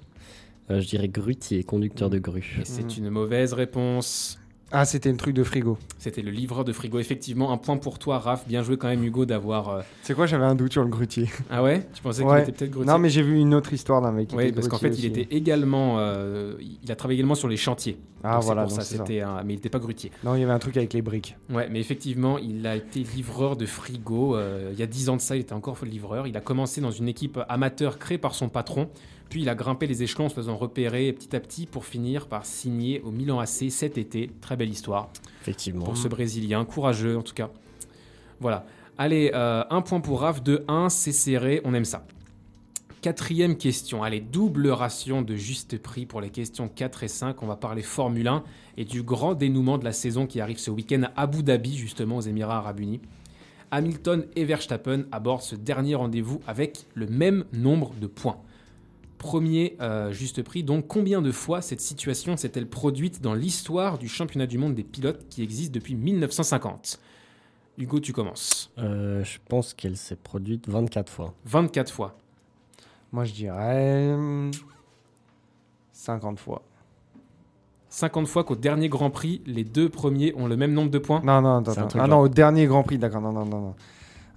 Euh, 0.71 0.81
je 0.81 0.89
dirais 0.89 1.09
grutier, 1.09 1.63
conducteur 1.63 2.09
de 2.09 2.19
grue. 2.19 2.57
Et 2.63 2.65
c'est 2.65 2.97
Mhm. 2.99 3.05
une 3.05 3.11
mauvaise 3.11 3.53
réponse. 3.53 4.38
Ah, 4.71 4.85
c'était 4.85 5.11
le 5.11 5.17
truc 5.17 5.35
de 5.35 5.43
frigo. 5.45 5.79
C'était 5.99 6.21
le 6.21 6.31
livreur 6.31 6.63
de 6.63 6.73
frigo. 6.75 6.99
Effectivement, 6.99 7.53
un 7.53 7.57
point 7.57 7.79
pour 7.79 7.99
toi, 7.99 8.19
Raph. 8.19 8.47
Bien 8.47 8.63
joué 8.63 8.77
quand 8.77 8.89
même, 8.89 9.03
Hugo, 9.03 9.25
d'avoir. 9.25 9.69
euh, 9.71 9.81
C'est 10.03 10.13
quoi 10.15 10.27
J'avais 10.27 10.45
un 10.45 10.55
doute 10.55 10.73
sur 10.73 10.83
le 10.83 10.91
grutier. 10.91 11.27
Ah 11.51 11.63
ouais? 11.63 11.87
Tu 11.95 12.03
pensais 12.03 12.23
qu'il 12.23 12.37
était 12.37 12.53
peut-être 12.53 12.71
grutier? 12.73 12.93
Non, 12.93 12.99
mais 12.99 13.09
j'ai 13.09 13.23
vu 13.23 13.39
une 13.39 13.55
autre 13.55 13.73
histoire 13.73 14.03
d'un 14.03 14.13
mec 14.13 14.29
Oui, 14.37 14.53
parce 14.53 14.69
qu'en 14.69 14.77
fait, 14.77 14.91
il 14.99 15.07
était 15.07 15.27
également. 15.35 15.97
euh, 16.01 16.55
il 16.83 16.93
a 16.93 16.97
travaillé 16.97 17.19
également 17.21 17.35
sur 17.35 17.49
les 17.49 17.57
chantiers. 17.57 17.97
Ah, 18.23 18.35
Donc, 18.35 18.45
voilà, 18.45 18.63
C'est 18.65 18.69
pour 18.69 18.77
donc 18.79 18.85
ça. 18.87 18.97
c'était 19.07 19.21
un- 19.23 19.43
mais 19.43 19.55
il 19.55 19.57
n'était 19.57 19.71
pas 19.71 19.79
grutier. 19.79 20.11
Non, 20.23 20.35
il 20.35 20.41
y 20.41 20.45
avait 20.45 20.53
un 20.53 20.59
truc 20.59 20.77
avec 20.77 20.93
les 20.93 21.01
briques. 21.03 21.37
Ouais, 21.51 21.69
mais 21.71 21.81
effectivement, 21.81 22.37
il 22.37 22.67
a 22.67 22.77
été 22.77 23.01
livreur 23.01 23.57
de 23.57 23.65
frigo. 23.65 24.37
euh, 24.37 24.71
il 24.75 24.79
y 24.79 24.83
a 24.83 24.87
10 24.87 25.09
ans 25.09 25.17
de 25.17 25.21
ça, 25.23 25.35
il 25.37 25.41
était 25.41 25.55
encore 25.55 25.79
livreur. 25.85 26.27
Il 26.27 26.37
a 26.37 26.41
commencé 26.43 26.83
dans 26.83 26.91
une 26.91 27.09
équipe 27.09 27.39
amateur 27.49 27.99
créée 27.99 28.19
par 28.19 28.35
son 28.35 28.49
patron. 28.51 28.91
Puis 29.29 29.43
il 29.43 29.49
a 29.49 29.55
grimpé 29.55 29.87
les 29.87 30.03
échelons 30.03 30.27
en 30.27 30.29
se 30.29 30.35
faisant 30.35 30.57
repérer 30.57 31.13
petit 31.13 31.37
à 31.37 31.41
petit 31.41 31.67
pour 31.67 31.85
finir 31.85 32.29
par 32.29 32.47
signer 32.47 33.01
au 33.03 33.11
Milan 33.11 33.41
AC 33.41 33.71
cet 33.71 33.99
été. 33.99 34.31
Très 34.41 34.57
belle 34.57 34.71
histoire 34.71 35.11
Effectivement. 35.43 35.85
pour 35.85 35.97
ce 35.97 36.09
Brésilien, 36.09 36.65
courageux 36.65 37.17
en 37.17 37.23
tout 37.23 37.35
cas. 37.35 37.51
Voilà. 38.41 38.65
Allez, 38.97 39.31
euh, 39.35 39.65
un 39.71 39.81
point 39.83 40.01
pour 40.01 40.21
Raph, 40.23 40.43
2-1, 40.43 40.89
c'est 40.89 41.13
serré, 41.13 41.61
on 41.65 41.75
aime 41.75 41.85
ça. 41.85 42.05
Quatrième 43.01 43.57
question, 43.57 44.03
allez, 44.03 44.19
double 44.19 44.71
ration 44.71 45.23
de 45.23 45.37
juste 45.37 45.79
prix 45.79 46.05
pour 46.05 46.21
les 46.21 46.31
questions 46.31 46.69
4 46.69 47.05
et 47.05 47.09
5. 47.09 47.43
On 47.45 47.47
va 47.47 47.55
parler 47.55 47.83
Formule 47.83 48.27
1 48.27 48.43
et 48.77 48.85
du 48.85 49.05
grand 49.05 49.35
dénouement 49.35 49.79
de 49.79 49.85
la 49.85 49.93
saison 49.93 50.27
qui 50.27 50.41
arrive 50.41 50.59
ce 50.59 50.73
week-end 50.73 51.03
à 51.15 51.23
Abu 51.23 51.45
Dhabi, 51.45 51.77
justement 51.77 52.17
aux 52.17 52.23
Émirats 52.23 52.57
Arabes 52.57 52.81
Unis. 52.81 53.01
Hamilton 53.71 54.25
et 54.35 54.45
Verstappen 54.45 55.05
abordent 55.13 55.43
ce 55.43 55.55
dernier 55.55 55.95
rendez-vous 55.95 56.41
avec 56.49 56.87
le 56.95 57.07
même 57.07 57.45
nombre 57.53 57.93
de 58.01 58.09
points. 58.09 58.39
Premier 59.19 59.77
euh, 59.81 60.13
juste 60.13 60.43
prix, 60.43 60.63
donc 60.63 60.87
combien 60.87 61.21
de 61.21 61.33
fois 61.33 61.61
cette 61.61 61.81
situation 61.81 62.37
s'est-elle 62.37 62.69
produite 62.69 63.21
dans 63.21 63.35
l'histoire 63.35 63.99
du 63.99 64.09
championnat 64.09 64.47
du 64.47 64.59
monde 64.59 64.75
des 64.75 64.85
pilotes 64.85 65.27
qui 65.29 65.43
existe 65.43 65.73
depuis 65.73 65.95
1950 65.95 67.01
Hugo, 67.79 68.01
tu 68.01 68.13
commences. 68.13 68.73
Euh, 68.79 69.23
je 69.23 69.39
pense 69.49 69.73
qu'elle 69.73 69.97
s'est 69.97 70.17
produite 70.17 70.69
24 70.69 71.13
fois. 71.13 71.35
24 71.45 71.93
fois. 71.93 72.17
Moi, 73.13 73.25
je 73.25 73.33
dirais. 73.33 74.13
hum, 74.13 74.51
50 75.93 76.39
fois. 76.41 76.63
50 77.89 78.27
fois 78.27 78.45
qu'au 78.45 78.57
dernier 78.57 78.89
Grand 78.89 79.11
Prix, 79.11 79.43
les 79.47 79.65
deux 79.65 79.89
premiers 79.89 80.35
ont 80.37 80.47
le 80.47 80.57
même 80.57 80.73
nombre 80.73 80.91
de 80.91 80.99
points? 80.99 81.23
Non, 81.25 81.41
non, 81.41 81.59
attends. 81.59 81.73
Attends. 81.73 81.99
Ah 82.01 82.07
non, 82.07 82.19
au 82.19 82.29
dernier 82.29 82.67
Grand 82.67 82.83
Prix, 82.83 82.99
d'accord. 82.99 83.21
Non, 83.21 83.33
non, 83.33 83.47
non, 83.47 83.61
non. 83.61 83.75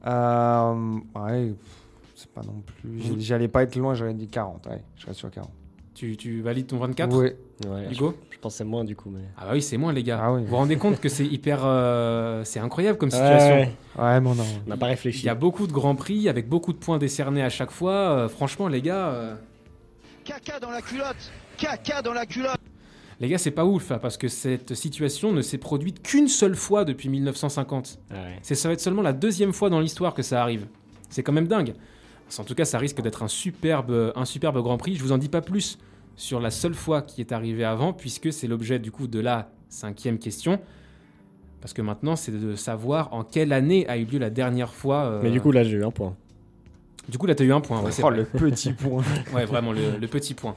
Euh, 0.06 1.00
ouais, 1.16 1.54
c'est 2.22 2.32
pas 2.32 2.42
non 2.42 2.62
plus. 2.66 3.20
J'allais 3.20 3.48
pas 3.48 3.64
être 3.64 3.76
loin, 3.76 3.94
j'aurais 3.94 4.14
dit 4.14 4.28
40. 4.28 4.68
Ouais, 4.68 4.82
je 4.98 5.06
reste 5.06 5.20
sur 5.20 5.30
40. 5.32 5.50
Tu, 5.94 6.16
tu 6.18 6.42
valides 6.42 6.68
ton 6.68 6.78
24 6.78 7.16
Ouais. 7.18 7.38
Ouais, 7.68 7.86
je, 7.90 7.96
Hugo 7.96 8.16
je 8.32 8.38
pensais 8.40 8.64
moins 8.64 8.84
du 8.84 8.96
coup. 8.96 9.10
Mais... 9.12 9.20
Ah 9.38 9.46
bah 9.46 9.52
oui, 9.54 9.62
c'est 9.62 9.78
moins 9.78 9.92
les 9.94 10.04
gars. 10.04 10.20
Ah 10.24 10.34
oui. 10.34 10.42
Vous 10.42 10.48
vous 10.48 10.56
rendez 10.56 10.78
compte 10.78 11.00
que 11.00 11.10
c'est 11.10 11.26
hyper... 11.26 11.62
euh, 11.64 12.44
c'est 12.46 12.60
incroyable 12.60 12.98
comme 12.98 13.12
situation. 13.12 13.56
Ouais, 13.58 13.72
Ouais, 14.00 14.20
bon, 14.22 14.34
non. 14.34 14.46
on 14.66 14.70
n'a 14.70 14.78
pas 14.78 14.88
Il 14.88 14.92
réfléchi. 14.92 15.26
y 15.26 15.30
a 15.30 15.36
beaucoup 15.36 15.68
de 15.68 15.72
Grands 15.74 15.96
Prix 15.96 16.30
avec 16.30 16.48
beaucoup 16.48 16.72
de 16.74 16.78
points 16.78 16.98
décernés 16.98 17.44
à 17.44 17.50
chaque 17.50 17.72
fois. 17.72 17.92
Euh, 17.94 18.30
franchement, 18.30 18.68
les 18.68 18.82
gars... 18.82 19.10
euh, 19.10 19.36
Caca 20.24 20.60
dans 20.60 20.72
la 20.72 20.82
culotte 20.82 21.32
Caca 21.58 22.02
dans 22.02 22.14
la 22.14 22.26
culotte 22.26 22.58
Les 23.20 23.28
gars, 23.28 23.38
c'est 23.38 23.52
pas 23.52 23.66
ouf, 23.66 23.92
hein, 23.92 24.00
parce 24.02 24.18
que 24.18 24.28
cette 24.30 24.74
situation 24.74 25.32
ne 25.34 25.42
s'est 25.42 25.58
produite 25.60 26.02
qu'une 26.02 26.28
seule 26.30 26.56
fois 26.56 26.86
depuis 26.86 27.10
1950. 27.10 28.00
Ah 28.10 28.14
ouais. 28.16 28.40
Ça 28.56 28.68
va 28.70 28.74
être 28.74 28.82
seulement 28.82 29.02
la 29.04 29.14
deuxième 29.14 29.52
fois 29.54 29.70
dans 29.70 29.80
l'histoire 29.80 30.14
que 30.14 30.24
ça 30.24 30.42
arrive. 30.42 30.68
C'est 31.10 31.22
quand 31.22 31.34
même 31.34 31.48
dingue. 31.48 31.74
En 32.40 32.44
tout 32.44 32.56
cas, 32.56 32.66
ça 32.66 32.78
risque 32.78 33.02
d'être 33.02 33.24
un 33.24 33.28
superbe, 33.28 34.14
un 34.16 34.26
superbe 34.26 34.62
Grand 34.62 34.78
Prix. 34.78 34.96
Je 34.96 35.04
vous 35.04 35.12
en 35.12 35.18
dis 35.18 35.30
pas 35.30 35.42
plus 35.42 35.78
sur 36.16 36.40
la 36.40 36.52
seule 36.52 36.74
fois 36.74 37.02
qui 37.02 37.22
est 37.22 37.32
arrivée 37.32 37.64
avant, 37.64 37.94
puisque 37.94 38.32
c'est 38.32 38.48
l'objet 38.48 38.80
du 38.80 38.92
coup 38.92 39.08
de 39.08 39.20
la 39.20 39.50
cinquième 39.70 40.18
question. 40.20 40.60
Parce 41.62 41.74
que 41.74 41.82
maintenant, 41.82 42.16
c'est 42.16 42.32
de 42.32 42.56
savoir 42.56 43.14
en 43.14 43.24
quelle 43.24 43.54
année 43.54 43.88
a 43.88 43.98
eu 43.98 44.06
lieu 44.06 44.18
la 44.20 44.30
dernière 44.30 44.74
fois. 44.74 45.04
euh, 45.06 45.20
Mais 45.24 45.32
du 45.32 45.40
coup, 45.42 45.52
là, 45.52 45.64
j'ai 45.64 45.78
eu 45.78 45.84
un 45.84 45.92
point. 45.92 46.16
du 47.08 47.18
coup, 47.18 47.28
là, 47.28 47.36
t'as 47.36 47.44
eu 47.44 47.54
un 47.54 47.62
point. 47.62 47.82
Ouais, 47.82 47.92
c'est 47.92 48.04
Oh, 48.04 48.10
le 48.10 48.24
petit 48.26 48.74
point. 48.74 49.04
Ouais, 49.34 49.46
vraiment, 49.46 49.72
le, 49.72 49.98
le 50.00 50.08
petit 50.08 50.34
point. 50.34 50.56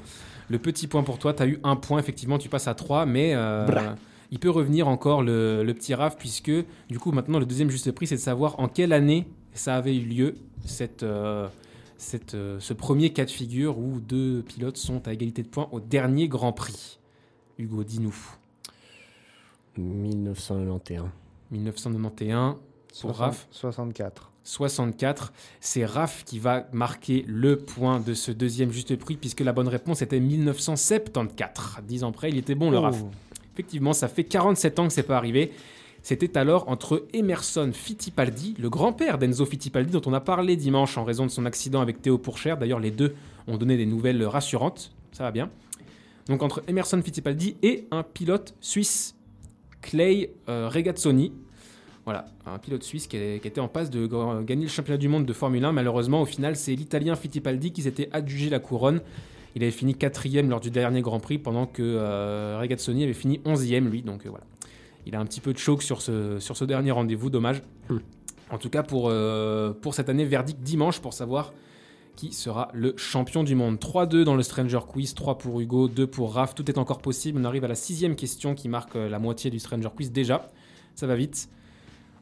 Le 0.49 0.59
petit 0.59 0.87
point 0.87 1.03
pour 1.03 1.19
toi, 1.19 1.35
tu 1.35 1.43
as 1.43 1.47
eu 1.47 1.59
un 1.65 1.77
point, 1.77 1.99
effectivement, 1.99 2.39
tu 2.39 2.49
passes 2.49 2.69
à 2.69 2.75
3, 2.75 3.05
mais 3.07 3.33
euh, 3.35 3.67
il 4.31 4.39
peut 4.39 4.51
revenir 4.51 4.89
encore 4.89 5.23
le, 5.23 5.63
le 5.63 5.75
petit 5.75 5.95
Raph, 5.95 6.17
puisque 6.19 6.53
du 6.89 6.99
coup, 6.99 7.13
maintenant, 7.13 7.39
le 7.39 7.47
deuxième 7.47 7.71
juste 7.71 7.91
prix, 7.93 8.07
c'est 8.07 8.17
de 8.17 8.21
savoir 8.21 8.59
en 8.61 8.69
quelle 8.69 8.93
année 8.93 9.27
ça 9.55 9.77
avait 9.77 9.97
eu 9.97 10.01
lieu, 10.05 10.35
cette, 10.65 11.03
euh, 11.03 11.49
cette, 11.97 12.35
euh, 12.35 12.59
ce 12.61 12.73
premier 12.73 13.13
cas 13.13 13.25
de 13.25 13.31
figure 13.31 13.79
où 13.79 14.01
deux 14.01 14.43
pilotes 14.43 14.77
sont 14.77 15.07
à 15.09 15.13
égalité 15.13 15.43
de 15.43 15.49
points 15.49 15.69
au 15.73 15.81
dernier 15.81 16.29
Grand 16.29 16.53
Prix. 16.53 16.99
Hugo, 17.59 17.85
dis-nous. 17.85 18.17
1991. 19.77 21.09
1991, 21.51 22.57
pour 23.01 23.17
Raph. 23.17 23.47
64. 23.51 24.31
64. 24.45 25.33
C'est 25.61 25.85
Raph 25.85 26.25
qui 26.25 26.39
va 26.39 26.69
marquer 26.73 27.25
le 27.27 27.59
point 27.59 28.01
de 28.01 28.15
ce 28.15 28.31
deuxième 28.31 28.71
juste 28.71 28.95
prix, 28.97 29.17
puisque 29.17 29.41
la 29.41 29.53
bonne 29.53 29.69
réponse 29.69 30.03
était 30.03 30.21
1974. 30.21 31.79
Dix 31.85 32.05
ans 32.05 32.11
après, 32.11 32.29
il 32.29 32.39
était 32.39 32.55
bon 32.55 32.71
le 32.71 32.79
Raph. 32.79 33.03
Oh. 33.03 33.11
Effectivement, 33.55 33.93
ça 33.93 34.09
fait 34.09 34.25
47 34.25 34.79
ans 34.79 34.87
que 34.89 34.93
c'est 34.93 35.05
pas 35.05 35.17
arrivé. 35.17 35.53
C'était 36.05 36.37
alors 36.37 36.69
entre 36.69 37.07
Emerson 37.15 37.71
Fittipaldi, 37.73 38.55
le 38.59 38.69
grand-père 38.69 39.17
d'Enzo 39.17 39.47
Fittipaldi, 39.47 39.91
dont 39.91 40.03
on 40.05 40.13
a 40.13 40.21
parlé 40.21 40.55
dimanche 40.55 40.99
en 40.99 41.05
raison 41.05 41.25
de 41.25 41.31
son 41.31 41.47
accident 41.47 41.81
avec 41.81 42.03
Théo 42.03 42.19
Pourchère. 42.19 42.59
D'ailleurs, 42.59 42.79
les 42.79 42.91
deux 42.91 43.15
ont 43.49 43.57
donné 43.57 43.79
des 43.79 43.87
nouvelles 43.87 44.23
rassurantes. 44.27 44.93
Ça 45.13 45.23
va 45.25 45.31
bien. 45.31 45.49
Donc 46.29 46.43
entre 46.43 46.63
Emerson 46.69 47.01
Fittipaldi 47.03 47.57
et 47.63 47.87
un 47.91 48.03
pilote 48.03 48.55
suisse, 48.61 49.15
Clay 49.81 50.31
euh, 50.51 50.69
Regazzoni. 50.69 51.33
Voilà, 52.05 52.27
un 52.45 52.59
pilote 52.59 52.83
suisse 52.83 53.07
qui, 53.07 53.17
était 53.17 53.61
en 53.63 53.69
passe 53.69 53.89
de 53.89 54.07
ga- 54.07 54.43
gagner 54.43 54.65
le 54.65 54.71
championnat 54.71 54.99
du 54.99 55.09
monde 55.09 55.25
de 55.25 55.33
Formule 55.33 55.65
1. 55.65 55.73
Malheureusement, 55.73 56.21
au 56.21 56.27
final, 56.27 56.55
c'est 56.55 56.75
l'Italien 56.75 57.17
Fittipaldi 57.17 57.73
qui 57.73 57.81
s'était 57.81 58.11
adjugé 58.13 58.51
la 58.51 58.59
couronne. 58.59 59.01
Il 59.57 59.63
avait 59.63 59.71
fini 59.73 59.95
quatrième 59.95 60.51
lors 60.51 60.61
du 60.61 60.71
dernier 60.71 61.01
Grand 61.01 61.21
Prix, 61.21 61.39
pendant 61.39 61.65
que 61.65 61.83
euh, 61.83 62.59
Regazzoni 62.61 63.05
avait 63.05 63.15
fini 63.15 63.41
onzième, 63.47 63.89
lui. 63.89 64.03
Donc 64.03 64.27
euh, 64.27 64.29
voilà, 64.29 64.45
il 65.07 65.15
a 65.15 65.21
un 65.21 65.25
petit 65.25 65.41
peu 65.41 65.53
de 65.53 65.59
choc 65.59 65.83
sur 65.83 66.03
ce, 66.03 66.39
sur 66.39 66.57
ce 66.57 66.65
dernier 66.65 66.91
rendez-vous, 66.91 67.31
dommage. 67.31 67.63
Hmm. 67.89 67.99
En 68.51 68.59
tout 68.59 68.71
cas, 68.71 68.83
pour, 68.83 69.09
euh, 69.09 69.73
pour 69.73 69.95
cette 69.95 70.09
année, 70.09 70.25
verdict 70.25 70.61
dimanche 70.61 71.01
pour 71.01 71.13
savoir 71.13 71.53
qui 72.17 72.33
sera 72.33 72.71
le 72.73 72.95
champion 72.97 73.43
du 73.43 73.55
monde. 73.55 73.79
3-2 73.79 74.23
dans 74.23 74.37
le 74.37 74.43
Stranger 74.43 74.81
Quiz, 74.87 75.15
3 75.15 75.39
pour 75.39 75.61
Hugo, 75.61 75.89
2 75.89 76.07
pour 76.07 76.35
Raph. 76.35 76.55
Tout 76.55 76.71
est 76.71 76.79
encore 76.79 77.01
possible. 77.01 77.41
On 77.41 77.45
arrive 77.45 77.65
à 77.65 77.69
la 77.69 77.75
sixième 77.75 78.17
question 78.17 78.55
qui 78.55 78.69
marque 78.69 78.97
euh, 78.97 79.09
la 79.09 79.19
moitié 79.19 79.51
du 79.51 79.59
Stranger 79.59 79.89
Quiz 79.95 80.13
déjà. 80.13 80.49
Ça 80.95 81.07
va 81.07 81.17
vite. 81.17 81.49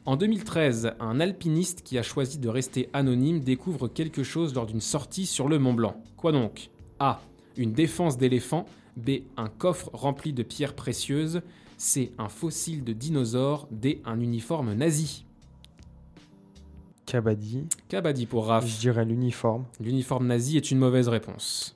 En 0.05 0.17
2013, 0.17 0.93
un 0.99 1.19
alpiniste 1.19 1.83
qui 1.83 1.97
a 1.97 2.03
choisi 2.03 2.37
de 2.37 2.49
rester 2.49 2.89
anonyme 2.91 3.39
découvre 3.39 3.87
quelque 3.87 4.23
chose 4.23 4.53
lors 4.53 4.65
d'une 4.65 4.81
sortie 4.81 5.25
sur 5.25 5.47
le 5.47 5.59
Mont 5.59 5.73
Blanc. 5.73 5.95
Quoi 6.17 6.31
donc? 6.31 6.69
A. 6.99 7.21
Une 7.55 7.71
défense 7.71 8.17
d'éléphant. 8.17 8.65
B. 8.97 9.21
Un 9.37 9.47
coffre 9.47 9.89
rempli 9.93 10.33
de 10.33 10.43
pierres 10.43 10.73
précieuses. 10.73 11.41
C. 11.83 12.13
Un 12.17 12.29
fossile 12.29 12.85
de 12.85 12.93
dinosaure. 12.93 13.67
D. 13.69 14.01
Un 14.05 14.21
uniforme 14.21 14.73
nazi. 14.73 15.25
Kabaddi. 17.05 17.65
Kabaddi 17.89 18.25
pour 18.25 18.45
Je 18.45 18.49
Raph. 18.49 18.79
dirais 18.79 19.03
l'uniforme. 19.03 19.65
L'uniforme 19.81 20.27
nazi 20.27 20.55
est 20.55 20.71
une 20.71 20.77
mauvaise 20.77 21.09
réponse. 21.09 21.75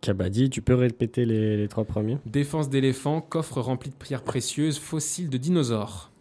Kabaddi, 0.00 0.48
tu 0.48 0.62
peux 0.62 0.76
répéter 0.76 1.24
les, 1.24 1.56
les 1.56 1.66
trois 1.66 1.84
premiers? 1.84 2.18
Défense 2.24 2.70
d'éléphant, 2.70 3.20
coffre 3.20 3.60
rempli 3.60 3.90
de 3.90 3.96
pierres 3.96 4.22
précieuses, 4.22 4.78
fossile 4.78 5.28
de 5.28 5.38
dinosaure. 5.38 6.12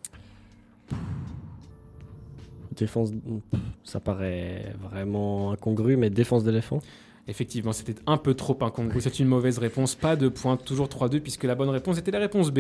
Défense, 2.75 3.11
ça 3.83 3.99
paraît 3.99 4.73
vraiment 4.81 5.51
incongru, 5.51 5.95
mais 5.95 6.09
défense 6.09 6.43
d'éléphant 6.43 6.79
Effectivement, 7.27 7.73
c'était 7.73 7.95
un 8.05 8.17
peu 8.17 8.35
trop 8.35 8.57
incongru. 8.61 9.01
C'est 9.01 9.19
une 9.19 9.27
mauvaise 9.27 9.57
réponse. 9.57 9.95
Pas 9.95 10.15
de 10.15 10.27
point, 10.27 10.57
toujours 10.57 10.87
3-2, 10.87 11.21
puisque 11.21 11.43
la 11.43 11.55
bonne 11.55 11.69
réponse 11.69 11.97
était 11.97 12.11
la 12.11 12.19
réponse 12.19 12.51
B. 12.51 12.59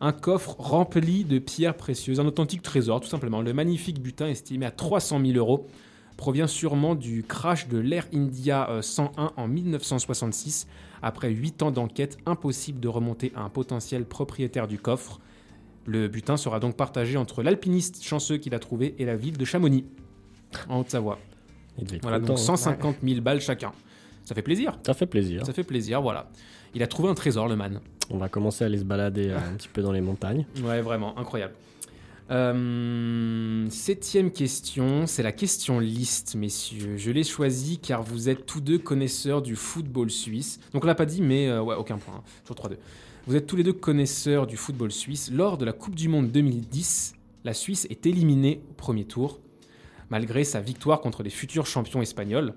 Un 0.00 0.12
coffre 0.12 0.56
rempli 0.58 1.24
de 1.24 1.38
pierres 1.38 1.76
précieuses, 1.76 2.18
un 2.18 2.26
authentique 2.26 2.62
trésor, 2.62 3.00
tout 3.00 3.08
simplement. 3.08 3.40
Le 3.40 3.52
magnifique 3.52 4.02
butin, 4.02 4.26
estimé 4.26 4.66
à 4.66 4.72
300 4.72 5.20
000 5.24 5.38
euros, 5.38 5.68
provient 6.16 6.48
sûrement 6.48 6.96
du 6.96 7.22
crash 7.22 7.68
de 7.68 7.78
l'Air 7.78 8.06
India 8.12 8.68
euh, 8.68 8.82
101 8.82 9.32
en 9.36 9.46
1966. 9.46 10.66
Après 11.02 11.30
8 11.30 11.62
ans 11.62 11.70
d'enquête, 11.70 12.18
impossible 12.26 12.80
de 12.80 12.88
remonter 12.88 13.30
à 13.36 13.42
un 13.42 13.48
potentiel 13.48 14.04
propriétaire 14.04 14.66
du 14.66 14.78
coffre. 14.78 15.20
Le 15.86 16.08
butin 16.08 16.36
sera 16.36 16.58
donc 16.58 16.76
partagé 16.76 17.16
entre 17.16 17.42
l'alpiniste 17.42 18.02
chanceux 18.02 18.38
qui 18.38 18.50
l'a 18.50 18.58
trouvé 18.58 18.96
et 18.98 19.04
la 19.04 19.16
ville 19.16 19.38
de 19.38 19.44
Chamonix, 19.44 19.84
en 20.68 20.80
Haute-Savoie. 20.80 21.18
Voilà, 22.02 22.18
donc 22.18 22.30
hein. 22.30 22.36
150 22.36 22.96
000 23.02 23.20
balles 23.20 23.40
chacun. 23.40 23.72
Ça 24.30 24.34
fait 24.36 24.42
plaisir. 24.42 24.78
Ça 24.86 24.94
fait 24.94 25.06
plaisir. 25.06 25.44
Ça 25.44 25.52
fait 25.52 25.64
plaisir, 25.64 26.00
voilà. 26.00 26.30
Il 26.72 26.84
a 26.84 26.86
trouvé 26.86 27.08
un 27.08 27.14
trésor, 27.14 27.48
le 27.48 27.56
man. 27.56 27.80
On 28.10 28.16
va 28.16 28.28
commencer 28.28 28.62
à 28.62 28.68
aller 28.68 28.78
se 28.78 28.84
balader 28.84 29.30
euh, 29.30 29.38
un 29.38 29.54
petit 29.56 29.66
peu 29.66 29.82
dans 29.82 29.90
les 29.90 30.00
montagnes. 30.00 30.46
Ouais, 30.62 30.80
vraiment, 30.82 31.18
incroyable. 31.18 31.54
Euh, 32.30 33.66
septième 33.70 34.30
question, 34.30 35.08
c'est 35.08 35.24
la 35.24 35.32
question 35.32 35.80
liste, 35.80 36.36
messieurs. 36.36 36.96
Je 36.96 37.10
l'ai 37.10 37.24
choisie 37.24 37.78
car 37.78 38.04
vous 38.04 38.28
êtes 38.28 38.46
tous 38.46 38.60
deux 38.60 38.78
connaisseurs 38.78 39.42
du 39.42 39.56
football 39.56 40.10
suisse. 40.12 40.60
Donc 40.72 40.84
on 40.84 40.86
l'a 40.86 40.94
pas 40.94 41.06
dit, 41.06 41.22
mais 41.22 41.48
euh, 41.48 41.60
ouais, 41.60 41.74
aucun 41.74 41.98
point. 41.98 42.14
hein. 42.18 42.22
Toujours 42.44 42.70
3-2. 42.70 42.76
Vous 43.26 43.34
êtes 43.34 43.48
tous 43.48 43.56
les 43.56 43.64
deux 43.64 43.72
connaisseurs 43.72 44.46
du 44.46 44.56
football 44.56 44.92
suisse. 44.92 45.32
Lors 45.32 45.58
de 45.58 45.64
la 45.64 45.72
Coupe 45.72 45.96
du 45.96 46.08
Monde 46.08 46.30
2010, 46.30 47.14
la 47.42 47.52
Suisse 47.52 47.84
est 47.90 48.06
éliminée 48.06 48.62
au 48.70 48.74
premier 48.74 49.04
tour, 49.04 49.40
malgré 50.08 50.44
sa 50.44 50.60
victoire 50.60 51.00
contre 51.00 51.24
les 51.24 51.30
futurs 51.30 51.66
champions 51.66 52.00
espagnols. 52.00 52.54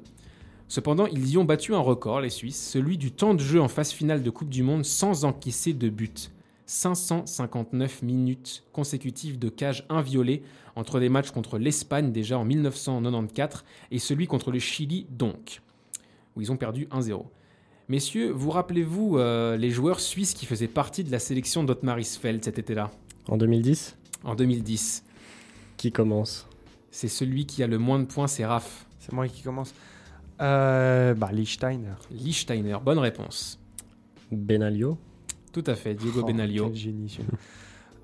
Cependant, 0.74 1.06
ils 1.06 1.30
y 1.30 1.38
ont 1.38 1.44
battu 1.44 1.76
un 1.76 1.80
record, 1.80 2.20
les 2.20 2.32
Suisses, 2.32 2.60
celui 2.60 2.98
du 2.98 3.12
temps 3.12 3.36
de 3.36 3.40
jeu 3.40 3.62
en 3.62 3.68
phase 3.68 3.92
finale 3.92 4.24
de 4.24 4.30
Coupe 4.32 4.50
du 4.50 4.64
Monde 4.64 4.84
sans 4.84 5.24
encaisser 5.24 5.72
de 5.72 5.88
but. 5.88 6.32
559 6.66 8.02
minutes 8.02 8.64
consécutives 8.72 9.38
de 9.38 9.50
cage 9.50 9.86
inviolée 9.88 10.42
entre 10.76 10.98
les 10.98 11.10
matchs 11.10 11.30
contre 11.30 11.60
l'Espagne 11.60 12.12
déjà 12.12 12.40
en 12.40 12.44
1994 12.44 13.64
et 13.92 14.00
celui 14.00 14.26
contre 14.26 14.50
le 14.50 14.58
Chili 14.58 15.06
donc, 15.12 15.62
où 16.36 16.42
ils 16.42 16.52
ont 16.52 16.58
perdu 16.58 16.88
1-0. 16.88 17.24
Messieurs, 17.88 18.32
vous 18.32 18.50
rappelez-vous 18.50 19.20
euh, 19.20 19.56
les 19.58 19.70
joueurs 19.70 20.00
suisses 20.00 20.34
qui 20.34 20.48
faisaient 20.48 20.68
partie 20.68 21.04
de 21.04 21.12
la 21.12 21.20
sélection 21.20 21.64
d'Ottmarisfeld 21.64 22.44
cet 22.44 22.58
été-là, 22.58 22.90
En 23.28 23.38
2010, 23.38 23.96
en 24.24 24.34
2010 24.34 25.04
qui 25.78 25.92
commence? 25.92 26.48
C'est 26.90 27.10
celui 27.10 27.46
qui 27.46 27.62
a 27.62 27.68
le 27.68 27.78
moins 27.78 28.00
de 28.00 28.06
points, 28.06 28.26
c'est 28.26 28.44
Raph. 28.44 28.88
C'est 29.00 29.14
moi 29.14 29.28
qui 29.28 29.44
commence. 29.44 29.76
Euh, 30.44 31.14
bah, 31.14 31.30
Liechtensteiner. 31.32 31.94
Liechtensteiner, 32.12 32.78
bonne 32.84 33.00
réponse. 33.00 33.60
Benalio 34.32 34.98
Tout 35.52 35.64
à 35.68 35.76
fait, 35.76 35.94
Diego 35.94 36.20
Oh, 36.24 36.26
Benalio. 36.26 36.66
Quel 36.68 36.76
génie. 36.76 37.18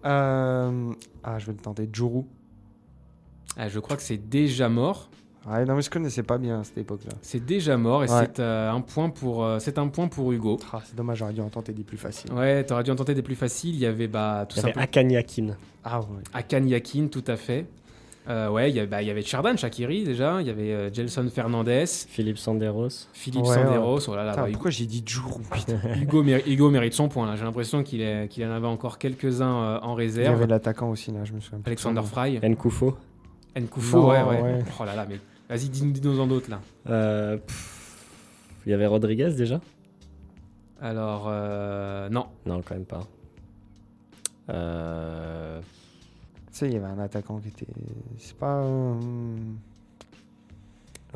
Euh, 0.06 0.94
ah, 1.24 1.40
je 1.40 1.45
vais 1.48 1.52
le 1.53 1.57
tenter. 1.57 1.90
Juru. 1.91 2.24
Ah, 3.57 3.68
je 3.68 3.80
crois 3.80 3.98
que 3.98 4.03
c'est 4.03 4.18
déjà 4.30 4.70
mort. 4.70 5.10
Ouais, 5.49 5.66
non, 5.66 5.76
mais 5.76 5.82
je 5.82 5.90
connaissais 5.90 6.24
pas 6.24 6.38
bien 6.38 6.60
à 6.60 6.64
cette 6.64 6.78
époque-là. 6.78 7.14
C'est 7.22 7.44
déjà 7.44 7.76
mort 7.78 8.03
et 8.03 8.10
Ouais. 8.10 8.26
c'est 8.26 8.40
euh, 8.40 8.72
un 8.72 8.82
point 8.82 9.10
pour 9.10 9.44
euh, 9.44 9.57
c'est 9.60 9.78
un 9.78 9.88
point 9.88 10.07
pour 10.07 10.32
Hugo. 10.32 10.60
Ah, 10.72 10.82
c'est 10.86 10.95
dommage, 10.95 11.18
j'aurais 11.20 11.34
dû 11.34 11.41
en 11.41 11.49
tenter 11.49 11.74
des 11.74 11.84
plus 11.84 11.98
faciles. 11.98 12.32
Ouais, 12.34 12.64
t'aurais 12.66 12.84
dû 12.84 12.91
en 12.91 12.95
tenter 12.95 13.14
des 13.16 13.22
plus 13.22 13.36
faciles. 13.36 13.74
Il 13.74 13.80
y 13.80 13.86
avait 13.86 14.07
bah 14.07 14.45
tout 14.48 14.56
Il 14.56 14.57
y 14.57 14.60
avait 14.60 14.68
simplement 14.74 14.84
Akanyakin. 14.84 15.56
Ah 15.84 16.02
ouais. 16.02 16.07
Akan 16.34 16.66
Yakin, 16.68 17.07
tout 17.07 17.24
à 17.28 17.36
fait. 17.38 17.66
Euh, 18.30 18.47
ouais, 18.49 18.69
il 18.69 18.76
y 18.76 18.80
avait, 18.80 18.88
bah, 18.88 19.01
il 19.01 19.07
y 19.07 19.11
avait 19.11 19.23
Cherdan 19.23 19.57
Shakiri 19.57 20.03
déjà. 20.03 20.39
Il 20.41 20.45
y 20.45 20.51
avait 20.51 20.72
euh, 20.72 20.93
Gelson 20.93 21.27
Fernandez, 21.34 21.85
Philippe 21.88 22.38
Sanderos. 22.38 23.07
Philippe 23.11 23.43
Ouais, 23.45 23.56
Sanderos. 23.56 24.07
Oh 24.07 24.15
là 24.15 24.23
là, 24.23 24.31
Putain, 24.34 24.43
bah, 24.43 24.49
pourquoi 24.51 24.69
j'ai 24.72 24.85
dit 24.85 25.03
putain 25.03 25.80
Hugo, 25.99 26.23
Hugo 26.23 26.69
mérite 26.69 26.93
son 26.93 27.10
point. 27.10 27.26
là. 27.26 27.35
J'ai 27.35 27.43
l'impression 27.43 27.81
qu'il 27.84 28.27
qu'il 28.30 28.45
en 28.45 28.51
avait 28.51 28.68
encore 28.68 28.99
quelques-uns 28.99 29.51
euh, 29.64 29.80
en 29.81 29.93
Il 29.97 30.03
y 30.03 30.06
réserve. 30.06 30.35
avait 30.35 30.45
l'attaquant 30.47 30.91
aussi, 30.91 31.11
là, 31.11 31.26
je 31.26 31.34
me 31.34 31.39
souviens. 31.39 31.61
Alexander. 31.65 32.01
Fry, 32.06 32.39
Nkufo. 32.43 32.95
Nkoufo, 33.60 33.97
Non, 33.97 34.07
ouais, 34.10 34.22
ouais, 34.22 34.41
ouais. 34.41 34.64
Oh 34.80 34.85
là 34.85 34.95
là, 34.95 35.07
mais 35.10 35.19
vas-y, 35.49 35.69
dis- 35.69 35.91
dis-nous 35.91 36.19
en 36.19 36.27
d'autres 36.27 36.51
là. 36.51 36.60
Euh, 36.88 37.38
Il 38.68 38.69
y 38.69 38.73
avait 38.76 38.85
Rodriguez 38.85 39.31
déjà? 39.35 39.60
Alors, 40.80 41.26
euh, 41.27 42.10
non. 42.10 42.27
Non, 42.45 42.61
quand 42.61 42.76
même 42.76 42.85
pas. 42.85 43.01
Euh, 44.49 45.60
sais, 46.60 46.68
il 46.68 46.73
y 46.73 46.77
avait 46.77 46.86
un 46.86 46.99
attaquant 46.99 47.40
qui 47.40 47.49
était. 47.49 47.65
C'est 48.18 48.36
pas. 48.38 48.61
euh, 48.64 48.95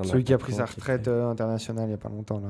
Celui 0.03 0.23
qui 0.23 0.33
a 0.33 0.37
pris 0.37 0.53
sa 0.53 0.65
retraite 0.65 1.01
était- 1.01 1.09
euh, 1.11 1.29
internationale 1.29 1.87
il 1.87 1.91
y 1.91 1.95
a 1.95 1.97
pas 1.97 2.09
longtemps, 2.09 2.39
là. 2.39 2.49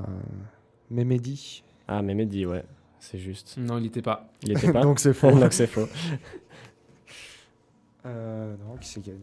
Memedi. 0.91 1.63
Ah, 1.87 2.01
mais 2.01 2.13
Mehdi, 2.13 2.45
ouais. 2.45 2.63
C'est 2.99 3.17
juste. 3.19 3.57
Non, 3.57 3.77
il 3.77 3.83
n'était 3.83 4.01
pas. 4.01 4.29
Il 4.43 4.51
était 4.51 4.71
pas 4.71 4.81
Donc 4.83 4.99
c'est 4.99 5.13
faux. 5.13 5.31
Donc 5.39 5.53
c'est 5.53 5.67
faux. 5.67 5.87
Euh, 8.05 8.55
non, 8.67 8.75
qui 8.75 8.87
c'est 8.89 8.99
qui 8.99 9.11
a 9.11 9.13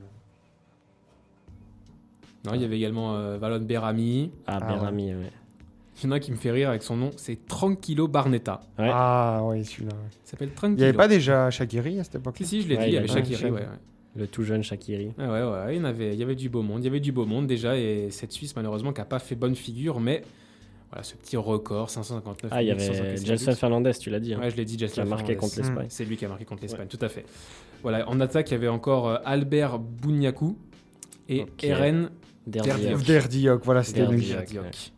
Non, 2.46 2.54
il 2.54 2.62
y 2.62 2.64
avait 2.64 2.78
également 2.78 3.14
euh, 3.14 3.36
Valon 3.36 3.60
Berami. 3.60 4.32
Ah, 4.46 4.58
Ah, 4.62 4.66
Berami, 4.72 5.14
ouais. 5.14 5.30
Il 6.02 6.06
y 6.06 6.08
en 6.08 6.12
a 6.12 6.16
un 6.16 6.18
qui 6.18 6.30
me 6.32 6.36
fait 6.36 6.50
rire 6.50 6.70
avec 6.70 6.82
son 6.82 6.96
nom, 6.96 7.10
c'est 7.16 7.46
Tranquillo 7.46 8.08
Barnetta. 8.08 8.60
Ouais. 8.78 8.88
Ah, 8.90 9.40
oui, 9.44 9.64
celui-là. 9.64 9.92
ouais. 9.92 10.08
Il 10.24 10.28
s'appelle 10.28 10.48
Il 10.48 10.54
Tranquillo. 10.54 10.76
n'y 10.78 10.84
avait 10.84 10.92
pas 10.96 11.08
déjà 11.08 11.50
Shakiri 11.50 12.00
à 12.00 12.04
cette 12.04 12.16
époque 12.16 12.36
Si, 12.38 12.46
si, 12.46 12.62
je 12.62 12.68
l'ai 12.68 12.76
Ouais, 12.76 12.84
dit, 12.84 12.86
il 12.86 12.88
y 12.88 12.90
il 12.92 12.94
y 12.94 12.98
avait 12.98 13.10
avait 13.10 13.20
Shakiri. 13.20 13.34
Shakiri. 13.36 13.50
Ouais, 13.52 13.60
ouais. 13.60 13.66
Le 14.16 14.26
tout 14.26 14.42
jeune 14.42 14.62
Shakiri. 14.62 15.12
Ah 15.18 15.30
ouais, 15.30 15.42
ouais, 15.42 15.74
il 15.76 15.78
y, 15.78 15.80
en 15.80 15.84
avait, 15.84 16.12
il 16.14 16.18
y 16.18 16.22
avait 16.22 16.34
du 16.34 16.48
beau 16.48 16.62
monde. 16.62 16.80
Il 16.82 16.84
y 16.84 16.88
avait 16.88 16.98
du 17.00 17.12
beau 17.12 17.26
monde 17.26 17.46
déjà, 17.46 17.76
et 17.76 18.08
cette 18.10 18.32
Suisse, 18.32 18.56
malheureusement, 18.56 18.92
qui 18.92 19.00
n'a 19.00 19.04
pas 19.04 19.18
fait 19.20 19.36
bonne 19.36 19.54
figure, 19.54 20.00
mais 20.00 20.22
voilà, 20.90 21.04
ce 21.04 21.14
petit 21.14 21.36
record, 21.36 21.90
559 21.90 22.50
Ah, 22.52 22.62
il 22.62 22.66
y 22.68 22.70
avait. 22.72 23.16
Fernandez, 23.54 23.92
tu 24.00 24.10
l'as 24.10 24.18
dit. 24.18 24.34
hein. 24.34 24.40
Ouais, 24.40 24.50
je 24.50 24.56
l'ai 24.56 24.64
dit, 24.64 24.76
Gelson 24.78 24.94
qui 24.94 25.00
a 25.00 25.04
marqué 25.04 25.34
Fernandez. 25.34 25.36
contre 25.40 25.58
l'Espagne. 25.58 25.86
C'est 25.90 26.04
lui 26.04 26.16
qui 26.16 26.24
a 26.24 26.28
marqué 26.28 26.44
contre 26.44 26.62
l'Espagne, 26.62 26.88
tout 26.88 26.98
à 27.00 27.08
fait. 27.08 27.24
Voilà, 27.82 28.08
en 28.08 28.18
attaque, 28.20 28.50
il 28.50 28.54
y 28.54 28.56
avait 28.56 28.68
encore 28.68 29.08
euh, 29.08 29.16
Albert 29.24 29.78
Bouniakou 29.78 30.56
et 31.28 31.42
Ok. 31.42 31.62
Eren. 31.64 32.10
Derdiak. 32.46 33.02
Derdiok, 33.04 33.64
voilà, 33.64 33.82
c'était 33.84 34.06
lui. 34.06 34.26
Derdiak. 34.26 34.48
Diok. 34.48 34.92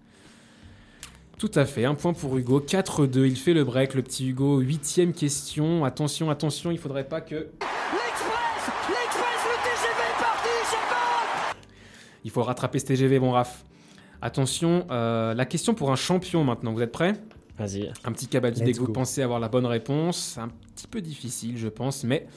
Tout 1.43 1.51
à 1.57 1.65
fait, 1.65 1.85
un 1.85 1.97
point 1.97 2.13
pour 2.13 2.39
Hugo, 2.39 2.61
4-2, 2.61 3.27
il 3.27 3.35
fait 3.35 3.53
le 3.53 3.65
break, 3.65 3.95
le 3.95 4.03
petit 4.03 4.29
Hugo, 4.29 4.61
huitième 4.61 5.13
question, 5.13 5.85
attention, 5.85 6.31
attention, 6.31 6.71
il 6.71 6.79
faudrait 6.79 7.03
pas 7.03 7.21
que... 7.21 7.35
L'Express! 7.35 8.71
L'Express, 8.89 9.43
le 9.51 9.57
TGV 9.65 10.03
est 10.09 10.23
parti, 10.23 10.49
c'est 10.71 10.77
bon! 10.77 11.59
Il 12.23 12.31
faut 12.31 12.45
rattraper 12.45 12.79
ce 12.79 12.85
TGV, 12.85 13.19
bon 13.19 13.33
Raph. 13.33 13.65
Attention, 14.21 14.87
euh, 14.93 15.35
la 15.35 15.45
question 15.45 15.75
pour 15.75 15.91
un 15.91 15.97
champion 15.97 16.45
maintenant, 16.45 16.73
vous 16.75 16.81
êtes 16.81 16.93
prêts? 16.93 17.15
Vas-y. 17.59 17.93
Un 18.05 18.13
petit 18.13 18.29
cabadi 18.29 18.63
dès 18.63 18.73
que 18.73 18.79
vous 18.79 18.93
pensez 18.93 19.21
avoir 19.21 19.41
la 19.41 19.49
bonne 19.49 19.67
réponse. 19.67 20.35
C'est 20.35 20.41
un 20.41 20.51
petit 20.77 20.87
peu 20.87 21.01
difficile, 21.01 21.59
je 21.59 21.67
pense, 21.67 22.05
mais 22.05 22.29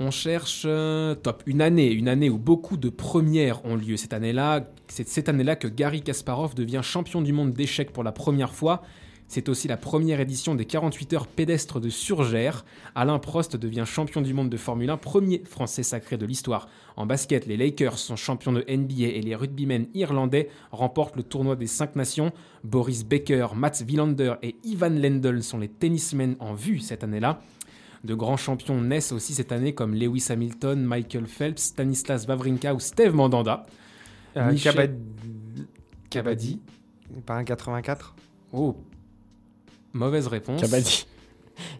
on 0.00 0.10
cherche 0.10 0.62
euh, 0.66 1.14
top. 1.14 1.42
Une 1.46 1.60
année, 1.62 2.30
où 2.30 2.38
beaucoup 2.38 2.76
de 2.76 2.88
premières 2.88 3.64
ont 3.64 3.76
lieu. 3.76 3.96
Cette 3.96 4.12
année-là, 4.12 4.68
c'est 4.88 5.08
cette 5.08 5.28
année-là 5.28 5.56
que 5.56 5.68
Gary 5.68 6.02
Kasparov 6.02 6.54
devient 6.54 6.80
champion 6.82 7.22
du 7.22 7.32
monde 7.32 7.52
d'échecs 7.52 7.92
pour 7.92 8.02
la 8.02 8.12
première 8.12 8.52
fois. 8.52 8.82
C'est 9.26 9.48
aussi 9.48 9.68
la 9.68 9.76
première 9.76 10.20
édition 10.20 10.54
des 10.54 10.66
48 10.66 11.12
heures 11.14 11.26
pédestres 11.26 11.80
de 11.80 11.88
Surgère. 11.88 12.64
Alain 12.94 13.18
Prost 13.18 13.56
devient 13.56 13.84
champion 13.86 14.20
du 14.20 14.34
monde 14.34 14.50
de 14.50 14.56
Formule 14.56 14.90
1, 14.90 14.98
premier 14.98 15.42
français 15.44 15.82
sacré 15.82 16.18
de 16.18 16.26
l'histoire. 16.26 16.68
En 16.96 17.06
basket, 17.06 17.46
les 17.46 17.56
Lakers 17.56 17.98
sont 17.98 18.16
champions 18.16 18.52
de 18.52 18.64
NBA 18.68 19.06
et 19.06 19.22
les 19.22 19.34
rugbymen 19.34 19.86
irlandais 19.94 20.50
remportent 20.72 21.16
le 21.16 21.22
tournoi 21.22 21.56
des 21.56 21.66
5 21.66 21.96
nations. 21.96 22.32
Boris 22.64 23.04
Becker, 23.04 23.48
Mats 23.56 23.82
Wilander 23.86 24.34
et 24.42 24.56
Ivan 24.62 24.90
Lendl 24.90 25.42
sont 25.42 25.58
les 25.58 25.68
tennismen 25.68 26.36
en 26.38 26.54
vue 26.54 26.80
cette 26.80 27.02
année-là. 27.02 27.40
De 28.04 28.14
grands 28.14 28.36
champions 28.36 28.80
naissent 28.80 29.12
aussi 29.12 29.32
cette 29.34 29.50
année 29.50 29.74
comme 29.74 29.94
Lewis 29.94 30.26
Hamilton, 30.28 30.82
Michael 30.84 31.26
Phelps, 31.26 31.62
Stanislas 31.62 32.26
Wawrinka 32.26 32.74
ou 32.74 32.80
Steve 32.80 33.14
Mandanda. 33.14 33.64
Euh, 34.36 34.50
Michel- 34.52 34.74
Kabad- 34.74 34.98
Kabaddi. 36.10 36.60
Pas 37.24 37.34
un 37.36 37.44
84 37.44 38.14
Oh, 38.52 38.76
mauvaise 39.94 40.26
réponse. 40.26 40.60
Kabaddi. 40.60 41.06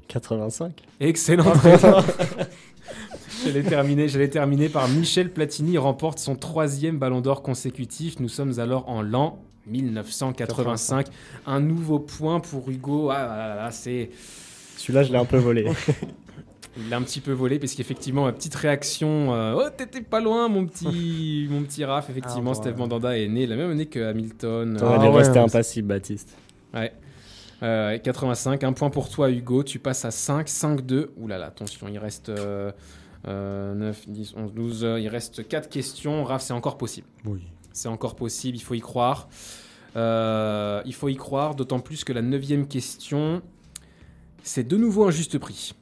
85. 0.08 0.82
Excellente 1.00 1.56
réponse. 1.58 2.04
J'allais 3.44 3.62
terminer, 3.64 4.08
j'allais 4.08 4.28
terminer 4.28 4.68
par 4.68 4.88
Michel 4.88 5.30
Platini 5.32 5.76
remporte 5.76 6.18
son 6.18 6.36
troisième 6.36 6.98
Ballon 6.98 7.20
d'Or 7.20 7.42
consécutif. 7.42 8.18
Nous 8.20 8.28
sommes 8.28 8.58
alors 8.60 8.88
en 8.88 9.02
l'an 9.02 9.38
1985. 9.66 11.06
Un 11.46 11.60
nouveau 11.60 11.98
point 11.98 12.40
pour 12.40 12.70
Hugo. 12.70 13.10
Ah 13.10 13.26
là 13.26 13.48
là 13.48 13.54
là, 13.56 13.70
c'est 13.70 14.10
Celui-là, 14.76 15.02
je 15.02 15.12
l'ai 15.12 15.18
un 15.18 15.24
peu 15.24 15.36
volé. 15.38 15.66
il 16.76 16.88
l'a 16.88 16.96
un 16.96 17.02
petit 17.02 17.20
peu 17.20 17.32
volé 17.32 17.58
parce 17.58 17.74
qu'effectivement, 17.74 18.24
ma 18.24 18.32
petite 18.32 18.54
réaction. 18.54 19.32
euh, 19.34 19.54
oh, 19.66 19.70
t'étais 19.76 20.00
pas 20.02 20.20
loin, 20.20 20.48
mon 20.48 20.66
petit, 20.66 21.46
mon 21.50 21.62
petit 21.62 21.84
Raph. 21.84 22.10
Effectivement, 22.10 22.50
Ah, 22.52 22.54
Steve 22.54 22.72
ouais. 22.72 22.78
Mandanda 22.78 23.18
est 23.18 23.28
né 23.28 23.46
la 23.46 23.56
même 23.56 23.70
année 23.70 23.86
que 23.86 24.00
Hamilton. 24.00 24.76
T'aurais 24.78 24.94
Ah 24.96 24.98
dû 24.98 25.06
ouais, 25.06 25.18
rester 25.18 25.38
impassible, 25.38 25.88
Baptiste. 25.88 26.36
Ouais. 26.72 26.92
Euh, 27.62 27.96
85, 27.98 28.62
un 28.64 28.72
point 28.72 28.90
pour 28.90 29.08
toi 29.08 29.30
Hugo, 29.30 29.62
tu 29.62 29.78
passes 29.78 30.04
à 30.04 30.10
5, 30.10 30.48
5, 30.48 30.80
2. 30.84 31.12
Ouh 31.16 31.28
là 31.28 31.38
là, 31.38 31.46
attention, 31.46 31.86
il 31.88 31.98
reste 31.98 32.28
euh, 32.28 32.72
euh, 33.28 33.74
9, 33.74 34.08
10, 34.08 34.34
11, 34.36 34.52
12, 34.52 34.84
euh, 34.84 35.00
il 35.00 35.08
reste 35.08 35.46
4 35.48 35.68
questions. 35.70 36.24
Raph, 36.24 36.42
c'est 36.42 36.52
encore 36.52 36.76
possible. 36.76 37.06
Oui. 37.24 37.40
C'est 37.72 37.88
encore 37.88 38.16
possible, 38.16 38.56
il 38.56 38.60
faut 38.60 38.74
y 38.74 38.80
croire. 38.80 39.28
Euh, 39.96 40.82
il 40.84 40.92
faut 40.94 41.08
y 41.08 41.16
croire, 41.16 41.54
d'autant 41.54 41.78
plus 41.78 42.02
que 42.04 42.12
la 42.12 42.20
neuvième 42.22 42.66
question, 42.66 43.40
c'est 44.44 44.68
de 44.68 44.76
nouveau 44.76 45.04
un 45.04 45.10
juste 45.10 45.38
prix. 45.38 45.74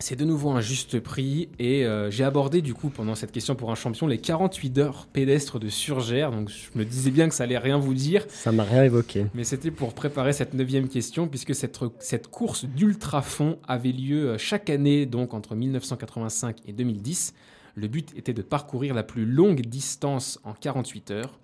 C'est 0.00 0.16
de 0.16 0.24
nouveau 0.24 0.50
un 0.50 0.60
juste 0.60 0.98
prix 1.00 1.48
et 1.58 1.84
euh, 1.84 2.10
j'ai 2.10 2.24
abordé 2.24 2.62
du 2.62 2.74
coup 2.74 2.88
pendant 2.88 3.14
cette 3.14 3.30
question 3.30 3.54
pour 3.54 3.70
un 3.70 3.74
champion 3.76 4.06
les 4.06 4.18
48 4.18 4.78
heures 4.78 5.06
pédestres 5.12 5.60
de 5.60 5.68
Surgère, 5.68 6.32
donc 6.32 6.48
je 6.48 6.76
me 6.76 6.84
disais 6.84 7.10
bien 7.10 7.28
que 7.28 7.34
ça 7.34 7.44
allait 7.44 7.58
rien 7.58 7.78
vous 7.78 7.94
dire. 7.94 8.24
Ça 8.28 8.50
m'a 8.52 8.64
rien 8.64 8.84
évoqué. 8.84 9.26
Mais 9.34 9.44
c'était 9.44 9.70
pour 9.70 9.92
préparer 9.92 10.32
cette 10.32 10.54
neuvième 10.54 10.88
question, 10.88 11.28
puisque 11.28 11.54
cette, 11.54 11.78
cette 12.00 12.28
course 12.28 12.64
d'ultra-fond 12.64 13.58
avait 13.68 13.92
lieu 13.92 14.30
euh, 14.30 14.38
chaque 14.38 14.68
année, 14.70 15.06
donc 15.06 15.32
entre 15.32 15.54
1985 15.54 16.56
et 16.66 16.72
2010. 16.72 17.34
Le 17.76 17.86
but 17.86 18.12
était 18.16 18.32
de 18.32 18.42
parcourir 18.42 18.94
la 18.94 19.02
plus 19.02 19.26
longue 19.26 19.60
distance 19.60 20.40
en 20.42 20.54
48 20.54 21.10
heures. 21.10 21.38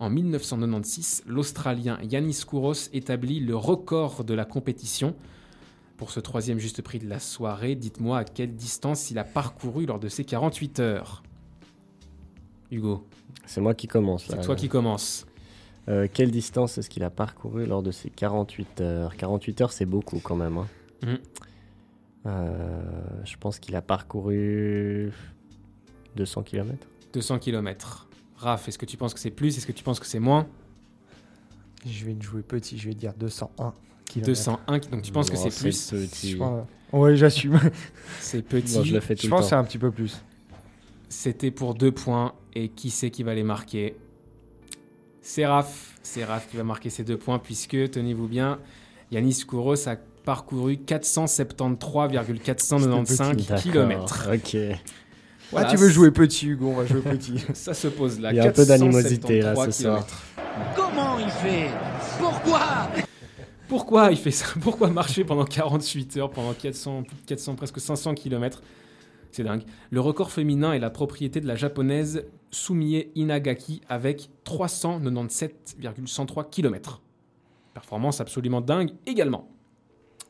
En 0.00 0.08
1996, 0.08 1.24
l'Australien 1.26 1.98
Yanis 2.02 2.42
Kouros 2.46 2.88
établit 2.92 3.40
le 3.40 3.56
record 3.56 4.24
de 4.24 4.34
la 4.34 4.44
compétition. 4.44 5.14
Pour 5.98 6.10
ce 6.12 6.20
troisième 6.20 6.58
juste 6.58 6.80
prix 6.80 6.98
de 7.00 7.08
la 7.08 7.18
soirée, 7.18 7.74
dites-moi 7.74 8.18
à 8.18 8.24
quelle 8.24 8.54
distance 8.54 9.10
il 9.10 9.18
a 9.18 9.24
parcouru 9.24 9.84
lors 9.84 9.98
de 9.98 10.08
ces 10.08 10.24
48 10.24 10.78
heures. 10.80 11.22
Hugo, 12.70 13.04
C'est 13.46 13.60
moi 13.60 13.74
qui 13.74 13.88
commence. 13.88 14.28
là. 14.28 14.36
c'est 14.38 14.46
toi 14.46 14.54
qui 14.56 14.68
commences. 14.68 15.26
Euh, 15.88 16.06
quelle 16.12 16.30
distance 16.30 16.78
est-ce 16.78 16.88
qu'il 16.90 17.02
a 17.02 17.10
parcouru 17.10 17.66
lors 17.66 17.82
de 17.82 17.90
ces 17.90 18.10
48 18.10 18.80
heures? 18.80 19.16
48 19.16 19.60
heures, 19.62 19.72
c'est 19.72 19.86
beaucoup 19.86 20.20
quand 20.20 20.36
même. 20.36 20.56
hein. 20.58 20.66
Mhm. 21.02 21.18
Euh, 22.26 22.80
je 23.24 23.36
pense 23.38 23.58
qu'il 23.58 23.74
a 23.74 23.82
parcouru 23.82 25.12
200 26.16 26.42
km. 26.42 26.86
200 27.12 27.38
km. 27.38 28.06
Raph, 28.36 28.68
est-ce 28.68 28.78
que 28.78 28.86
tu 28.86 28.96
penses 28.96 29.14
que 29.14 29.20
c'est 29.20 29.30
plus? 29.30 29.56
Est-ce 29.56 29.66
que 29.66 29.72
tu 29.72 29.82
penses 29.82 29.98
que 29.98 30.06
c'est 30.06 30.18
moins? 30.20 30.46
Je 31.86 32.04
vais 32.04 32.14
te 32.14 32.22
jouer 32.22 32.42
petit, 32.42 32.76
je 32.78 32.88
vais 32.88 32.94
te 32.94 33.00
dire 33.00 33.14
201 33.14 33.72
km. 34.08 34.26
201, 34.26 34.78
donc 34.90 35.02
tu 35.02 35.12
penses 35.12 35.30
que 35.30 35.36
c'est 35.36 35.50
plus 35.50 35.90
petit. 35.90 36.32
Je 36.32 36.38
Ouais, 36.92 37.16
j'assume. 37.16 37.58
C'est 38.20 38.42
petit. 38.42 38.74
Moi, 38.74 38.84
je 38.84 38.94
le 38.94 39.00
fais 39.00 39.14
tout 39.14 39.22
Je 39.22 39.26
le 39.26 39.30
pense 39.30 39.42
que 39.42 39.48
c'est 39.50 39.54
un 39.54 39.64
petit 39.64 39.78
peu 39.78 39.90
plus. 39.90 40.20
C'était 41.08 41.50
pour 41.50 41.74
deux 41.74 41.92
points. 41.92 42.34
Et 42.54 42.70
qui 42.70 42.88
c'est 42.90 43.10
qui 43.10 43.22
va 43.22 43.34
les 43.34 43.42
marquer? 43.42 43.94
C'est 45.20 45.44
Raph. 45.46 45.98
C'est 46.02 46.24
Raph 46.24 46.48
qui 46.50 46.56
va 46.56 46.64
marquer 46.64 46.88
ces 46.90 47.04
deux 47.04 47.18
points, 47.18 47.38
puisque, 47.38 47.90
tenez-vous 47.90 48.26
bien, 48.26 48.58
Yanis 49.12 49.44
Kouros 49.46 49.86
a 49.88 49.96
parcouru 50.24 50.78
473,495 50.78 53.36
D'accord, 53.36 53.62
km. 53.62 54.28
Ok. 54.34 54.56
ah, 55.54 55.64
tu 55.66 55.76
veux 55.76 55.90
jouer 55.90 56.10
petit, 56.10 56.48
Hugo 56.48 56.70
On 56.70 56.74
va 56.74 56.86
jouer 56.86 57.02
petit. 57.02 57.34
Ça 57.54 57.74
se 57.74 57.88
pose 57.88 58.18
là. 58.18 58.32
Il 58.32 58.36
y 58.36 58.40
a 58.40 58.44
un 58.44 58.50
peu 58.50 58.64
d'animosité, 58.64 59.42
là, 59.42 59.52
473 59.54 59.76
ce 59.76 59.82
soir. 59.82 60.06
kilomètres. 60.06 60.22
Comment 60.74 61.18
il 61.18 61.28
fait? 61.30 61.68
Pourquoi? 62.18 62.88
Pourquoi 63.68 64.10
il 64.10 64.16
fait 64.16 64.30
ça 64.30 64.46
Pourquoi 64.60 64.88
marcher 64.88 65.24
pendant 65.24 65.44
48 65.44 66.16
heures, 66.16 66.30
pendant 66.30 66.54
400, 66.54 67.02
plus 67.02 67.16
de 67.16 67.22
400, 67.26 67.54
presque 67.54 67.80
500 67.80 68.14
km 68.14 68.62
C'est 69.30 69.44
dingue. 69.44 69.62
Le 69.90 70.00
record 70.00 70.30
féminin 70.30 70.72
est 70.72 70.78
la 70.78 70.90
propriété 70.90 71.40
de 71.40 71.46
la 71.46 71.54
japonaise 71.54 72.24
Sumie 72.50 73.08
Inagaki 73.14 73.82
avec 73.88 74.30
397,103 74.44 76.44
km. 76.44 77.02
Performance 77.74 78.20
absolument 78.20 78.60
dingue 78.60 78.92
également. 79.06 79.48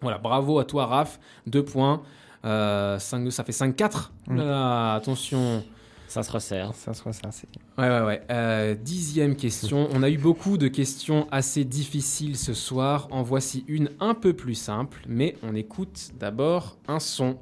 Voilà, 0.01 0.19
bravo 0.19 0.59
à 0.59 0.65
toi 0.65 0.87
Raph, 0.87 1.21
2 1.47 1.65
points. 1.65 2.03
Euh, 2.45 2.99
5, 2.99 3.33
ça 3.33 3.45
fait 3.45 3.53
5-4. 3.53 4.11
Mm. 4.29 4.41
Attention. 4.41 5.65
Ça 6.09 6.23
se 6.23 6.33
resserre. 6.33 6.75
Ça 6.75 6.95
se 6.95 7.03
resserre, 7.03 7.33
c'est- 7.33 7.47
Ouais, 7.77 7.89
ouais, 7.89 8.01
ouais. 8.05 8.23
Euh, 8.31 8.75
dixième 8.75 9.37
question. 9.37 9.89
On 9.93 10.03
a 10.03 10.09
eu 10.11 10.19
beaucoup 10.19 10.57
de 10.59 10.67
questions 10.69 11.29
assez 11.31 11.65
difficiles 11.65 12.37
ce 12.37 12.55
soir. 12.55 13.09
En 13.11 13.23
voici 13.23 13.65
une 13.69 13.91
un 14.01 14.15
peu 14.15 14.33
plus 14.33 14.55
simple, 14.55 15.01
mais 15.07 15.37
on 15.43 15.55
écoute 15.55 16.11
d'abord 16.19 16.79
un 16.89 16.99
son. 16.99 17.39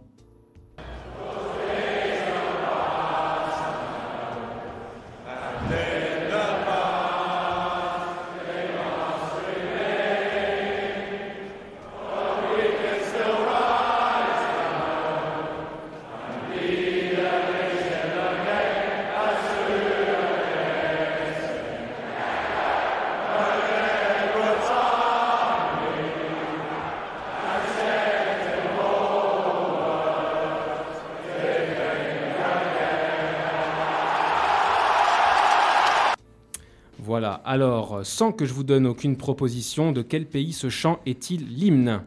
Sans 38.06 38.32
que 38.32 38.46
je 38.46 38.54
vous 38.54 38.62
donne 38.64 38.86
aucune 38.86 39.16
proposition, 39.16 39.92
de 39.92 40.02
quel 40.02 40.26
pays 40.26 40.52
ce 40.52 40.68
chant 40.70 41.00
est-il 41.06 41.46
l'hymne 41.48 42.02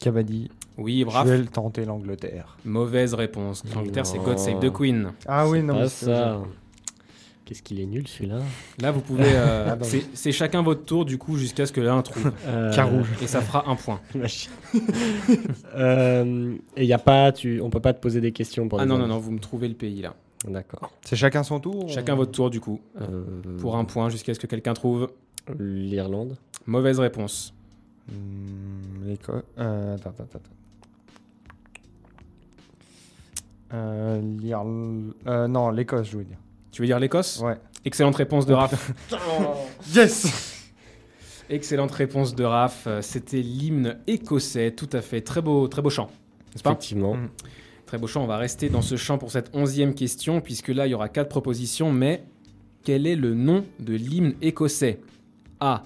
Kabaddi. 0.00 0.50
Oui, 0.78 1.00
Je 1.00 1.04
bravo. 1.04 1.28
vais 1.30 1.38
le 1.38 1.46
tenter 1.46 1.84
l'Angleterre. 1.84 2.56
Mauvaise 2.64 3.12
réponse. 3.14 3.62
L'Angleterre, 3.74 4.06
c'est. 4.06 4.18
God 4.18 4.38
Save 4.38 4.58
the 4.60 4.72
Queen. 4.72 5.12
Ah 5.26 5.46
oui, 5.48 5.62
non, 5.62 5.74
Pas 5.74 5.88
c'est- 5.88 6.06
ça. 6.06 6.40
Qu'est-ce 7.44 7.62
qu'il 7.62 7.80
est 7.80 7.86
nul 7.86 8.08
celui-là 8.08 8.38
Là, 8.80 8.90
vous 8.92 9.00
pouvez. 9.02 9.24
euh, 9.26 9.68
Ah 9.72 9.76
c'est- 9.82 10.06
c'est 10.14 10.32
chacun 10.32 10.62
votre 10.62 10.84
tour, 10.84 11.04
du 11.04 11.18
coup, 11.18 11.36
jusqu'à 11.36 11.66
ce 11.66 11.72
que 11.72 11.80
l'un 11.82 12.00
trouve. 12.00 12.32
Euh, 12.46 12.72
Carouge. 12.72 13.08
Et 13.22 13.26
ça 13.26 13.42
fera 13.42 13.68
un 13.68 13.76
point. 13.76 14.00
Euh, 15.74 16.54
et 16.76 16.84
y 16.86 16.92
a 16.92 16.98
pas, 16.98 17.32
tu, 17.32 17.60
on 17.60 17.70
peut 17.70 17.80
pas 17.80 17.92
te 17.92 18.00
poser 18.00 18.20
des 18.20 18.32
questions 18.32 18.68
pour 18.68 18.80
Ah 18.80 18.86
non, 18.86 18.98
non, 18.98 19.06
non, 19.06 19.18
vous 19.18 19.30
me 19.32 19.38
trouvez 19.38 19.68
le 19.68 19.74
pays 19.74 20.02
là. 20.02 20.14
D'accord. 20.48 20.90
C'est 21.04 21.16
chacun 21.16 21.42
son 21.42 21.60
tour 21.60 21.88
Chacun 21.88 22.14
votre 22.14 22.32
tour, 22.32 22.50
du 22.50 22.60
coup. 22.60 22.80
Euh, 23.00 23.24
Pour 23.60 23.76
un 23.76 23.84
point, 23.84 24.08
jusqu'à 24.08 24.34
ce 24.34 24.40
que 24.40 24.46
quelqu'un 24.46 24.74
trouve. 24.74 25.10
L'Irlande. 25.58 26.36
Mauvaise 26.66 27.00
réponse. 27.00 27.54
Hmm, 28.08 29.04
L'Écosse. 29.04 29.42
Euh, 29.58 29.94
attends, 29.94 30.10
attends, 30.10 30.24
attends. 30.24 30.40
Euh, 33.74 34.20
euh, 35.26 35.48
non, 35.48 35.70
l'Écosse, 35.70 36.08
je 36.10 36.18
veux 36.18 36.24
dire. 36.24 36.36
Tu 36.70 36.82
veux 36.82 36.86
dire 36.86 36.98
l'Écosse 36.98 37.40
Ouais. 37.40 37.58
Excellente 37.84 38.16
réponse 38.16 38.46
de 38.46 38.54
Raph. 38.54 38.92
Yes 39.94 40.70
Excellente 41.50 41.90
réponse 41.92 42.34
de 42.34 42.44
Raph. 42.44 42.86
C'était 43.00 43.40
l'hymne 43.42 43.98
écossais. 44.06 44.72
Tout 44.72 44.88
à 44.92 45.00
fait. 45.00 45.20
Très 45.20 45.42
beau, 45.42 45.68
très 45.68 45.82
beau 45.82 45.90
chant. 45.90 46.10
N'est-ce 46.52 46.62
pas? 46.62 46.70
Effectivement. 46.70 47.14
Mm. 47.14 47.28
Très 47.92 47.98
beau 47.98 48.06
chant. 48.06 48.22
On 48.22 48.26
va 48.26 48.38
rester 48.38 48.70
dans 48.70 48.80
ce 48.80 48.96
chant 48.96 49.18
pour 49.18 49.30
cette 49.30 49.54
onzième 49.54 49.92
question, 49.94 50.40
puisque 50.40 50.68
là, 50.68 50.86
il 50.86 50.90
y 50.92 50.94
aura 50.94 51.10
quatre 51.10 51.28
propositions. 51.28 51.92
Mais 51.92 52.24
quel 52.84 53.06
est 53.06 53.16
le 53.16 53.34
nom 53.34 53.66
de 53.80 53.92
l'hymne 53.92 54.32
écossais? 54.40 54.98
A. 55.60 55.82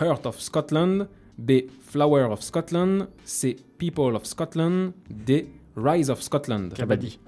Heart 0.00 0.24
of 0.24 0.40
Scotland. 0.40 1.08
B. 1.36 1.52
Flower 1.82 2.22
of 2.30 2.40
Scotland. 2.40 3.06
C. 3.24 3.56
People 3.76 4.16
of 4.16 4.24
Scotland. 4.24 4.92
D. 5.10 5.44
Rise 5.76 6.08
of 6.08 6.22
Scotland. 6.22 6.72
Kabaddi. 6.72 7.18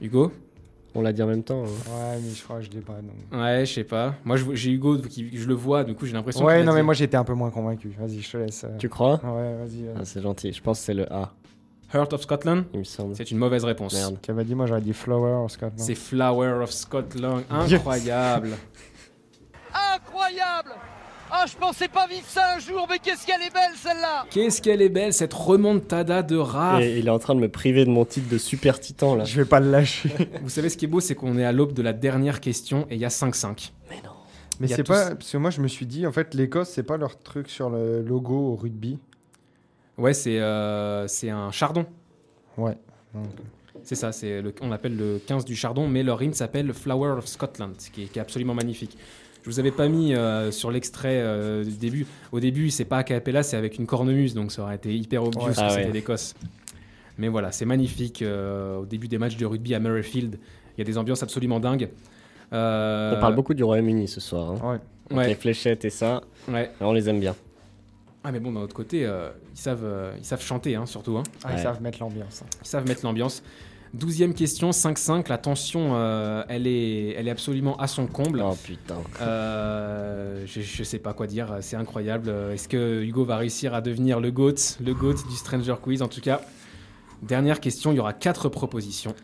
Hugo? 0.00 0.32
On 0.94 1.02
l'a 1.02 1.12
dit 1.12 1.22
en 1.22 1.26
même 1.26 1.42
temps. 1.44 1.64
hein. 1.64 2.14
Ouais, 2.14 2.18
mais 2.24 2.30
je 2.34 2.42
crois 2.42 2.60
que 2.60 2.64
je 2.64 2.70
l'ai 2.70 2.80
pas. 2.80 2.94
donc. 3.02 3.38
Ouais, 3.38 3.66
je 3.66 3.74
sais 3.74 3.84
pas. 3.84 4.14
Moi, 4.24 4.38
j'ai 4.54 4.70
Hugo 4.70 4.96
qui 5.02 5.36
je 5.36 5.46
le 5.46 5.52
vois, 5.52 5.84
du 5.84 5.94
coup, 5.94 6.06
j'ai 6.06 6.14
l'impression. 6.14 6.46
Ouais, 6.46 6.64
non, 6.64 6.72
mais 6.72 6.82
moi 6.82 6.94
j'étais 6.94 7.18
un 7.18 7.24
peu 7.24 7.34
moins 7.34 7.50
convaincu. 7.50 7.94
Vas-y, 8.00 8.20
je 8.22 8.30
te 8.32 8.36
laisse. 8.38 8.64
euh. 8.64 8.74
Tu 8.78 8.88
crois? 8.88 9.20
Ouais, 9.22 9.54
vas-y. 9.58 9.84
Ah, 9.94 10.06
C'est 10.06 10.22
gentil. 10.22 10.50
Je 10.50 10.62
pense 10.62 10.78
que 10.78 10.86
c'est 10.86 10.94
le 10.94 11.12
A, 11.12 11.34
Heart 11.94 12.12
of 12.12 12.22
Scotland. 12.22 12.64
il 12.74 12.80
me 12.80 12.84
semble. 12.84 13.16
C'est 13.16 13.30
une 13.30 13.38
mauvaise 13.38 13.64
réponse. 13.64 13.94
Merde. 13.94 14.18
Qui 14.20 14.30
avait 14.30 14.44
dit, 14.44 14.54
moi 14.54 14.66
j'aurais 14.66 14.80
dit 14.80 14.92
Flower 14.92 15.44
of 15.44 15.50
Scotland. 15.52 15.78
C'est 15.78 15.94
Flower 15.94 16.62
of 16.62 16.70
Scotland. 16.70 17.42
Incroyable. 17.50 18.50
Incroyable 19.94 20.70
Ah, 21.30 21.44
je 21.46 21.56
pensais 21.56 21.88
pas 21.88 22.06
vivre 22.06 22.26
ça 22.26 22.54
un 22.56 22.58
jour, 22.58 22.86
mais 22.88 22.98
qu'est-ce 22.98 23.26
qu'elle 23.26 23.42
est 23.42 23.52
belle 23.52 23.72
celle-là 23.76 24.24
Qu'est-ce 24.30 24.62
qu'elle 24.62 24.80
est 24.82 24.88
belle, 24.88 25.12
cette 25.12 25.34
remontada 25.34 26.22
de 26.22 26.36
Raph. 26.36 26.80
Et 26.82 26.98
il 26.98 27.06
est 27.06 27.10
en 27.10 27.18
train 27.18 27.34
de 27.34 27.40
me 27.40 27.48
priver 27.50 27.84
de 27.84 27.90
mon 27.90 28.04
titre 28.04 28.28
de 28.28 28.38
super 28.38 28.80
titan 28.80 29.14
là. 29.14 29.24
Je 29.24 29.36
vais 29.36 29.44
pas 29.46 29.60
le 29.60 29.70
lâcher. 29.70 30.10
Vous 30.42 30.48
savez 30.48 30.68
ce 30.70 30.76
qui 30.76 30.86
est 30.86 30.88
beau, 30.88 31.00
c'est 31.00 31.14
qu'on 31.14 31.38
est 31.38 31.44
à 31.44 31.52
l'aube 31.52 31.72
de 31.74 31.82
la 31.82 31.92
dernière 31.92 32.40
question 32.40 32.86
et 32.90 32.94
il 32.94 33.00
y 33.00 33.04
a 33.04 33.08
5-5. 33.08 33.72
Mais 33.90 33.96
non. 33.96 34.10
Mais 34.60 34.68
c'est 34.68 34.82
tous- 34.82 34.92
pas. 34.92 35.14
Parce 35.14 35.30
que 35.30 35.36
moi 35.36 35.50
je 35.50 35.60
me 35.60 35.68
suis 35.68 35.86
dit, 35.86 36.06
en 36.06 36.12
fait, 36.12 36.34
l'Écosse, 36.34 36.70
c'est 36.70 36.82
pas 36.82 36.96
leur 36.96 37.18
truc 37.18 37.48
sur 37.50 37.68
le 37.70 38.02
logo 38.02 38.34
au 38.52 38.56
rugby. 38.56 38.98
Ouais, 39.98 40.14
c'est 40.14 40.38
euh, 40.38 41.06
c'est 41.08 41.30
un 41.30 41.50
chardon. 41.50 41.84
Ouais. 42.56 42.76
C'est 43.82 43.94
ça, 43.94 44.12
c'est 44.12 44.42
le, 44.42 44.52
on 44.60 44.68
l'appelle 44.68 44.96
le 44.96 45.18
15 45.26 45.44
du 45.44 45.56
chardon, 45.56 45.88
mais 45.88 46.02
leur 46.02 46.22
hymne 46.22 46.34
s'appelle 46.34 46.72
Flower 46.72 47.12
of 47.18 47.26
Scotland, 47.26 47.72
ce 47.78 47.90
qui 47.90 48.02
est, 48.04 48.06
qui 48.06 48.18
est 48.18 48.22
absolument 48.22 48.54
magnifique. 48.54 48.96
Je 49.42 49.50
vous 49.50 49.60
avais 49.60 49.70
pas 49.70 49.88
mis 49.88 50.14
euh, 50.14 50.50
sur 50.50 50.70
l'extrait 50.70 51.20
euh, 51.20 51.64
du 51.64 51.70
début. 51.78 52.06
Au 52.32 52.40
début, 52.40 52.70
c'est 52.70 52.84
pas 52.84 52.98
a 52.98 53.02
cappella, 53.04 53.42
c'est 53.42 53.56
avec 53.56 53.78
une 53.78 53.86
cornemuse, 53.86 54.34
donc 54.34 54.52
ça 54.52 54.62
aurait 54.62 54.74
été 54.74 54.94
hyper 54.94 55.24
obvious 55.24 55.42
Ouais. 55.46 55.52
que 55.54 55.60
Ah 55.60 55.70
c'était 55.70 55.86
ouais. 55.86 55.92
l'Écosse. 55.92 56.34
Mais 57.16 57.28
voilà, 57.28 57.50
c'est 57.50 57.64
magnifique. 57.64 58.20
euh, 58.22 58.78
au 58.78 58.84
début 58.86 59.08
des 59.08 59.16
matchs 59.18 59.36
de 59.36 59.46
rugby 59.46 59.74
à 59.74 59.80
Murrayfield, 59.80 60.38
il 60.76 60.78
y 60.78 60.82
a 60.82 60.84
des 60.84 60.98
ambiances 60.98 61.22
absolument 61.22 61.60
dingues. 61.60 61.88
Euh, 62.52 63.14
On 63.16 63.20
parle 63.20 63.34
beaucoup 63.36 63.54
du 63.54 63.64
Royaume-Uni 63.64 64.06
ce 64.08 64.20
soir. 64.20 64.50
hein. 64.62 64.72
ouais. 65.10 65.16
Avec 65.16 65.28
Les 65.28 65.34
fléchettes 65.36 65.84
et 65.86 65.90
ça, 65.90 66.20
ouais. 66.48 66.70
on 66.80 66.92
les 66.92 67.08
aime 67.08 67.20
bien. 67.20 67.34
Ah 68.28 68.32
mais 68.32 68.40
bon, 68.40 68.52
d'un 68.52 68.60
autre 68.60 68.74
côté, 68.74 69.06
euh, 69.06 69.30
ils, 69.54 69.58
savent, 69.58 69.84
euh, 69.84 70.12
ils 70.18 70.24
savent 70.24 70.42
chanter, 70.42 70.74
hein, 70.76 70.84
surtout. 70.84 71.16
hein. 71.16 71.22
Ah, 71.44 71.52
ils 71.52 71.56
Ouais. 71.56 71.62
savent 71.62 71.80
mettre 71.80 71.98
l'ambiance. 72.00 72.42
Ils 72.62 72.68
savent 72.68 72.86
mettre 72.86 73.00
l'ambiance. 73.06 73.42
Douzième 73.94 74.34
question, 74.34 74.68
5-5. 74.70 75.30
La 75.30 75.38
tension, 75.38 75.92
euh, 75.94 76.42
elle, 76.50 76.66
est, 76.66 77.14
elle 77.16 77.26
est 77.26 77.30
absolument 77.30 77.74
à 77.78 77.86
son 77.86 78.06
comble. 78.06 78.42
Oh 78.44 78.54
putain. 78.62 78.96
Euh, 79.22 80.44
je, 80.44 80.60
je 80.60 80.82
sais 80.82 80.98
pas 80.98 81.14
quoi 81.14 81.26
dire, 81.26 81.56
c'est 81.62 81.76
incroyable. 81.76 82.28
Est-ce 82.52 82.68
que 82.68 83.02
Hugo 83.02 83.24
va 83.24 83.38
réussir 83.38 83.72
à 83.72 83.80
devenir 83.80 84.20
le 84.20 84.30
GOAT, 84.30 84.76
le 84.84 84.92
GOAT 84.92 85.14
du 85.30 85.36
Stranger 85.36 85.76
Quiz? 85.82 86.02
En 86.02 86.08
tout 86.08 86.20
cas, 86.20 86.42
dernière 87.22 87.60
question, 87.60 87.92
il 87.92 87.96
y 87.96 88.00
aura 88.00 88.12
quatre 88.12 88.50
propositions. 88.50 89.14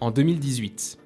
En 0.00 0.12
2018, 0.12 0.98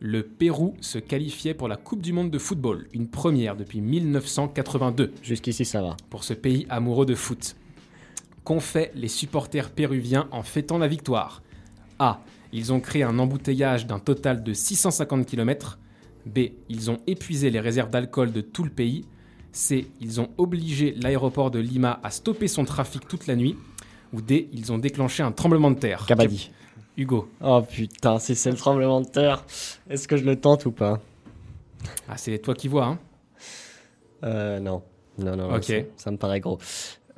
le 0.00 0.22
Pérou 0.22 0.74
se 0.80 0.98
qualifiait 0.98 1.52
pour 1.52 1.68
la 1.68 1.76
Coupe 1.76 2.00
du 2.00 2.14
Monde 2.14 2.30
de 2.30 2.38
football, 2.38 2.88
une 2.94 3.08
première 3.08 3.54
depuis 3.54 3.82
1982 3.82 5.12
Jusqu'ici 5.22 5.66
ça 5.66 5.82
va. 5.82 5.96
pour 6.08 6.24
ce 6.24 6.32
pays 6.32 6.66
amoureux 6.70 7.04
de 7.04 7.14
foot. 7.14 7.54
Qu'ont 8.42 8.60
fait 8.60 8.90
les 8.94 9.08
supporters 9.08 9.70
péruviens 9.70 10.26
en 10.32 10.42
fêtant 10.42 10.78
la 10.78 10.88
victoire? 10.88 11.42
A. 11.98 12.20
Ils 12.52 12.72
ont 12.72 12.80
créé 12.80 13.02
un 13.02 13.18
embouteillage 13.18 13.86
d'un 13.86 13.98
total 13.98 14.42
de 14.42 14.54
650 14.54 15.26
km. 15.26 15.78
B. 16.24 16.38
Ils 16.70 16.90
ont 16.90 16.98
épuisé 17.06 17.50
les 17.50 17.60
réserves 17.60 17.90
d'alcool 17.90 18.32
de 18.32 18.40
tout 18.40 18.64
le 18.64 18.70
pays. 18.70 19.04
C. 19.52 19.90
Ils 20.00 20.18
ont 20.20 20.30
obligé 20.38 20.94
l'aéroport 20.96 21.50
de 21.50 21.58
Lima 21.58 22.00
à 22.02 22.10
stopper 22.10 22.48
son 22.48 22.64
trafic 22.64 23.06
toute 23.06 23.26
la 23.26 23.36
nuit. 23.36 23.56
Ou 24.14 24.22
D. 24.22 24.48
Ils 24.54 24.72
ont 24.72 24.78
déclenché 24.78 25.22
un 25.22 25.30
tremblement 25.32 25.70
de 25.70 25.78
terre. 25.78 26.06
Kabaddi. 26.06 26.50
Hugo. 26.96 27.28
Oh 27.42 27.62
putain, 27.62 28.18
si 28.18 28.34
c'est 28.34 28.50
le 28.50 28.56
tremblement 28.56 29.00
de 29.00 29.06
terre, 29.08 29.44
est-ce 29.88 30.06
que 30.08 30.16
je 30.16 30.24
le 30.24 30.36
tente 30.36 30.66
ou 30.66 30.70
pas? 30.72 31.00
Ah, 32.08 32.16
c'est 32.16 32.38
toi 32.38 32.54
qui 32.54 32.68
vois, 32.68 32.84
hein 32.86 32.98
Euh, 34.24 34.60
non. 34.60 34.82
Non, 35.18 35.36
non, 35.36 35.54
Ok. 35.54 35.64
ça, 35.64 35.74
ça 35.96 36.10
me 36.10 36.16
paraît 36.16 36.40
gros. 36.40 36.58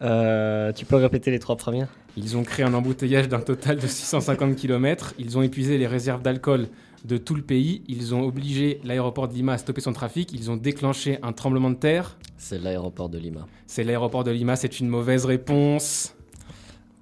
Euh, 0.03 0.73
tu 0.73 0.85
peux 0.85 0.97
répéter 0.97 1.31
les 1.31 1.39
trois 1.39 1.57
premières? 1.57 1.89
Ils 2.17 2.37
ont 2.37 2.43
créé 2.43 2.65
un 2.65 2.75
embouteillage 2.75 3.29
d'un 3.29 3.41
total 3.41 3.79
de 3.79 3.87
650 3.87 4.57
km. 4.57 5.15
Ils 5.19 5.39
ont 5.39 5.43
épuisé 5.43 5.79
les 5.79 5.87
réserves 5.87 6.23
d'alcool 6.23 6.69
de 7.05 7.17
tout 7.17 7.35
le 7.35 7.43
pays. 7.43 7.83
Ils 7.89 8.15
ont 8.15 8.23
obligé 8.23 8.81
l'aéroport 8.85 9.29
de 9.29 9.35
Lima 9.35 9.55
à 9.55 9.59
stopper 9.59 9.81
son 9.81 9.93
trafic. 9.93 10.33
Ils 10.33 10.51
ont 10.51 10.57
déclenché 10.57 11.19
un 11.23 11.33
tremblement 11.33 11.71
de 11.71 11.77
terre. 11.77 12.17
C'est 12.37 12.59
l'aéroport 12.59 13.09
de 13.09 13.19
Lima. 13.19 13.47
C'est 13.67 13.85
l'aéroport 13.85 14.25
de 14.25 14.31
Lima. 14.31 14.57
C'est 14.57 14.81
une 14.81 14.89
mauvaise 14.89 15.25
réponse. 15.25 16.15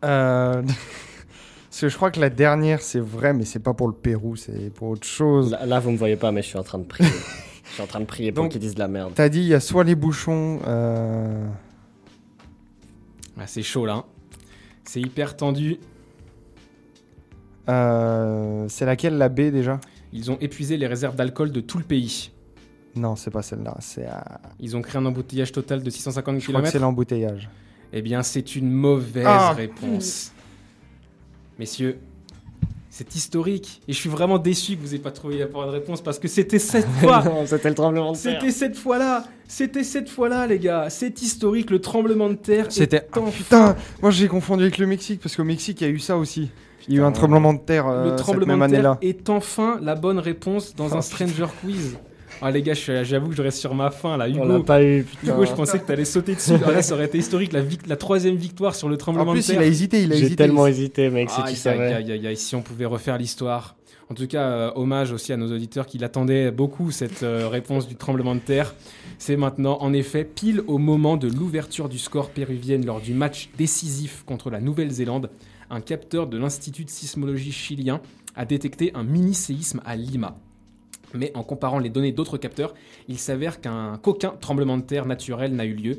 Euh, 0.05 0.63
Parce 1.71 1.83
que 1.83 1.89
je 1.89 1.97
crois 1.97 2.11
que 2.11 2.19
la 2.21 2.31
dernière, 2.31 2.83
c'est 2.83 2.99
vrai, 3.01 3.33
mais 3.33 3.45
c'est 3.45 3.61
pas 3.61 3.73
pour 3.75 3.87
le 3.87 3.95
Pérou, 3.95 4.35
c'est 4.37 4.71
pour 4.75 4.89
autre 4.89 5.07
chose. 5.07 5.53
Là, 5.53 5.67
là, 5.67 5.79
vous 5.81 5.93
me 5.93 5.97
voyez 5.97 6.17
pas, 6.17 6.33
mais 6.33 6.43
je 6.43 6.49
suis 6.49 6.59
en 6.59 6.65
train 6.65 6.79
de 6.79 6.85
prier. 6.85 7.09
je 7.65 7.71
suis 7.75 7.83
en 7.83 7.87
train 7.87 8.01
de 8.01 8.07
prier 8.07 8.33
pour 8.33 8.43
Donc- 8.45 8.53
qu'ils 8.53 8.61
disent 8.61 8.75
de 8.75 8.81
la 8.81 8.89
merde. 8.89 9.13
T'as 9.15 9.29
dit, 9.29 9.39
il 9.41 9.47
y 9.47 9.55
a 9.55 9.61
soit 9.61 9.85
les 9.85 9.95
bouchons. 9.95 10.59
euh, 10.67 11.47
Ah, 13.39 13.47
c'est 13.47 13.63
chaud 13.63 13.87
là. 13.87 13.95
hein. 13.95 14.05
C'est 14.85 15.01
hyper 15.01 15.37
tendu. 15.37 15.79
euh, 17.69 18.67
c'est 18.69 18.85
laquelle 18.87 19.17
la 19.17 19.29
B 19.29 19.41
déjà? 19.53 19.81
Ils 20.13 20.31
ont 20.31 20.39
épuisé 20.41 20.77
les 20.77 20.89
réserves 20.89 21.15
d'alcool 21.15 21.53
de 21.53 21.61
tout 21.61 21.79
le 21.79 21.85
pays. 21.85 22.33
Non, 22.97 23.15
c'est 23.15 23.31
pas 23.31 23.43
celle-là. 23.43 23.77
C'est. 23.79 24.07
euh, 24.09 24.13
Ils 24.59 24.77
ont 24.77 24.83
créé 24.83 25.01
un 25.01 25.07
embouteillage 25.07 25.53
total 25.53 25.83
de 25.85 25.91
650 25.91 26.41
Je 26.41 26.49
crois 26.49 26.61
que 26.63 26.67
c'est 26.67 26.73
km. 26.73 26.83
l'embouteillage. 26.85 27.49
Eh 27.93 28.03
bien, 28.03 28.23
c'est 28.25 28.57
une 28.57 28.71
mauvaise 28.73 29.25
Ah. 29.29 29.53
réponse. 29.53 30.33
Messieurs, 31.61 31.99
c'est 32.89 33.15
historique. 33.15 33.83
Et 33.87 33.93
je 33.93 33.99
suis 33.99 34.09
vraiment 34.09 34.39
déçu 34.39 34.77
que 34.77 34.81
vous 34.81 34.87
n'ayez 34.87 34.99
pas 34.99 35.11
trouvé 35.11 35.37
la 35.39 35.47
bonne 35.47 35.69
réponse 35.69 36.01
parce 36.01 36.19
que 36.19 36.27
c'était 36.27 36.59
cette 36.59 36.89
fois. 37.03 37.23
non, 37.23 37.45
c'était 37.45 37.69
le 37.69 37.75
tremblement 37.75 38.13
de 38.13 38.17
terre. 38.17 38.39
C'était 38.41 38.51
cette 38.51 38.77
fois-là. 38.79 39.25
C'était 39.47 39.85
cette 39.85 40.09
fois-là, 40.09 40.47
les 40.47 40.59
gars. 40.59 40.89
C'est 40.89 41.21
historique. 41.21 41.71
Le 41.71 41.79
tremblement 41.83 42.31
de 42.31 42.35
terre. 42.35 42.67
C'était. 42.71 42.97
est 42.97 43.09
enfin- 43.17 43.31
Putain, 43.31 43.77
moi 44.01 44.11
j'ai 44.11 44.27
confondu 44.27 44.63
avec 44.63 44.79
le 44.79 44.87
Mexique 44.87 45.21
parce 45.23 45.37
qu'au 45.37 45.45
Mexique 45.45 45.83
il 45.83 45.85
y 45.87 45.91
a 45.91 45.93
eu 45.93 45.99
ça 45.99 46.17
aussi. 46.17 46.51
Il 46.89 46.95
y 46.95 46.99
a 46.99 47.03
eu 47.03 47.05
un 47.05 47.13
tremblement 47.13 47.53
de 47.53 47.59
terre 47.61 47.87
euh, 47.87 48.05
Le 48.05 48.09
cette 48.11 48.19
tremblement 48.21 48.57
même 48.57 48.71
de 48.71 48.75
terre 48.77 48.91
année-là. 48.93 48.99
est 49.03 49.29
enfin 49.29 49.79
la 49.83 49.95
bonne 49.95 50.19
réponse 50.19 50.75
dans 50.75 50.89
Oh, 50.91 50.97
un 50.97 51.03
Stranger 51.03 51.47
Quiz. 51.63 51.99
Ah 52.43 52.51
les 52.51 52.63
gars, 52.63 52.75
j'avoue 52.75 53.29
que 53.29 53.35
je 53.37 53.43
reste 53.43 53.59
sur 53.59 53.75
ma 53.75 53.91
faim 53.91 54.17
là. 54.17 54.27
On 54.29 54.45
Hugo, 54.47 54.63
pas 54.63 54.83
eu, 54.83 55.05
putain. 55.05 55.35
Hugo, 55.35 55.45
je 55.45 55.53
pensais 55.53 55.79
que 55.79 55.87
t'allais 55.87 56.05
sauter 56.07 56.35
dessus. 56.35 56.53
Ah, 56.65 56.73
là, 56.73 56.83
ça 56.83 56.95
aurait 56.95 57.05
été 57.07 57.19
historique, 57.19 57.53
la, 57.53 57.61
vic- 57.61 57.87
la 57.87 57.97
troisième 57.97 58.37
victoire 58.37 58.75
sur 58.75 58.89
le 58.89 58.95
En 58.95 58.99
tremblement 58.99 59.33
plus, 59.33 59.47
de 59.47 59.53
il 59.53 59.57
terre. 59.57 59.61
a 59.61 59.67
hésité, 59.67 60.03
il 60.05 60.13
a 60.13 60.17
J'ai 60.17 60.21
hésité. 60.23 60.37
tellement 60.37 60.67
hésité, 60.67 61.11
mec, 61.11 61.29
si 61.31 61.41
Aïe, 61.41 61.53
tu 61.53 61.59
savais. 61.61 61.93
aïe, 61.93 62.11
aïe, 62.13 62.27
aïe, 62.27 62.37
si 62.37 62.55
on 62.55 62.63
pouvait 62.63 62.87
refaire 62.87 63.19
l'histoire. 63.19 63.77
En 64.11 64.15
tout 64.15 64.27
cas, 64.27 64.43
euh, 64.43 64.71
hommage 64.75 65.13
aussi 65.13 65.33
à 65.33 65.37
nos 65.37 65.53
auditeurs 65.55 65.87
qui 65.87 65.99
l'attendaient 65.99 66.51
beaucoup, 66.51 66.91
cette 66.91 67.23
euh, 67.23 67.47
réponse 67.49 67.87
du 67.87 67.95
tremblement 67.95 68.35
de 68.35 68.41
terre. 68.41 68.75
C'est 69.19 69.37
maintenant, 69.37 69.77
en 69.83 69.93
effet, 69.93 70.25
pile 70.25 70.63
au 70.67 70.79
moment 70.79 71.17
de 71.17 71.29
l'ouverture 71.29 71.89
du 71.89 71.99
score 71.99 72.31
péruvienne 72.31 72.85
lors 72.85 73.01
du 73.01 73.13
match 73.15 73.51
décisif 73.59 74.25
contre 74.27 74.51
la 74.51 74.61
Nouvelle-Zélande, 74.61 75.31
un 75.69 75.81
capteur 75.81 76.27
de 76.27 76.39
l'Institut 76.39 76.85
de 76.85 76.91
sismologie 76.91 77.53
chilien 77.53 78.01
a 78.35 78.45
détecté 78.47 78.91
un 78.95 79.05
mini-séisme 79.05 79.81
à 79.85 79.95
Lima. 79.95 80.37
Mais 81.15 81.33
en 81.35 81.43
comparant 81.43 81.79
les 81.79 81.91
données 81.91 82.13
d'autres 82.13 82.39
capteurs, 82.39 82.75
il 83.09 83.19
s'avère 83.19 83.61
qu'un 83.61 83.99
qu'aucun 84.03 84.31
tremblement 84.41 84.77
de 84.77 84.83
terre 84.83 85.07
naturel 85.07 85.55
n'a 85.55 85.65
eu 85.65 85.75
lieu. 85.75 85.99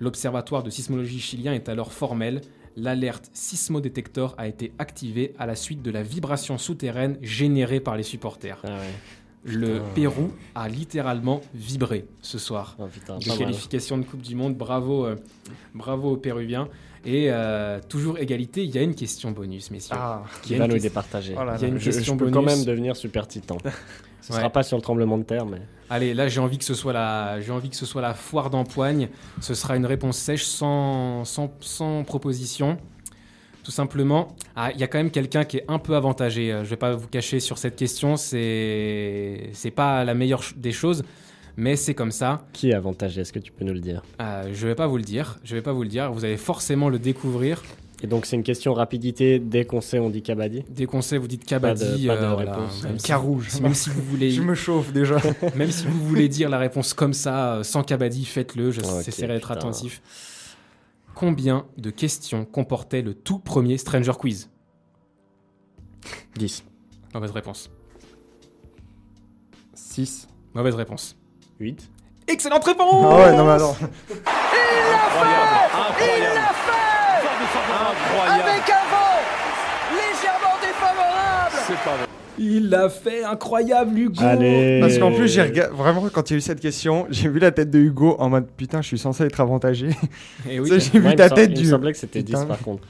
L'Observatoire 0.00 0.62
de 0.62 0.70
sismologie 0.70 1.20
chilien 1.20 1.52
est 1.52 1.68
alors 1.68 1.92
formel. 1.92 2.40
L'alerte 2.76 3.30
sismodétector 3.34 4.34
a 4.38 4.46
été 4.46 4.72
activée 4.78 5.34
à 5.38 5.46
la 5.46 5.56
suite 5.56 5.82
de 5.82 5.90
la 5.90 6.02
vibration 6.02 6.56
souterraine 6.56 7.18
générée 7.20 7.80
par 7.80 7.96
les 7.96 8.02
supporters. 8.02 8.58
Ah 8.64 8.68
ouais. 8.68 8.76
Le 9.42 9.66
Putain. 9.78 9.84
Pérou 9.94 10.32
a 10.54 10.68
littéralement 10.68 11.40
vibré 11.54 12.04
ce 12.20 12.38
soir. 12.38 12.76
Oh 12.78 12.84
putain, 12.92 13.16
De 13.18 13.24
pas 13.24 13.30
mal. 13.30 13.38
qualification 13.38 13.96
de 13.96 14.04
Coupe 14.04 14.20
du 14.20 14.34
Monde, 14.34 14.54
bravo, 14.54 15.06
euh, 15.06 15.16
bravo 15.74 16.10
aux 16.12 16.16
Péruviens. 16.18 16.68
Et 17.06 17.28
euh, 17.30 17.80
toujours 17.88 18.18
égalité, 18.18 18.62
il 18.64 18.70
y 18.70 18.76
a 18.78 18.82
une 18.82 18.94
question 18.94 19.30
bonus, 19.30 19.70
messieurs. 19.70 19.96
Ah, 19.98 20.22
Qui 20.42 20.56
va 20.56 20.68
nous 20.68 20.78
départager. 20.78 21.34
Oh 21.38 21.44
là 21.44 21.54
Il 21.56 21.62
y 21.62 21.64
a 21.64 21.68
là. 21.68 21.72
une 21.74 21.78
Je, 21.80 21.90
je 21.90 21.96
question 21.96 22.18
peux 22.18 22.30
quand 22.30 22.42
même 22.42 22.64
devenir 22.64 22.96
super 22.96 23.26
titan. 23.26 23.56
Ce 24.30 24.34
Ouais. 24.36 24.40
sera 24.40 24.50
pas 24.50 24.62
sur 24.62 24.76
le 24.76 24.82
tremblement 24.82 25.18
de 25.18 25.24
terre, 25.24 25.44
mais. 25.44 25.58
Allez, 25.90 26.14
là 26.14 26.28
j'ai 26.28 26.40
envie 26.40 26.56
que 26.56 26.64
ce 26.64 26.74
soit 26.74 26.92
la, 26.92 27.40
j'ai 27.40 27.50
envie 27.50 27.68
que 27.68 27.76
ce 27.76 27.84
soit 27.84 28.00
la 28.00 28.14
foire 28.14 28.48
d'empoigne. 28.48 29.08
Ce 29.40 29.54
sera 29.54 29.76
une 29.76 29.86
réponse 29.86 30.16
sèche 30.16 30.44
sans, 30.44 31.24
sans, 31.24 31.50
sans 31.60 32.04
proposition. 32.04 32.78
Tout 33.64 33.70
simplement, 33.72 34.28
Ah, 34.56 34.70
il 34.72 34.80
y 34.80 34.84
a 34.84 34.86
quand 34.86 34.98
même 34.98 35.10
quelqu'un 35.10 35.44
qui 35.44 35.58
est 35.58 35.64
un 35.68 35.78
peu 35.78 35.94
avantagé. 35.94 36.50
euh, 36.52 36.64
Je 36.64 36.70
vais 36.70 36.76
pas 36.76 36.94
vous 36.94 37.08
cacher 37.08 37.40
sur 37.40 37.58
cette 37.58 37.76
question. 37.76 38.16
C'est, 38.16 39.50
c'est 39.52 39.70
pas 39.70 40.02
la 40.04 40.14
meilleure 40.14 40.42
des 40.56 40.72
choses, 40.72 41.02
mais 41.56 41.76
c'est 41.76 41.94
comme 41.94 42.10
ça. 42.12 42.46
Qui 42.52 42.70
est 42.70 42.74
avantagé 42.74 43.20
Est-ce 43.20 43.32
que 43.32 43.38
tu 43.38 43.52
peux 43.52 43.64
nous 43.64 43.74
le 43.74 43.80
dire? 43.80 44.02
Euh, 44.22 44.48
je 44.52 44.66
vais 44.66 44.74
pas 44.74 44.86
vous 44.86 44.96
le 44.96 45.02
dire. 45.02 45.38
Je 45.44 45.54
vais 45.56 45.62
pas 45.62 45.72
vous 45.72 45.82
le 45.82 45.88
dire. 45.88 46.10
Vous 46.12 46.24
allez 46.24 46.36
forcément 46.38 46.88
le 46.88 46.98
découvrir. 46.98 47.62
Et 48.02 48.06
donc 48.06 48.24
c'est 48.26 48.36
une 48.36 48.42
question 48.42 48.72
rapidité. 48.72 49.38
Dès 49.38 49.64
qu'on 49.66 49.80
sait, 49.80 49.98
on 49.98 50.08
dit 50.08 50.22
Kabaddi. 50.22 50.64
Dès 50.70 50.86
qu'on 50.86 51.02
sait, 51.02 51.18
vous 51.18 51.28
dites 51.28 51.40
Pas 51.48 51.58
de- 51.58 51.78
Kabaddi. 51.78 52.06
pas 52.06 52.16
de 52.16 52.22
euh, 52.22 52.32
voilà. 52.34 52.52
réponse. 52.54 52.82
Même, 52.84 52.98
si, 52.98 53.12
rouge. 53.12 53.60
même 53.60 53.74
si 53.74 53.90
vous 53.90 54.02
voulez, 54.02 54.30
Je 54.36 54.40
me 54.42 54.54
chauffe 54.54 54.92
déjà. 54.92 55.16
même 55.54 55.70
si 55.70 55.86
vous 55.86 56.06
voulez 56.06 56.28
dire 56.28 56.48
la 56.48 56.58
réponse 56.58 56.94
comme 56.94 57.12
ça, 57.12 57.56
euh, 57.56 57.62
sans 57.62 57.82
Kabaddi, 57.82 58.24
faites-le. 58.24 58.70
Je 58.70 58.80
Ok, 58.80 59.04
j'essaierai 59.04 59.34
d'être 59.34 59.50
attentif. 59.50 60.00
Combien 61.14 61.66
de 61.76 61.90
questions 61.90 62.44
comportait 62.46 63.02
le 63.02 63.12
tout 63.12 63.38
premier 63.38 63.76
Stranger 63.76 64.12
Quiz? 64.18 64.48
10. 66.36 66.64
Mauvaise 67.12 67.32
réponse. 67.32 67.70
6. 69.74 70.28
Mauvaise 70.54 70.74
réponse. 70.74 71.16
8. 71.58 71.90
Excellente 72.28 72.64
réponse 72.64 73.06
Ah 73.10 73.16
ouais, 73.16 73.36
non 73.36 73.44
mais 73.44 73.52
attends. 73.52 73.76
Il 74.08 74.16
l'a 76.22 76.52
fait 76.54 76.80
Avec 78.30 78.70
un 78.70 78.84
vent 78.90 79.18
légèrement 79.92 80.56
Il 82.38 82.70
l'a 82.70 82.88
fait, 82.88 83.22
incroyable 83.24 83.98
Hugo 83.98 84.22
Allez. 84.24 84.78
Parce 84.80 84.98
qu'en 84.98 85.12
plus, 85.12 85.28
j'ai 85.28 85.42
regardé 85.42 85.74
vraiment 85.76 86.08
quand 86.10 86.30
il 86.30 86.34
y 86.34 86.36
a 86.36 86.38
eu 86.38 86.40
cette 86.40 86.60
question, 86.60 87.06
j'ai 87.10 87.28
vu 87.28 87.38
la 87.38 87.50
tête 87.50 87.70
de 87.70 87.78
Hugo 87.78 88.16
en 88.18 88.30
mode 88.30 88.46
putain, 88.56 88.80
je 88.80 88.86
suis 88.86 88.98
censé 88.98 89.24
être 89.24 89.40
avantagé. 89.40 89.90
Et 90.48 90.58
oui, 90.58 90.70
Tu 90.72 90.80
sais, 90.80 90.90
j'ai 90.92 90.98
vu 91.00 91.08
il 91.10 91.16
ta 91.16 91.28
tête 91.28 91.50
Il 91.50 91.58
du. 91.58 91.64
me 91.64 91.70
semblait 91.70 91.92
que 91.92 91.98
c'était 91.98 92.22
10 92.22 92.32
Putain. 92.32 92.46
par 92.46 92.58
contre. 92.60 92.82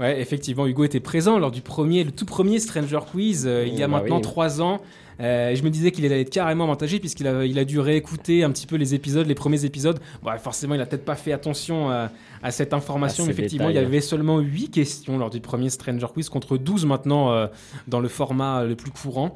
Ouais, 0.00 0.20
effectivement, 0.20 0.66
Hugo 0.66 0.82
était 0.84 0.98
présent 0.98 1.38
lors 1.38 1.50
du 1.50 1.60
premier, 1.60 2.02
le 2.04 2.10
tout 2.10 2.24
premier 2.24 2.58
Stranger 2.58 3.00
Quiz 3.12 3.46
euh, 3.46 3.64
il 3.66 3.74
y 3.74 3.82
a 3.82 3.86
Bah 3.86 3.98
maintenant 3.98 4.16
oui. 4.16 4.22
trois 4.22 4.60
ans. 4.62 4.80
Euh, 5.20 5.54
je 5.54 5.62
me 5.62 5.70
disais 5.70 5.92
qu'il 5.92 6.04
allait 6.06 6.22
être 6.22 6.30
carrément 6.30 6.64
avantagé 6.64 6.98
puisqu'il 6.98 7.26
a, 7.26 7.44
il 7.44 7.58
a 7.58 7.64
dû 7.64 7.78
réécouter 7.78 8.42
un 8.42 8.50
petit 8.50 8.66
peu 8.66 8.76
les 8.76 8.94
épisodes, 8.94 9.26
les 9.26 9.34
premiers 9.34 9.64
épisodes. 9.64 10.00
Bon, 10.22 10.30
forcément, 10.38 10.74
il 10.74 10.80
a 10.80 10.86
peut-être 10.86 11.04
pas 11.04 11.16
fait 11.16 11.32
attention 11.32 11.90
à 11.90 12.50
cette 12.50 12.72
information, 12.72 13.24
À 13.24 13.26
mais 13.26 13.32
ces 13.34 13.38
effectivement, 13.40 13.68
il 13.68 13.74
y 13.74 13.78
avait 13.78 14.00
seulement 14.00 14.38
8 14.38 14.70
questions 14.70 15.18
lors 15.18 15.30
du 15.30 15.40
premier 15.40 15.68
Stranger 15.70 16.06
Quiz 16.12 16.28
contre 16.28 16.56
12 16.56 16.86
maintenant 16.86 17.32
euh, 17.32 17.46
dans 17.86 18.00
le 18.00 18.08
format 18.08 18.64
le 18.64 18.76
plus 18.76 18.90
courant. 18.90 19.34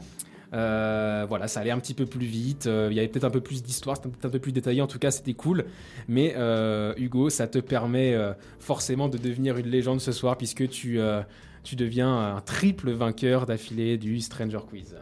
Euh, 0.52 1.26
voilà, 1.28 1.48
ça 1.48 1.60
allait 1.60 1.72
un 1.72 1.78
petit 1.80 1.94
peu 1.94 2.06
plus 2.06 2.26
vite. 2.26 2.66
euh, 2.66 2.88
Il 2.90 2.96
y 2.96 3.00
avait 3.00 3.08
peut-être 3.08 3.24
un 3.24 3.30
peu 3.30 3.40
plus 3.40 3.62
d'histoire, 3.62 3.96
c'était 3.96 4.08
peut-être 4.08 4.26
un 4.26 4.30
peu 4.30 4.38
plus 4.38 4.52
détaillé. 4.52 4.80
En 4.80 4.86
tout 4.86 5.00
cas, 5.00 5.10
c'était 5.10 5.34
cool. 5.34 5.64
Mais 6.08 6.34
euh, 6.36 6.94
Hugo, 6.96 7.28
ça 7.28 7.46
te 7.48 7.58
permet 7.58 8.16
forcément 8.60 9.08
de 9.08 9.18
devenir 9.18 9.58
une 9.58 9.66
légende 9.66 10.00
ce 10.00 10.12
soir 10.12 10.36
puisque 10.38 10.68
tu, 10.68 10.98
tu 11.64 11.76
deviens 11.76 12.36
un 12.36 12.40
triple 12.40 12.92
vainqueur 12.92 13.46
d'affilée 13.46 13.98
du 13.98 14.20
Stranger 14.20 14.60
Quiz. 14.68 14.96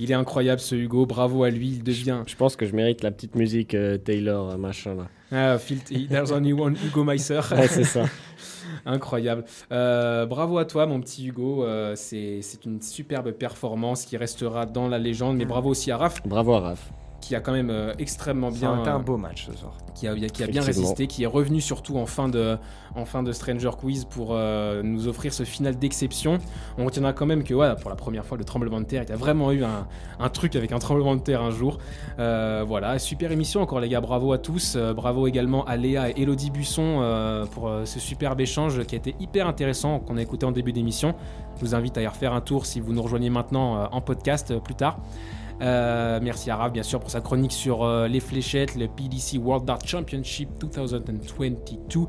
Il 0.00 0.12
est 0.12 0.14
incroyable 0.14 0.60
ce 0.60 0.76
Hugo, 0.76 1.06
bravo 1.06 1.42
à 1.42 1.50
lui, 1.50 1.70
il 1.70 1.82
devient. 1.82 2.22
Je 2.26 2.36
pense 2.36 2.54
que 2.54 2.66
je 2.66 2.74
mérite 2.74 3.02
la 3.02 3.10
petite 3.10 3.34
musique 3.34 3.74
euh, 3.74 3.98
Taylor, 3.98 4.50
euh, 4.50 4.56
machin 4.56 4.94
là. 4.94 5.08
Ah, 5.32 5.58
Phil- 5.58 6.06
there's 6.08 6.30
only 6.30 6.52
one 6.52 6.76
Hugo 6.76 7.02
Meiser. 7.04 7.40
Ouais, 7.50 7.66
c'est 7.66 7.82
ça. 7.84 8.04
Incroyable. 8.86 9.44
Euh, 9.72 10.24
bravo 10.26 10.58
à 10.58 10.64
toi, 10.64 10.86
mon 10.86 11.00
petit 11.00 11.26
Hugo. 11.26 11.64
euh, 11.64 11.94
c'est 11.96 12.40
c'est 12.42 12.64
une 12.64 12.80
superbe 12.80 13.32
performance 13.32 14.04
qui 14.04 14.16
restera 14.16 14.66
dans 14.66 14.86
la 14.88 14.98
légende. 14.98 15.36
Mais 15.36 15.46
bravo 15.46 15.70
aussi 15.70 15.90
à 15.90 15.96
Raph, 15.96 16.22
Bravo 16.24 16.52
à 16.54 16.60
Raph. 16.60 16.90
Qui 17.20 17.34
a 17.34 17.40
quand 17.40 17.52
même 17.52 17.70
euh, 17.70 17.92
extrêmement 17.98 18.50
Ça 18.50 18.56
a 18.56 18.72
bien, 18.72 18.80
été 18.80 18.90
un 18.90 18.96
euh, 18.96 19.02
beau 19.02 19.16
match 19.16 19.46
ce 19.50 19.56
soir. 19.56 19.72
qui 19.94 20.06
a, 20.06 20.14
qui 20.14 20.42
a 20.42 20.46
bien 20.46 20.62
résisté, 20.62 21.06
qui 21.06 21.24
est 21.24 21.26
revenu 21.26 21.60
surtout 21.60 21.96
en 21.98 22.06
fin 22.06 22.28
de, 22.28 22.56
en 22.94 23.04
fin 23.04 23.22
de 23.22 23.32
Stranger 23.32 23.70
Quiz 23.78 24.04
pour 24.04 24.28
euh, 24.30 24.82
nous 24.82 25.08
offrir 25.08 25.32
ce 25.32 25.42
final 25.42 25.76
d'exception. 25.78 26.38
On 26.78 26.84
retiendra 26.84 27.12
quand 27.12 27.26
même 27.26 27.42
que 27.44 27.54
ouais, 27.54 27.74
pour 27.80 27.90
la 27.90 27.96
première 27.96 28.24
fois, 28.24 28.38
le 28.38 28.44
tremblement 28.44 28.80
de 28.80 28.86
terre, 28.86 29.02
il 29.02 29.08
y 29.08 29.12
a 29.12 29.16
vraiment 29.16 29.50
eu 29.52 29.64
un, 29.64 29.86
un 30.20 30.28
truc 30.28 30.54
avec 30.56 30.72
un 30.72 30.78
tremblement 30.78 31.16
de 31.16 31.20
terre 31.20 31.42
un 31.42 31.50
jour. 31.50 31.78
Euh, 32.18 32.64
voilà, 32.66 32.98
super 32.98 33.32
émission 33.32 33.60
encore 33.62 33.80
les 33.80 33.88
gars, 33.88 34.00
bravo 34.00 34.32
à 34.32 34.38
tous. 34.38 34.74
Euh, 34.76 34.94
bravo 34.94 35.26
également 35.26 35.64
à 35.64 35.76
Léa 35.76 36.10
et 36.10 36.22
Elodie 36.22 36.50
Busson 36.50 36.98
euh, 37.00 37.46
pour 37.46 37.68
euh, 37.68 37.84
ce 37.84 37.98
superbe 38.00 38.40
échange 38.40 38.84
qui 38.84 38.94
a 38.94 38.98
été 38.98 39.14
hyper 39.20 39.46
intéressant, 39.46 39.98
qu'on 39.98 40.16
a 40.16 40.22
écouté 40.22 40.46
en 40.46 40.52
début 40.52 40.72
d'émission. 40.72 41.14
Je 41.56 41.60
vous 41.64 41.74
invite 41.74 41.98
à 41.98 42.02
y 42.02 42.06
refaire 42.06 42.32
un 42.32 42.40
tour 42.40 42.66
si 42.66 42.78
vous 42.80 42.92
nous 42.92 43.02
rejoignez 43.02 43.30
maintenant 43.30 43.76
euh, 43.76 43.86
en 43.90 44.00
podcast 44.00 44.52
euh, 44.52 44.60
plus 44.60 44.76
tard. 44.76 44.98
Euh, 45.60 46.20
merci 46.22 46.50
à 46.50 46.56
bien 46.68 46.82
sûr, 46.82 47.00
pour 47.00 47.10
sa 47.10 47.20
chronique 47.20 47.52
sur 47.52 47.82
euh, 47.84 48.06
les 48.08 48.20
fléchettes, 48.20 48.76
le 48.76 48.86
PDC 48.86 49.38
World 49.38 49.64
Dart 49.64 49.84
Championship 49.84 50.48
2022 50.58 52.06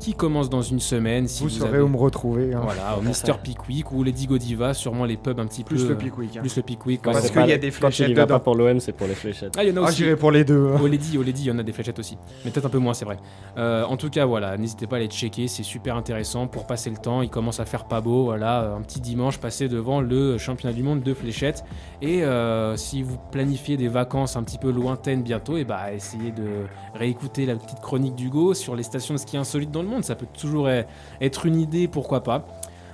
qui 0.00 0.14
commence 0.14 0.50
dans 0.50 0.62
une 0.62 0.80
semaine. 0.80 1.28
Si 1.28 1.42
vous 1.44 1.48
vous, 1.50 1.54
saurez 1.56 1.68
avez- 1.74 1.80
où 1.82 1.88
me 1.88 1.96
retrouver. 1.96 2.54
hein. 2.54 2.60
Voilà, 2.64 2.96
au 2.98 3.02
Mister 3.02 3.32
Pickwick 3.42 3.92
ou 3.92 4.02
Lady 4.02 4.26
Godiva, 4.26 4.74
sûrement 4.74 5.04
les 5.04 5.16
pubs 5.16 5.38
un 5.38 5.46
petit 5.46 5.62
Plus 5.62 5.82
peu. 5.84 5.90
le 5.90 5.96
Pickwick. 5.98 6.36
hein. 6.36 6.40
Plus 6.40 6.56
le 6.56 6.62
Pickwick. 6.62 7.02
Quand 7.02 7.10
ouais. 7.10 7.16
Parce 7.20 7.30
qu'il 7.30 7.46
y 7.46 7.52
a 7.52 7.58
des 7.58 7.68
Quand 7.70 7.88
il 7.88 7.92
fléchettes 7.92 8.08
y 8.10 8.14
va 8.14 8.26
pas 8.26 8.40
pour 8.40 8.54
l'OM, 8.54 8.80
c'est 8.80 8.92
pour 8.92 9.06
les 9.06 9.14
fléchettes. 9.14 9.54
Ah, 9.58 9.62
il 9.62 9.68
y 9.68 9.72
en 9.72 9.82
a 9.82 9.86
Ah, 9.86 9.88
aussi. 9.90 9.98
j'irai 9.98 10.16
pour 10.16 10.30
les 10.32 10.42
deux. 10.44 10.58
Au 10.82 10.86
Lady, 10.86 11.16
au 11.18 11.22
Lady, 11.22 11.42
il 11.44 11.48
y 11.48 11.50
en 11.50 11.58
a 11.58 11.62
des 11.62 11.72
fléchettes 11.72 11.98
aussi. 11.98 12.16
Mais 12.44 12.50
peut-être 12.50 12.66
un 12.66 12.70
peu 12.70 12.78
moins, 12.78 12.94
c'est 12.94 13.04
vrai. 13.04 13.18
Euh, 13.58 13.84
en 13.84 13.96
tout 13.96 14.10
cas, 14.10 14.24
voilà, 14.24 14.56
n'hésitez 14.56 14.86
pas 14.86 14.96
à 14.96 15.00
les 15.00 15.06
checker, 15.08 15.46
c'est 15.48 15.62
super 15.62 15.96
intéressant 15.96 16.46
pour 16.46 16.66
passer 16.66 16.88
le 16.90 16.96
temps. 16.96 17.22
Il 17.22 17.28
commence 17.30 17.60
à 17.60 17.64
faire 17.66 17.84
pas 17.84 18.00
beau, 18.00 18.24
voilà, 18.24 18.62
euh, 18.62 18.76
un 18.76 18.80
petit 18.82 19.00
dimanche 19.00 19.38
passé 19.38 19.68
devant 19.68 20.00
le 20.00 20.38
championnat 20.38 20.74
du 20.74 20.82
monde 20.82 21.02
de 21.02 21.12
fléchettes. 21.14 21.62
Et 22.00 22.24
euh, 22.24 22.76
si 22.76 23.02
vous 23.02 23.18
planifiez 23.30 23.76
des 23.76 23.88
vacances 23.88 24.36
un 24.36 24.42
petit 24.42 24.56
peu 24.58 24.70
lointaines 24.70 25.22
bientôt, 25.22 25.58
et 25.58 25.64
bah 25.64 25.92
essayez 25.92 26.30
de 26.32 26.64
réécouter 26.94 27.44
la 27.46 27.56
petite 27.56 27.80
chronique 27.80 28.14
d'Hugo 28.14 28.54
sur 28.54 28.74
les 28.76 28.82
stations 28.82 29.14
de 29.14 29.18
ski 29.18 29.36
insolites 29.36 29.70
dans 29.70 29.82
le 29.82 29.88
Ça 30.02 30.14
peut 30.14 30.26
toujours 30.32 30.68
e- 30.68 30.84
être 31.20 31.46
une 31.46 31.60
idée, 31.60 31.88
pourquoi 31.88 32.22
pas. 32.22 32.46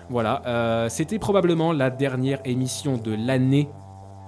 Voilà, 0.08 0.42
euh, 0.46 0.88
c'était 0.88 1.18
probablement 1.18 1.72
la 1.72 1.90
dernière 1.90 2.40
émission 2.44 2.96
de 2.96 3.12
l'année 3.14 3.68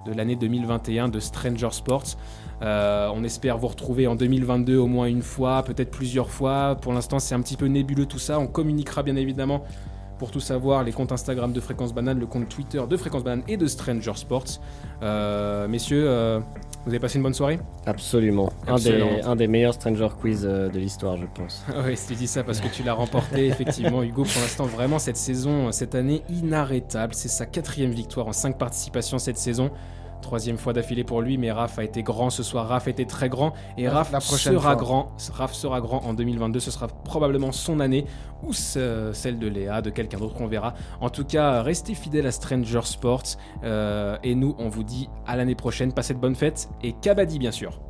de 0.07 0.12
l'année 0.12 0.36
2021 0.36 1.09
de 1.09 1.20
Stranger 1.20 1.69
Sports. 1.70 2.16
Euh, 2.62 3.11
on 3.15 3.23
espère 3.24 3.59
vous 3.59 3.69
retrouver 3.69 4.07
en 4.07 4.15
2022 4.15 4.77
au 4.77 4.86
moins 4.86 5.07
une 5.07 5.23
fois, 5.23 5.62
peut-être 5.62 5.90
plusieurs 5.90 6.31
fois. 6.31 6.77
Pour 6.81 6.93
l'instant, 6.93 7.19
c'est 7.19 7.35
un 7.35 7.40
petit 7.40 7.57
peu 7.57 7.66
nébuleux 7.66 8.07
tout 8.07 8.19
ça. 8.19 8.39
On 8.39 8.47
communiquera 8.47 9.03
bien 9.03 9.16
évidemment 9.16 9.62
pour 10.19 10.31
tout 10.31 10.40
savoir 10.40 10.82
les 10.82 10.93
comptes 10.93 11.12
Instagram 11.12 11.53
de 11.53 11.61
Fréquence 11.61 11.95
Banane, 11.95 12.19
le 12.19 12.27
compte 12.27 12.49
Twitter 12.49 12.82
de 12.89 12.97
Fréquence 12.97 13.23
Banane 13.23 13.45
et 13.47 13.57
de 13.57 13.66
Stranger 13.66 14.15
Sports. 14.15 14.61
Euh, 15.03 15.69
messieurs, 15.69 16.40
vous 16.89 16.94
avez 16.94 17.01
passé 17.01 17.16
une 17.19 17.23
bonne 17.23 17.35
soirée 17.35 17.60
Absolument. 17.85 18.51
Un 18.66 18.77
des, 18.77 18.89
Excellente. 18.89 19.24
un 19.27 19.36
des 19.36 19.47
meilleurs 19.47 19.74
Stranger 19.74 20.09
Quiz 20.19 20.47
euh, 20.48 20.70
de 20.70 20.78
l'histoire, 20.78 21.19
je 21.19 21.27
pense. 21.35 21.62
Oui, 21.85 21.94
tu 22.09 22.15
dis 22.15 22.27
ça 22.27 22.43
parce 22.43 22.60
que 22.60 22.69
tu 22.69 22.82
l'as 22.82 22.94
remporté, 22.94 23.47
effectivement, 23.48 24.02
Hugo. 24.02 24.23
Pour 24.23 24.40
l'instant, 24.40 24.65
vraiment, 24.65 24.98
cette 24.98 25.19
saison, 25.19 25.70
cette 25.70 25.94
année, 25.94 26.23
inarrêtable. 26.31 27.12
C'est 27.15 27.28
sa 27.28 27.44
quatrième 27.44 27.90
victoire 27.90 28.27
en 28.27 28.32
cinq 28.32 28.56
participations 28.56 29.19
cette 29.19 29.36
saison. 29.36 29.70
Troisième 30.20 30.59
fois 30.59 30.73
d'affilée 30.73 31.05
pour 31.05 31.23
lui, 31.23 31.39
mais 31.39 31.51
Raph 31.53 31.78
a 31.78 31.85
été 31.85 32.03
grand 32.03 32.31
ce 32.31 32.43
soir. 32.43 32.69
Raph 32.69 32.89
était 32.89 33.05
très 33.07 33.28
grand 33.28 33.53
et 33.77 33.89
Raph 33.89 34.11
la 34.12 34.20
sera 34.20 34.61
fois. 34.61 34.74
grand. 34.77 35.12
Raph 35.32 35.55
sera 35.55 35.81
grand 35.81 36.05
en 36.05 36.12
2022. 36.15 36.61
Ce 36.61 36.70
sera 36.70 36.89
probablement 36.89 37.53
son 37.53 37.81
année 37.81 38.05
ou 38.43 38.53
ce- 38.53 39.11
celle 39.15 39.39
de 39.39 39.47
Léa, 39.49 39.81
de 39.81 39.90
quelqu'un 39.90 40.19
d'autre 40.19 40.35
qu'on 40.35 40.47
verra. 40.49 40.74
En 41.01 41.09
tout 41.11 41.24
cas, 41.24 41.62
restez 41.62 41.95
fidèles 41.95 42.27
à 42.27 42.32
Stranger 42.32 42.81
Sports 42.85 43.23
euh, 43.65 44.16
et 44.23 44.35
nous, 44.35 44.55
on 44.59 44.69
vous 44.69 44.82
dit 44.85 45.09
à 45.27 45.36
l'année 45.36 45.55
prochaine. 45.55 45.93
Passez 45.93 46.15
de 46.15 46.19
bonnes 46.19 46.35
fêtes 46.36 46.69
et 46.82 46.93
Kabaddi, 46.93 47.39
bien 47.39 47.53
sûr. 47.53 47.81